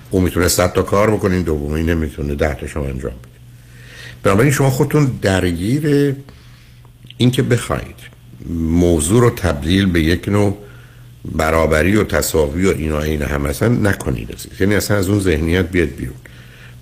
او 0.10 0.22
می‌تونه 0.22 0.48
صد 0.48 0.74
تا 0.74 0.82
کار 0.82 1.12
بکنه 1.12 1.34
این 1.34 1.44
دومی 1.44 1.84
نمی‌تونه 1.84 2.36
ده 2.36 2.54
تاشم 2.54 2.80
انجام 2.82 3.12
بده. 3.12 3.31
بنابراین 4.24 4.52
شما 4.52 4.70
خودتون 4.70 5.06
درگیر 5.22 6.16
اینکه 7.18 7.42
بخواید 7.42 7.96
موضوع 8.50 9.22
رو 9.22 9.30
تبدیل 9.30 9.86
به 9.86 10.02
یک 10.02 10.30
نوع 10.30 10.58
برابری 11.36 11.96
و 11.96 12.04
تصاوی 12.04 12.66
و 12.66 12.70
اینا 12.70 13.02
این 13.02 13.22
هم 13.22 13.46
اصلا 13.46 13.68
نکنید 13.68 14.30
یعنی 14.60 14.76
اصلا 14.76 14.98
از 14.98 15.10
اون 15.10 15.20
ذهنیت 15.20 15.72
بیاد 15.72 15.90
بیرون. 15.90 16.16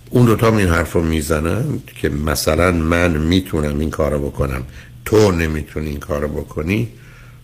اون 0.10 0.26
دوتا 0.26 0.58
این 0.58 0.68
حرف 0.68 0.94
رو 0.94 1.04
می‌زنن 1.04 1.64
که 2.02 2.10
مثلا 2.10 2.72
من 2.72 3.18
می‌تونم 3.18 3.80
این 3.80 3.90
کار 3.90 4.18
بکنم 4.18 4.64
تو 5.06 5.32
نمی‌تونی 5.32 5.90
این 5.90 6.00
کار 6.00 6.28
بکنی. 6.28 6.88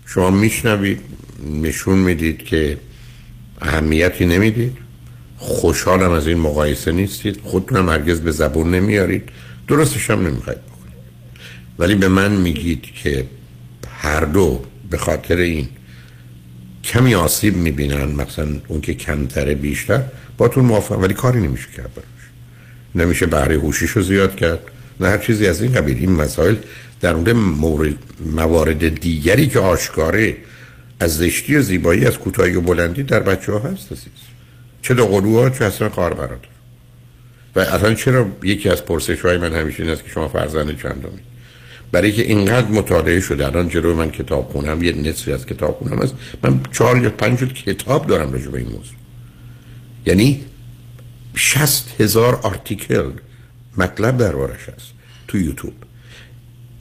شما 0.05 0.30
میشنوید 0.30 0.99
نشون 1.61 1.97
می‌دید 1.97 2.38
که 2.38 2.77
اهمیتی 3.61 4.26
نمی‌دید. 4.26 4.77
خوشحالم 5.38 6.11
از 6.11 6.27
این 6.27 6.38
مقایسه 6.38 6.91
نیستید. 6.91 7.39
خودتونم 7.43 7.89
هرگز 7.89 8.22
به 8.22 8.31
زبون 8.31 8.76
نمیارید. 8.76 9.23
درستش 9.67 10.09
هم 10.09 10.27
نمی‌خواید 10.27 10.59
بکنید 10.65 10.93
ولی 11.79 11.95
به 11.95 12.07
من 12.07 12.31
میگید 12.31 12.81
که 12.81 13.25
هر 13.97 14.25
دو 14.25 14.65
به 14.89 14.97
خاطر 14.97 15.37
این 15.37 15.67
کمی 16.83 17.15
آسیب 17.15 17.57
می‌بینن 17.57 18.05
مثلا 18.05 18.47
اون 18.67 18.81
که 18.81 18.93
کمتره 18.93 19.55
بیشتر 19.55 20.03
با 20.37 20.47
تون 20.47 20.65
موافق 20.65 20.99
ولی 20.99 21.13
کاری 21.13 21.41
نمیشه 21.41 21.67
کرد 21.77 21.93
براش. 21.93 22.05
نمیشه 22.95 23.25
بهره 23.25 23.55
هوشیش 23.55 23.99
زیاد 23.99 24.35
کرد. 24.35 24.59
نه 24.99 25.07
هر 25.07 25.17
چیزی 25.17 25.47
از 25.47 25.61
این 25.61 25.73
قبیل. 25.73 25.97
این 25.97 26.11
مسائل 26.11 26.55
در 27.01 27.13
مورد 27.13 27.95
موارد 28.25 28.99
دیگری 28.99 29.47
که 29.47 29.59
آشکاره 29.59 30.37
از 30.99 31.17
زشتی 31.17 31.55
و 31.55 31.61
زیبایی 31.61 32.05
از 32.05 32.17
کوتاهی 32.17 32.55
و 32.55 32.61
بلندی 32.61 33.03
در 33.03 33.19
بچه 33.19 33.51
ها 33.51 33.59
هست 33.59 33.89
چه 34.81 34.93
دو 34.93 35.05
قلوها 35.05 35.49
چه 35.49 35.65
اصلا 35.65 35.89
کار 35.89 36.13
برادر 36.13 36.55
و 37.56 37.60
اصلا 37.60 37.94
چرا 37.94 38.26
یکی 38.44 38.69
از 38.69 38.86
پرسش 38.86 39.22
های 39.22 39.38
من 39.38 39.53
همیشه 39.53 39.84
این 39.84 39.91
است 39.91 40.03
که 40.03 40.10
شما 40.10 40.27
فرزند 40.27 40.82
چندمی؟ 40.82 41.19
برای 41.91 42.11
که 42.11 42.22
اینقدر 42.22 42.68
مطالعه 42.68 43.19
شده 43.19 43.45
الان 43.45 43.69
جلو 43.69 43.95
من 43.95 44.11
کتاب 44.11 44.49
خونم 44.49 44.84
یه 44.84 44.91
نصفی 44.91 45.32
از 45.32 45.45
کتاب 45.45 45.77
خونم 45.77 45.99
است 45.99 46.15
من 46.44 46.60
چهار 46.72 47.03
یا 47.03 47.10
پنج 47.10 47.40
کتاب 47.40 48.07
دارم 48.07 48.34
راجع 48.34 48.48
به 48.48 48.57
این 48.57 48.68
موضوع. 48.68 48.95
یعنی 50.06 50.45
شست 51.36 52.02
هزار 52.02 52.40
آرتیکل 52.44 53.11
مطلب 53.77 54.18
دربارش 54.18 54.69
هست 54.69 54.88
تو 55.27 55.38
یوتیوب. 55.38 55.73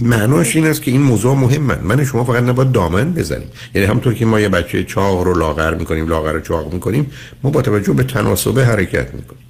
معناش 0.01 0.57
این 0.57 0.67
است 0.67 0.83
که 0.83 0.91
این 0.91 1.03
موضوع 1.03 1.37
مهمه 1.37 1.79
من 1.83 2.05
شما 2.05 2.25
فقط 2.25 2.43
نباید 2.43 2.73
دامن 2.73 3.13
بزنیم. 3.13 3.49
یعنی 3.75 3.87
همونطور 3.87 4.15
که 4.15 4.27
ما 4.27 4.41
یه 4.41 4.49
بچه 4.49 4.85
چاق 4.85 5.23
رو 5.23 5.39
لاغر 5.39 5.75
می‌کنیم 5.75 6.09
لاغر 6.09 6.33
رو 6.33 6.41
چاق 6.41 6.73
می‌کنیم 6.73 7.11
ما 7.43 7.51
با 7.51 7.63
توجه 7.63 7.93
به 7.93 8.03
تناسبه 8.03 8.65
حرکت 8.65 9.15
می‌کنیم. 9.15 9.43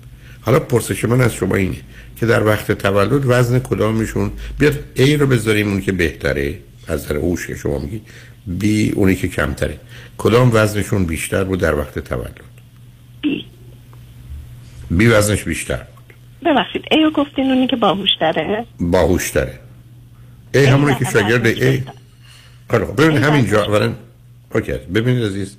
حالا 0.44 0.60
پرسش 0.60 1.04
من 1.04 1.20
از 1.20 1.34
شما 1.34 1.54
اینه 1.54 1.76
که 2.16 2.26
در 2.26 2.46
وقت 2.46 2.72
تولد 2.72 3.22
وزن 3.26 3.58
کدامشون؟ 3.58 4.32
بیاد 4.58 4.78
ای 4.94 5.16
رو 5.16 5.26
بذاریم 5.26 5.68
اون 5.68 5.80
که 5.80 5.92
بهتره. 5.92 6.58
از 6.88 7.08
در 7.08 7.16
هوش 7.16 7.46
که 7.46 7.54
شما 7.54 7.78
میگی. 7.78 8.00
بی 8.46 8.90
اونی 8.90 9.16
که 9.16 9.28
کمتره. 9.28 9.80
کدام 10.18 10.50
وزنشون 10.52 11.04
بیشتر 11.04 11.44
بود 11.44 11.60
در 11.60 11.74
وقت 11.74 11.98
تولد؟ 11.98 12.40
بی 13.22 13.46
بی 14.90 15.06
وزنش 15.06 15.44
بیشتر 15.44 15.76
بود. 15.76 16.14
ببخشید 16.44 16.84
ای 16.90 17.02
رو 17.02 17.10
گفتین 17.10 17.50
اونی 17.50 17.66
که 17.66 17.76
باهوشتره. 17.76 18.64
باهوشتره. 18.80 19.58
ای 20.54 20.64
همونی 20.64 20.94
که 20.94 21.04
شاگرد 21.04 21.46
ای 21.46 21.82
خب 22.70 23.02
ببینید 23.02 23.22
همینجا 23.22 23.64
اولا 23.64 23.92
اوکی 24.54 24.72
ببینید 24.72 25.24
عزیز. 25.24 25.56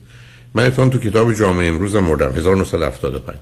من 0.53 0.65
اتفاقا 0.65 0.89
تو 0.89 0.97
کتاب 0.97 1.33
جامعه 1.33 1.67
امروز 1.67 1.95
مردم 1.95 2.31
1975 2.31 3.37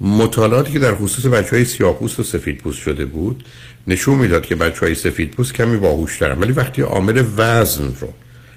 مطالعاتی 0.00 0.72
که 0.72 0.78
در 0.78 0.94
خصوص 0.94 1.26
بچه 1.26 1.56
های 1.56 1.64
سیاپوست 1.64 2.20
و 2.20 2.22
سفید 2.22 2.58
پوست 2.58 2.78
شده 2.78 3.04
بود 3.04 3.44
نشون 3.86 4.18
می‌داد 4.18 4.46
که 4.46 4.54
بچه 4.54 4.80
های 4.80 4.94
سفید 4.94 5.30
پوست 5.30 5.54
کمی 5.54 5.76
باهوش 5.76 6.18
دارن. 6.18 6.38
ولی 6.38 6.52
وقتی 6.52 6.82
عامل 6.82 7.24
وزن 7.36 7.94
رو 8.00 8.12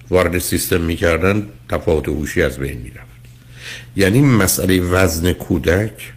وارد 0.09 0.37
سیستم 0.37 0.81
می‌کردن 0.81 1.47
تفاوت 1.69 2.07
هوشی 2.07 2.41
از 2.41 2.57
بین 2.57 2.77
می‌رفت. 2.77 3.07
یعنی 3.95 4.21
مسئله 4.21 4.81
وزن 4.81 5.33
کودک 5.33 6.13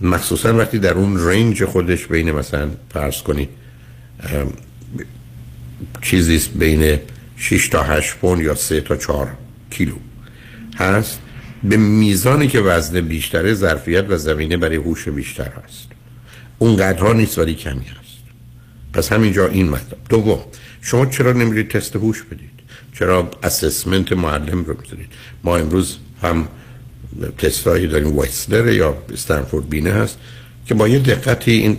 مخصوصا 0.00 0.56
وقتی 0.56 0.78
در 0.78 0.92
اون 0.94 1.26
رنج 1.26 1.64
خودش 1.64 2.06
بین 2.06 2.32
مثلا 2.32 2.70
فرض 2.92 3.22
کنید 3.22 3.48
چیزی 6.02 6.48
بین 6.54 6.98
6 7.36 7.68
تا 7.68 7.82
8 7.82 8.16
پوند 8.16 8.42
یا 8.42 8.54
3 8.54 8.80
تا 8.80 8.96
4 8.96 9.36
کیلو 9.70 9.94
هست. 10.76 11.20
به 11.64 11.76
میزانی 11.76 12.48
که 12.48 12.60
وزن 12.60 13.00
بیشتره 13.00 13.54
ظرفیت 13.54 14.04
و 14.08 14.16
زمینه 14.16 14.56
برای 14.56 14.76
هوش 14.76 15.08
بیشتر 15.08 15.50
هست. 15.64 15.88
اون 16.58 16.76
قدرها 16.76 17.12
نیست 17.12 17.38
ولی 17.38 17.54
کمی 17.54 17.84
هست. 17.84 18.18
پس 18.92 19.12
همینجا 19.12 19.48
این 19.48 19.68
مطلب. 19.68 19.98
دوم 20.08 20.40
شما 20.80 21.06
چرا 21.06 21.32
نمیرید 21.32 21.68
تست 21.68 21.96
هوش 21.96 22.22
بدید؟ 22.22 22.50
چرا 22.98 23.30
اسسمنت 23.42 24.12
معلم 24.12 24.64
رو 24.64 24.74
بذارید 24.74 25.08
ما 25.44 25.56
امروز 25.56 25.96
هم 26.22 26.48
تستایی 27.38 27.86
داریم 27.86 28.18
ویسلر 28.18 28.72
یا 28.72 28.96
استنفورد 29.12 29.68
بینه 29.68 29.90
هست 29.90 30.18
که 30.66 30.74
با 30.74 30.88
یه 30.88 30.98
دقتی 30.98 31.52
این 31.52 31.78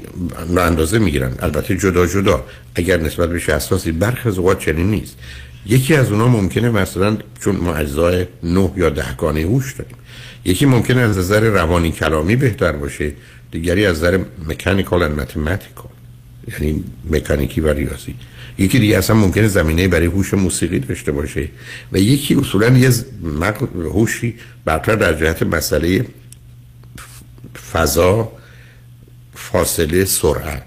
اندازه 0.58 1.00
می‌گیرن. 1.00 1.34
البته 1.40 1.78
جدا 1.78 2.08
جدا. 2.08 2.46
اگر 2.76 2.98
نسبت 2.98 3.30
بهش 3.30 3.50
اساسی 3.50 3.92
برخی 3.92 4.30
از 4.30 4.38
اوقات 4.38 4.60
چنین 4.60 4.92
نیست. 4.92 5.18
یکی 5.66 5.96
از 5.96 6.12
اونا 6.12 6.28
ممکنه 6.28 6.70
مثلا 6.70 7.18
چون 7.42 7.56
ما 7.56 7.76
اجزای 7.76 8.26
نه 8.44 8.72
یا 8.78 8.90
ده 8.90 9.16
گانه 9.16 9.42
هوش 9.42 9.74
داریم. 9.74 9.96
یکی 10.46 10.66
ممکنه 10.66 11.02
از 11.02 11.18
نظر 11.18 11.40
روانی 11.40 11.92
کلامی 11.92 12.36
بهتر 12.36 12.72
باشه 12.72 13.12
دیگری 13.52 13.86
از 13.86 13.98
نظر 13.98 14.20
مکانیکال 14.48 15.02
و 15.02 15.10
متماتیکال 15.10 15.92
یعنی 16.52 16.84
مکانیکی 17.12 17.62
و 17.62 17.74
ریاضی. 17.74 18.16
یکی 18.58 18.80
دیگه 18.80 18.98
اصلا 18.98 19.16
ممکنه 19.16 19.48
زمینه 19.48 19.88
برای 19.88 20.06
هوش 20.06 20.34
موسیقی 20.34 20.80
داشته 20.80 21.12
باشه 21.12 21.50
و 21.92 21.98
یکی 21.98 22.36
اصولا 22.36 22.78
یه 22.78 22.92
هوشی 23.76 24.36
برتر 24.66 24.96
در 24.96 25.14
جهت 25.14 25.44
مسئله 25.44 26.06
فضا 27.72 28.32
فاصله 29.34 30.06
سرعت. 30.06 30.64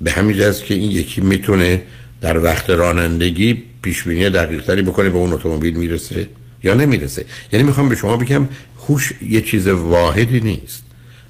به 0.00 0.12
همین 0.12 0.36
جهت 0.36 0.64
که 0.64 0.74
این 0.74 0.90
یکی 0.90 1.20
می‌تونه 1.20 1.82
در 2.20 2.38
وقت 2.38 2.70
رانندگی 2.70 3.62
پیش 3.86 4.02
بینی 4.02 4.30
دقیقتری 4.30 4.82
بکنه 4.82 5.10
به 5.10 5.18
اون 5.18 5.32
اتومبیل 5.32 5.76
می‌رسه 5.76 6.28
یا 6.62 6.74
نمی‌رسه. 6.74 7.24
یعنی 7.52 7.64
می‌خوام 7.64 7.88
به 7.88 7.96
شما 7.96 8.16
بگم 8.16 8.48
هوش 8.88 9.12
یه 9.22 9.40
چیز 9.40 9.66
واحدی 9.68 10.40
نیست. 10.40 10.82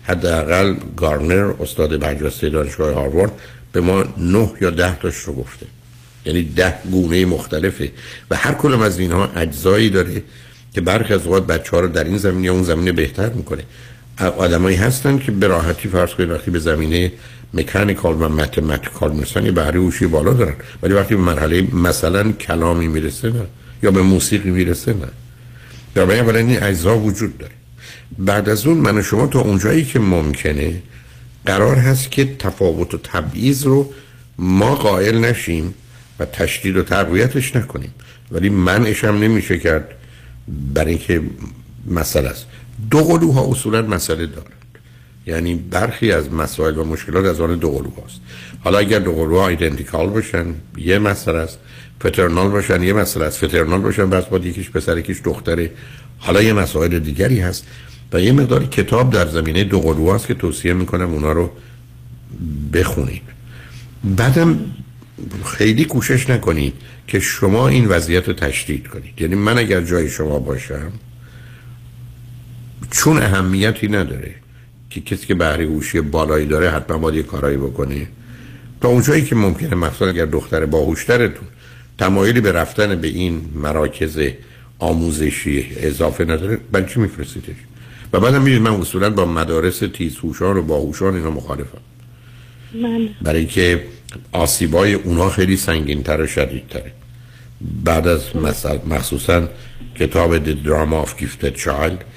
حداقل 0.03 0.75
گارنر 0.97 1.53
استاد 1.61 2.01
برجسته 2.01 2.49
دانشگاه 2.49 2.95
هاروارد 2.95 3.33
به 3.73 3.81
ما 3.81 4.05
نه 4.19 4.51
یا 4.61 4.71
ده 4.71 4.99
تاش 4.99 5.17
رو 5.17 5.33
گفته. 5.33 5.67
یعنی 6.25 6.43
ده 6.43 6.75
گونه 6.91 7.25
مختلفه. 7.25 7.93
و 8.31 8.37
هر 8.37 8.55
کلم 8.55 8.81
از 8.81 8.99
اینها 8.99 9.31
اجزایی 9.37 9.91
داره 9.91 10.23
که 10.75 10.81
برخی 10.81 11.15
از 11.15 11.27
اوقات 11.27 11.47
بچه 11.47 11.71
ها 11.71 11.81
رو 11.81 11.89
در 11.89 12.05
این 12.05 12.19
زمینه 12.19 12.47
یا 12.47 12.53
اون 12.53 12.63
زمینه 12.63 12.93
بهتر 12.93 13.29
می‌کنه. 13.29 13.63
آدمایی 14.19 14.77
هستن 14.77 15.19
که 15.19 15.33
به 15.33 15.47
راحتی 15.47 15.89
فرض 15.89 16.11
کنید 16.11 16.31
وقتی 16.31 16.51
به 16.51 16.59
زمینه 16.59 17.13
مکانیکال 17.55 18.23
و 18.23 18.29
متماتیکال 18.29 19.13
می‌رسن 19.13 19.45
یه 19.45 19.53
بهره 19.53 19.81
هوشی 19.81 20.07
بالا 20.07 20.33
دارن. 20.33 20.55
ولی 20.83 20.95
وقتی 20.95 21.17
به 21.17 21.23
مرحله 21.23 21.75
مثلا 21.75 22.33
کلامی 22.33 22.89
می‌رسه 22.89 23.31
نه 23.31 23.47
یا 23.83 23.91
به 23.91 24.03
موسیقی 24.03 24.51
می‌رسه 24.51 24.93
نه. 24.93 25.09
در 25.95 26.03
اولا 26.03 26.39
این 26.39 26.63
اجزا 26.63 26.99
وجود 26.99 27.39
داره. 27.39 27.53
بعد 28.19 28.49
از 28.49 28.67
اون 28.67 28.77
من 28.77 28.99
و 28.99 29.03
شما 29.03 29.27
تا 29.27 29.41
اونجایی 29.41 29.85
که 29.85 29.99
ممکنه 29.99 30.83
قرار 31.47 31.77
هست 31.77 32.11
که 32.11 32.37
تفاوت 32.39 32.95
و 32.95 32.99
تبعیض 32.99 33.65
رو 33.65 33.93
ما 34.39 34.75
قائل 34.75 35.19
نشیم 35.19 35.75
و 36.19 36.25
تشدید 36.25 36.77
و 36.77 36.83
تقویتش 36.83 37.57
نکنیم. 37.57 37.95
ولی 38.31 38.49
منعش 38.49 39.05
هم 39.05 39.19
نمیشه 39.19 39.59
کرد 39.59 39.89
برای 40.75 40.91
اینکه 40.91 41.23
مسئله 41.91 42.29
است. 42.29 42.47
دو 42.91 42.99
قلوها 42.99 43.51
اصولا 43.51 43.83
مسئله 43.83 44.27
دارند. 44.27 44.53
یعنی 45.27 45.55
برخی 45.55 46.13
از 46.13 46.33
مسائل 46.33 46.79
و 46.79 46.85
مشکلات 46.85 47.25
از 47.25 47.41
آن 47.41 47.57
دو 47.57 47.71
قلو 47.71 47.91
هست 48.07 48.21
حالا 48.61 48.79
اگر 48.79 48.99
دو 48.99 49.13
قلوها 49.13 49.49
ایدنتیکال 49.49 50.09
باشن 50.09 50.47
یه 50.77 50.99
مسئله 50.99 51.39
است. 51.39 51.59
فترنال 52.01 52.49
باشن 52.49 52.83
یه 52.83 52.93
مسئله 52.93 53.25
است. 53.25 53.45
فترنال 53.45 53.81
باشن 53.81 54.11
بس 54.11 54.25
با 54.25 54.39
یکیش 54.39 54.71
پسر 54.71 54.99
یکیش 54.99 55.21
دختره. 55.25 55.71
حالا 56.19 56.43
یه 56.43 56.53
مسائل 56.53 56.99
دیگری 56.99 57.41
هست 57.41 57.67
و 58.13 58.21
یه 58.21 58.33
مقدار 58.33 58.65
کتاب 58.65 59.13
در 59.13 59.27
زمینه 59.27 59.65
دو 59.65 59.81
قلو 59.81 60.13
هست 60.13 60.27
که 60.27 60.35
توصیه 60.35 60.73
می‌کنم 60.73 61.11
اونا 61.11 61.33
رو 61.33 61.51
بخونید. 62.73 63.23
بعدم 64.05 64.59
خیلی 65.45 65.85
کوشش 65.85 66.31
نکنید 66.31 66.75
که 67.07 67.21
شما 67.21 67.69
این 67.69 67.87
وضعیت 67.87 68.29
رو 68.29 68.35
تشدید 68.35 68.87
کنید. 68.87 69.21
یعنی 69.21 69.35
من 69.35 69.59
اگر 69.59 69.81
جای 69.81 70.09
شما 70.09 70.39
باشم 70.39 70.93
چون 72.97 73.19
اهمیتی 73.19 73.89
نداره 73.89 74.35
که 74.91 75.01
کسی 75.01 75.27
که 75.27 75.35
بهره 75.35 75.65
هوشی 75.65 76.01
بالایی 76.01 76.47
داره 76.47 76.71
حتما 76.71 76.99
باید 76.99 77.17
یه 77.17 77.23
کارایی 77.23 77.57
بکنه. 77.57 78.07
تا 78.81 78.89
اونجایی 78.89 79.25
که 79.25 79.35
ممکنه 79.35 79.75
مثلا 79.75 80.09
اگر 80.09 80.27
دختر 80.27 80.67
باهوشترتون 80.67 81.49
تمایلی 81.99 82.41
به 82.41 82.53
رفتن 82.53 83.01
به 83.01 83.09
این 83.09 83.41
مراکز 83.55 84.19
آموزشی 84.79 85.67
اضافه 85.77 86.25
نداره 86.25 86.59
برای 86.73 86.87
چی 86.87 87.01
میفرستیدش؟ 87.01 87.57
و 88.13 88.21
بعدم 88.21 88.43
می‌دید 88.43 88.63
من 88.63 88.71
اصولا 88.71 89.11
با 89.11 89.25
مدارس 89.25 89.79
تیزهوشان 89.79 90.57
و 90.57 90.63
باهوشان 90.63 91.15
اینا 91.15 91.31
مخالفم. 91.31 91.79
من 92.75 93.09
برای 93.23 93.47
که 93.47 93.85
آسیبای 94.33 94.95
اونا 94.95 95.31
خیلی 95.31 95.57
سنگین 95.57 96.03
تر 96.03 96.21
و 96.21 96.27
شدید 96.27 96.69
تره 96.69 96.93
بعد 97.85 98.09
از 98.09 98.37
مثلا 98.37 98.81
مخصوصا 98.87 99.49
کتاب 99.95 100.45
The 100.45 100.57
Drama 100.67 101.07
of 101.07 101.23
Gifted 101.23 101.57
Child 101.65 102.16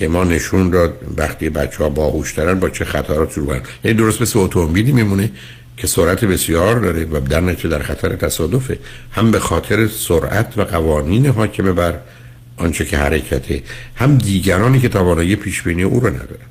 که 0.00 0.08
ما 0.08 0.24
نشون 0.24 0.70
داد 0.70 0.98
وقتی 1.16 1.50
بچه 1.50 1.78
ها 1.78 1.88
باهوشترن 1.88 2.60
با 2.60 2.70
چه 2.70 2.84
خطرات 2.84 3.34
رو 3.34 3.44
برن 3.44 3.60
یعنی 3.84 3.98
درست 3.98 4.22
مثل 4.22 4.38
اتومبیلی 4.38 4.92
میمونه 4.92 5.30
که 5.76 5.86
سرعت 5.86 6.24
بسیار 6.24 6.80
داره 6.80 7.04
و 7.04 7.20
در 7.20 7.40
نتیجه 7.40 7.68
در 7.68 7.82
خطر 7.82 8.16
تصادفه. 8.16 8.78
هم 9.12 9.30
به 9.30 9.38
خاطر 9.38 9.86
سرعت 9.86 10.58
و 10.58 10.64
قوانین 10.64 11.26
حاکم 11.26 11.72
بر 11.72 11.94
آنچه 12.56 12.84
که 12.84 12.98
حرکته. 12.98 13.62
هم 13.96 14.18
دیگرانی 14.18 14.80
که 14.80 14.88
توانایی 14.88 15.36
پیش 15.36 15.62
بینی 15.62 15.82
او 15.82 16.00
رو 16.00 16.08
ندارن. 16.08 16.48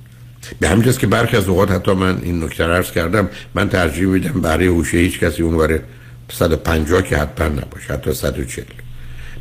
به 0.59 0.69
همین 0.69 0.91
که 0.91 1.07
برخی 1.07 1.37
از 1.37 1.47
اوقات 1.47 1.71
حتی 1.71 1.93
من 1.93 2.19
این 2.23 2.43
نکته 2.43 2.63
عرض 2.63 2.91
کردم 2.91 3.29
من 3.55 3.69
ترجیح 3.69 4.07
میدم 4.07 4.41
برای 4.41 4.67
هوش 4.67 4.93
هیچ 4.93 5.19
کسی 5.19 5.43
اون 5.43 5.57
برای 5.57 5.79
150 6.31 7.01
که 7.01 7.17
حتما 7.17 7.47
نباشه 7.47 7.93
حتی 7.93 8.13
140 8.13 8.65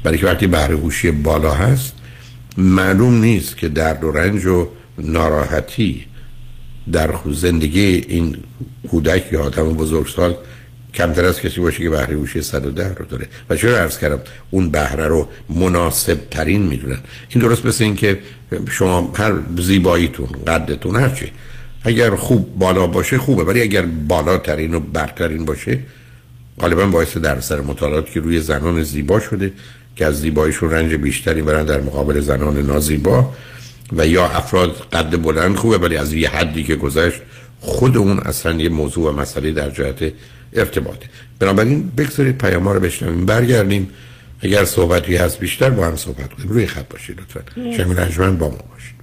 برای 0.03 0.19
که 0.19 0.27
وقتی 0.27 0.47
بهره 0.47 0.77
هوشی 0.77 1.11
بالا 1.11 1.55
هست 1.55 1.98
معلوم 2.59 3.21
نیست 3.21 3.57
که 3.57 3.69
درد 3.69 4.05
و 4.05 4.13
رنج 4.13 4.47
و 4.47 4.69
ناراحتی 4.99 6.05
در 6.93 7.11
زندگی 7.33 8.05
این 8.09 8.37
کودک 8.91 9.33
یا 9.33 9.43
آدم 9.43 9.75
بزرگسال 9.75 10.37
کمتر 10.95 11.25
از 11.25 11.41
کسی 11.41 11.61
باشه 11.61 11.79
که 11.79 11.91
بهره 11.91 12.17
هوشی 12.17 12.43
110 12.43 12.95
رو 12.95 13.05
داره. 13.05 13.27
و 13.51 13.57
چرا 13.57 13.79
عرض 13.79 13.99
کردم 13.99 14.21
اون 14.51 14.71
بهره 14.71 15.07
رو 15.07 15.29
مناسب 15.49 16.19
ترین 16.31 16.63
می‌دونن؟ 16.63 16.99
این 17.29 17.43
درست 17.43 17.67
مثل 17.67 17.85
این 17.85 17.97
که 17.97 18.19
شما 18.71 19.13
هر 19.17 19.33
زیباییتون 19.59 20.29
قدتون 20.47 20.97
هرچی 20.97 21.33
اگر 21.83 22.17
خوب 22.17 22.59
بالا 22.59 22.87
باشه 22.87 23.19
خوبه 23.19 23.45
ولی 23.45 23.63
اگر 23.63 23.83
بالاترین 23.83 24.75
و 24.75 24.81
برترین 24.81 25.45
باشه 25.45 25.79
غالبا 26.61 26.87
باعث 26.87 27.17
در 27.17 27.41
سر 27.41 27.61
مطالعات 27.61 28.11
که 28.11 28.21
روی 28.21 28.41
زنان 28.41 28.83
زیبا 28.83 29.21
شده 29.21 29.53
که 29.99 30.07
از 30.07 30.21
زیباییشون 30.21 30.71
رنج 30.71 30.95
بیشتری 30.95 31.43
برن 31.43 31.65
در 31.65 31.81
مقابل 31.81 32.21
زنان 32.21 32.67
نازیبا 32.67 33.33
و 33.93 34.07
یا 34.07 34.27
افراد 34.27 34.87
قد 34.93 35.23
بلند 35.23 35.57
خوبه 35.57 35.79
ولی 35.79 35.97
از 35.97 36.13
یه 36.13 36.29
حدی 36.29 36.65
که 36.65 36.77
گذشت 36.77 37.21
خود 37.61 37.97
اون 37.97 38.19
اصلا 38.19 38.53
یه 38.53 38.69
موضوع 38.69 39.13
و 39.13 39.17
مسئله 39.21 39.53
در 39.53 39.71
جهت 39.71 40.13
ارتباطه. 40.53 41.07
بنابراین 41.39 41.91
بگذارید 41.97 42.39
پیام 42.39 42.69
رو 42.69 42.81
بشنویم 42.81 43.27
برگردیم. 43.27 43.91
اگر 44.41 44.65
صحبتی 44.65 45.17
هست 45.17 45.39
بیشتر 45.39 45.71
با 45.71 45.87
هم 45.87 45.97
صحبت 45.97 46.33
کنیم. 46.33 46.49
روی 46.49 46.67
خط 46.67 46.89
باشید 46.89 47.21
لطفا. 47.21 48.11
شنگ 48.11 48.39
با 48.39 48.49
ما 48.49 48.59
باشید. 48.71 48.99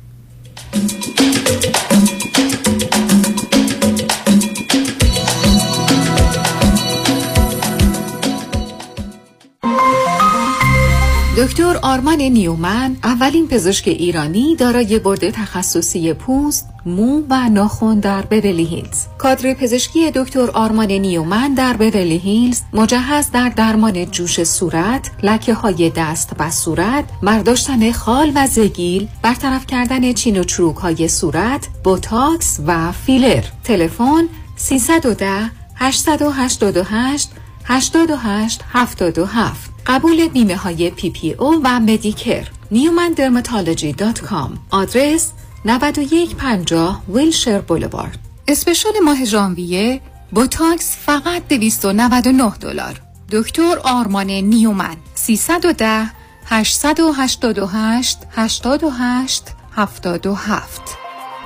دکتر 11.45 11.79
آرمان 11.81 12.21
نیومن 12.21 12.97
اولین 13.03 13.47
پزشک 13.47 13.87
ایرانی 13.87 14.55
دارای 14.55 14.99
برد 14.99 15.29
تخصصی 15.29 16.13
پوست، 16.13 16.69
مو 16.85 17.21
و 17.29 17.49
ناخن 17.49 17.99
در 17.99 18.21
بیولی 18.21 18.63
هیلز. 18.63 19.05
کادر 19.17 19.53
پزشکی 19.53 20.11
دکتر 20.11 20.51
آرمان 20.51 20.91
نیومن 20.91 21.53
در 21.53 21.73
بیولی 21.73 22.17
هیلز 22.17 22.61
مجهز 22.73 23.31
در 23.31 23.49
درمان 23.49 24.05
جوش 24.05 24.43
صورت، 24.43 25.11
لکه 25.23 25.53
های 25.53 25.89
دست 25.89 26.31
و 26.39 26.51
صورت، 26.51 27.03
مرداشتن 27.21 27.91
خال 27.91 28.31
و 28.35 28.47
زگیل، 28.47 29.07
برطرف 29.21 29.67
کردن 29.67 30.13
چین 30.13 30.39
و 30.39 30.43
چروک 30.43 30.77
های 30.77 31.07
صورت، 31.07 31.67
بوتاکس 31.83 32.59
و 32.67 32.91
فیلر. 32.91 33.43
تلفن 33.63 34.23
310 34.55 35.51
888 35.75 37.29
88 37.65 38.61
77 38.73 39.74
قبول 39.87 40.27
بیمه 40.27 40.55
های 40.55 40.89
PPO 40.89 41.61
و 41.63 41.79
Medicare 41.79 42.47
newmandermatology.com 42.71 44.49
آدرس 44.69 45.31
9150 45.65 47.01
Wilshire 47.09 47.61
Boulevard. 47.61 48.19
special 48.47 48.93
ماه 49.05 49.25
ژانویه 49.25 50.01
بوتاکس 50.31 50.97
فقط 51.05 51.47
299 51.47 52.51
دلار. 52.61 53.01
دکتر 53.31 53.79
آرمان 53.83 54.31
نیومن. 54.31 54.95
310 55.15 56.11
888 56.45 58.19
88 58.35 59.43
77 59.75 60.81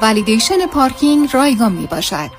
ولیدیشن 0.02 0.68
پارکینگ 0.68 1.30
رایگان 1.34 1.72
می 1.72 1.88
باشد 1.88 2.39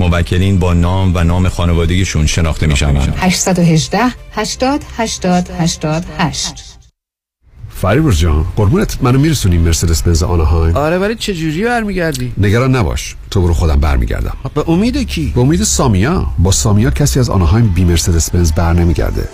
موکلین 0.00 0.58
با 0.58 0.74
نام 0.74 1.12
و 1.14 1.24
نام 1.24 1.48
خانوادگیشون 1.48 2.26
شناخته 2.26 2.66
می 2.66 2.76
شوند. 2.76 3.14
818 3.18 3.98
80 4.32 4.84
80 4.96 5.50
88 5.58 6.72
فریبرز 7.82 8.18
جان 8.18 8.44
قربونت 8.56 8.98
منو 9.02 9.18
میرسونی 9.18 9.58
مرسدس 9.58 10.02
بنز 10.02 10.22
آنهایم 10.22 10.76
آره 10.76 10.98
ولی 10.98 11.14
چه 11.14 11.34
جوری 11.34 11.64
برمیگردی؟ 11.64 12.32
نگران 12.38 12.76
نباش 12.76 13.16
تو 13.30 13.42
برو 13.42 13.54
خودم 13.54 13.76
برمیگردم. 13.76 14.36
به 14.54 14.70
امید 14.70 15.06
کی؟ 15.06 15.32
به 15.34 15.40
امید 15.40 15.62
سامیا. 15.62 16.26
با 16.38 16.50
سامیا 16.50 16.90
کسی 16.90 17.20
از 17.20 17.30
آنهایم 17.30 17.68
بی 17.68 17.84
مرسدس 17.84 18.30
بنز 18.30 18.52
بر 18.52 18.72
نمیگرده. 18.72 19.28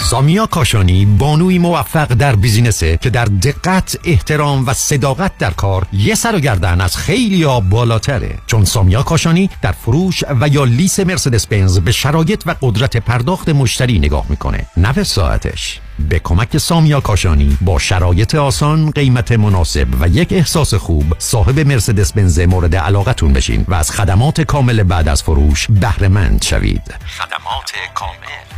سامیا 0.00 0.46
کاشانی 0.46 1.06
بانوی 1.06 1.58
موفق 1.58 2.06
در 2.06 2.36
بیزینسه 2.36 2.96
که 2.96 3.10
در 3.10 3.24
دقت 3.24 3.98
احترام 4.04 4.66
و 4.66 4.72
صداقت 4.72 5.38
در 5.38 5.50
کار 5.50 5.86
یه 5.92 6.14
سر 6.14 6.36
و 6.36 6.40
گردن 6.40 6.80
از 6.80 6.96
خیلی 6.96 7.42
ها 7.42 7.60
بالاتره. 7.60 8.38
چون 8.46 8.64
سامیا 8.64 9.02
کاشانی 9.02 9.50
در 9.62 9.72
فروش 9.72 10.24
و 10.40 10.48
یا 10.48 10.64
لیس 10.64 11.00
مرسدس 11.00 11.46
بنز 11.46 11.78
به 11.78 11.92
شرایط 11.92 12.42
و 12.46 12.54
قدرت 12.62 12.96
پرداخت 12.96 13.48
مشتری 13.48 13.98
نگاه 13.98 14.24
می‌کنه. 14.28 14.66
نه 14.76 15.02
ساعتش. 15.02 15.80
به 16.08 16.18
کمک 16.18 16.58
سامیا 16.58 17.00
کاشانی 17.00 17.58
با 17.60 17.78
شرایط 17.78 18.34
آسان 18.34 18.90
قیمت 18.90 19.32
مناسب 19.32 19.86
و 20.00 20.08
یک 20.08 20.32
احساس 20.32 20.74
خوب 20.74 21.14
صاحب 21.18 21.60
مرسدس 21.60 22.12
بنز 22.12 22.40
مورد 22.40 22.76
علاقتون 22.76 23.32
بشین 23.32 23.64
و 23.68 23.74
از 23.74 23.90
خدمات 23.90 24.40
کامل 24.40 24.82
بعد 24.82 25.08
از 25.08 25.22
فروش 25.22 25.66
بهره 25.70 26.08
مند 26.08 26.42
شوید. 26.42 26.94
خدمات 27.18 27.72
کامل. 27.94 28.57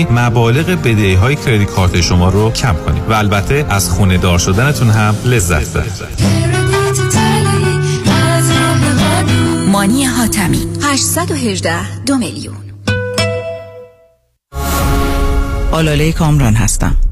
مبالغ 0.00 0.66
بدهی 0.66 1.14
های 1.14 1.36
کردیت 1.36 1.68
کارت 1.68 2.00
شما 2.00 2.28
رو 2.28 2.50
کم 2.50 2.76
کنیم 2.86 3.02
و 3.08 3.12
البته 3.12 3.66
از 3.70 3.90
خونه 3.90 4.18
دار 4.18 4.38
شدنتون 4.38 4.90
هم 4.90 5.14
لذت 5.24 5.70
ببرید. 5.70 6.22
مانی 9.68 10.04
حاتمی. 10.04 10.66
818 10.82 12.04
دو 12.06 12.18
میلیون. 12.18 12.56
آلاله 15.72 16.12
کامران 16.12 16.54
هستم. 16.54 16.96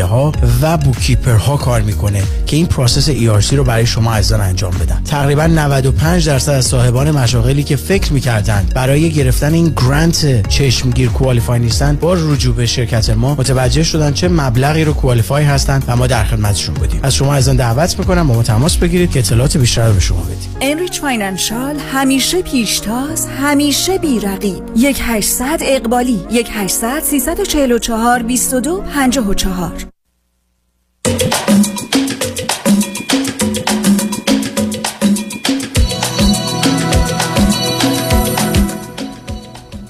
ها 0.00 0.32
و 0.62 0.76
bookkeeper 0.76 1.36
ها 1.36 1.56
کار 1.56 1.80
می‌کنه 1.80 2.22
که 2.46 2.56
این 2.56 2.66
process 2.66 3.10
ERC 3.10 3.52
رو 3.52 3.64
برای 3.64 3.86
شما 3.86 4.14
عزیزان 4.14 4.40
انجام 4.40 4.70
بدن. 4.70 5.02
تقریبا 5.04 5.46
95 5.46 6.26
درصد 6.26 6.52
از 6.52 6.64
صاحبان 6.64 7.10
مشاغلی 7.10 7.62
که 7.62 7.76
فکر 7.76 8.12
می‌کردند 8.12 8.72
برای 8.74 9.10
گرفتن 9.10 9.54
این 9.54 9.72
grant 9.76 10.48
چشمگیر 10.48 11.08
qualify 11.08 11.60
نیستن 11.60 11.96
با 11.96 12.14
رجوع 12.14 12.54
به 12.54 12.66
شرکت 12.66 13.10
ما 13.10 13.34
متوجه 13.34 13.82
شدن 13.82 14.12
چه 14.12 14.28
مبلغی 14.28 14.84
رو 14.84 14.92
qualify 14.92 15.44
هستند 15.44 15.84
و 15.88 15.96
ما 15.96 16.06
در 16.06 16.24
خدمتشون 16.24 16.74
بودیم. 16.74 17.00
از 17.02 17.14
شما 17.14 17.34
عزیزان 17.34 17.56
دعوت 17.56 17.98
می‌کنم 17.98 18.28
با 18.28 18.34
ما 18.34 18.42
تماس 18.42 18.76
بگیرید 18.76 19.10
که 19.10 19.18
اطلاعات 19.18 19.56
بیشتر 19.56 19.86
رو 19.86 19.94
به 19.94 20.00
شما 20.00 20.20
بدیم. 20.20 20.56
انریچ 20.60 21.00
فاینانشال 21.00 21.76
همیشه 21.92 22.42
پیشتاز 22.42 23.26
همیشه 23.40 23.98
بیرقیب. 23.98 24.62
یک 24.76 25.00
800 25.02 25.60
اقبالی 25.62 26.20
یک 26.30 26.48
800 26.52 27.02
344 27.02 28.22
22 28.22 28.82
54 28.94 29.81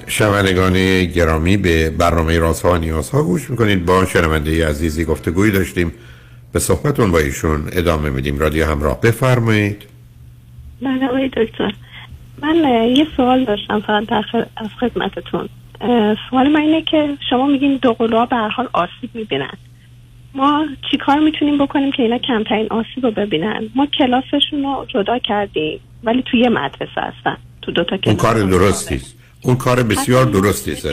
شنوندگان 0.07 1.05
گرامی 1.05 1.57
به 1.57 1.91
برنامه 1.91 2.39
رازها 2.39 2.73
و 2.73 2.77
نیازها 2.77 3.23
گوش 3.23 3.51
می‌کنید. 3.51 3.87
با 3.87 4.05
شنونده 4.07 4.69
عزیزی 4.69 5.05
گفتگویی 5.05 5.53
داشتیم. 5.53 5.93
به 6.53 6.59
صحبتون 6.59 7.11
با 7.11 7.19
ایشون 7.19 7.69
ادامه 7.73 8.11
میدیم. 8.11 8.39
رادیو 8.39 8.67
همراه 8.67 9.01
بفرمایید. 9.01 9.83
بله 10.83 11.07
آقای 11.07 11.29
دکتر 11.29 11.73
من 12.43 12.57
یه 12.97 13.07
سوال 13.17 13.45
داشتم 13.45 13.81
فقط 13.81 14.07
در 14.07 14.25
از 14.57 14.69
خدمتتون. 14.81 15.49
سوال 16.31 16.49
من 16.49 16.61
اینه 16.61 16.83
که 16.83 17.17
شما 17.31 17.47
میگین 17.47 17.79
دوقلوها 17.83 18.27
به 18.27 18.37
هر 18.37 18.49
حال 18.49 18.69
آسیب 18.73 19.11
می‌بینن. 19.15 19.57
ما 20.35 20.67
چیکار 20.91 21.19
می‌تونیم 21.19 21.59
بکنیم 21.59 21.93
که 21.93 22.03
اینا 22.03 22.19
کمترین 22.19 22.67
آسیب 22.71 23.07
رو 23.07 23.11
ببینن؟ 23.11 23.69
ما 23.75 23.87
کلاسشون 23.87 24.63
رو 24.63 24.87
جدا 24.89 25.19
کردیم 25.19 25.81
ولی 26.05 26.23
توی 26.31 26.41
یه 26.41 26.49
مدرسه 26.49 27.01
هستن 27.01 27.37
تو 27.63 27.73
دوتا 27.73 27.99
اون 28.07 28.17
کلاس. 28.17 28.23
کار 28.23 28.43
درستی 28.43 29.01
اون 29.43 29.57
کار 29.57 29.83
بسیار 29.83 30.25
درستی 30.25 30.73
است 30.73 30.87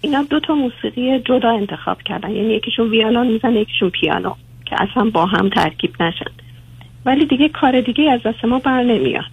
اینا 0.00 0.22
دو 0.22 0.40
تا 0.40 0.54
موسیقی 0.54 1.18
جدا 1.18 1.50
انتخاب 1.50 2.02
کردن. 2.02 2.30
یعنی 2.30 2.54
یکیشون 2.54 2.90
ویولون 2.90 3.26
می‌زنه 3.26 3.60
یکیشون 3.60 3.90
پیانو 3.90 4.34
که 4.66 4.76
اصلا 4.82 5.10
با 5.10 5.26
هم 5.26 5.48
ترکیب 5.48 6.02
نشن. 6.02 6.30
ولی 7.06 7.26
دیگه 7.26 7.48
کار 7.48 7.80
دیگه 7.80 8.10
از 8.10 8.20
دست 8.24 8.44
ما 8.44 8.58
بر 8.58 8.82
نمیاد. 8.82 9.24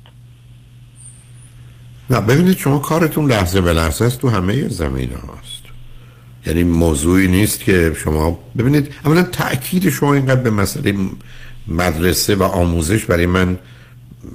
نه 2.09 2.21
ببینید 2.21 2.57
شما 2.57 2.79
کارتون 2.79 3.31
لحظه 3.31 3.61
به 3.61 3.73
لحظه 3.73 4.05
است 4.05 4.21
تو 4.21 4.29
همه 4.29 4.67
زمینه 4.67 5.15
هاست 5.15 5.56
یعنی 6.47 6.63
موضوعی 6.63 7.27
نیست 7.27 7.59
که 7.59 7.93
شما 8.03 8.39
ببینید 8.57 8.93
اولا 9.05 9.23
تاکید 9.23 9.89
شما 9.89 10.13
اینقدر 10.13 10.41
به 10.41 10.49
مسئله 10.49 10.93
مدرسه 11.67 12.35
و 12.35 12.43
آموزش 12.43 13.05
برای 13.05 13.25
من 13.25 13.57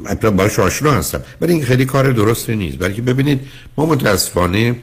حتی 0.07 0.31
باش 0.31 0.59
آشنا 0.59 0.93
هستم. 0.93 1.21
ولی 1.41 1.53
این 1.53 1.65
خیلی 1.65 1.85
کار 1.85 2.13
درستی 2.13 2.57
نیست. 2.57 2.79
بلکه 2.79 3.03
ببینید 3.03 3.41
ما 3.77 3.87
متاسفانه 3.87 4.77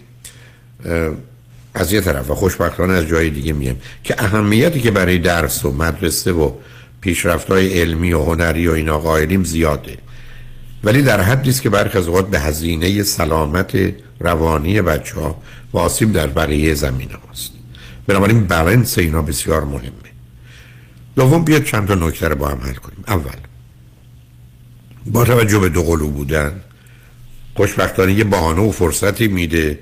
از 1.73 1.93
یه 1.93 2.01
طرف 2.01 2.30
و 2.30 2.35
خوشبختانه 2.35 2.93
از 2.93 3.07
جای 3.07 3.30
دیگه 3.30 3.53
میم 3.53 3.76
که 4.03 4.15
اهمیتی 4.23 4.80
که 4.80 4.91
برای 4.91 5.18
درس 5.18 5.65
و 5.65 5.72
مدرسه 5.72 6.31
و 6.31 6.51
پیشرفت 7.01 7.47
های 7.47 7.80
علمی 7.80 8.14
و 8.14 8.23
هنری 8.23 8.68
و 8.68 8.72
اینا 8.72 8.99
قائلیم 8.99 9.43
زیاده. 9.43 9.97
ولی 10.84 11.01
در 11.01 11.22
حدی 11.22 11.49
است 11.49 11.61
که 11.61 11.69
برخی 11.69 11.97
از 11.97 12.07
اوقات 12.07 12.30
به 12.30 12.39
هزینه 12.39 13.03
سلامت 13.03 13.93
روانی 14.19 14.81
بچه 14.81 15.15
ها 15.15 15.41
و 15.73 15.77
آسیب 15.77 16.11
در 16.11 16.27
بقیه 16.27 16.73
زمینه 16.73 17.15
هاست 17.27 17.51
بنابراین 18.07 18.43
برنس 18.43 18.97
اینا 18.97 19.21
بسیار 19.21 19.63
مهمه. 19.63 19.91
دوم 21.15 21.43
بیاد 21.43 21.63
چند 21.63 21.87
تا 21.87 21.95
نکته 21.95 22.27
رو 22.27 22.35
با 22.35 22.47
هم 22.47 22.61
حل 22.61 22.73
کنیم. 22.73 23.03
اول 23.07 23.35
با 25.05 25.25
توجه 25.25 25.59
به 25.59 25.69
دو 25.69 25.83
قلو 25.83 26.07
بودن 26.07 26.61
خوشبختانه 27.55 28.13
یه 28.13 28.23
بهانه 28.23 28.61
و 28.61 28.71
فرصتی 28.71 29.27
میده 29.27 29.79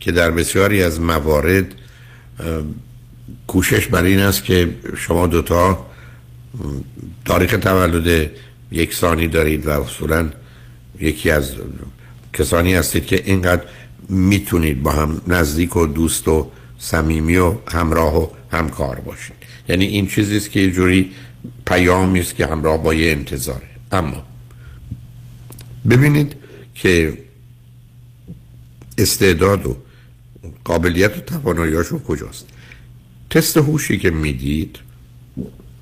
که 0.00 0.12
در 0.12 0.30
بسیاری 0.30 0.82
از 0.82 1.00
موارد 1.00 1.74
کوشش 3.46 3.86
بر 3.86 4.04
این 4.04 4.18
است 4.18 4.44
که 4.44 4.74
شما 4.96 5.26
دوتا 5.26 5.86
تاریخ 7.24 7.50
تولد 7.50 8.30
یکسانی 8.72 9.28
دارید 9.28 9.66
و 9.66 9.70
اصولا 9.70 10.30
یکی 11.00 11.30
از 11.30 11.52
کسانی 12.32 12.74
هستید 12.74 13.06
که 13.06 13.22
اینقدر 13.24 13.62
می‌تونید 14.08 14.82
با 14.82 14.92
هم 14.92 15.20
نزدیک 15.26 15.76
و 15.76 15.86
دوست 15.86 16.28
و 16.28 16.50
صمیمی 16.78 17.36
و 17.36 17.54
همراه 17.68 18.22
و 18.22 18.28
همکار 18.50 19.00
باشید. 19.00 19.36
یعنی 19.68 19.84
این 19.84 20.06
چیزی 20.06 20.36
است 20.36 20.50
که 20.50 20.60
یه 20.60 20.70
جوری 20.70 21.10
پیامی 21.66 22.20
است 22.20 22.34
که 22.36 22.46
همراه 22.46 22.82
با 22.82 22.94
یه 22.94 23.12
انتظاره. 23.12 23.66
اما 23.92 24.22
ببینید 25.90 26.36
که 26.74 27.18
استعداد 28.98 29.66
و 29.66 29.76
قابلیت 30.64 31.18
و 31.18 31.20
تواناییاشون 31.20 31.98
کجاست؟ 31.98 32.46
تست 33.30 33.56
هوشی 33.56 33.98
که 33.98 34.10
می‌دید 34.10 34.78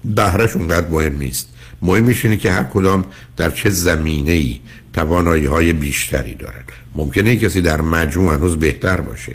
بهرش 0.05 0.57
اونقدر 0.57 0.89
مهم 0.89 1.19
نیست. 1.19 1.49
مهمش 1.83 2.25
اینه 2.25 2.37
که 2.37 2.53
هر 2.53 2.63
کدام 2.63 3.05
در 3.37 3.51
چه 3.51 3.71
زمینه 3.71 4.33
ای 4.33 4.61
توانایی 4.93 5.47
های 5.47 5.73
بیشتری 5.73 6.35
دارن. 6.35 6.63
ممکنه 6.95 7.37
کسی 7.37 7.61
در 7.61 7.81
مجموع 7.81 8.35
هنوز 8.35 8.57
بهتر 8.57 9.01
باشه 9.01 9.35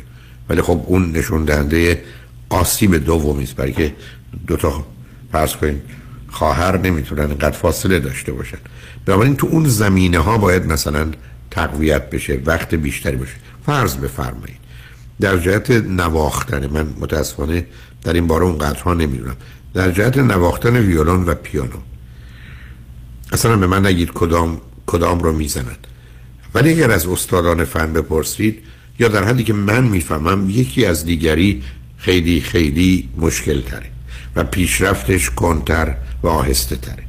ولی 0.49 0.61
خب 0.61 0.82
اون 0.86 1.11
نشون 1.11 1.45
دهنده 1.45 2.03
آسیب 2.49 2.95
دومی 2.95 3.44
است 3.44 3.56
برای 3.56 3.72
که 3.72 3.94
دو 4.48 4.57
تا 4.57 4.86
فرض 5.32 5.56
کنید 5.56 5.82
خواهر 6.30 6.78
نمی‌تونن 6.78 7.26
اینقدر 7.26 7.57
فاصله 7.57 7.99
داشته 7.99 8.32
باشن. 8.32 8.57
بنابراین 9.06 9.36
تو 9.36 9.48
اون 9.48 9.68
زمینه 9.68 10.20
ها 10.20 10.38
باید 10.38 10.65
مثلا 10.65 11.11
تقویت 11.52 12.10
بشه 12.10 12.40
وقت 12.45 12.76
بیشتری 12.76 13.15
باشه. 13.15 13.36
فرض 13.65 13.95
بفرمایید. 13.95 14.57
در 15.20 15.38
جهت 15.38 15.72
نواختن 15.72 16.68
من 16.68 16.88
متاسفانه 16.99 17.65
در 18.03 18.14
این 18.14 18.28
باره 18.28 18.45
اونقدرها 18.45 18.94
نمی‌دونم. 18.94 19.36
در 19.74 19.91
جهت 19.91 20.18
نواختن 20.18 20.78
ویولون 20.78 21.24
و 21.24 21.34
پیانو 21.34 21.78
اصلا 23.34 23.57
به 23.57 23.68
من 23.68 23.85
نگید 23.85 24.11
کدام 24.11 24.61
کدام 24.85 25.19
رو 25.19 25.34
می‌زنن 25.34 25.76
ولی 26.53 26.69
اگر 26.69 26.91
از 26.91 27.07
استادان 27.07 27.65
فن 27.65 27.93
بپرسید 27.93 28.60
یا 28.99 29.07
در 29.07 29.23
حدی 29.23 29.43
که 29.43 29.53
من 29.53 29.84
می‌فهمم 29.84 30.49
یکی 30.49 30.85
از 30.85 31.05
دیگری 31.05 31.64
خیلی 31.97 32.41
خیلی 32.41 33.10
مشکل 33.18 33.61
تره 33.61 33.89
و 34.35 34.43
پیشرفتش 34.43 35.30
کنتر 35.30 35.95
و 36.23 36.27
آهسته 36.27 36.76
تره 36.76 37.03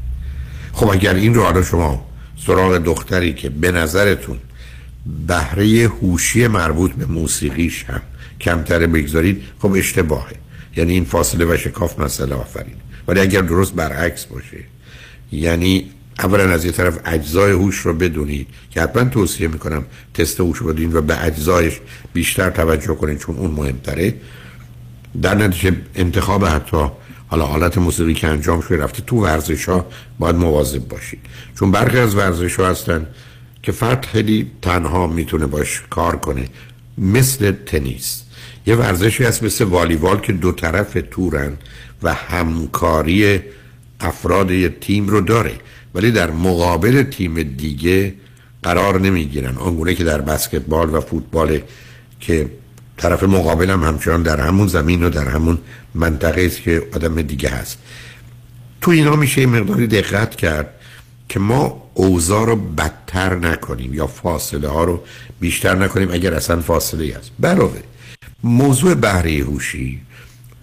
خب 0.73 0.89
اگر 0.89 1.15
این 1.15 1.35
رو 1.35 1.43
حالا 1.43 1.63
شما 1.63 2.07
سراغ 2.47 2.79
دختری 2.79 3.35
که 3.35 3.49
به 3.49 3.73
نظرتون 3.73 4.39
بهره 5.27 5.89
هوشی 5.89 6.47
مربوط 6.47 6.93
به 6.93 7.07
موسیقیش 7.07 7.85
هم 7.85 8.01
کمتر 8.41 8.87
بگذارید 8.87 9.43
خب 9.59 9.73
اشتباهه. 9.73 10.35
یعنی 10.77 10.93
این 10.93 11.05
فاصله 11.05 11.45
و 11.45 11.57
شکاف 11.57 11.99
مسئله 11.99 12.35
آفرین 12.35 12.75
ولی 13.09 13.21
اگر 13.21 13.41
درست 13.41 13.75
برعکس 13.75 14.25
باشه 14.25 14.65
یعنی 15.33 15.91
اولا 16.19 16.51
از 16.51 16.65
یه 16.65 16.73
طرف 16.73 16.99
اجزای 17.05 17.53
هوش 17.53 17.79
رو 17.79 17.95
بدونید 17.95 18.47
که 18.71 18.83
حتما 18.83 19.05
توصیه 19.05 19.49
می‌کنم 19.49 19.85
تست 20.15 20.41
هوش 20.41 20.63
بدین 20.63 20.93
و 20.93 21.01
به 21.01 21.25
اجزایش 21.25 21.81
بیشتر 22.13 22.51
توجه 22.51 22.95
کنید 22.95 23.19
چون 23.19 23.37
اون 23.37 23.51
مهمتره. 23.51 24.15
در 25.23 25.35
نتیجه 25.35 25.77
انتخاب 25.95 26.45
حتی 26.45 26.87
حالا 27.27 27.47
حالت 27.47 27.79
موسیقی 27.79 28.15
که 28.15 28.29
انجام 28.29 28.61
شده 28.61 28.77
رفته 28.77 29.03
تو 29.07 29.17
ورزش 29.17 29.69
ها 29.69 29.87
باید 30.19 30.37
مواظب 30.37 30.89
باشید. 30.89 31.21
چون 31.59 31.71
برخی 31.71 31.99
از 31.99 32.15
ورزش 32.15 32.61
ها 32.61 32.69
هستن 32.69 33.07
که 33.63 33.73
فرد 33.73 34.05
خیلی 34.05 34.51
تنها 34.63 35.07
می‌تونه 35.07 35.47
باش 35.47 35.83
کار 35.91 36.17
کنه 36.17 36.49
مثل 36.99 37.53
تنیس. 37.67 38.23
یه 38.67 38.75
ورزشی 38.77 39.25
هست 39.25 39.43
مثل 39.43 39.65
والیبال 39.65 40.21
که 40.21 40.33
دو 40.33 40.53
طرف 40.53 40.97
تورن 41.11 41.53
و 42.03 42.15
همکاری 42.15 43.41
افراد 44.01 44.51
یه 44.51 44.69
تیم 44.69 45.09
رو 45.09 45.21
داره. 45.21 45.55
ولی 45.95 46.11
در 46.11 46.31
مقابل 46.31 47.03
تیم 47.03 47.43
دیگه 47.43 48.15
قرار 48.63 49.01
نمی‌گیرن. 49.01 49.57
آنگونه 49.57 49.95
که 49.95 50.05
در 50.05 50.21
بسکتبال 50.21 50.95
و 50.95 51.01
فوتبال 51.01 51.61
که 52.21 52.51
طرف 52.97 53.23
مقابل 53.23 53.71
هم 53.71 53.83
همچنان 53.83 54.23
در 54.23 54.41
همون 54.41 54.69
زمین 54.69 55.03
و 55.03 55.11
در 55.11 55.29
همون 55.29 55.59
منطقه 55.95 56.43
است 56.45 56.63
که 56.63 56.83
آدم 56.95 57.23
دیگه 57.23 57.49
هست. 57.49 57.79
تو 58.81 58.91
اینا 58.91 59.17
میشه 59.17 59.47
مقداری 59.47 59.87
دقت 59.87 60.37
کرد 60.37 60.75
که 61.29 61.41
ما 61.41 61.91
اوضاع 61.95 62.47
رو 62.47 62.57
بدتر 62.57 63.35
نکنیم 63.35 63.95
یا 63.95 64.07
فاصله 64.07 64.69
ها 64.69 64.85
رو 64.85 65.03
بیشتر 65.41 65.75
نکنیم 65.75 66.11
اگر 66.11 66.35
اصلا 66.35 66.61
فاصله 66.61 67.17
هست. 67.19 67.31
علاوه 67.45 67.81
موضوع 68.45 68.95
بهره 68.95 69.39
هوشی 69.39 70.01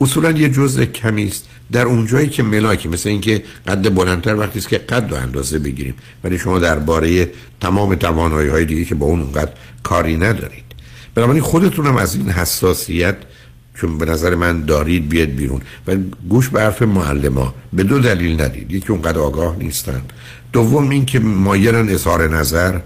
اصولا 0.01 0.31
یه 0.31 0.49
جزء 0.49 0.85
کمی 0.85 1.27
است. 1.27 1.47
در 1.71 1.85
اونجایی 1.85 2.29
که 2.29 2.43
ملاکی 2.43 2.89
مثل 2.89 3.09
اینکه 3.09 3.43
قد 3.67 3.95
بلندتر 3.95 4.35
وقتی 4.35 4.59
است 4.59 4.69
که 4.69 4.77
قد 4.77 5.11
و 5.11 5.15
اندازه 5.15 5.59
بگیریم. 5.59 5.93
ولی 6.23 6.39
شما 6.39 6.59
درباره 6.59 7.29
تمام 7.61 7.95
توانایی 7.95 8.49
های 8.49 8.65
دیگه 8.65 8.85
که 8.85 8.95
با 8.95 9.05
اون 9.05 9.21
اونقدر 9.21 9.51
کاری 9.83 10.17
ندارید. 10.17 10.63
بنابراین 11.15 11.41
خودتونم 11.41 11.97
از 11.97 12.15
این 12.15 12.29
حساسیت 12.29 13.15
چون 13.75 13.97
به 13.97 14.05
نظر 14.05 14.35
من 14.35 14.65
دارید 14.65 15.09
بیاد 15.09 15.29
بیرون. 15.29 15.61
و 15.87 15.95
گوش 16.29 16.49
به 16.49 16.61
حرف 16.61 16.81
معلم 16.81 17.53
به 17.73 17.83
دو 17.83 17.99
دلیل 17.99 18.41
ندید. 18.41 18.71
یکی 18.71 18.91
اونقدر 18.91 19.19
آگاه 19.19 19.55
نیستن. 19.57 20.01
دوم 20.53 20.89
اینکه 20.89 21.19
مایلن 21.19 21.89
اظهار 21.89 22.37
نظر. 22.37 22.79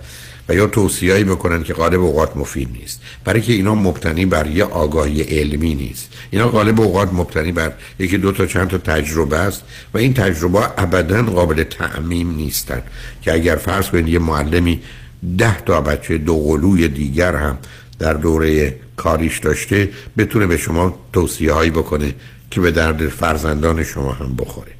و 0.49 0.55
یا 0.55 0.67
توصیه‌ای 0.67 1.23
بکنن 1.23 1.63
که 1.63 1.73
غالب 1.73 2.01
اوقات 2.01 2.37
مفید 2.37 2.69
نیست. 2.79 3.01
برای 3.23 3.41
که 3.41 3.53
اینا 3.53 3.75
مبتنی 3.75 4.25
بر 4.25 4.47
یه 4.47 4.63
آگاهی 4.63 5.21
علمی 5.21 5.75
نیست. 5.75 6.13
اینا 6.31 6.49
غالب 6.49 6.81
اوقات 6.81 7.13
مبتنی 7.13 7.51
بر 7.51 7.73
یکی 7.99 8.17
دو 8.17 8.31
تا 8.31 8.45
چند 8.45 8.67
تا 8.67 8.77
تجربه 8.77 9.37
است 9.37 9.63
و 9.93 9.97
این 9.97 10.13
تجربه 10.13 10.59
ابدا 10.77 11.23
قابل 11.23 11.63
تعمیم 11.63 12.35
نیستن. 12.35 12.81
که 13.21 13.33
اگر 13.33 13.55
فرض 13.55 13.89
کنید 13.89 14.07
یه 14.07 14.19
معلمی 14.19 14.81
ده 15.37 15.61
تا 15.61 15.81
بچه 15.81 16.17
دوقلوی 16.17 16.87
دیگر 16.87 17.35
هم 17.35 17.57
در 17.99 18.13
دوره 18.13 18.75
کاریش 18.95 19.39
داشته 19.39 19.89
بتونه 20.17 20.47
به 20.47 20.57
شما 20.57 20.99
توصیه 21.13 21.53
هایی 21.53 21.69
بکنه 21.71 22.15
که 22.51 22.61
به 22.61 22.71
درد 22.71 23.07
فرزندان 23.07 23.83
شما 23.83 24.11
هم 24.11 24.35
بخوره. 24.35 24.71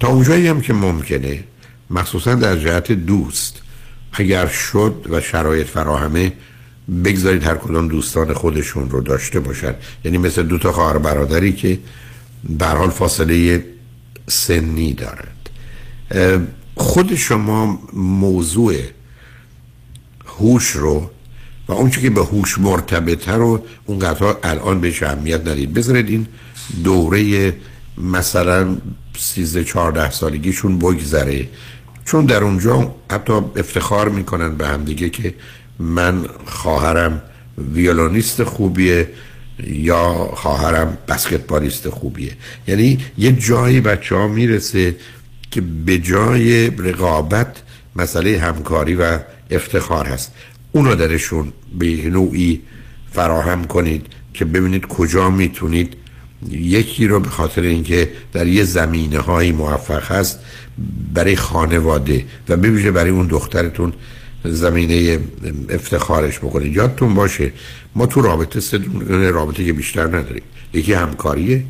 تا 0.00 0.08
اونجایی 0.08 0.46
هم 0.46 0.60
که 0.60 0.72
ممکنه 0.72 1.44
مخصوصا 1.90 2.34
در 2.34 2.56
جهت 2.56 2.92
دوست 2.92 3.62
اگر 4.12 4.46
شد 4.46 5.06
و 5.10 5.20
شرایط 5.20 5.66
فراهمه 5.66 6.32
بگذارید 7.04 7.44
هر 7.44 7.54
کدام 7.54 7.88
دوستان 7.88 8.34
خودشون 8.34 8.90
رو 8.90 9.00
داشته 9.00 9.40
باشد 9.40 9.74
یعنی 10.04 10.18
مثل 10.18 10.42
دو 10.42 10.58
تا 10.58 10.72
خواهر 10.72 10.98
برادری 10.98 11.52
که 11.52 11.78
به 12.58 12.66
حال 12.66 12.90
فاصله 12.90 13.64
سنی 14.26 14.92
دارند. 14.92 15.48
خود 16.74 17.14
شما 17.14 17.78
موضوع 17.92 18.74
هوش 20.26 20.70
رو 20.70 21.10
و 21.68 21.72
اون 21.72 21.90
که 21.90 22.10
به 22.10 22.24
هوش 22.24 22.58
مرتبطه 22.58 23.32
رو 23.32 23.64
اونقدر 23.86 24.34
الان 24.42 24.80
بهش 24.80 25.02
اهمیت 25.02 25.48
ندید. 25.48 25.74
بذارید 25.74 26.08
این 26.08 26.26
دوره 26.84 27.54
مثلا 27.98 28.76
13 29.18 29.64
14 29.64 30.10
سالگیشون 30.10 30.78
بگذره. 30.78 31.48
چون 32.08 32.24
در 32.24 32.44
اونجا 32.44 32.94
حتی 33.10 33.32
افتخار 33.32 34.08
می‌کنن 34.08 34.56
به 34.56 34.68
هم 34.68 34.84
دیگه 34.84 35.08
که 35.08 35.34
من 35.78 36.24
خواهرم 36.46 37.22
ویولونیست 37.72 38.44
خوبیه 38.44 39.08
یا 39.66 40.30
خواهرم 40.34 40.98
بسکتبالیست 41.08 41.88
خوبیه. 41.88 42.32
یعنی 42.68 42.98
یه 43.18 43.32
جایی 43.32 43.80
بچه 43.80 44.14
ها 44.14 44.28
می‌رسه 44.28 44.96
که 45.50 45.60
به 45.60 45.98
جای 45.98 46.70
رقابت 46.70 47.56
مسئله 47.96 48.38
همکاری 48.38 48.94
و 48.94 49.18
افتخار 49.50 50.06
هست. 50.06 50.32
اونو 50.72 50.94
درشون 50.94 51.52
به 51.78 51.86
نوعی 51.86 52.60
فراهم 53.12 53.64
کنید 53.64 54.06
که 54.34 54.44
ببینید 54.44 54.86
کجا 54.86 55.30
می‌تونید 55.30 55.94
یکی 56.50 57.06
رو 57.06 57.20
به 57.20 57.28
خاطر 57.28 57.62
اینکه 57.62 58.12
در 58.32 58.46
یه 58.46 58.64
زمینه 58.64 59.18
های 59.18 59.52
موفق 59.52 60.12
هست 60.12 60.38
برای 61.14 61.36
خانواده 61.36 62.24
و 62.48 62.56
ببینید 62.56 62.92
برای 62.92 63.10
اون 63.10 63.26
دخترتون 63.26 63.92
زمینه 64.44 65.18
افتخارش 65.70 66.38
بکنید 66.38 66.76
یادتون 66.76 67.14
باشه 67.14 67.52
ما 67.94 68.06
تو 68.06 68.22
رابطه 68.22 68.60
سه 68.60 68.80
رابطه 69.30 69.64
که 69.64 69.72
بیشتر 69.72 70.06
نداریم. 70.06 70.42
یکی 70.72 70.92
همکاریه 70.92 71.64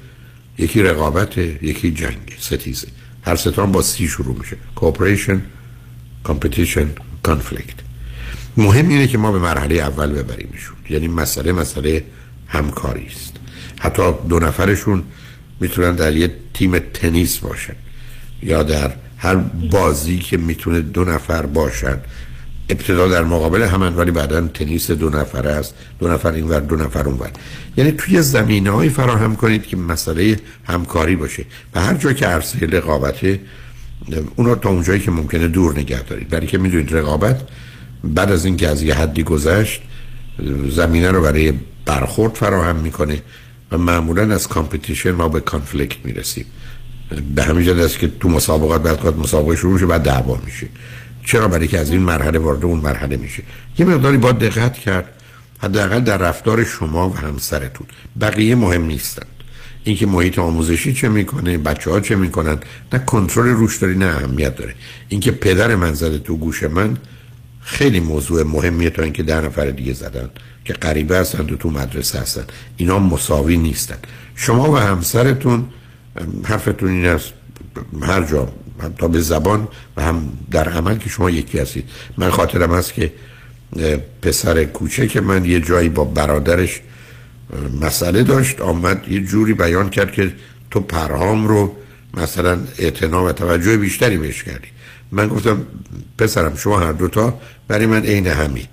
یکی 0.58 0.82
رقابته 0.82 1.58
یکی 1.62 1.90
جنگ 1.90 2.36
ستیزه. 2.38 2.88
هر 3.22 3.36
ستان 3.36 3.72
با 3.72 3.82
سی 3.82 4.08
شروع 4.08 4.36
میشه. 4.38 4.56
Cooperation 4.76 5.38
competition 6.28 6.86
conflict. 7.28 7.78
مهم 8.56 8.88
اینه 8.88 9.06
که 9.06 9.18
ما 9.18 9.32
به 9.32 9.38
مرحله 9.38 9.74
اول 9.74 10.12
ببریمشون. 10.12 10.76
یعنی 10.90 11.08
مسئله 11.08 11.52
مسئله 11.52 12.04
همکاری 12.46 13.06
است. 13.06 13.32
حتی 13.80 14.02
دو 14.28 14.38
نفرشون 14.38 15.02
می‌تونن 15.60 15.96
در 15.96 16.16
یه 16.16 16.34
تیم 16.54 16.78
تنیس 16.78 17.38
باشن. 17.38 17.74
یا 18.42 18.62
در 18.62 18.90
هر 19.16 19.36
بازی 19.70 20.18
که 20.18 20.36
می‌تونه 20.36 20.80
دو 20.80 21.04
نفر 21.04 21.46
باشن. 21.46 21.98
ابتدا 22.68 23.08
در 23.08 23.24
مقابل 23.24 23.62
همن 23.62 23.96
ولی 23.96 24.10
بعدا 24.10 24.40
تنیس 24.40 24.90
دو 24.90 25.10
نفره 25.10 25.50
است. 25.50 25.74
دو 25.98 26.08
نفر 26.08 26.32
این 26.32 26.48
ور 26.48 26.60
دو 26.60 26.76
نفر 26.76 27.08
اون 27.08 27.18
ور. 27.18 27.30
یعنی 27.76 27.92
توی 27.92 28.22
زمینه 28.22 28.70
های 28.70 28.88
فراهم 28.88 29.36
کنید 29.36 29.66
که 29.66 29.76
مسئله 29.76 30.40
همکاری 30.64 31.16
باشه. 31.16 31.44
و 31.74 31.80
هر 31.80 31.94
جا 31.94 32.12
که 32.12 32.26
عرصه 32.26 32.66
رقابته 32.66 33.40
اون 34.36 34.54
تا 34.54 34.68
اونجایی 34.68 35.00
که 35.00 35.10
ممکنه 35.10 35.48
دور 35.48 35.78
نگه 35.78 36.02
دارید. 36.02 36.28
برای 36.28 36.46
که 36.46 36.58
می‌دونید 36.58 36.94
رقابت 36.94 37.40
بعد 38.04 38.32
از 38.32 38.44
اینکه 38.44 38.68
از 38.68 38.82
یه 38.82 38.94
حدی 38.94 39.22
گذشت 39.22 39.82
زمینه 40.70 41.10
رو 41.10 41.22
برای 41.22 41.52
برخورد 41.84 42.34
فراهم 42.34 42.76
می‌کنه 42.76 43.22
و 43.72 43.78
معمولا 43.78 44.34
از 44.34 44.48
competition 44.48 45.10
ما 45.10 45.28
به 45.28 45.40
conflict 45.40 46.04
می‌رسیم. 46.04 46.44
به 47.34 47.42
همین 47.42 47.64
جهت 47.64 47.78
است 47.78 47.98
که 47.98 48.12
تو 48.20 48.28
مسابقات 48.28 48.82
بعد 48.82 49.16
مسابقه 49.16 49.56
شروع 49.56 49.72
میشه 49.72 49.86
بعد 49.86 50.02
دعوا 50.02 50.40
میشه. 50.44 50.66
چرا؟ 51.24 51.48
برای 51.48 51.68
که 51.68 51.78
از 51.78 51.90
این 51.90 52.02
مرحله 52.02 52.38
وارد 52.38 52.64
اون 52.64 52.80
مرحله 52.80 53.16
میشه. 53.16 53.42
یه 53.78 53.86
مقداری 53.86 54.16
با 54.16 54.32
دقت 54.32 54.78
کرد. 54.78 55.08
حداقل 55.62 56.00
در 56.00 56.16
رفتار 56.16 56.64
شما 56.64 57.08
و 57.10 57.16
همسرتون. 57.16 57.86
بقیه 58.20 58.54
مهم 58.54 58.84
نیستند 58.84 59.26
اینکه 59.84 60.06
محیط 60.06 60.38
آموزشی 60.38 60.92
چه 60.92 61.08
می‌کنه 61.08 61.58
بچه 61.58 61.90
ها 61.90 62.00
چه 62.00 62.16
می‌کنن 62.16 62.58
نه 62.92 62.98
کنترل 62.98 63.48
روش 63.48 63.76
داری 63.76 63.94
نه 63.94 64.06
اهمیت 64.06 64.56
داره. 64.56 64.74
اینکه 65.08 65.30
پدر 65.30 65.74
من 65.74 65.94
زده 65.94 66.18
تو 66.18 66.36
گوش 66.36 66.62
من 66.62 66.96
خیلی 67.60 68.00
موضوع 68.00 68.42
مهمیه 68.42 68.90
تا 68.90 69.02
اینکه 69.02 69.22
ده 69.22 69.40
نفر 69.40 69.70
دیگه 69.70 69.92
زدن 69.92 70.30
که 70.64 70.72
غریبه 70.72 71.16
هستن 71.18 71.40
و 71.40 71.56
تو 71.56 71.70
مدرسه 71.70 72.18
هستن. 72.18 72.44
اینا 72.76 72.98
مساوی 72.98 73.56
نیستن. 73.56 73.98
شما 74.34 74.72
و 74.72 74.76
همسرتون 74.76 75.66
حرفتون 76.44 76.90
این 76.90 77.06
است. 77.06 77.32
هر 78.02 78.24
جا 78.24 78.52
تا 78.98 79.08
به 79.08 79.20
زبان 79.20 79.68
و 79.96 80.02
هم 80.02 80.32
در 80.50 80.68
عمل 80.68 80.98
که 80.98 81.08
شما 81.08 81.30
یکی 81.30 81.58
هستید. 81.58 81.84
من 82.16 82.30
خاطرم 82.30 82.74
هست 82.74 82.94
که 82.94 83.12
پسر 84.22 84.64
کوچک 84.64 85.16
من 85.16 85.44
یه 85.44 85.60
جایی 85.60 85.88
با 85.88 86.04
برادرش 86.04 86.80
مسئله 87.80 88.22
داشت 88.22 88.60
آمد 88.60 89.08
یه 89.08 89.20
جوری 89.20 89.54
بیان 89.54 89.90
کرد 89.90 90.12
که 90.12 90.32
تو 90.70 90.80
پرهام 90.80 91.48
رو 91.48 91.76
مثلا 92.14 92.58
اعتنا 92.78 93.24
و 93.24 93.32
توجه 93.32 93.76
بیشتری 93.76 94.16
بهش 94.16 94.42
کردی. 94.42 94.68
من 95.12 95.28
گفتم 95.28 95.66
پسرم 96.18 96.56
شما 96.56 96.78
هر 96.80 96.92
دوتا 96.92 97.40
برای 97.68 97.86
من 97.86 98.02
عین 98.02 98.26
همید. 98.26 98.68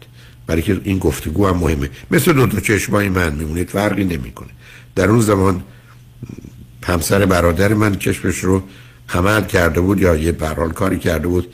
برای 0.48 0.62
که 0.62 0.82
این 0.84 0.98
گفتگو 0.98 1.48
هم 1.48 1.58
مهمه. 1.58 1.90
مثل 2.12 2.34
دو 2.34 2.48
تا 2.48 2.60
چشمای 2.60 3.10
من 3.10 3.36
میمونید 3.36 3.70
فرقی 3.70 4.04
نمی‌کنه. 4.04 4.50
در 4.96 5.10
اون 5.10 5.22
زمان 5.22 5.64
همسر 6.86 7.26
برادر 7.26 7.74
من 7.74 7.96
کشمش 7.96 8.38
رو 8.38 8.64
عمل 9.14 9.44
کرده 9.44 9.82
بود 9.82 10.02
یا 10.02 10.16
یه 10.16 10.32
برحال 10.32 10.72
کاری 10.72 11.00
کرده 11.00 11.28
بود. 11.28 11.54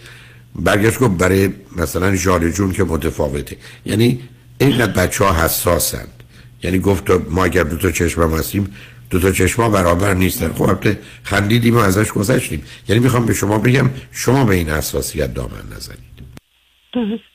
برگشت 0.56 1.00
گفت 1.00 1.18
برای 1.18 1.50
مثلا 1.78 2.16
جال 2.16 2.52
جون 2.52 2.72
که 2.72 2.84
متفاوته. 2.84 3.58
یعنی 3.86 4.20
اینقدر 4.58 4.92
بچه 4.92 5.26
ها 5.26 5.44
حساسند 5.44 6.24
یعنی 6.64 6.80
گفت 6.80 7.12
ما 7.30 7.46
اگر 7.46 7.64
دو 7.64 7.78
تا 7.78 7.92
چشم 7.92 8.22
هستیم 8.22 8.68
دو 9.10 9.20
تا 9.20 9.32
چشما 9.32 9.70
برابر 9.70 10.14
نیستن. 10.14 10.54
خب 10.54 10.62
البته 10.62 11.00
خندیدیم 11.24 11.76
و 11.76 11.80
ازش 11.80 12.12
گذشتیم. 12.12 12.64
یعنی 12.88 13.02
می‌خوام 13.02 13.26
به 13.26 13.34
شما 13.34 13.58
بگم 13.58 13.90
شما 14.12 14.46
به 14.46 14.56
این 14.56 14.70
اساسیت 14.70 15.34
دامن 15.34 15.64
نزنید. 15.76 16.00
درست. 16.94 17.31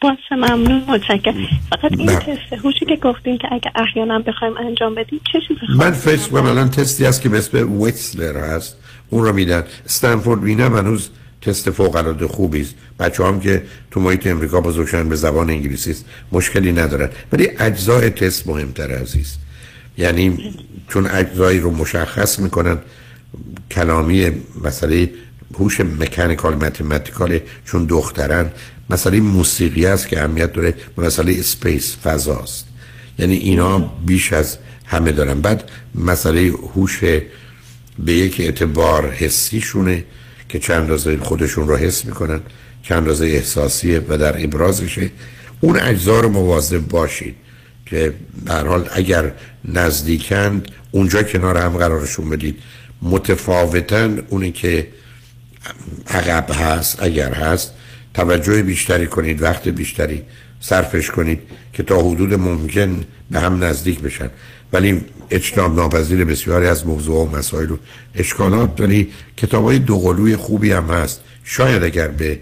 باشه 0.00 0.34
ممنون 0.36 0.84
متشکرم. 0.88 1.34
فقط 1.70 1.92
این 1.98 2.10
نه. 2.10 2.16
تست 2.16 2.64
هوشی 2.64 2.84
که 2.86 2.96
گفتین 2.96 3.38
که 3.38 3.48
اگه 3.52 3.72
احیانا 3.74 4.18
بخوایم 4.18 4.56
انجام 4.56 4.94
بدیم 4.94 5.20
چه 5.32 5.38
چیزی 5.48 5.60
من 5.78 5.90
فکر 5.90 6.28
کنم 6.28 6.46
الان 6.46 6.70
تستی 6.70 7.04
هست 7.04 7.22
که 7.22 7.28
به 7.28 7.38
اسم 7.38 7.82
ویتسلر 7.82 8.36
هست. 8.36 8.76
اون 9.10 9.24
رو 9.24 9.32
میدن. 9.32 9.64
استنفورد 9.84 10.42
وینم 10.42 10.76
هنوز 10.76 11.10
تست 11.42 11.70
فوق 11.70 11.96
العاده 11.96 12.26
خوبی 12.28 12.60
است. 12.60 12.74
بچه 12.98 13.24
هم 13.24 13.40
که 13.40 13.62
تو 13.90 14.00
محیط 14.00 14.26
امریکا 14.26 14.60
بزرگشن 14.60 15.08
به 15.08 15.16
زبان 15.16 15.50
انگلیسی 15.50 15.90
است 15.90 16.04
مشکلی 16.32 16.72
ندارن. 16.72 17.10
ولی 17.32 17.48
اجزای 17.58 18.10
تست 18.10 18.48
مهمتر 18.48 18.90
عزیز. 18.90 19.36
یعنی 19.98 20.54
چون 20.88 21.06
اجزایی 21.06 21.60
رو 21.60 21.70
مشخص 21.70 22.38
می‌کنن 22.38 22.78
کلامی 23.70 24.30
مسئله 24.64 25.10
هوش 25.54 25.80
mechanical 25.80 26.54
mathematical 26.54 27.38
چون 27.64 27.84
دخترن. 27.84 28.50
مسئله 28.90 29.20
موسیقی 29.20 29.86
است 29.86 30.08
که 30.08 30.20
اهمیت 30.20 30.52
داره. 30.52 30.74
و 30.98 31.02
مسئله 31.02 31.36
space 31.38 31.96
فضاست. 31.96 32.66
یعنی 33.18 33.36
اینا 33.36 33.78
بیش 33.78 34.32
از 34.32 34.58
همه 34.84 35.12
دارن. 35.12 35.40
بعد 35.40 35.70
مسئله 35.94 36.52
هوش 36.74 37.00
به 37.98 38.12
یک 38.12 38.40
اعتبار 38.40 39.10
حسیشونه 39.10 40.04
که 40.48 40.58
چند 40.58 40.80
اندازه 40.80 41.16
خودشون 41.16 41.68
رو 41.68 41.76
حس 41.76 42.04
می‌کنن 42.04 42.40
چند 42.82 42.98
اندازه 42.98 43.26
احساسیه 43.26 44.02
و 44.08 44.18
در 44.18 44.44
ابرازشه. 44.44 45.10
اون 45.60 45.80
اجزا 45.80 46.20
رو 46.20 46.28
مواظب 46.28 46.88
باشید 46.88 47.36
که 47.86 48.14
در 48.46 48.66
حال 48.66 48.88
اگر 48.92 49.32
نزدیکند 49.64 50.68
اونجا 50.90 51.22
کنار 51.22 51.56
هم 51.56 51.76
قرارشون 51.76 52.30
بدید. 52.30 52.58
متفاوتا 53.02 54.08
اونی 54.28 54.52
که 54.52 54.88
عقب 56.06 56.50
هست 56.50 57.02
اگر 57.02 57.32
هست 57.32 57.72
توجه 58.14 58.62
بیشتری 58.62 59.06
کنید 59.06 59.42
وقت 59.42 59.68
بیشتری 59.68 60.22
صرفش 60.60 61.10
کنید 61.10 61.40
که 61.72 61.82
تا 61.82 62.02
حدود 62.02 62.34
ممکن 62.34 63.04
به 63.30 63.40
هم 63.40 63.64
نزدیک 63.64 64.00
بشن. 64.00 64.30
ولی 64.72 65.00
اجتناب 65.30 65.76
ناپذیر 65.76 66.24
بسیاری 66.24 66.66
از 66.66 66.86
موضوع 66.86 67.16
و 67.16 67.36
مسائل 67.36 67.70
و 67.70 67.76
اشکالات 68.14 68.80
ولی 68.80 69.12
کتاب 69.36 69.64
های 69.64 69.78
دوقلوی 69.78 70.36
خوبی 70.36 70.72
هم 70.72 70.90
هست. 70.90 71.20
شاید 71.44 71.82
اگر 71.82 72.08
به 72.08 72.40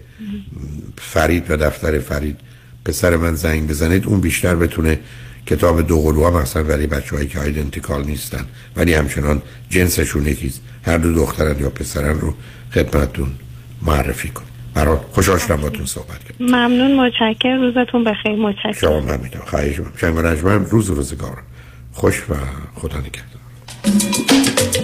فرید 0.99 1.51
و 1.51 1.57
دفتر 1.57 1.99
فرید 1.99 2.37
پسر 2.85 3.17
من 3.17 3.35
زنگ 3.35 3.69
بزنید 3.69 4.07
اون 4.07 4.21
بیشتر 4.21 4.55
بتونه 4.55 4.99
کتاب 5.47 5.87
دوقلو 5.87 6.27
هم 6.27 6.35
اصلا 6.35 6.63
برای 6.63 6.87
بچه 6.87 7.17
هایی 7.17 7.29
که 7.29 7.39
آیدنتیکال 7.39 8.05
نیستن. 8.05 8.47
ولی 8.77 8.95
همچنان 8.95 9.43
جنسشون 9.71 10.27
یکیست. 10.27 10.61
هر 10.83 10.99
دو 10.99 11.15
دخترن 11.15 11.59
یا 11.61 11.71
پسرن 11.71 12.21
رو 12.21 12.35
خدمتتون 12.75 13.29
معرفی 13.83 14.29
کن 14.29 14.45
برای 14.75 14.99
خوشحال 15.13 15.39
شدم 15.39 15.57
باتون 15.57 15.87
صحبت 15.87 16.25
کرد 16.25 16.35
ممنون 16.41 16.97
متشکر 16.97 17.57
روزتون 17.57 18.05
بخیر. 18.05 18.37
متشکر 18.37 18.73
شما 18.73 19.01
من 19.01 19.21
میدم 19.21 19.43
خواهش 19.47 19.79
می‌کنم. 19.79 19.93
شنگ 19.97 20.69
روز 20.71 20.91
روزگار 20.91 21.43
خوش 21.93 22.23
و 22.31 22.35
خدا 22.75 22.99
نگهدار. 22.99 24.84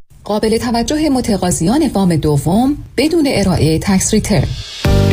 قابل 0.23 0.57
توجه 0.57 1.09
متقاضیان 1.09 1.87
وام 1.93 2.15
دوم 2.15 2.77
بدون 2.97 3.27
ارائه 3.27 3.79
tax 3.79 4.13
return 4.13 4.47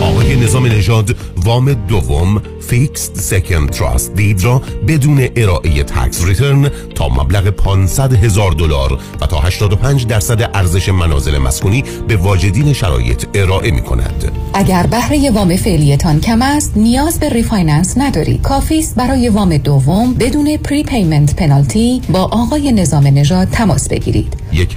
آقای 0.01 0.37
نظام 0.37 0.67
نژاد 0.67 1.17
وام 1.37 1.73
دوم 1.73 2.43
fixed 2.61 3.15
second 3.15 3.71
trust 3.71 4.15
deed 4.15 4.45
را 4.45 4.63
بدون 4.89 5.29
ارائه 5.37 5.83
tax 5.83 6.25
return 6.25 6.71
تا 6.95 7.09
مبلغ 7.09 7.49
500 7.51 8.13
هزار 8.13 8.53
دلار 8.53 8.99
و 9.21 9.27
تا 9.27 9.41
85 9.41 10.07
درصد 10.07 10.51
ارزش 10.55 10.89
منازل 10.89 11.39
مسکونی 11.39 11.85
به 12.09 12.17
واجدین 12.17 12.73
شرایط 12.73 13.25
ارائه 13.35 13.71
می 13.71 13.81
کند. 13.81 14.33
اگر 14.55 14.87
بهره 14.87 15.31
وام 15.31 15.57
فعلیتان 15.57 16.21
کم 16.21 16.43
است 16.43 16.73
نیاز 16.77 17.21
به 17.21 17.29
refinance 17.29 17.99
ندارید 17.99 18.43
کافی 18.43 18.79
است 18.79 18.95
برای 18.95 19.29
وام 19.29 19.57
دوم 19.57 20.15
بدون 20.15 20.57
prepayment 20.57 21.37
penalty 21.37 22.03
با 22.09 22.21
آقای 22.21 22.73
نظام 22.73 23.07
نژاد 23.07 23.49
تماس 23.49 23.89
بگیرید. 23.89 24.35
1 24.53 24.77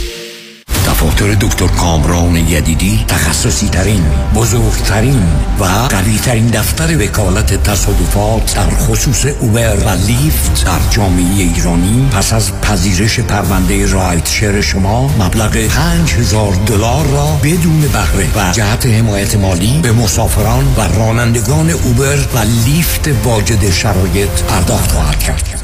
دفاتر 1.01 1.33
دکتر 1.33 1.67
کامران 1.67 2.35
یدیدی 2.35 3.05
تخصصی 3.07 3.69
ترین 3.69 4.03
بزرگترین 4.35 5.23
و 5.59 5.63
قوی 5.63 6.17
ترین 6.17 6.47
دفتر 6.47 6.97
وکالت 6.97 7.63
تصادفات 7.63 8.55
در 8.55 8.69
خصوص 8.69 9.25
اوبر 9.25 9.75
و 9.75 9.89
لیفت 9.89 10.65
در 10.65 10.79
جامعه 10.89 11.23
ایرانی. 11.23 12.09
پس 12.11 12.33
از 12.33 12.51
پذیرش 12.61 13.19
پرونده 13.19 13.91
رایت 13.91 14.29
شیر 14.29 14.61
شما 14.61 15.07
مبلغ 15.19 15.67
5000 15.67 16.53
دلار 16.65 17.05
را 17.05 17.39
بدون 17.43 17.81
بهره 17.81 18.27
و 18.35 18.51
جهت 18.51 18.85
حمایت 18.85 19.35
مالی 19.35 19.79
به 19.83 19.91
مسافران 19.91 20.73
و 20.77 20.81
رانندگان 20.81 21.69
اوبر 21.69 22.17
و 22.33 22.39
لیفت 22.65 23.09
واجد 23.23 23.71
شرایط 23.71 24.41
پرداخت 24.49 24.91
خواهد 24.91 25.19
کرد. 25.19 25.60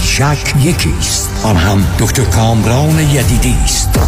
بیشک 0.00 0.54
یکی 0.64 0.90
است 0.98 1.44
آن 1.44 1.56
هم 1.56 1.84
دکتر 2.00 2.24
کامران 2.24 3.00
یدیدی 3.00 3.54
است 3.64 3.98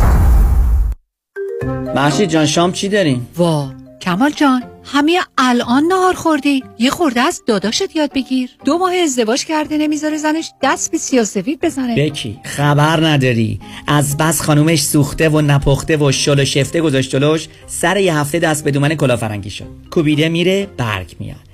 محشید 1.94 2.30
جان 2.30 2.46
شام 2.46 2.72
چی 2.72 2.88
داریم؟ 2.88 3.28
وا 3.36 3.72
کمال 4.00 4.30
جان 4.30 4.62
همین 4.84 5.20
الان 5.38 5.82
نهار 5.84 6.14
خوردی 6.14 6.64
یه 6.78 6.90
خورده 6.90 7.20
از 7.20 7.42
داداشت 7.46 7.96
یاد 7.96 8.12
بگیر 8.12 8.50
دو 8.64 8.78
ماه 8.78 8.94
ازدواج 8.94 9.44
کرده 9.44 9.78
نمی‌ذاره 9.78 10.16
زنش 10.16 10.50
دست 10.62 10.90
به 10.90 10.98
سیاسفید 10.98 11.60
بزنه. 11.60 11.96
بکی 11.96 12.40
خبر 12.44 13.06
نداری. 13.06 13.60
از 13.86 14.16
بس 14.16 14.40
خانومش 14.40 14.82
سوخته 14.82 15.28
و 15.28 15.40
نپخته 15.40 15.96
و 15.96 16.12
شل 16.12 16.40
و 16.40 16.44
شفته 16.44 16.80
گذاشت 16.80 17.10
جلوش 17.10 17.48
سر 17.66 17.96
یه 17.96 18.16
هفته 18.16 18.38
دست 18.38 18.64
به 18.64 18.70
دومن 18.70 18.94
کلافرنگی 18.94 19.50
شد. 19.50 19.66
کوبیده 19.90 20.28
میره 20.28 20.66
برگ 20.76 21.16
میاد. 21.20 21.53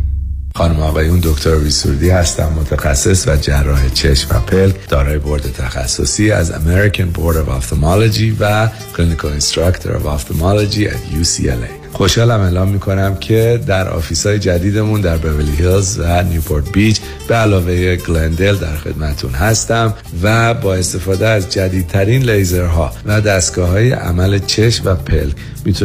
خانم 0.55 0.79
آقایون 0.79 1.19
دکتر 1.23 1.55
ویسوردی 1.55 2.09
هستم 2.09 2.53
متخصص 2.59 3.27
و 3.27 3.35
جراح 3.35 3.89
چشم 3.89 4.35
و 4.35 4.39
پلک 4.39 4.89
دارای 4.89 5.17
بورد 5.17 5.51
تخصصی 5.53 6.31
از 6.31 6.51
American 6.51 7.17
Board 7.17 7.35
of 7.35 7.49
Ophthalmology 7.49 8.33
و 8.39 8.67
Clinical 8.67 9.41
Instructor 9.41 9.87
of 9.87 10.05
Ophthalmology 10.05 10.87
at 10.87 11.21
UCLA 11.21 11.81
خوشحالم 11.93 12.39
اعلام 12.39 12.67
می 12.67 12.79
کنم 12.79 13.15
که 13.15 13.59
در 13.67 13.89
office 13.89 14.25
های 14.25 14.39
جدیدمون 14.39 15.01
در 15.01 15.17
بورلی 15.17 15.55
هیلز 15.55 15.99
و 15.99 16.23
نیوپورت 16.23 16.71
بیچ 16.71 17.01
به 17.27 17.35
علاوه 17.35 17.95
گلندل 17.95 18.55
در 18.55 18.75
خدمتون 18.75 19.31
هستم 19.31 19.93
و 20.23 20.53
با 20.53 20.75
استفاده 20.75 21.27
از 21.27 21.49
جدیدترین 21.49 22.29
لیزرها 22.29 22.93
و 23.05 23.21
دستگاه 23.21 23.69
های 23.69 23.91
عمل 23.91 24.39
چشم 24.39 24.83
و 24.85 24.95
پلک 24.95 25.35